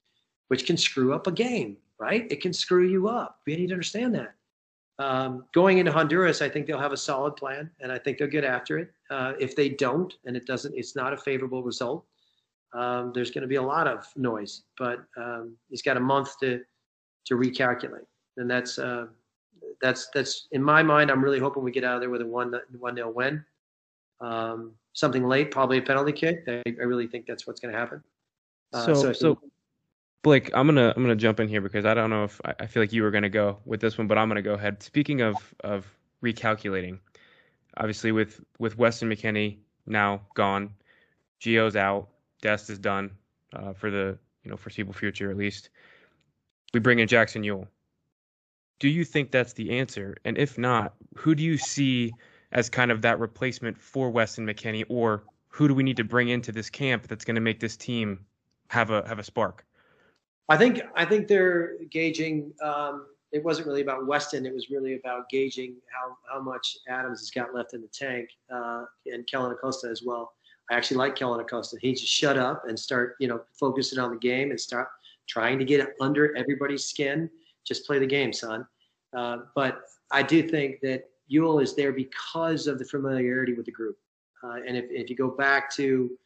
which 0.50 0.66
can 0.66 0.76
screw 0.76 1.14
up 1.14 1.28
a 1.28 1.32
game, 1.32 1.78
right? 1.98 2.30
It 2.30 2.42
can 2.42 2.52
screw 2.52 2.88
you 2.88 3.08
up. 3.08 3.40
You 3.46 3.56
need 3.56 3.68
to 3.68 3.74
understand 3.74 4.14
that. 4.16 4.36
Um, 5.00 5.46
going 5.54 5.78
into 5.78 5.94
Honduras, 5.94 6.42
I 6.42 6.50
think 6.50 6.68
they'll 6.68 6.80
have 6.80 6.92
a 6.92 6.98
solid 6.98 7.38
plan, 7.38 7.72
and 7.80 7.90
I 7.90 7.98
think 7.98 8.18
they'll 8.18 8.28
get 8.28 8.44
after 8.44 8.78
it. 8.78 8.92
Uh, 9.10 9.34
if 9.40 9.56
they 9.56 9.70
don't, 9.70 10.14
and 10.26 10.36
it 10.36 10.46
doesn't, 10.46 10.76
it's 10.76 10.96
not 10.96 11.14
a 11.14 11.18
favorable 11.18 11.64
result. 11.64 12.06
Um, 12.74 13.14
there's 13.16 13.32
going 13.32 13.44
to 13.44 13.48
be 13.48 13.56
a 13.56 13.62
lot 13.62 13.88
of 13.88 14.06
noise, 14.18 14.64
but 14.78 15.00
um, 15.16 15.56
he's 15.70 15.82
got 15.82 15.96
a 15.98 16.02
month 16.02 16.38
to 16.42 16.62
to 17.26 17.36
recalculate, 17.36 18.06
and 18.38 18.52
that's 18.52 18.78
uh, 18.78 19.08
that's 19.82 20.10
that's 20.14 20.48
in 20.52 20.62
my 20.62 20.84
mind. 20.84 21.10
I'm 21.10 21.24
really 21.24 21.40
hoping 21.40 21.64
we 21.64 21.72
get 21.72 21.84
out 21.84 21.96
of 21.96 22.02
there 22.02 22.10
with 22.10 22.22
a 22.22 22.28
one 22.28 22.54
one 22.78 22.96
nil 22.96 23.12
win 23.12 23.44
um, 24.22 24.74
something 24.94 25.28
late, 25.28 25.52
probably 25.52 25.78
a 25.78 25.82
penalty 25.82 26.12
kick. 26.12 26.44
I, 26.48 26.62
I 26.68 26.84
really 26.84 27.08
think 27.08 27.26
that's 27.26 27.48
what's 27.48 27.60
going 27.60 27.74
to 27.74 27.80
happen. 27.80 28.04
Uh, 28.74 28.86
so, 28.86 28.94
so, 28.94 29.14
so, 29.14 29.40
Blake, 30.22 30.52
I'm 30.54 30.68
gonna 30.68 30.94
I'm 30.96 31.02
gonna 31.02 31.16
jump 31.16 31.40
in 31.40 31.48
here 31.48 31.62
because 31.62 31.86
I 31.86 31.94
don't 31.94 32.10
know 32.10 32.26
if 32.26 32.42
I, 32.44 32.54
I 32.60 32.68
feel 32.68 32.84
like 32.84 32.94
you 32.94 33.04
were 33.04 33.12
gonna 33.12 33.30
go 33.30 33.58
with 33.66 33.80
this 33.80 33.98
one, 33.98 34.06
but 34.06 34.18
I'm 34.18 34.28
gonna 34.28 34.42
go 34.42 34.54
ahead. 34.54 34.84
Speaking 34.84 35.22
of 35.22 35.36
of 35.62 35.88
recalculating, 36.24 37.00
obviously 37.78 38.12
with 38.12 38.42
with 38.60 38.78
Weston 38.78 39.10
McKennie 39.10 39.58
now 39.88 40.22
gone, 40.36 40.72
Gio's 41.42 41.76
out, 41.76 42.10
Dest 42.42 42.70
is 42.70 42.78
done 42.78 43.12
uh, 43.54 43.74
for 43.74 43.90
the 43.90 44.18
you 44.44 44.52
know 44.52 44.58
foreseeable 44.58 44.94
future 44.94 45.32
at 45.32 45.38
least. 45.38 45.70
We 46.74 46.80
bring 46.80 47.00
in 47.00 47.08
Jackson 47.08 47.42
Yueill. 47.42 47.68
Do 48.80 48.90
you 48.90 49.04
think 49.04 49.32
that's 49.32 49.54
the 49.54 49.78
answer? 49.78 50.16
And 50.26 50.38
if 50.38 50.58
not, 50.58 50.94
who 51.16 51.34
do 51.34 51.44
you 51.44 51.58
see 51.58 52.14
as 52.52 52.70
kind 52.70 52.92
of 52.92 53.02
that 53.02 53.20
replacement 53.20 53.78
for 53.78 54.10
Weston 54.10 54.46
McKennie, 54.46 54.86
or 54.90 55.24
who 55.50 55.68
do 55.68 55.74
we 55.74 55.84
need 55.84 55.98
to 55.98 56.04
bring 56.04 56.30
into 56.30 56.52
this 56.52 56.70
camp 56.70 57.08
that's 57.08 57.26
going 57.26 57.36
to 57.36 57.42
make 57.42 57.60
this 57.60 57.78
team 57.78 58.26
have 58.70 58.90
a 58.90 59.08
have 59.08 59.20
a 59.20 59.24
spark? 59.24 59.66
I 60.48 60.58
think 60.58 60.82
I 60.96 61.06
think 61.06 61.28
they're 61.28 61.78
gauging. 61.90 62.52
Um, 62.64 63.06
it 63.32 63.44
wasn't 63.44 63.68
really 63.68 63.82
about 63.82 64.08
Weston. 64.08 64.46
It 64.46 64.54
was 64.54 64.72
really 64.72 64.96
about 64.96 65.30
gauging 65.30 65.76
how 65.94 66.18
how 66.32 66.42
much 66.42 66.78
Adams 66.88 67.20
has 67.20 67.30
got 67.30 67.54
left 67.54 67.74
in 67.74 67.82
the 67.82 67.88
tank, 67.88 68.30
uh, 68.52 68.86
and 69.06 69.28
Kellyn 69.28 69.52
Acosta 69.52 69.88
as 69.88 70.02
well. 70.04 70.34
I 70.72 70.76
actually 70.76 70.98
like 70.98 71.16
Kellyn 71.16 71.40
Acosta. 71.40 71.78
He 71.82 71.94
just 71.94 72.08
shut 72.08 72.38
up 72.38 72.64
and 72.68 72.80
start, 72.80 73.16
you 73.20 73.28
know, 73.28 73.42
focusing 73.60 73.98
on 73.98 74.12
the 74.12 74.18
game 74.18 74.52
and 74.52 74.60
start 74.60 74.88
trying 75.28 75.58
to 75.60 75.66
get 75.66 75.96
under 76.00 76.36
everybody's 76.36 76.86
skin. 76.86 77.30
Just 77.66 77.86
play 77.86 78.00
the 78.00 78.08
game, 78.08 78.32
son. 78.32 78.68
Uh, 79.16 79.38
but 79.56 79.82
I 80.12 80.22
do 80.24 80.48
think 80.48 80.80
that 80.82 81.10
Yueill 81.32 81.62
is 81.62 81.76
there 81.76 81.92
because 81.92 82.68
of 82.68 82.80
the 82.80 82.86
familiarity 82.86 83.54
with 83.54 83.66
the 83.66 83.72
group. 83.72 83.98
Uh, 84.44 84.58
and 84.66 84.78
if, 84.78 84.86
if 84.90 85.10
you 85.10 85.16
go 85.16 85.30
back 85.30 85.74
to 85.76 86.18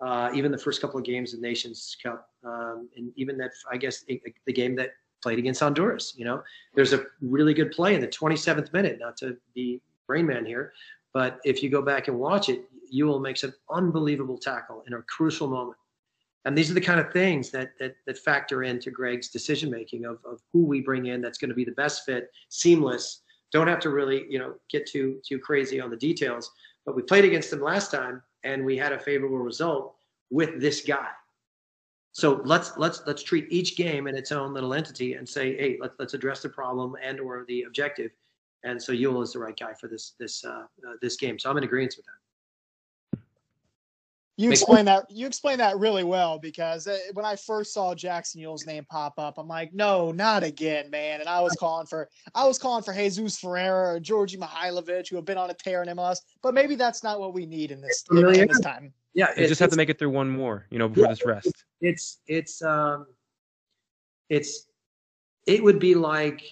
uh, 0.00 0.30
even 0.34 0.50
the 0.50 0.58
first 0.58 0.80
couple 0.80 0.98
of 0.98 1.04
games 1.04 1.34
of 1.34 1.40
Nations 1.40 1.96
Cup, 2.02 2.28
um, 2.44 2.88
and 2.96 3.12
even 3.16 3.36
that, 3.38 3.50
I 3.70 3.76
guess, 3.76 4.04
the 4.46 4.52
game 4.52 4.74
that 4.76 4.90
played 5.22 5.38
against 5.38 5.60
Honduras, 5.60 6.14
you 6.16 6.24
know, 6.24 6.42
there's 6.74 6.92
a 6.92 7.04
really 7.20 7.52
good 7.52 7.70
play 7.72 7.94
in 7.94 8.00
the 8.00 8.08
27th 8.08 8.72
minute, 8.72 8.98
not 8.98 9.16
to 9.18 9.36
be 9.54 9.82
Rain 10.08 10.26
Man 10.26 10.46
here, 10.46 10.72
but 11.12 11.38
if 11.44 11.62
you 11.62 11.68
go 11.68 11.82
back 11.82 12.08
and 12.08 12.18
watch 12.18 12.48
it, 12.48 12.64
Yueill 12.92 13.20
makes 13.20 13.44
an 13.44 13.52
unbelievable 13.70 14.38
tackle 14.38 14.82
in 14.86 14.94
a 14.94 15.02
crucial 15.02 15.46
moment. 15.46 15.76
And 16.44 16.56
these 16.56 16.70
are 16.70 16.74
the 16.74 16.80
kind 16.80 16.98
of 16.98 17.12
things 17.12 17.50
that 17.50 17.72
that, 17.78 17.96
that 18.06 18.16
factor 18.16 18.62
into 18.62 18.90
Greg's 18.90 19.28
decision 19.28 19.70
making 19.70 20.06
of, 20.06 20.18
of 20.24 20.40
who 20.52 20.64
we 20.64 20.80
bring 20.80 21.06
in 21.06 21.20
that's 21.20 21.36
going 21.36 21.50
to 21.50 21.54
be 21.54 21.64
the 21.64 21.72
best 21.72 22.06
fit, 22.06 22.30
seamless, 22.48 23.22
don't 23.52 23.66
have 23.68 23.80
to 23.80 23.90
really, 23.90 24.26
you 24.28 24.38
know, 24.38 24.54
get 24.70 24.86
too 24.86 25.20
too 25.26 25.38
crazy 25.38 25.80
on 25.80 25.90
the 25.90 25.96
details. 25.96 26.52
But 26.86 26.96
we 26.96 27.02
played 27.02 27.24
against 27.24 27.50
them 27.50 27.60
last 27.60 27.90
time, 27.90 28.22
and 28.44 28.64
we 28.64 28.76
had 28.76 28.92
a 28.92 28.98
favorable 28.98 29.38
result 29.38 29.94
with 30.30 30.60
this 30.60 30.82
guy. 30.82 31.08
So 32.12 32.40
let's 32.44 32.76
let's 32.76 33.02
let's 33.06 33.22
treat 33.22 33.46
each 33.50 33.76
game 33.76 34.06
in 34.06 34.16
its 34.16 34.32
own 34.32 34.52
little 34.52 34.74
entity 34.74 35.14
and 35.14 35.28
say, 35.28 35.56
hey, 35.56 35.78
let's 35.80 35.94
let's 35.98 36.14
address 36.14 36.42
the 36.42 36.48
problem 36.48 36.96
and 37.02 37.20
or 37.20 37.44
the 37.46 37.62
objective. 37.62 38.10
And 38.64 38.82
so 38.82 38.92
Yueill 38.92 39.22
is 39.22 39.32
the 39.32 39.38
right 39.38 39.58
guy 39.58 39.72
for 39.74 39.88
this 39.88 40.14
this 40.18 40.44
uh, 40.44 40.64
uh, 40.86 40.94
this 41.00 41.16
game. 41.16 41.38
So 41.38 41.50
I'm 41.50 41.56
in 41.56 41.64
agreement 41.64 41.94
with 41.96 42.06
that. 42.06 42.12
You 44.40 44.50
explain 44.50 44.86
that. 44.86 45.04
You 45.10 45.26
explain 45.26 45.58
that 45.58 45.78
really 45.78 46.02
well 46.02 46.38
because 46.38 46.86
uh, 46.86 46.96
when 47.12 47.26
I 47.26 47.36
first 47.36 47.74
saw 47.74 47.94
Jackson 47.94 48.40
Yueill's 48.40 48.66
name 48.66 48.86
pop 48.88 49.18
up, 49.18 49.36
I'm 49.36 49.46
like, 49.46 49.74
no, 49.74 50.12
not 50.12 50.42
again, 50.42 50.88
man. 50.88 51.20
And 51.20 51.28
I 51.28 51.40
was 51.42 51.54
calling 51.60 51.86
for, 51.86 52.08
I 52.34 52.46
was 52.46 52.58
calling 52.58 52.82
for 52.82 52.94
Jesus 52.94 53.38
Ferreira 53.38 53.96
or 53.96 54.00
Djordje 54.00 54.38
Mihailovic, 54.38 55.10
who 55.10 55.16
have 55.16 55.26
been 55.26 55.36
on 55.36 55.50
a 55.50 55.54
tear 55.54 55.82
in 55.82 55.94
MLS. 55.94 56.20
But 56.42 56.54
maybe 56.54 56.74
that's 56.74 57.02
not 57.02 57.20
what 57.20 57.34
we 57.34 57.44
need 57.44 57.70
in 57.70 57.82
this, 57.82 58.02
in, 58.10 58.18
in 58.34 58.48
this 58.48 58.60
time. 58.60 58.94
Yeah, 59.12 59.28
you 59.36 59.46
just 59.46 59.60
have 59.60 59.70
to 59.70 59.76
make 59.76 59.90
it 59.90 59.98
through 59.98 60.10
one 60.10 60.30
more, 60.30 60.66
you 60.70 60.78
know, 60.78 60.88
before 60.88 61.04
yeah, 61.04 61.10
this 61.10 61.26
rest. 61.26 61.64
It's 61.82 62.20
it's 62.26 62.62
um, 62.62 63.08
it's 64.30 64.68
it 65.46 65.62
would 65.62 65.80
be 65.80 65.94
like 65.94 66.42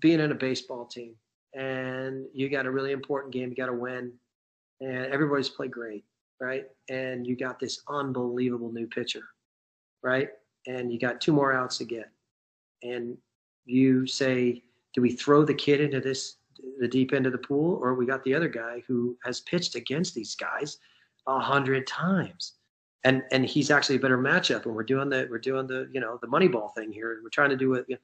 being 0.00 0.18
in 0.18 0.32
a 0.32 0.34
baseball 0.34 0.86
team 0.86 1.14
and 1.54 2.24
you 2.32 2.48
got 2.48 2.66
a 2.66 2.70
really 2.70 2.92
important 2.92 3.32
game, 3.32 3.50
you 3.50 3.54
got 3.54 3.66
to 3.66 3.74
win, 3.74 4.12
and 4.80 5.12
everybody's 5.12 5.50
played 5.50 5.70
great 5.70 6.04
right? 6.40 6.64
And 6.88 7.26
you 7.26 7.36
got 7.36 7.58
this 7.58 7.82
unbelievable 7.88 8.72
new 8.72 8.86
pitcher, 8.86 9.22
right? 10.02 10.30
And 10.66 10.92
you 10.92 10.98
got 10.98 11.20
two 11.20 11.32
more 11.32 11.52
outs 11.52 11.78
to 11.78 11.84
get. 11.84 12.10
And 12.82 13.16
you 13.64 14.06
say, 14.06 14.62
do 14.94 15.02
we 15.02 15.12
throw 15.12 15.44
the 15.44 15.54
kid 15.54 15.80
into 15.80 16.00
this 16.00 16.36
the 16.80 16.88
deep 16.88 17.12
end 17.12 17.26
of 17.26 17.32
the 17.32 17.38
pool, 17.38 17.78
or 17.80 17.94
we 17.94 18.04
got 18.04 18.24
the 18.24 18.34
other 18.34 18.48
guy 18.48 18.82
who 18.88 19.16
has 19.24 19.40
pitched 19.40 19.76
against 19.76 20.14
these 20.14 20.34
guys 20.34 20.78
a 21.26 21.38
hundred 21.38 21.86
times? 21.86 22.54
And 23.04 23.22
and 23.30 23.46
he's 23.46 23.70
actually 23.70 23.96
a 23.96 24.00
better 24.00 24.18
matchup. 24.18 24.64
And 24.64 24.74
we're 24.74 24.82
doing 24.82 25.08
the 25.08 25.28
we're 25.30 25.38
doing 25.38 25.66
the 25.66 25.88
you 25.92 26.00
know 26.00 26.18
the 26.20 26.26
money 26.26 26.48
ball 26.48 26.72
thing 26.76 26.92
here. 26.92 27.20
We're 27.22 27.28
trying 27.30 27.50
to 27.50 27.56
do 27.56 27.74
it. 27.74 27.84
You 27.88 27.94
know, 27.94 28.00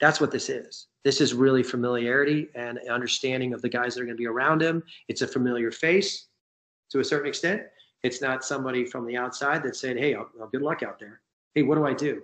that's 0.00 0.20
what 0.20 0.30
this 0.30 0.48
is. 0.48 0.86
This 1.04 1.20
is 1.20 1.34
really 1.34 1.62
familiarity 1.62 2.48
and 2.54 2.78
understanding 2.90 3.52
of 3.52 3.60
the 3.60 3.68
guys 3.68 3.94
that 3.94 4.00
are 4.00 4.06
going 4.06 4.16
to 4.16 4.20
be 4.20 4.26
around 4.26 4.62
him. 4.62 4.82
It's 5.08 5.22
a 5.22 5.28
familiar 5.28 5.70
face 5.70 6.28
to 6.90 7.00
a 7.00 7.04
certain 7.04 7.28
extent. 7.28 7.62
It's 8.02 8.20
not 8.20 8.44
somebody 8.44 8.84
from 8.84 9.06
the 9.06 9.16
outside 9.16 9.62
that's 9.62 9.80
saying, 9.80 9.98
"Hey, 9.98 10.16
good 10.52 10.62
luck 10.62 10.82
out 10.82 10.98
there." 10.98 11.20
Hey, 11.54 11.62
what 11.62 11.74
do 11.76 11.86
I 11.86 11.92
do? 11.92 12.22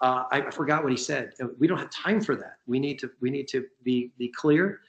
Uh, 0.00 0.24
I, 0.30 0.42
I, 0.42 0.50
forgot 0.50 0.82
what 0.82 0.92
he 0.92 0.98
said. 0.98 1.32
We 1.58 1.66
don't 1.66 1.78
have 1.78 1.90
time 1.90 2.20
for 2.20 2.36
that. 2.36 2.58
We 2.66 2.78
need 2.78 2.98
to 2.98 3.10
we 3.20 3.30
need 3.30 3.48
to 3.48 3.64
be 3.82 4.12
be 4.18 4.28
clear. 4.28 4.80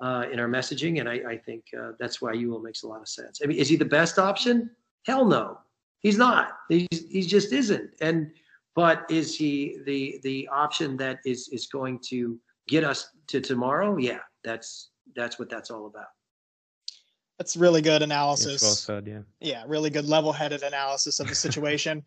uh, 0.00 0.26
in 0.32 0.40
our 0.40 0.48
messaging, 0.48 1.00
and 1.00 1.08
I, 1.08 1.14
I 1.28 1.36
think 1.36 1.64
uh, 1.78 1.92
that's 1.98 2.20
why 2.20 2.34
Yueill 2.34 2.62
makes 2.62 2.82
a 2.82 2.88
lot 2.88 3.00
of 3.00 3.08
sense. 3.08 3.40
I 3.42 3.46
mean, 3.46 3.58
is 3.58 3.68
he 3.68 3.76
the 3.76 3.84
best 3.84 4.18
option? 4.18 4.70
Hell 5.06 5.24
no, 5.24 5.58
he's 6.00 6.18
not. 6.18 6.58
He's 6.68 6.88
he 7.10 7.22
just 7.22 7.52
isn't. 7.52 7.90
And 8.00 8.30
but 8.74 9.06
is 9.08 9.36
he 9.36 9.78
the 9.86 10.20
the 10.22 10.48
option 10.48 10.96
that 10.98 11.20
is 11.24 11.48
is 11.48 11.66
going 11.66 12.00
to 12.10 12.38
get 12.66 12.84
us 12.84 13.10
to 13.28 13.40
tomorrow? 13.40 13.96
Yeah, 13.96 14.20
that's 14.42 14.90
that's 15.14 15.38
what 15.38 15.48
that's 15.48 15.70
all 15.70 15.86
about. 15.86 16.08
That's 17.38 17.56
really 17.56 17.82
good 17.82 18.02
analysis. 18.02 18.62
well 18.62 18.72
said, 18.72 19.06
yeah. 19.08 19.20
Yeah, 19.40 19.64
really 19.66 19.90
good 19.90 20.04
level-headed 20.04 20.62
analysis 20.62 21.18
of 21.18 21.28
the 21.28 21.34
situation. 21.34 22.04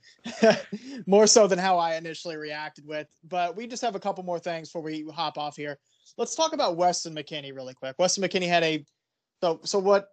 more 1.05 1.27
so 1.27 1.47
than 1.47 1.59
how 1.59 1.77
I 1.77 1.95
initially 1.95 2.37
reacted 2.37 2.87
with. 2.87 3.07
But 3.27 3.55
we 3.55 3.67
just 3.67 3.81
have 3.81 3.95
a 3.95 3.99
couple 3.99 4.23
more 4.23 4.39
things 4.39 4.69
before 4.69 4.83
we 4.83 5.05
hop 5.13 5.37
off 5.37 5.57
here. 5.57 5.77
Let's 6.17 6.33
talk 6.33 6.53
about 6.53 6.77
Weston 6.77 7.13
McKennie 7.13 7.53
really 7.53 7.73
quick. 7.73 7.95
Weston 7.99 8.23
McKennie 8.23 8.47
had 8.47 8.63
a 8.63 8.85
so 9.41 9.59
so 9.63 9.77
what 9.79 10.07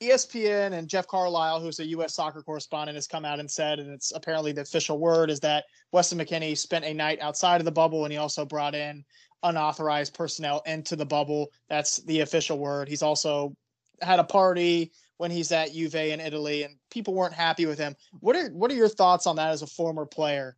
ESPN 0.00 0.72
and 0.72 0.88
Jeff 0.88 1.06
Carlisle, 1.06 1.60
who's 1.60 1.78
a 1.78 1.86
U.S. 1.86 2.14
soccer 2.14 2.42
correspondent, 2.42 2.96
has 2.96 3.06
come 3.06 3.24
out 3.24 3.38
and 3.38 3.50
said, 3.50 3.78
and 3.78 3.90
it's 3.90 4.12
apparently 4.12 4.52
the 4.52 4.62
official 4.62 4.98
word, 4.98 5.30
is 5.30 5.40
that 5.40 5.64
Weston 5.92 6.18
McKennie 6.18 6.56
spent 6.56 6.84
a 6.84 6.94
night 6.94 7.20
outside 7.20 7.60
of 7.60 7.64
the 7.64 7.72
bubble, 7.72 8.04
and 8.04 8.12
he 8.12 8.18
also 8.18 8.44
brought 8.44 8.74
in 8.74 9.04
unauthorized 9.44 10.14
personnel 10.14 10.62
into 10.66 10.96
the 10.96 11.06
bubble. 11.06 11.50
That's 11.68 11.98
the 11.98 12.20
official 12.20 12.58
word. 12.58 12.88
He's 12.88 13.02
also 13.02 13.54
had 14.02 14.18
a 14.18 14.24
party 14.24 14.92
when 15.18 15.30
he's 15.30 15.52
at 15.52 15.72
Juve 15.72 15.94
in 15.94 16.20
Italy, 16.20 16.64
and 16.64 16.74
people 16.90 17.14
weren't 17.14 17.34
happy 17.34 17.66
with 17.66 17.78
him. 17.78 17.94
What 18.20 18.36
are 18.36 18.48
what 18.48 18.70
are 18.70 18.74
your 18.74 18.88
thoughts 18.88 19.26
on 19.26 19.36
that 19.36 19.50
as 19.50 19.62
a 19.62 19.66
former 19.66 20.04
player? 20.06 20.56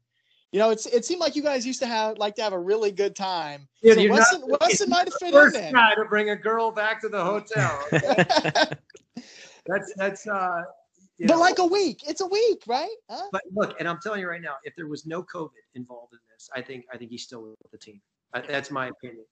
You 0.53 0.61
know, 0.61 0.71
it's 0.71 0.87
it 0.87 1.05
seemed 1.05 1.21
like 1.21 1.35
you 1.35 1.43
guys 1.43 1.67
used 1.67 1.81
to 1.81 1.87
have 1.87 2.17
like 2.17 2.37
to 2.37 2.43
have 2.43 2.53
a 2.53 2.59
really 2.59 2.93
good 2.93 3.17
time. 3.17 3.67
Dude, 3.83 3.95
so 3.95 4.01
you're 4.01 4.13
Weston, 4.13 4.41
not- 4.47 4.61
Weston 4.61 4.89
might 4.89 5.05
have 5.07 5.15
fit 5.15 5.29
in 5.29 5.33
First 5.33 5.55
there. 5.57 5.73
guy 5.73 5.95
to 5.97 6.05
bring 6.05 6.31
a 6.31 6.37
girl 6.37 6.71
back 6.71 7.01
to 7.01 7.09
the 7.09 7.23
hotel. 7.23 7.85
okay? 7.93 8.25
that's 9.67 9.93
that's 9.97 10.27
uh. 10.29 10.63
but 11.19 11.29
know, 11.29 11.41
like 11.41 11.59
a 11.59 11.67
week, 11.67 12.03
it's 12.07 12.21
a 12.21 12.27
week, 12.27 12.63
right? 12.67 12.95
Huh? 13.11 13.27
But 13.33 13.43
look, 13.53 13.75
and 13.81 13.89
I'm 13.89 13.99
telling 14.01 14.21
you 14.21 14.29
right 14.29 14.41
now, 14.43 14.55
if 14.63 14.75
there 14.77 14.87
was 14.87 15.07
no 15.07 15.23
COVID 15.25 15.51
involved 15.75 16.13
in 16.13 16.21
this, 16.33 16.49
I 16.55 16.63
think 16.63 16.85
I 16.93 16.97
think 16.99 17.11
he's 17.11 17.25
still 17.25 17.43
with 17.43 17.71
the 17.73 17.79
team. 17.79 18.01
I, 18.33 18.41
that's 18.41 18.71
my 18.71 18.89
opinion. 18.89 19.25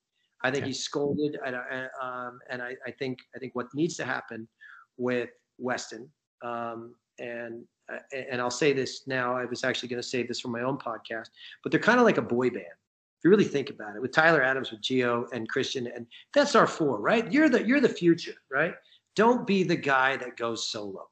I 0.45 0.51
think 0.51 0.62
Okay. 0.62 0.68
he's 0.70 0.82
scolded, 0.82 1.38
and, 1.47 1.55
I- 1.57 1.88
um, 2.01 2.40
and 2.51 2.61
I, 2.62 2.74
I 2.86 2.90
think 2.90 3.20
I 3.34 3.38
think 3.38 3.55
what 3.55 3.72
needs 3.74 3.97
to 3.97 4.05
happen 4.05 4.49
with 4.97 5.30
Weston, 5.59 6.11
um, 6.43 6.95
and 7.18 7.64
uh, 7.93 7.99
and 8.16 8.40
I'll 8.40 8.51
say 8.51 8.72
this 8.72 9.07
now. 9.07 9.36
I 9.36 9.45
was 9.45 9.64
actually 9.64 9.88
going 9.88 10.03
to 10.03 10.09
save 10.09 10.28
this 10.28 10.40
for 10.40 10.49
my 10.49 10.62
own 10.62 10.78
podcast, 10.78 11.28
but 11.62 11.70
they're 11.72 11.80
kind 11.80 11.99
of 11.99 12.05
like 12.05 12.18
a 12.18 12.22
boy 12.22 12.51
band. 12.51 12.64
If 12.66 13.24
you 13.24 13.30
really 13.30 13.45
think 13.45 13.70
about 13.70 13.95
it, 13.95 14.03
with 14.03 14.12
Tyler 14.12 14.43
Adams, 14.43 14.70
with 14.72 14.80
Gio 14.82 15.26
and 15.32 15.49
Christian, 15.49 15.86
and 15.86 16.07
that's 16.34 16.55
our 16.57 16.66
four, 16.66 17.01
right? 17.01 17.30
You're 17.30 17.49
the 17.49 17.64
you're 17.64 17.80
the 17.80 17.88
future, 17.88 18.34
right? 18.51 18.74
Don't 19.14 19.47
be 19.47 19.62
the 19.62 19.76
guy 19.76 20.16
that 20.16 20.36
goes 20.36 20.68
solo. 20.68 21.09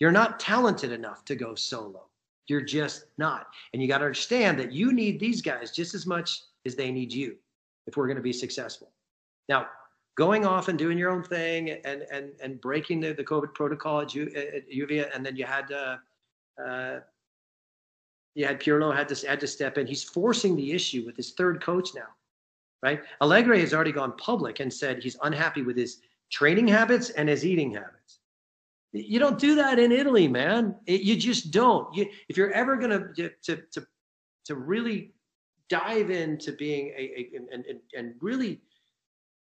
You're 0.00 0.12
not 0.12 0.40
talented 0.40 0.92
enough 0.92 1.24
to 1.26 1.36
go 1.36 1.54
solo. 1.54 2.06
You're 2.48 2.62
just 2.62 3.04
not. 3.18 3.46
And 3.72 3.82
you 3.82 3.86
got 3.86 3.98
to 3.98 4.06
understand 4.06 4.58
that 4.58 4.72
you 4.72 4.92
need 4.92 5.20
these 5.20 5.42
guys 5.42 5.70
just 5.70 5.94
as 5.94 6.06
much 6.06 6.42
as 6.66 6.74
they 6.74 6.90
need 6.90 7.12
you 7.12 7.36
if 7.86 7.96
we're 7.96 8.06
going 8.06 8.16
to 8.16 8.22
be 8.22 8.32
successful. 8.32 8.90
Now, 9.48 9.66
going 10.16 10.44
off 10.44 10.68
and 10.68 10.78
doing 10.78 10.98
your 10.98 11.10
own 11.10 11.22
thing 11.22 11.70
and 11.70 12.02
and 12.12 12.32
and 12.42 12.60
breaking 12.60 13.00
the, 13.00 13.12
the 13.12 13.24
COVID 13.24 13.54
protocol 13.54 14.00
at, 14.00 14.14
U, 14.14 14.30
at 14.36 14.70
Uvia, 14.70 15.14
and 15.14 15.24
then 15.24 15.36
you 15.36 15.44
had 15.44 15.72
uh, 15.72 15.96
uh, 16.62 17.00
you 18.34 18.46
had 18.46 18.60
Pirlo 18.60 18.94
had 18.94 19.08
to 19.08 19.26
had 19.26 19.40
to 19.40 19.46
step 19.46 19.78
in. 19.78 19.86
He's 19.86 20.04
forcing 20.04 20.56
the 20.56 20.72
issue 20.72 21.04
with 21.06 21.16
his 21.16 21.32
third 21.32 21.62
coach 21.62 21.94
now, 21.94 22.08
right? 22.82 23.00
Allegri 23.20 23.60
has 23.60 23.72
already 23.72 23.92
gone 23.92 24.12
public 24.16 24.60
and 24.60 24.72
said 24.72 25.02
he's 25.02 25.16
unhappy 25.22 25.62
with 25.62 25.76
his 25.76 26.00
training 26.30 26.68
habits 26.68 27.10
and 27.10 27.28
his 27.28 27.44
eating 27.44 27.72
habits. 27.72 28.18
You 28.92 29.20
don't 29.20 29.38
do 29.38 29.54
that 29.54 29.78
in 29.78 29.92
Italy, 29.92 30.26
man. 30.26 30.74
It, 30.86 31.02
you 31.02 31.16
just 31.16 31.52
don't. 31.52 31.94
You, 31.94 32.06
if 32.28 32.36
you're 32.36 32.52
ever 32.52 32.76
going 32.76 33.14
to 33.14 33.30
to 33.42 33.62
to 34.44 34.54
really 34.54 35.12
dive 35.70 36.10
into 36.10 36.52
being 36.52 36.88
a, 36.88 37.00
a 37.00 37.30
and, 37.34 37.64
and 37.64 37.80
and 37.96 38.14
really 38.20 38.60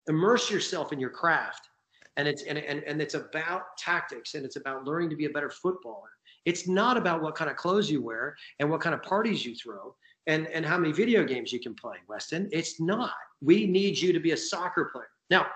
immerse 0.07 0.51
yourself 0.51 0.93
in 0.93 0.99
your 0.99 1.09
craft, 1.09 1.69
and 2.17 2.27
it's 2.27 2.43
and, 2.43 2.57
and 2.59 2.83
and 2.83 3.01
it's 3.01 3.15
about 3.15 3.77
tactics 3.77 4.35
and 4.35 4.45
it's 4.45 4.57
about 4.57 4.85
learning 4.85 5.09
to 5.09 5.15
be 5.15 5.25
a 5.25 5.29
better 5.29 5.49
footballer. 5.49 6.09
It's 6.45 6.67
not 6.67 6.97
about 6.97 7.21
what 7.21 7.35
kind 7.35 7.49
of 7.49 7.57
clothes 7.57 7.89
you 7.89 8.01
wear 8.01 8.35
and 8.59 8.69
what 8.69 8.81
kind 8.81 8.93
of 8.93 9.01
parties 9.01 9.45
you 9.45 9.55
throw 9.55 9.95
and 10.27 10.47
and 10.47 10.65
how 10.65 10.77
many 10.77 10.93
video 10.93 11.23
games 11.23 11.51
you 11.51 11.59
can 11.59 11.73
play, 11.73 11.97
Weston. 12.07 12.49
It's 12.51 12.79
not. 12.79 13.13
We 13.41 13.65
need 13.65 13.97
you 13.97 14.13
to 14.13 14.19
be 14.19 14.31
a 14.31 14.37
soccer 14.37 14.85
player. 14.91 15.09
Now, 15.29 15.47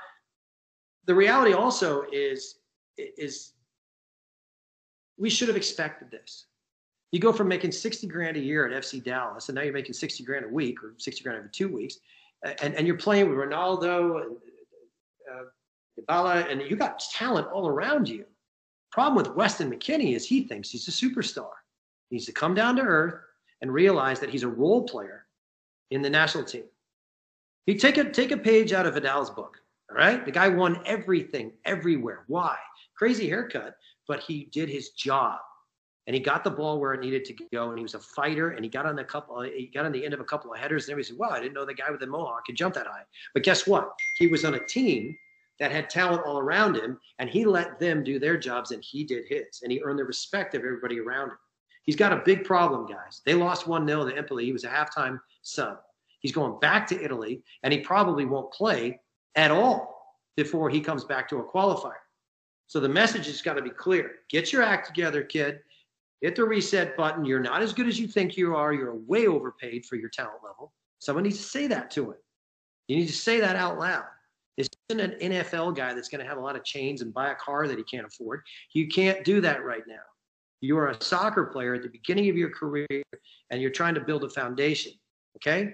the 1.05 1.13
reality 1.13 1.53
also 1.53 2.05
is 2.11 2.59
is 2.97 3.53
we 5.17 5.29
should 5.29 5.47
have 5.47 5.57
expected 5.57 6.09
this. 6.09 6.45
You 7.13 7.19
go 7.19 7.31
from 7.31 7.47
making 7.47 7.71
60 7.71 8.07
grand 8.07 8.37
a 8.37 8.39
year 8.39 8.67
at 8.67 8.83
FC 8.83 9.01
Dallas, 9.01 9.47
and 9.47 9.55
now 9.55 9.61
you're 9.61 9.71
making 9.71 9.93
60 9.93 10.23
grand 10.23 10.45
a 10.45 10.47
week 10.47 10.83
or 10.83 10.95
60 10.97 11.23
grand 11.23 11.37
every 11.37 11.51
two 11.51 11.69
weeks, 11.69 11.99
and, 12.59 12.73
and 12.73 12.87
you're 12.87 12.97
playing 12.97 13.29
with 13.29 13.37
Ronaldo 13.37 14.23
and 14.23 14.35
uh, 16.09 16.43
and 16.49 16.63
you 16.63 16.75
got 16.75 16.99
talent 17.11 17.47
all 17.49 17.67
around 17.67 18.09
you. 18.09 18.25
Problem 18.91 19.15
with 19.15 19.35
Weston 19.35 19.71
McKennie 19.71 20.15
is 20.15 20.25
he 20.25 20.47
thinks 20.47 20.71
he's 20.71 20.87
a 20.87 20.91
superstar. 20.91 21.51
He 22.09 22.15
needs 22.15 22.25
to 22.25 22.31
come 22.31 22.55
down 22.55 22.75
to 22.77 22.81
earth 22.81 23.21
and 23.61 23.71
realize 23.71 24.19
that 24.19 24.31
he's 24.31 24.41
a 24.41 24.47
role 24.47 24.81
player 24.83 25.27
in 25.91 26.01
the 26.01 26.09
national 26.09 26.45
team. 26.45 26.63
He 27.67 27.75
take 27.75 27.97
a 27.97 28.09
take 28.09 28.31
a 28.31 28.37
page 28.37 28.73
out 28.73 28.87
of 28.87 28.95
Vidal's 28.95 29.29
book. 29.29 29.59
All 29.91 29.97
right, 29.97 30.25
the 30.25 30.31
guy 30.31 30.49
won 30.49 30.81
everything 30.83 31.51
everywhere. 31.63 32.23
Why? 32.25 32.57
Crazy 32.95 33.29
haircut, 33.29 33.75
but 34.07 34.21
he 34.21 34.49
did 34.51 34.67
his 34.67 34.89
job, 34.89 35.39
and 36.07 36.13
he 36.15 36.19
got 36.21 36.43
the 36.43 36.49
ball 36.49 36.79
where 36.79 36.93
it 36.93 37.01
needed 37.01 37.25
to 37.25 37.35
go. 37.51 37.69
And 37.69 37.77
he 37.77 37.83
was 37.83 37.93
a 37.93 37.99
fighter, 37.99 38.51
and 38.51 38.63
he 38.63 38.69
got 38.69 38.85
on 38.85 38.95
the 38.95 39.03
couple. 39.03 39.37
Uh, 39.37 39.43
he 39.43 39.71
got 39.73 39.85
on 39.85 39.91
the 39.91 40.03
end 40.03 40.13
of 40.13 40.19
a 40.19 40.25
couple 40.25 40.53
of 40.53 40.59
headers, 40.59 40.85
and 40.85 40.91
everybody 40.91 41.09
said, 41.09 41.17
"Wow, 41.17 41.29
I 41.29 41.39
didn't 41.39 41.53
know 41.53 41.65
the 41.65 41.73
guy 41.73 41.89
with 41.89 41.99
the 41.99 42.07
mohawk 42.07 42.45
could 42.45 42.55
jump 42.55 42.75
that 42.75 42.87
high." 42.87 43.03
But 43.33 43.43
guess 43.43 43.65
what? 43.65 43.91
He 44.17 44.27
was 44.27 44.43
on 44.45 44.55
a 44.55 44.65
team 44.65 45.17
that 45.59 45.71
had 45.71 45.89
talent 45.89 46.25
all 46.25 46.39
around 46.39 46.75
him, 46.75 46.99
and 47.19 47.29
he 47.29 47.45
let 47.45 47.79
them 47.79 48.03
do 48.03 48.19
their 48.19 48.37
jobs, 48.37 48.71
and 48.71 48.83
he 48.83 49.03
did 49.03 49.25
his, 49.27 49.61
and 49.61 49.71
he 49.71 49.81
earned 49.83 49.99
the 49.99 50.03
respect 50.03 50.55
of 50.55 50.61
everybody 50.61 50.99
around 50.99 51.29
him. 51.29 51.37
He's 51.83 51.95
got 51.95 52.13
a 52.13 52.23
big 52.25 52.43
problem, 52.43 52.85
guys. 52.85 53.21
They 53.25 53.33
lost 53.33 53.67
1 53.67 53.87
0 53.87 54.09
to 54.09 54.17
Empoli. 54.17 54.45
He 54.45 54.53
was 54.53 54.63
a 54.63 54.69
halftime 54.69 55.19
sub. 55.41 55.79
He's 56.19 56.31
going 56.31 56.59
back 56.59 56.87
to 56.87 57.03
Italy, 57.03 57.43
and 57.63 57.73
he 57.73 57.79
probably 57.79 58.25
won't 58.25 58.51
play 58.53 58.99
at 59.35 59.51
all 59.51 60.17
before 60.35 60.69
he 60.69 60.79
comes 60.79 61.03
back 61.03 61.29
to 61.29 61.37
a 61.37 61.43
qualifier. 61.43 61.93
So 62.67 62.79
the 62.79 62.89
message 62.89 63.27
has 63.27 63.41
got 63.41 63.55
to 63.55 63.61
be 63.61 63.69
clear. 63.69 64.11
Get 64.29 64.51
your 64.51 64.63
act 64.63 64.87
together, 64.87 65.23
kid. 65.23 65.59
Hit 66.23 66.37
the 66.37 66.45
reset 66.45 66.95
button. 66.95 67.25
You're 67.25 67.41
not 67.41 67.61
as 67.61 67.73
good 67.73 67.85
as 67.85 67.99
you 67.99 68.07
think 68.07 68.37
you 68.37 68.55
are. 68.55 68.71
You're 68.73 68.95
way 68.95 69.27
overpaid 69.27 69.85
for 69.85 69.97
your 69.97 70.07
talent 70.07 70.39
level. 70.41 70.71
Someone 70.99 71.25
needs 71.25 71.37
to 71.37 71.43
say 71.43 71.67
that 71.67 71.91
to 71.91 72.11
him. 72.11 72.17
You 72.87 72.95
need 72.95 73.07
to 73.07 73.13
say 73.13 73.41
that 73.41 73.57
out 73.57 73.77
loud. 73.77 74.05
This 74.57 74.69
isn't 74.87 75.01
an 75.01 75.31
NFL 75.31 75.75
guy 75.75 75.93
that's 75.93 76.07
going 76.07 76.21
to 76.21 76.27
have 76.27 76.37
a 76.37 76.41
lot 76.41 76.55
of 76.55 76.63
chains 76.63 77.01
and 77.01 77.13
buy 77.13 77.31
a 77.31 77.35
car 77.35 77.67
that 77.67 77.77
he 77.77 77.83
can't 77.83 78.07
afford. 78.07 78.41
You 78.71 78.87
can't 78.87 79.25
do 79.25 79.41
that 79.41 79.65
right 79.65 79.83
now. 79.85 79.99
You 80.61 80.77
are 80.77 80.91
a 80.91 81.03
soccer 81.03 81.47
player 81.47 81.73
at 81.73 81.81
the 81.81 81.89
beginning 81.89 82.29
of 82.29 82.37
your 82.37 82.51
career 82.51 82.87
and 83.49 83.61
you're 83.61 83.69
trying 83.69 83.95
to 83.95 84.01
build 84.01 84.23
a 84.23 84.29
foundation. 84.29 84.93
Okay? 85.35 85.73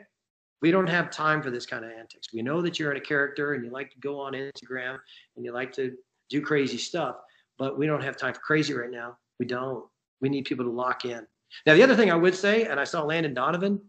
We 0.63 0.71
don't 0.71 0.89
have 0.89 1.11
time 1.11 1.43
for 1.43 1.51
this 1.51 1.67
kind 1.67 1.85
of 1.85 1.91
antics. 1.91 2.33
We 2.33 2.41
know 2.41 2.63
that 2.63 2.79
you're 2.79 2.89
in 2.89 2.97
a 2.97 3.01
character 3.01 3.53
and 3.53 3.63
you 3.63 3.69
like 3.69 3.91
to 3.91 3.99
go 3.99 4.19
on 4.19 4.33
Instagram 4.33 4.97
and 5.35 5.45
you 5.45 5.53
like 5.53 5.71
to 5.73 5.95
do 6.31 6.41
crazy 6.41 6.79
stuff, 6.79 7.17
but 7.59 7.77
we 7.77 7.85
don't 7.85 8.03
have 8.03 8.17
time 8.17 8.33
for 8.33 8.39
crazy 8.39 8.73
right 8.73 8.89
now. 8.89 9.15
We 9.39 9.45
don't. 9.45 9.85
We 10.21 10.29
need 10.29 10.45
people 10.45 10.65
to 10.65 10.71
lock 10.71 11.05
in. 11.05 11.25
Now, 11.65 11.73
the 11.73 11.83
other 11.83 11.95
thing 11.95 12.11
I 12.11 12.15
would 12.15 12.35
say, 12.35 12.65
and 12.65 12.79
I 12.79 12.83
saw 12.83 13.03
Landon 13.03 13.33
Donovan 13.33 13.81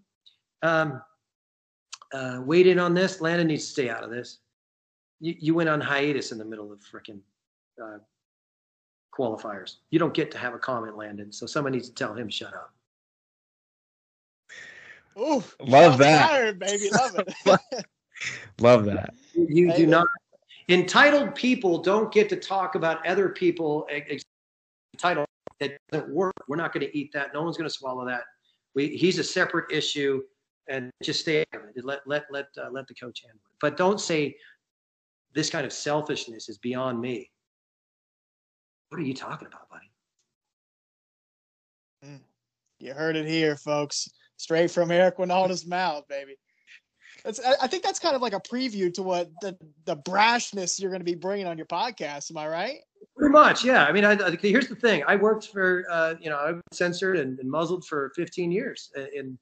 um, 0.63 1.03
uh, 2.13 2.41
weighed 2.45 2.67
in 2.67 2.79
on 2.79 2.95
this. 2.95 3.21
Landon 3.21 3.49
needs 3.49 3.67
to 3.67 3.71
stay 3.73 3.89
out 3.91 4.03
of 4.05 4.11
this. 4.11 4.39
You, 5.21 5.35
you 5.39 5.55
went 5.55 5.69
on 5.69 5.81
hiatus 5.81 6.33
in 6.33 6.39
the 6.39 6.45
middle 6.45 6.73
of 6.73 6.81
freaking 6.81 7.21
uh, 7.83 7.99
qualifiers. 9.17 9.77
You 9.91 9.99
don't 9.99 10.15
get 10.15 10.31
to 10.31 10.39
have 10.39 10.55
a 10.55 10.59
comment, 10.59 10.97
Landon. 10.97 11.33
So 11.33 11.47
someone 11.47 11.73
needs 11.73 11.89
to 11.89 11.95
tell 11.95 12.15
him 12.15 12.29
shut 12.31 12.55
up. 12.55 12.73
Ooh, 15.19 15.43
Love 15.61 15.99
that. 15.99 16.29
fired, 16.31 16.59
baby. 16.59 16.89
Love 16.91 17.17
it. 17.19 17.85
Love 18.61 18.85
that. 18.87 19.13
You 19.35 19.71
Hey, 19.71 19.77
do 19.77 19.87
not. 19.87 20.07
Entitled 20.69 21.35
people 21.35 21.79
don't 21.79 22.13
get 22.13 22.29
to 22.29 22.37
talk 22.37 22.75
about 22.77 23.05
other 23.07 23.29
people. 23.29 23.87
ex- 23.91 24.07
ex- 24.11 24.25
Entitled 24.95 25.27
that 25.61 25.79
doesn't 25.93 26.13
work. 26.13 26.35
We're 26.49 26.57
not 26.57 26.73
going 26.73 26.87
to 26.87 26.99
eat 26.99 27.13
that. 27.13 27.33
No 27.35 27.43
one's 27.43 27.57
going 27.57 27.69
to 27.69 27.75
swallow 27.75 28.07
that. 28.07 28.23
We, 28.75 28.89
he's 28.89 29.19
a 29.19 29.25
separate 29.25 29.71
issue, 29.73 30.23
and 30.69 30.91
just 31.03 31.21
stay 31.21 31.45
out 31.55 31.63
of 31.63 31.69
it. 31.75 31.85
Let 31.85 32.01
let 32.07 32.25
let 32.31 32.47
uh, 32.59 32.71
let 32.71 32.87
the 32.87 32.95
coach 32.95 33.23
handle 33.23 33.41
it. 33.45 33.57
But 33.61 33.77
don't 33.77 34.01
say 34.01 34.37
this 35.35 35.51
kind 35.51 35.67
of 35.67 35.73
selfishness 35.73 36.49
is 36.49 36.59
beyond 36.59 37.01
me. 37.01 37.31
What 38.89 39.01
are 39.01 39.05
you 39.05 39.15
talking 39.15 39.47
about, 39.47 39.69
buddy? 39.69 39.91
You 42.81 42.95
heard 42.95 43.15
it 43.15 43.27
here, 43.27 43.57
folks. 43.57 44.09
Straight 44.37 44.71
from 44.71 44.91
Eric 44.91 45.19
Wynalda's 45.19 45.67
mouth, 45.67 46.09
baby. 46.09 46.37
I 47.27 47.67
think 47.67 47.83
that's 47.83 47.99
kind 47.99 48.17
of 48.17 48.23
like 48.23 48.33
a 48.33 48.41
preview 48.41 48.93
to 48.95 49.03
what 49.03 49.29
the, 49.43 49.55
the 49.85 49.97
brashness 49.99 50.81
you're 50.81 50.91
going 50.91 51.01
to 51.01 51.05
be 51.05 51.15
bringing 51.15 51.47
on 51.47 51.59
your 51.59 51.67
podcast. 51.67 52.31
Am 52.31 52.39
I 52.39 52.49
right? 52.49 52.79
Pretty 53.17 53.33
much, 53.33 53.65
yeah. 53.65 53.85
I 53.85 53.93
mean, 53.93 54.05
I, 54.05 54.13
I, 54.13 54.37
here's 54.41 54.69
the 54.69 54.77
thing. 54.77 55.03
I 55.07 55.17
worked 55.17 55.49
for, 55.49 55.85
uh, 55.91 56.15
you 56.21 56.31
know, 56.31 56.37
I 56.37 56.53
was 56.53 56.63
censored 56.73 57.17
and, 57.19 57.39
and, 57.39 57.51
muzzled 57.51 57.85
for 57.85 58.13
15 58.17 58.51
years 58.51 58.91
in 59.15 59.39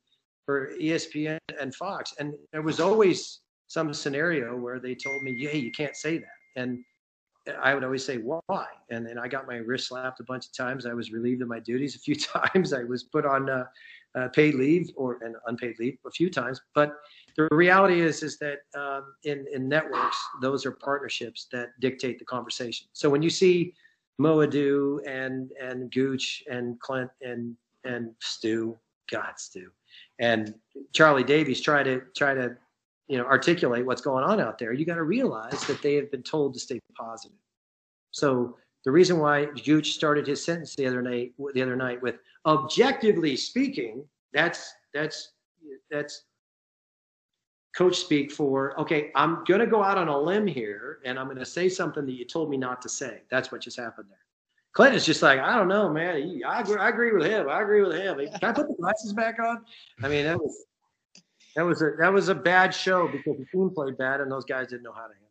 for 0.46 0.72
ESPN 0.80 1.38
and 1.60 1.74
Fox, 1.74 2.14
and 2.18 2.34
there 2.52 2.62
was 2.62 2.80
always 2.80 3.40
some 3.66 3.92
scenario 3.92 4.56
where 4.56 4.80
they 4.80 4.94
told 4.94 5.22
me, 5.22 5.46
"Hey, 5.46 5.58
you 5.58 5.70
can't 5.70 5.94
say 5.94 6.16
that," 6.16 6.38
and 6.56 6.82
I 7.60 7.74
would 7.74 7.84
always 7.84 8.02
say, 8.02 8.16
"Why?" 8.16 8.66
And 8.90 9.06
then 9.06 9.18
I 9.18 9.28
got 9.28 9.46
my 9.46 9.56
wrist 9.56 9.88
slapped 9.88 10.20
a 10.20 10.24
bunch 10.24 10.46
of 10.46 10.56
times. 10.56 10.86
I 10.86 10.94
was 10.94 11.12
relieved 11.12 11.42
of 11.42 11.48
my 11.48 11.60
duties 11.60 11.94
a 11.96 11.98
few 11.98 12.14
times. 12.54 12.72
I 12.72 12.84
was 12.84 13.04
put 13.04 13.26
on 13.26 13.50
uh, 13.50 13.64
uh, 14.14 14.28
paid 14.28 14.54
leave 14.54 14.90
or 14.96 15.18
an 15.22 15.34
unpaid 15.46 15.76
leave 15.78 15.98
a 16.06 16.10
few 16.10 16.30
times. 16.30 16.60
But 16.74 16.96
the 17.36 17.48
reality 17.50 18.00
is, 18.00 18.22
is 18.22 18.38
that 18.38 18.58
um, 18.76 19.14
in 19.24 19.46
in 19.52 19.68
networks, 19.68 20.18
those 20.40 20.66
are 20.66 20.72
partnerships 20.72 21.46
that 21.52 21.68
dictate 21.80 22.18
the 22.18 22.24
conversation. 22.24 22.88
So 22.92 23.08
when 23.08 23.22
you 23.22 23.30
see 23.30 23.74
Mo 24.18 24.38
Edu 24.38 24.98
and 25.06 25.52
and 25.60 25.90
Gooch 25.92 26.42
and 26.50 26.78
Clint 26.80 27.10
and 27.22 27.56
and 27.84 28.12
Stu, 28.20 28.76
God 29.10 29.34
Stu, 29.36 29.70
and 30.18 30.54
Charlie 30.92 31.24
Davies 31.24 31.60
try 31.60 31.82
to 31.82 32.02
try 32.16 32.34
to 32.34 32.56
you 33.06 33.18
know 33.18 33.24
articulate 33.24 33.86
what's 33.86 34.02
going 34.02 34.24
on 34.24 34.40
out 34.40 34.58
there, 34.58 34.72
you 34.72 34.84
got 34.84 34.96
to 34.96 35.04
realize 35.04 35.64
that 35.66 35.80
they 35.82 35.94
have 35.94 36.10
been 36.10 36.22
told 36.22 36.54
to 36.54 36.60
stay 36.60 36.80
positive. 36.96 37.38
So 38.10 38.56
the 38.84 38.90
reason 38.90 39.18
why 39.18 39.46
Gooch 39.64 39.92
started 39.92 40.26
his 40.26 40.44
sentence 40.44 40.74
the 40.74 40.86
other 40.86 41.02
night 41.02 41.34
the 41.54 41.62
other 41.62 41.76
night 41.76 42.02
with 42.02 42.16
objectively 42.48 43.36
speaking, 43.36 44.04
that's 44.32 44.72
that's 44.92 45.32
that's 45.90 46.24
coach 47.76 47.96
speak 47.96 48.32
for 48.32 48.78
okay 48.80 49.12
i'm 49.14 49.44
going 49.44 49.60
to 49.60 49.66
go 49.66 49.84
out 49.84 49.96
on 49.98 50.08
a 50.08 50.18
limb 50.18 50.46
here 50.46 50.98
and 51.04 51.18
i'm 51.18 51.26
going 51.26 51.38
to 51.38 51.46
say 51.46 51.68
something 51.68 52.04
that 52.06 52.12
you 52.12 52.24
told 52.24 52.50
me 52.50 52.56
not 52.56 52.82
to 52.82 52.88
say 52.88 53.20
that's 53.30 53.52
what 53.52 53.60
just 53.60 53.78
happened 53.78 54.06
there 54.08 54.18
Clinton's 54.72 55.06
just 55.06 55.22
like, 55.22 55.40
I 55.40 55.56
don't 55.56 55.66
know, 55.66 55.88
man. 55.90 56.40
I 56.46 56.60
agree, 56.60 56.76
I 56.76 56.88
agree 56.90 57.12
with 57.12 57.26
him. 57.26 57.48
I 57.48 57.62
agree 57.62 57.82
with 57.82 57.96
him. 57.96 58.18
Can 58.18 58.50
I 58.50 58.52
put 58.52 58.68
the 58.68 58.74
glasses 58.74 59.12
back 59.12 59.40
on? 59.40 59.64
I 60.02 60.08
mean, 60.08 60.24
that 60.24 60.38
was 60.38 60.66
that 61.56 61.64
was 61.64 61.82
a 61.82 61.92
that 61.98 62.12
was 62.12 62.28
a 62.28 62.34
bad 62.34 62.72
show 62.72 63.08
because 63.08 63.38
the 63.38 63.46
team 63.46 63.70
played 63.74 63.98
bad 63.98 64.20
and 64.20 64.30
those 64.30 64.44
guys 64.44 64.68
didn't 64.68 64.84
know 64.84 64.92
how 64.92 65.06
to 65.06 65.14
handle. 65.14 65.27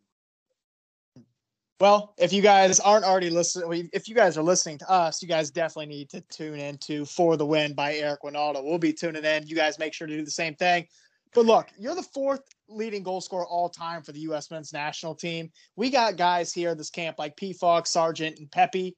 Well, 1.79 2.15
if 2.17 2.33
you 2.33 2.41
guys 2.41 2.79
aren't 2.79 3.05
already 3.05 3.29
listening, 3.29 3.89
if 3.93 4.09
you 4.09 4.15
guys 4.15 4.35
are 4.35 4.43
listening 4.43 4.79
to 4.79 4.89
us, 4.89 5.21
you 5.21 5.27
guys 5.27 5.51
definitely 5.51 5.95
need 5.95 6.09
to 6.09 6.21
tune 6.21 6.59
in 6.59 6.79
to 6.79 7.05
For 7.05 7.37
the 7.37 7.45
Win 7.45 7.73
by 7.73 7.93
Eric 7.95 8.23
Wynalda. 8.23 8.63
We'll 8.63 8.79
be 8.79 8.93
tuning 8.93 9.23
in. 9.23 9.45
You 9.45 9.55
guys 9.55 9.77
make 9.77 9.93
sure 9.93 10.07
to 10.07 10.17
do 10.17 10.25
the 10.25 10.31
same 10.31 10.55
thing. 10.55 10.87
But 11.35 11.45
look, 11.45 11.67
you're 11.77 11.93
the 11.93 12.01
fourth 12.01 12.41
leading 12.67 13.03
goal 13.03 13.21
scorer 13.21 13.45
all 13.45 13.69
time 13.69 14.01
for 14.01 14.11
the 14.11 14.21
U.S. 14.21 14.49
men's 14.49 14.73
national 14.73 15.13
team. 15.13 15.51
We 15.75 15.91
got 15.91 16.17
guys 16.17 16.51
here 16.51 16.73
this 16.73 16.89
camp 16.89 17.19
like 17.19 17.37
Pefok, 17.37 17.85
Sargent, 17.85 18.39
and 18.39 18.49
Pepi. 18.49 18.95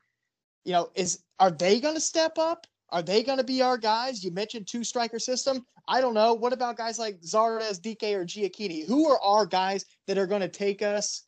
you 0.63 0.71
know, 0.71 0.89
is 0.95 1.23
are 1.39 1.51
they 1.51 1.81
going 1.81 1.95
to 1.95 2.01
step 2.01 2.37
up? 2.37 2.65
Are 2.91 3.01
they 3.01 3.23
going 3.23 3.39
to 3.39 3.43
be 3.43 3.61
our 3.61 3.77
guys? 3.77 4.23
You 4.23 4.31
mentioned 4.31 4.67
two 4.67 4.85
striker 4.85 5.19
system. 5.19 5.65
I 5.87 5.99
don't 5.99 6.13
know. 6.13 6.33
What 6.33 6.53
about 6.53 6.77
guys 6.77 6.97
like 6.97 7.19
Zardes, 7.19 7.81
Dike, 7.81 8.13
or 8.13 8.25
Giacchini? 8.25 8.87
Who 8.87 9.09
are 9.09 9.19
our 9.21 9.45
guys 9.45 9.83
that 10.07 10.17
are 10.17 10.27
going 10.27 10.41
to 10.41 10.47
take 10.47 10.81
us 10.81 11.23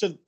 to 0.00 0.18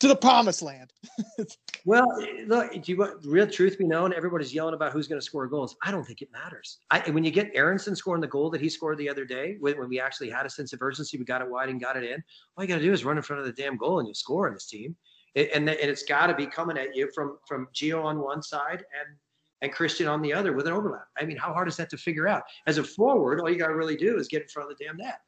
to 0.00 0.08
the 0.08 0.16
promised 0.16 0.60
land? 0.60 0.92
well, 1.84 2.06
look, 2.46 2.72
do 2.72 2.92
you 2.92 2.98
want 2.98 3.24
real 3.24 3.46
truth 3.46 3.78
be 3.78 3.86
known? 3.86 4.12
Everybody's 4.12 4.52
yelling 4.52 4.74
about 4.74 4.92
who's 4.92 5.08
going 5.08 5.20
to 5.20 5.24
score 5.24 5.46
goals. 5.46 5.76
I 5.82 5.90
don't 5.90 6.04
think 6.04 6.20
it 6.20 6.30
matters. 6.32 6.78
I, 6.90 7.08
when 7.10 7.24
you 7.24 7.30
get 7.30 7.50
Aaronson 7.54 7.96
scoring 7.96 8.20
the 8.20 8.26
goal 8.26 8.50
that 8.50 8.60
he 8.60 8.68
scored 8.68 8.98
the 8.98 9.08
other 9.08 9.24
day, 9.24 9.56
when, 9.60 9.78
when 9.78 9.88
we 9.88 10.00
actually 10.00 10.30
had 10.30 10.46
a 10.46 10.50
sense 10.50 10.72
of 10.72 10.82
urgency, 10.82 11.16
we 11.16 11.24
got 11.24 11.40
it 11.40 11.48
wide 11.48 11.68
and 11.68 11.80
got 11.80 11.96
it 11.96 12.04
in. 12.04 12.22
All 12.56 12.64
you 12.64 12.68
got 12.68 12.76
to 12.76 12.82
do 12.82 12.92
is 12.92 13.04
run 13.04 13.16
in 13.16 13.22
front 13.22 13.40
of 13.40 13.46
the 13.46 13.52
damn 13.52 13.76
goal 13.76 14.00
and 14.00 14.08
you 14.08 14.14
score 14.14 14.48
in 14.48 14.54
this 14.54 14.66
team 14.66 14.96
and, 15.36 15.68
and 15.68 15.68
it's 15.68 16.04
got 16.04 16.28
to 16.28 16.34
be 16.34 16.46
coming 16.46 16.78
at 16.78 16.94
you 16.94 17.10
from 17.14 17.38
from 17.46 17.68
Gio 17.74 18.04
on 18.04 18.20
one 18.20 18.42
side 18.42 18.84
and 18.98 19.16
and 19.62 19.72
Christian 19.72 20.06
on 20.06 20.20
the 20.20 20.32
other 20.32 20.52
with 20.52 20.66
an 20.66 20.72
overlap. 20.72 21.06
I 21.18 21.24
mean, 21.24 21.38
how 21.38 21.52
hard 21.52 21.68
is 21.68 21.76
that 21.78 21.88
to 21.90 21.96
figure 21.96 22.28
out? 22.28 22.42
As 22.66 22.78
a 22.78 22.84
forward, 22.84 23.40
all 23.40 23.50
you 23.50 23.58
got 23.58 23.68
to 23.68 23.74
really 23.74 23.96
do 23.96 24.18
is 24.18 24.28
get 24.28 24.42
in 24.42 24.48
front 24.48 24.70
of 24.70 24.76
the 24.76 24.84
damn 24.84 24.96
net. 24.96 25.20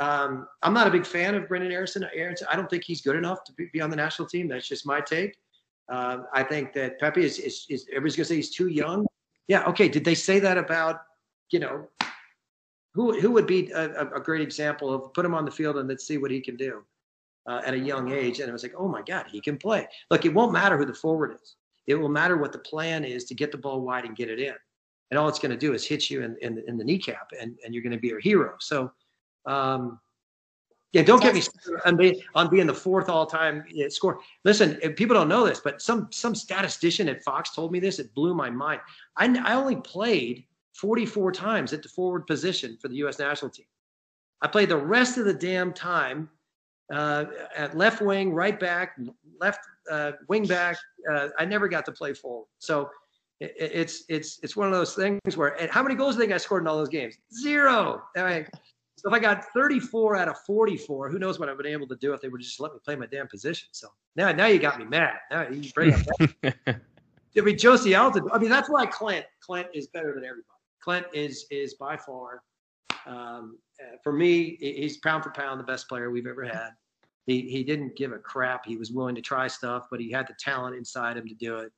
Um, 0.00 0.48
I'm 0.62 0.72
not 0.72 0.86
a 0.86 0.90
big 0.90 1.06
fan 1.06 1.34
of 1.34 1.44
Brenden. 1.44 1.70
Aaronson. 1.70 2.06
I 2.50 2.56
don't 2.56 2.68
think 2.68 2.84
he's 2.84 3.00
good 3.00 3.16
enough 3.16 3.44
to 3.44 3.52
be, 3.52 3.80
on 3.80 3.90
the 3.90 3.96
national 3.96 4.28
team. 4.28 4.48
That's 4.48 4.66
just 4.66 4.86
my 4.86 5.00
take. 5.00 5.36
Um, 5.88 6.26
I 6.32 6.42
think 6.42 6.72
that 6.72 6.98
Pepi 6.98 7.24
is, 7.24 7.38
is, 7.38 7.66
is 7.68 7.86
everybody's 7.90 8.16
gonna 8.16 8.24
say 8.24 8.36
he's 8.36 8.50
too 8.50 8.68
young. 8.68 9.06
Yeah, 9.48 9.64
okay. 9.64 9.88
Did 9.88 10.04
they 10.04 10.14
say 10.14 10.38
that 10.40 10.56
about 10.56 11.02
you 11.50 11.60
know 11.60 11.88
who 12.94 13.20
who 13.20 13.30
would 13.32 13.46
be 13.46 13.70
a, 13.70 14.08
a 14.16 14.20
great 14.20 14.40
example 14.40 14.92
of 14.92 15.12
put 15.14 15.24
him 15.24 15.34
on 15.34 15.44
the 15.44 15.50
field 15.50 15.76
and 15.76 15.88
let's 15.88 16.06
see 16.06 16.18
what 16.18 16.30
he 16.30 16.40
can 16.40 16.56
do? 16.56 16.84
uh, 17.46 17.60
at 17.64 17.74
a 17.74 17.78
young 17.78 18.12
age. 18.12 18.40
And 18.40 18.48
it 18.48 18.52
was 18.52 18.62
like, 18.62 18.74
oh 18.76 18.88
my 18.88 19.02
God, 19.02 19.26
he 19.30 19.40
can 19.40 19.56
play. 19.56 19.86
Look, 20.10 20.24
it 20.24 20.34
won't 20.34 20.52
matter 20.52 20.76
who 20.76 20.84
the 20.84 20.94
forward 20.94 21.36
is. 21.42 21.56
It 21.86 21.94
will 21.94 22.08
matter 22.08 22.36
what 22.36 22.52
the 22.52 22.58
plan 22.58 23.04
is 23.04 23.24
to 23.24 23.34
get 23.34 23.50
the 23.50 23.58
ball 23.58 23.80
wide 23.80 24.04
and 24.04 24.16
get 24.16 24.30
it 24.30 24.38
in. 24.38 24.54
And 25.10 25.18
all 25.18 25.28
it's 25.28 25.40
going 25.40 25.50
to 25.50 25.56
do 25.56 25.72
is 25.72 25.84
hit 25.84 26.08
you 26.08 26.22
in, 26.22 26.36
in, 26.40 26.62
in, 26.68 26.78
the 26.78 26.84
kneecap, 26.84 27.30
and, 27.40 27.58
and 27.64 27.74
you're 27.74 27.82
going 27.82 27.92
to 27.92 27.98
be 27.98 28.12
a 28.12 28.20
hero. 28.20 28.54
So, 28.60 28.92
um, 29.46 30.00
yeah, 30.92 31.02
don't 31.02 31.22
get 31.22 31.34
me 31.34 31.42
on 31.86 31.96
being, 31.96 32.20
on 32.34 32.50
being 32.50 32.66
the 32.66 32.74
fourth 32.74 33.08
all-time 33.08 33.64
score. 33.88 34.18
Listen, 34.44 34.74
people 34.94 35.14
don't 35.14 35.28
know 35.28 35.46
this, 35.46 35.60
but 35.60 35.80
some 35.80 36.08
some 36.10 36.34
statistician 36.34 37.08
at 37.08 37.22
Fox 37.22 37.54
told 37.54 37.70
me 37.70 37.78
this. 37.78 38.00
It 38.00 38.12
blew 38.12 38.34
my 38.34 38.50
mind. 38.50 38.80
I, 39.16 39.26
I 39.44 39.54
only 39.54 39.76
played 39.76 40.44
44 40.74 41.30
times 41.30 41.72
at 41.72 41.82
the 41.82 41.88
forward 41.88 42.26
position 42.26 42.76
for 42.80 42.88
the 42.88 42.96
U.S. 42.96 43.20
national 43.20 43.50
team. 43.52 43.66
I 44.42 44.48
played 44.48 44.68
the 44.68 44.76
rest 44.76 45.16
of 45.16 45.26
the 45.26 45.34
damn 45.34 45.72
time 45.72 46.28
uh, 46.92 47.26
at 47.54 47.76
left 47.76 48.00
wing, 48.02 48.32
right 48.32 48.58
back, 48.58 48.98
left 49.40 49.60
uh, 49.90 50.12
wing 50.28 50.46
back. 50.46 50.76
Uh, 51.12 51.28
I 51.38 51.44
never 51.44 51.68
got 51.68 51.84
to 51.84 51.92
play 51.92 52.14
forward. 52.14 52.46
So 52.58 52.90
it, 53.38 53.54
it's 53.56 54.04
it's 54.08 54.40
it's 54.42 54.56
one 54.56 54.66
of 54.66 54.72
those 54.72 54.94
things 54.94 55.36
where 55.36 55.60
and 55.60 55.70
how 55.70 55.84
many 55.84 55.94
goals 55.94 56.16
do 56.16 56.20
they 56.22 56.26
got 56.26 56.40
scored 56.40 56.62
in 56.62 56.66
all 56.66 56.76
those 56.76 56.88
games? 56.88 57.16
Zero. 57.32 58.02
I 58.16 58.28
mean, 58.28 58.46
so 59.00 59.08
if 59.08 59.14
I 59.14 59.18
got 59.18 59.44
34 59.54 60.16
out 60.16 60.28
of 60.28 60.38
44, 60.46 61.08
who 61.08 61.18
knows 61.18 61.38
what 61.38 61.48
I've 61.48 61.56
been 61.56 61.66
able 61.66 61.88
to 61.88 61.96
do 61.96 62.12
if 62.12 62.20
they 62.20 62.28
would 62.28 62.40
just 62.40 62.60
let 62.60 62.72
me 62.72 62.78
play 62.84 62.96
my 62.96 63.06
damn 63.06 63.28
position. 63.28 63.68
So 63.72 63.88
now 64.16 64.30
now 64.32 64.46
you 64.46 64.58
got 64.58 64.78
me 64.78 64.84
mad. 64.84 65.14
Now 65.30 65.48
you 65.48 65.70
bring 65.72 65.94
up 65.94 66.00
that. 66.42 66.56
I 66.66 67.40
mean 67.40 67.56
Jozy 67.56 67.92
Altidore. 67.96 68.30
I 68.32 68.38
mean 68.38 68.50
that's 68.50 68.68
why 68.68 68.86
Clint 68.86 69.24
Clint 69.40 69.68
is 69.72 69.86
better 69.88 70.14
than 70.14 70.24
everybody. 70.24 70.44
Clint 70.82 71.06
is 71.12 71.46
is 71.50 71.74
by 71.74 71.96
far 71.96 72.42
um, 73.06 73.58
uh, 73.80 73.96
for 74.02 74.12
me, 74.12 74.56
he's 74.60 74.98
pound 74.98 75.24
for 75.24 75.30
pound 75.30 75.60
the 75.60 75.64
best 75.64 75.88
player 75.88 76.10
we've 76.10 76.26
ever 76.26 76.44
had. 76.44 76.70
He, 77.26 77.42
he 77.42 77.64
didn't 77.64 77.96
give 77.96 78.12
a 78.12 78.18
crap. 78.18 78.66
He 78.66 78.76
was 78.76 78.90
willing 78.90 79.14
to 79.14 79.20
try 79.20 79.46
stuff, 79.46 79.86
but 79.90 80.00
he 80.00 80.10
had 80.10 80.26
the 80.26 80.34
talent 80.38 80.76
inside 80.76 81.16
him 81.16 81.26
to 81.28 81.34
do 81.34 81.58
it. 81.58 81.72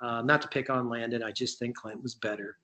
Uh, 0.00 0.22
not 0.22 0.42
to 0.42 0.48
pick 0.48 0.70
on 0.70 0.88
Landon, 0.88 1.22
I 1.22 1.30
just 1.30 1.58
think 1.58 1.76
Clint 1.76 2.02
was 2.02 2.14
better. 2.14 2.56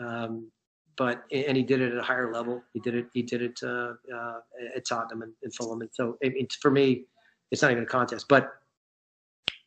Um, 0.00 0.50
but 0.98 1.24
and 1.32 1.56
he 1.56 1.62
did 1.62 1.80
it 1.80 1.92
at 1.92 1.98
a 1.98 2.02
higher 2.02 2.32
level. 2.32 2.62
He 2.74 2.80
did 2.80 2.94
it. 2.94 3.06
He 3.14 3.22
did 3.22 3.40
it 3.40 3.58
uh, 3.62 3.94
uh, 4.14 4.40
at 4.76 4.86
Tottenham 4.86 5.22
and, 5.22 5.32
and 5.42 5.54
Fulham. 5.54 5.80
And 5.80 5.90
so 5.92 6.18
it, 6.20 6.52
for 6.60 6.70
me, 6.70 7.04
it's 7.50 7.62
not 7.62 7.70
even 7.70 7.84
a 7.84 7.86
contest. 7.86 8.26
But 8.28 8.52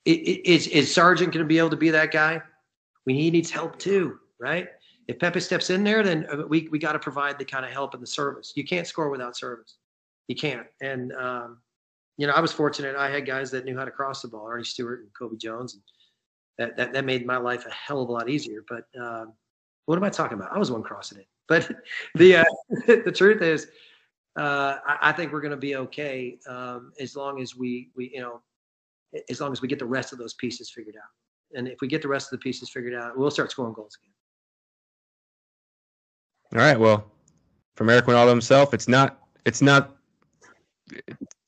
it, 0.06 0.20
it, 0.20 0.48
is 0.48 0.68
is 0.68 0.94
Sargent 0.94 1.34
going 1.34 1.44
to 1.44 1.48
be 1.48 1.58
able 1.58 1.72
to 1.72 1.78
be 1.78 1.90
that 1.90 2.12
guy? 2.12 2.42
We 3.06 3.14
he 3.16 3.32
needs 3.32 3.50
help 3.50 3.80
too, 3.80 4.20
right? 4.40 4.68
if 5.12 5.20
Pepi 5.20 5.40
steps 5.42 5.70
in 5.70 5.84
there, 5.84 6.04
then 6.04 6.26
uh, 6.32 6.48
we 6.48 6.68
we 6.72 6.80
got 6.80 6.94
to 6.94 7.00
provide 7.00 7.38
the 7.38 7.46
kind 7.46 7.66
of 7.66 7.72
help 7.72 7.94
and 7.94 8.02
the 8.02 8.08
service. 8.08 8.54
You 8.56 8.64
can't 8.64 8.88
score 8.88 9.10
without 9.10 9.36
service. 9.36 9.76
You 10.28 10.36
can't. 10.36 10.66
And 10.82 11.12
um, 11.14 11.58
you 12.18 12.28
know, 12.28 12.34
I 12.34 12.40
was 12.40 12.52
fortunate. 12.52 12.96
I 12.96 13.10
had 13.10 13.26
guys 13.26 13.52
that 13.52 13.66
knew 13.66 13.78
how 13.78 13.86
to 13.86 13.92
cross 13.92 14.22
the 14.22 14.30
ball, 14.30 14.48
Earnie 14.48 14.64
Stewart 14.64 15.02
and 15.02 15.10
Cobi 15.14 15.38
Jones, 15.38 15.74
and 15.74 15.84
that 16.58 16.78
that, 16.78 16.94
that 16.94 17.06
made 17.06 17.26
my 17.26 17.38
life 17.38 17.66
a 17.66 17.72
hell 17.72 18.02
of 18.02 18.10
a 18.10 18.12
lot 18.12 18.30
easier. 18.30 18.64
But 18.70 18.86
um, 19.00 19.34
what 19.86 19.98
am 19.98 20.04
I 20.04 20.10
talking 20.10 20.38
about? 20.38 20.54
I 20.54 20.58
was 20.58 20.72
one 20.72 20.84
crossing 20.84 21.20
it. 21.20 21.28
But 21.48 21.70
the 22.16 22.38
uh, 22.38 22.44
the 22.88 23.12
truth 23.14 23.42
is, 23.42 23.68
uh, 24.40 24.78
I, 24.88 25.10
I, 25.10 25.12
think 25.12 25.34
we're 25.34 25.42
going 25.42 25.52
to 25.52 25.58
be 25.58 25.76
okay 25.76 26.38
um, 26.48 26.94
as 26.98 27.18
long 27.18 27.42
as 27.42 27.58
we 27.58 27.90
we 27.94 28.10
you 28.14 28.22
know 28.22 28.42
as 29.30 29.42
long 29.42 29.52
as 29.52 29.62
we 29.62 29.68
get 29.68 29.78
the 29.78 29.86
rest 29.86 30.14
of 30.14 30.20
those 30.20 30.34
pieces 30.36 30.70
figured 30.70 30.96
out. 30.96 31.58
And 31.58 31.68
if 31.68 31.82
we 31.82 31.90
get 31.90 32.02
the 32.02 32.08
rest 32.08 32.32
of 32.32 32.40
the 32.40 32.44
pieces 32.44 32.70
figured 32.70 32.94
out, 32.94 33.18
we'll 33.18 33.32
start 33.32 33.52
scoring 33.52 33.74
goals 33.74 33.98
again. 34.02 34.14
All 36.62 36.66
right. 36.66 36.80
Well, 36.80 37.12
from 37.76 37.90
Eric 37.90 38.06
Wynalda 38.06 38.30
himself, 38.30 38.74
it's 38.74 38.88
not. 38.88 39.20
It's 39.46 39.62
not. 39.62 39.98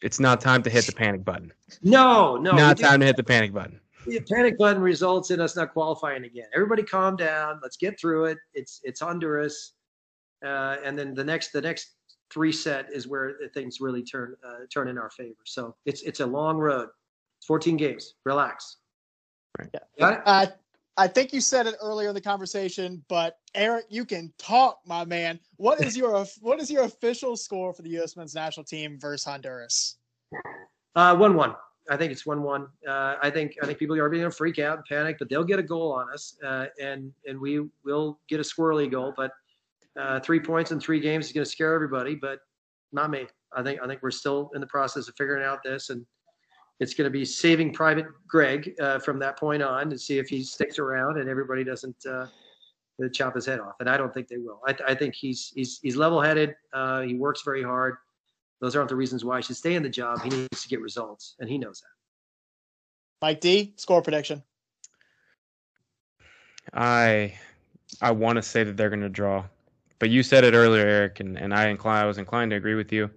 It's 0.01 0.19
not 0.19 0.41
time 0.41 0.63
to 0.63 0.69
hit 0.69 0.86
the 0.86 0.91
panic 0.91 1.23
button. 1.23 1.53
No, 1.81 2.36
no. 2.38 2.51
Not 2.51 2.77
time 2.77 2.99
to 2.99 3.05
hit 3.05 3.15
the 3.15 3.23
panic 3.23 3.53
button. 3.53 3.79
The 4.05 4.19
panic 4.29 4.57
button 4.57 4.81
results 4.81 5.31
in 5.31 5.39
us 5.39 5.55
not 5.55 5.73
qualifying 5.73 6.25
again. 6.25 6.47
Everybody, 6.53 6.83
calm 6.83 7.15
down. 7.15 7.59
Let's 7.61 7.77
get 7.77 7.99
through 7.99 8.25
it. 8.25 8.37
It's 8.53 8.81
it's 8.83 9.01
under 9.01 9.39
us, 9.39 9.73
uh, 10.45 10.77
and 10.83 10.97
then 10.97 11.13
the 11.13 11.23
next 11.23 11.51
the 11.51 11.61
next 11.61 11.91
three 12.31 12.51
set 12.51 12.91
is 12.91 13.07
where 13.07 13.35
things 13.53 13.79
really 13.79 14.03
turn 14.03 14.35
uh, 14.45 14.65
turn 14.73 14.87
in 14.87 14.97
our 14.97 15.09
favor. 15.09 15.37
So 15.45 15.75
it's 15.85 16.01
it's 16.01 16.19
a 16.19 16.25
long 16.25 16.57
road. 16.57 16.89
It's 17.37 17.45
14 17.45 17.77
games. 17.77 18.15
Relax. 18.25 18.77
Right. 19.57 19.71
Got 19.99 20.13
it. 20.13 20.21
Uh, 20.25 20.45
I 20.95 21.07
think 21.07 21.33
you 21.33 21.41
said 21.41 21.65
it 21.65 21.75
earlier 21.81 22.09
in 22.09 22.15
the 22.15 22.21
conversation, 22.21 23.03
but 23.07 23.39
Eric, 23.55 23.85
you 23.89 24.05
can 24.05 24.31
talk, 24.37 24.79
my 24.85 25.03
man. 25.05 25.39
What 25.57 25.81
is 25.81 25.97
your 25.97 26.25
what 26.41 26.59
is 26.59 26.69
your 26.69 26.83
official 26.83 27.37
score 27.37 27.73
for 27.73 27.81
the 27.81 27.89
U.S. 27.91 28.17
men's 28.17 28.35
national 28.35 28.65
team 28.65 28.99
versus 28.99 29.25
Honduras? 29.25 29.97
Uh, 30.95 31.15
one 31.15 31.35
one. 31.35 31.55
I 31.89 31.97
think 31.97 32.11
it's 32.11 32.25
one 32.25 32.43
one. 32.43 32.67
Uh, 32.88 33.15
I 33.21 33.29
think 33.29 33.55
I 33.61 33.65
think 33.65 33.77
people 33.77 33.97
are 33.97 34.09
going 34.09 34.23
to 34.23 34.31
freak 34.31 34.59
out 34.59 34.77
and 34.77 34.86
panic, 34.86 35.17
but 35.19 35.29
they'll 35.29 35.43
get 35.43 35.59
a 35.59 35.63
goal 35.63 35.91
on 35.91 36.11
us, 36.13 36.38
uh, 36.45 36.67
and 36.81 37.11
and 37.27 37.39
we 37.39 37.67
will 37.84 38.19
get 38.29 38.39
a 38.39 38.43
squirrely 38.43 38.89
goal. 38.89 39.13
But 39.15 39.31
uh, 39.99 40.19
three 40.21 40.39
points 40.39 40.71
in 40.71 40.79
three 40.79 40.99
games 40.99 41.27
is 41.27 41.34
going 41.34 41.45
to 41.45 41.49
scare 41.49 41.73
everybody, 41.73 42.15
but 42.15 42.39
not 42.91 43.09
me. 43.09 43.27
I 43.55 43.63
think 43.63 43.81
I 43.81 43.88
think 43.88 44.01
we're 44.01 44.11
still 44.11 44.49
in 44.55 44.61
the 44.61 44.67
process 44.67 45.07
of 45.09 45.15
figuring 45.17 45.43
out 45.43 45.59
this, 45.63 45.89
and 45.89 46.05
it's 46.79 46.93
going 46.93 47.05
to 47.05 47.11
be 47.11 47.25
saving 47.25 47.73
Private 47.73 48.05
Greg 48.27 48.73
uh, 48.81 48.99
from 48.99 49.19
that 49.19 49.38
point 49.38 49.61
on 49.61 49.89
to 49.89 49.97
see 49.97 50.17
if 50.19 50.27
he 50.27 50.43
sticks 50.43 50.79
around 50.79 51.19
and 51.19 51.29
everybody 51.29 51.63
doesn't 51.63 51.95
uh, 52.09 52.27
chop 53.11 53.36
his 53.36 53.45
head 53.45 53.59
off. 53.59 53.75
And 53.79 53.89
I 53.89 53.97
don't 53.97 54.13
think 54.13 54.27
they 54.27 54.38
will. 54.38 54.59
I, 54.67 54.75
I 54.88 54.95
think 54.95 55.15
he's 55.15 55.51
he's 55.55 55.79
he's 55.81 55.95
level-headed. 55.95 56.55
Uh, 56.73 57.01
he 57.01 57.15
works 57.15 57.41
very 57.43 57.63
hard. 57.63 57.97
Those 58.64 58.78
aren't 58.78 58.88
the 58.88 58.95
reasons 58.95 59.26
why 59.26 59.36
he 59.36 59.43
should 59.43 59.57
stay 59.57 59.76
in 59.76 59.84
the 59.84 59.89
job. 59.89 60.22
He 60.22 60.30
needs 60.30 60.61
to 60.61 60.70
get 60.70 60.80
results, 60.80 61.36
and 61.38 61.49
he 61.49 61.57
knows 61.57 61.82
that. 61.82 63.26
Mike 63.26 63.41
D, 63.41 63.74
score 63.76 64.01
prediction. 64.01 64.41
I 66.74 67.38
I 68.01 68.11
want 68.11 68.38
to 68.38 68.41
say 68.41 68.64
that 68.64 68.78
they're 68.78 68.89
going 68.89 69.01
to 69.01 69.09
draw, 69.09 69.43
but 69.99 70.11
you 70.11 70.24
said 70.24 70.45
it 70.45 70.53
earlier, 70.53 70.88
Eric, 70.88 71.20
and, 71.20 71.38
and 71.38 71.53
I 71.53 71.68
inclined 71.68 72.05
I 72.05 72.07
was 72.07 72.18
inclined 72.18 72.51
to 72.51 72.55
agree 72.55 72.76
with 72.76 72.93
you. 72.93 73.11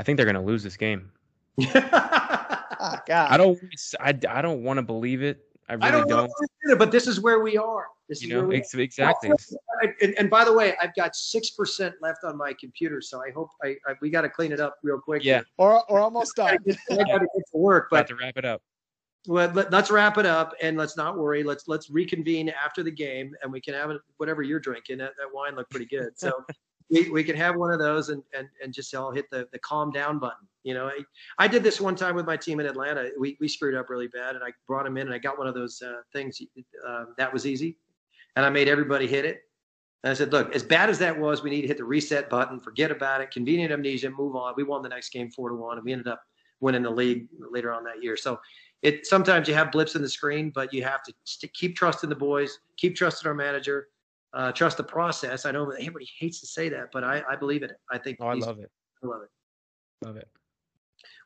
I 0.00 0.02
think 0.02 0.16
they're 0.16 0.26
going 0.26 0.34
to 0.34 0.42
lose 0.42 0.64
this 0.64 0.76
game. 0.76 1.12
oh, 1.60 1.64
God. 3.06 3.08
I 3.08 3.36
don't 3.36 3.60
I, 4.00 4.18
I 4.28 4.42
don't 4.42 4.64
want 4.64 4.78
to 4.78 4.82
believe 4.82 5.22
it. 5.22 5.46
I 5.68 5.74
really 5.74 5.86
I 5.86 5.90
don't, 5.92 6.08
don't. 6.08 6.32
Know, 6.64 6.74
but 6.74 6.90
this 6.90 7.06
is 7.06 7.20
where 7.20 7.38
we 7.38 7.56
are. 7.56 7.86
This 8.12 8.22
you 8.22 8.36
is 8.36 8.42
know, 8.42 8.50
ex- 8.50 8.74
exactly. 8.74 9.30
And, 10.02 10.14
and, 10.18 10.28
by 10.28 10.44
the 10.44 10.52
way, 10.52 10.74
I've 10.78 10.94
got 10.94 11.16
six 11.16 11.48
percent 11.48 11.94
left 12.02 12.24
on 12.24 12.36
my 12.36 12.52
computer, 12.60 13.00
so 13.00 13.22
I 13.22 13.30
hope 13.30 13.48
I, 13.64 13.76
I 13.86 13.94
we 14.02 14.10
got 14.10 14.20
to 14.20 14.28
clean 14.28 14.52
it 14.52 14.60
up 14.60 14.76
real 14.82 15.00
quick. 15.00 15.24
Yeah, 15.24 15.40
or 15.56 15.82
or 15.90 15.98
almost 15.98 16.36
done. 16.36 16.58
I 16.90 16.96
got 16.96 16.98
to 16.98 17.04
get 17.20 17.44
to 17.52 17.56
work, 17.56 17.88
but 17.90 18.06
to 18.08 18.16
wrap 18.16 18.36
it 18.36 18.44
up. 18.44 18.60
Well, 19.26 19.50
let, 19.52 19.72
us 19.72 19.90
wrap 19.90 20.18
it 20.18 20.26
up 20.26 20.52
and 20.60 20.76
let's 20.76 20.94
not 20.94 21.16
worry. 21.16 21.42
Let's 21.42 21.68
let's 21.68 21.88
reconvene 21.88 22.50
after 22.50 22.82
the 22.82 22.90
game 22.90 23.34
and 23.42 23.50
we 23.50 23.62
can 23.62 23.72
have 23.72 23.96
whatever 24.18 24.42
you're 24.42 24.60
drinking. 24.60 24.98
That, 24.98 25.12
that 25.16 25.28
wine 25.32 25.56
looked 25.56 25.70
pretty 25.70 25.86
good, 25.86 26.10
so 26.18 26.44
we, 26.90 27.08
we 27.08 27.24
can 27.24 27.34
have 27.36 27.56
one 27.56 27.72
of 27.72 27.78
those 27.78 28.10
and 28.10 28.22
and 28.36 28.46
and 28.62 28.74
just 28.74 28.94
all 28.94 29.10
hit 29.10 29.30
the 29.30 29.48
the 29.52 29.58
calm 29.60 29.90
down 29.90 30.18
button. 30.18 30.46
You 30.64 30.74
know, 30.74 30.88
I, 30.88 30.98
I 31.38 31.48
did 31.48 31.62
this 31.62 31.80
one 31.80 31.96
time 31.96 32.14
with 32.14 32.26
my 32.26 32.36
team 32.36 32.60
in 32.60 32.66
Atlanta. 32.66 33.08
We 33.18 33.38
we 33.40 33.48
screwed 33.48 33.74
up 33.74 33.88
really 33.88 34.08
bad, 34.08 34.34
and 34.34 34.44
I 34.44 34.52
brought 34.66 34.84
them 34.84 34.98
in 34.98 35.06
and 35.06 35.14
I 35.14 35.18
got 35.18 35.38
one 35.38 35.46
of 35.46 35.54
those 35.54 35.80
uh, 35.80 36.02
things 36.12 36.42
uh, 36.86 37.04
that 37.16 37.32
was 37.32 37.46
easy, 37.46 37.78
and 38.36 38.44
I 38.44 38.50
made 38.50 38.68
everybody 38.68 39.06
hit 39.06 39.24
it. 39.24 39.42
And 40.04 40.10
I 40.10 40.14
said, 40.14 40.32
look, 40.32 40.54
as 40.54 40.62
bad 40.62 40.90
as 40.90 40.98
that 40.98 41.18
was, 41.18 41.42
we 41.42 41.50
need 41.50 41.62
to 41.62 41.68
hit 41.68 41.76
the 41.76 41.84
reset 41.84 42.28
button, 42.28 42.58
forget 42.58 42.90
about 42.90 43.20
it, 43.20 43.30
convenient 43.30 43.72
amnesia, 43.72 44.10
move 44.10 44.34
on. 44.34 44.54
We 44.56 44.64
won 44.64 44.82
the 44.82 44.88
next 44.88 45.10
game 45.10 45.30
four 45.30 45.48
to 45.48 45.54
one, 45.54 45.78
and 45.78 45.84
we 45.84 45.92
ended 45.92 46.08
up 46.08 46.22
winning 46.60 46.82
the 46.82 46.90
league 46.90 47.28
later 47.38 47.72
on 47.72 47.84
that 47.84 48.02
year. 48.02 48.16
So 48.16 48.40
it 48.82 49.06
sometimes 49.06 49.46
you 49.46 49.54
have 49.54 49.70
blips 49.70 49.94
in 49.94 50.02
the 50.02 50.08
screen, 50.08 50.50
but 50.50 50.72
you 50.72 50.82
have 50.82 51.02
to 51.04 51.12
st- 51.24 51.52
keep 51.54 51.76
trusting 51.76 52.10
the 52.10 52.16
boys, 52.16 52.58
keep 52.76 52.96
trusting 52.96 53.28
our 53.28 53.34
manager, 53.34 53.88
uh, 54.34 54.50
trust 54.50 54.76
the 54.76 54.84
process. 54.84 55.46
I 55.46 55.52
know 55.52 55.70
everybody 55.70 56.08
hates 56.18 56.40
to 56.40 56.46
say 56.46 56.68
that, 56.70 56.88
but 56.92 57.04
I, 57.04 57.22
I 57.30 57.36
believe 57.36 57.62
in 57.62 57.70
it. 57.70 57.76
I 57.90 57.98
think 57.98 58.18
oh, 58.20 58.26
I 58.26 58.34
love 58.34 58.58
it. 58.58 58.70
I 59.02 59.06
love 59.06 59.22
it. 59.22 60.06
Love 60.06 60.16
it. 60.16 60.28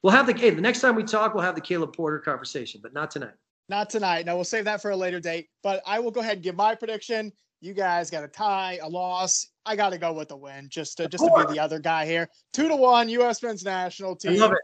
We'll 0.03 0.13
have 0.13 0.27
the 0.27 0.35
hey, 0.35 0.51
the 0.51 0.61
next 0.61 0.81
time 0.81 0.95
we 0.95 1.03
talk, 1.03 1.35
we'll 1.35 1.45
have 1.45 1.55
the 1.55 1.61
Caleb 1.61 1.95
Porter 1.95 2.19
conversation, 2.19 2.81
but 2.83 2.93
not 2.93 3.11
tonight. 3.11 3.35
Not 3.69 3.91
tonight. 3.91 4.27
No, 4.27 4.37
we'll 4.37 4.45
save 4.45 4.65
that 4.65 4.81
for 4.81 4.91
a 4.91 4.97
later 4.97 5.21
date. 5.21 5.49
But 5.63 5.83
I 5.87 5.99
will 5.99 6.11
go 6.11 6.21
ahead 6.21 6.35
and 6.35 6.43
give 6.43 6.55
my 6.55 6.75
prediction. 6.75 7.33
You 7.61 7.75
guys 7.75 8.11
got 8.11 8.23
a 8.23 8.29
tie, 8.29 8.79
a 8.83 8.89
loss. 8.89 9.49
I 9.65 9.75
got 9.75 9.91
to 9.91 9.99
go 9.99 10.13
with 10.13 10.29
the 10.29 10.37
win, 10.37 10.69
just 10.71 10.99
to 10.99 11.09
just 11.09 11.25
to 11.25 11.47
be 11.47 11.55
the 11.55 11.61
other 11.61 11.81
guy 11.81 12.07
here. 12.07 12.29
Two 12.53 12.69
to 12.69 12.77
one, 12.77 13.09
U.S. 13.09 13.43
men's 13.43 13.65
national 13.65 14.15
team. 14.15 14.33
I 14.33 14.37
love 14.37 14.53
it. 14.53 14.59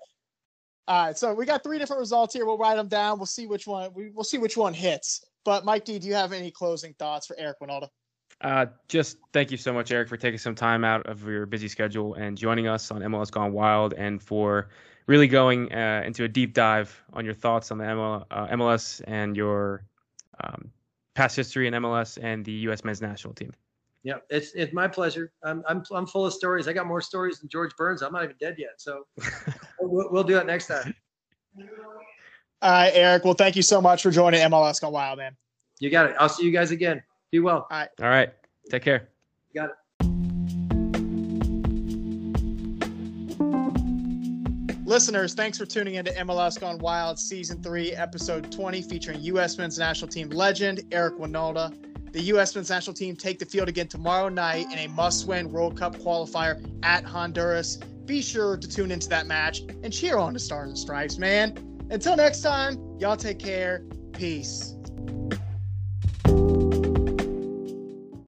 All 0.89 1.07
right, 1.07 1.19
so 1.19 1.33
we 1.33 1.47
got 1.47 1.63
three 1.63 1.79
different 1.79 2.01
results 2.01 2.35
here. 2.35 2.45
We'll 2.45 2.59
write 2.59 2.77
them 2.77 2.89
down. 2.89 3.19
We'll 3.19 3.27
see 3.27 3.47
which 3.47 3.67
one 3.67 3.93
we, 3.95 4.11
will 4.11 4.25
see 4.25 4.39
which 4.39 4.57
one 4.57 4.75
hits. 4.75 5.25
But 5.45 5.65
Mike 5.65 5.85
D, 5.85 5.99
do 5.99 6.07
you 6.07 6.15
have 6.15 6.33
any 6.33 6.51
closing 6.51 6.95
thoughts 6.95 7.27
for 7.27 7.37
Eric 7.39 7.59
Wynalda? 7.61 7.89
Uh, 8.41 8.67
just 8.89 9.19
thank 9.33 9.51
you 9.51 9.57
so 9.57 9.73
much, 9.73 9.93
Eric, 9.93 10.09
for 10.09 10.17
taking 10.17 10.39
some 10.39 10.55
time 10.55 10.85
out 10.85 11.07
of 11.07 11.27
your 11.27 11.47
busy 11.47 11.69
schedule 11.69 12.15
and 12.15 12.37
joining 12.37 12.67
us 12.67 12.91
on 12.91 13.01
MLS 13.01 13.31
Gone 13.31 13.53
Wild, 13.53 13.95
and 13.95 14.21
for 14.21 14.69
really 15.07 15.29
going 15.29 15.73
uh, 15.73 16.03
into 16.05 16.25
a 16.25 16.29
deep 16.29 16.55
dive 16.55 17.03
on 17.13 17.25
your 17.25 17.35
thoughts 17.35 17.71
on 17.71 17.79
the 17.79 17.85
ML, 17.85 18.25
uh, 18.31 18.47
MLS 18.49 19.03
and 19.07 19.37
your 19.37 19.85
um, 20.43 20.71
past 21.15 21.37
history 21.37 21.67
in 21.67 21.75
MLS 21.75 22.19
and 22.23 22.45
the 22.45 22.53
U.S. 22.53 22.85
men's 22.85 23.03
national 23.03 23.35
team. 23.35 23.53
Yeah, 24.05 24.15
it's 24.31 24.53
it's 24.55 24.73
my 24.73 24.89
pleasure. 24.89 25.33
I'm 25.45 25.63
I'm 25.69 25.85
I'm 25.93 26.07
full 26.07 26.27
of 26.27 26.33
stories. 26.33 26.67
I 26.67 26.73
got 26.73 26.87
more 26.87 27.01
stories 27.01 27.39
than 27.39 27.49
George 27.49 27.71
Burns. 27.77 28.03
I'm 28.03 28.13
not 28.13 28.25
even 28.25 28.37
dead 28.41 28.57
yet, 28.59 28.73
so 28.79 29.07
we'll, 29.81 30.09
we'll 30.11 30.25
do 30.25 30.39
it 30.39 30.47
next 30.47 30.67
time. 30.67 30.95
All 32.63 32.71
right, 32.71 32.91
Eric. 32.95 33.25
Well, 33.25 33.35
thank 33.35 33.55
you 33.55 33.63
so 33.63 33.81
much 33.81 34.03
for 34.03 34.11
joining 34.11 34.41
MLS 34.41 34.81
Gone 34.81 34.93
Wild, 34.93 35.19
man. 35.19 35.37
You 35.79 35.91
got 35.91 36.07
it. 36.07 36.17
I'll 36.19 36.29
see 36.29 36.45
you 36.45 36.51
guys 36.51 36.73
again. 36.73 37.03
Be 37.31 37.39
well. 37.39 37.67
All 37.71 37.79
right. 37.79 37.89
All 38.01 38.09
right. 38.09 38.33
Take 38.71 38.83
care. 38.83 39.09
You 39.53 39.61
got 39.61 39.71
it. 39.71 39.77
Listeners, 44.93 45.33
thanks 45.33 45.57
for 45.57 45.65
tuning 45.65 45.95
into 45.95 46.11
MLS 46.11 46.61
Gone 46.61 46.77
Wild 46.77 47.19
Season 47.19 47.63
3, 47.63 47.93
Episode 47.93 48.53
20, 48.53 48.83
featuring 48.83 49.23
U.S. 49.23 49.57
men's 49.57 49.79
national 49.79 50.09
team 50.09 50.29
legend 50.29 50.83
Eric 50.93 51.17
Wynalda. 51.17 51.75
The 52.13 52.21
U.S. 52.25 52.55
men's 52.55 52.69
national 52.69 52.93
team 52.93 53.17
take 53.17 53.39
the 53.39 53.47
field 53.47 53.71
again 53.71 53.89
tomorrow 53.89 54.29
night 54.29 54.71
in 54.71 54.79
a 54.81 54.89
must 54.89 55.27
win 55.27 55.51
World 55.51 55.79
Cup 55.79 55.97
qualifier 55.97 56.63
at 56.83 57.05
Honduras. 57.05 57.79
Be 58.05 58.21
sure 58.21 58.59
to 58.59 58.69
tune 58.69 58.91
into 58.91 59.09
that 59.09 59.27
match 59.27 59.61
and 59.83 59.91
cheer 59.91 60.19
on 60.19 60.35
the 60.35 60.39
Stars 60.39 60.69
and 60.69 60.79
Stripes, 60.79 61.17
man. 61.17 61.57
Until 61.89 62.15
next 62.15 62.43
time, 62.43 62.77
y'all 62.99 63.17
take 63.17 63.39
care. 63.39 63.87
Peace. 64.13 64.75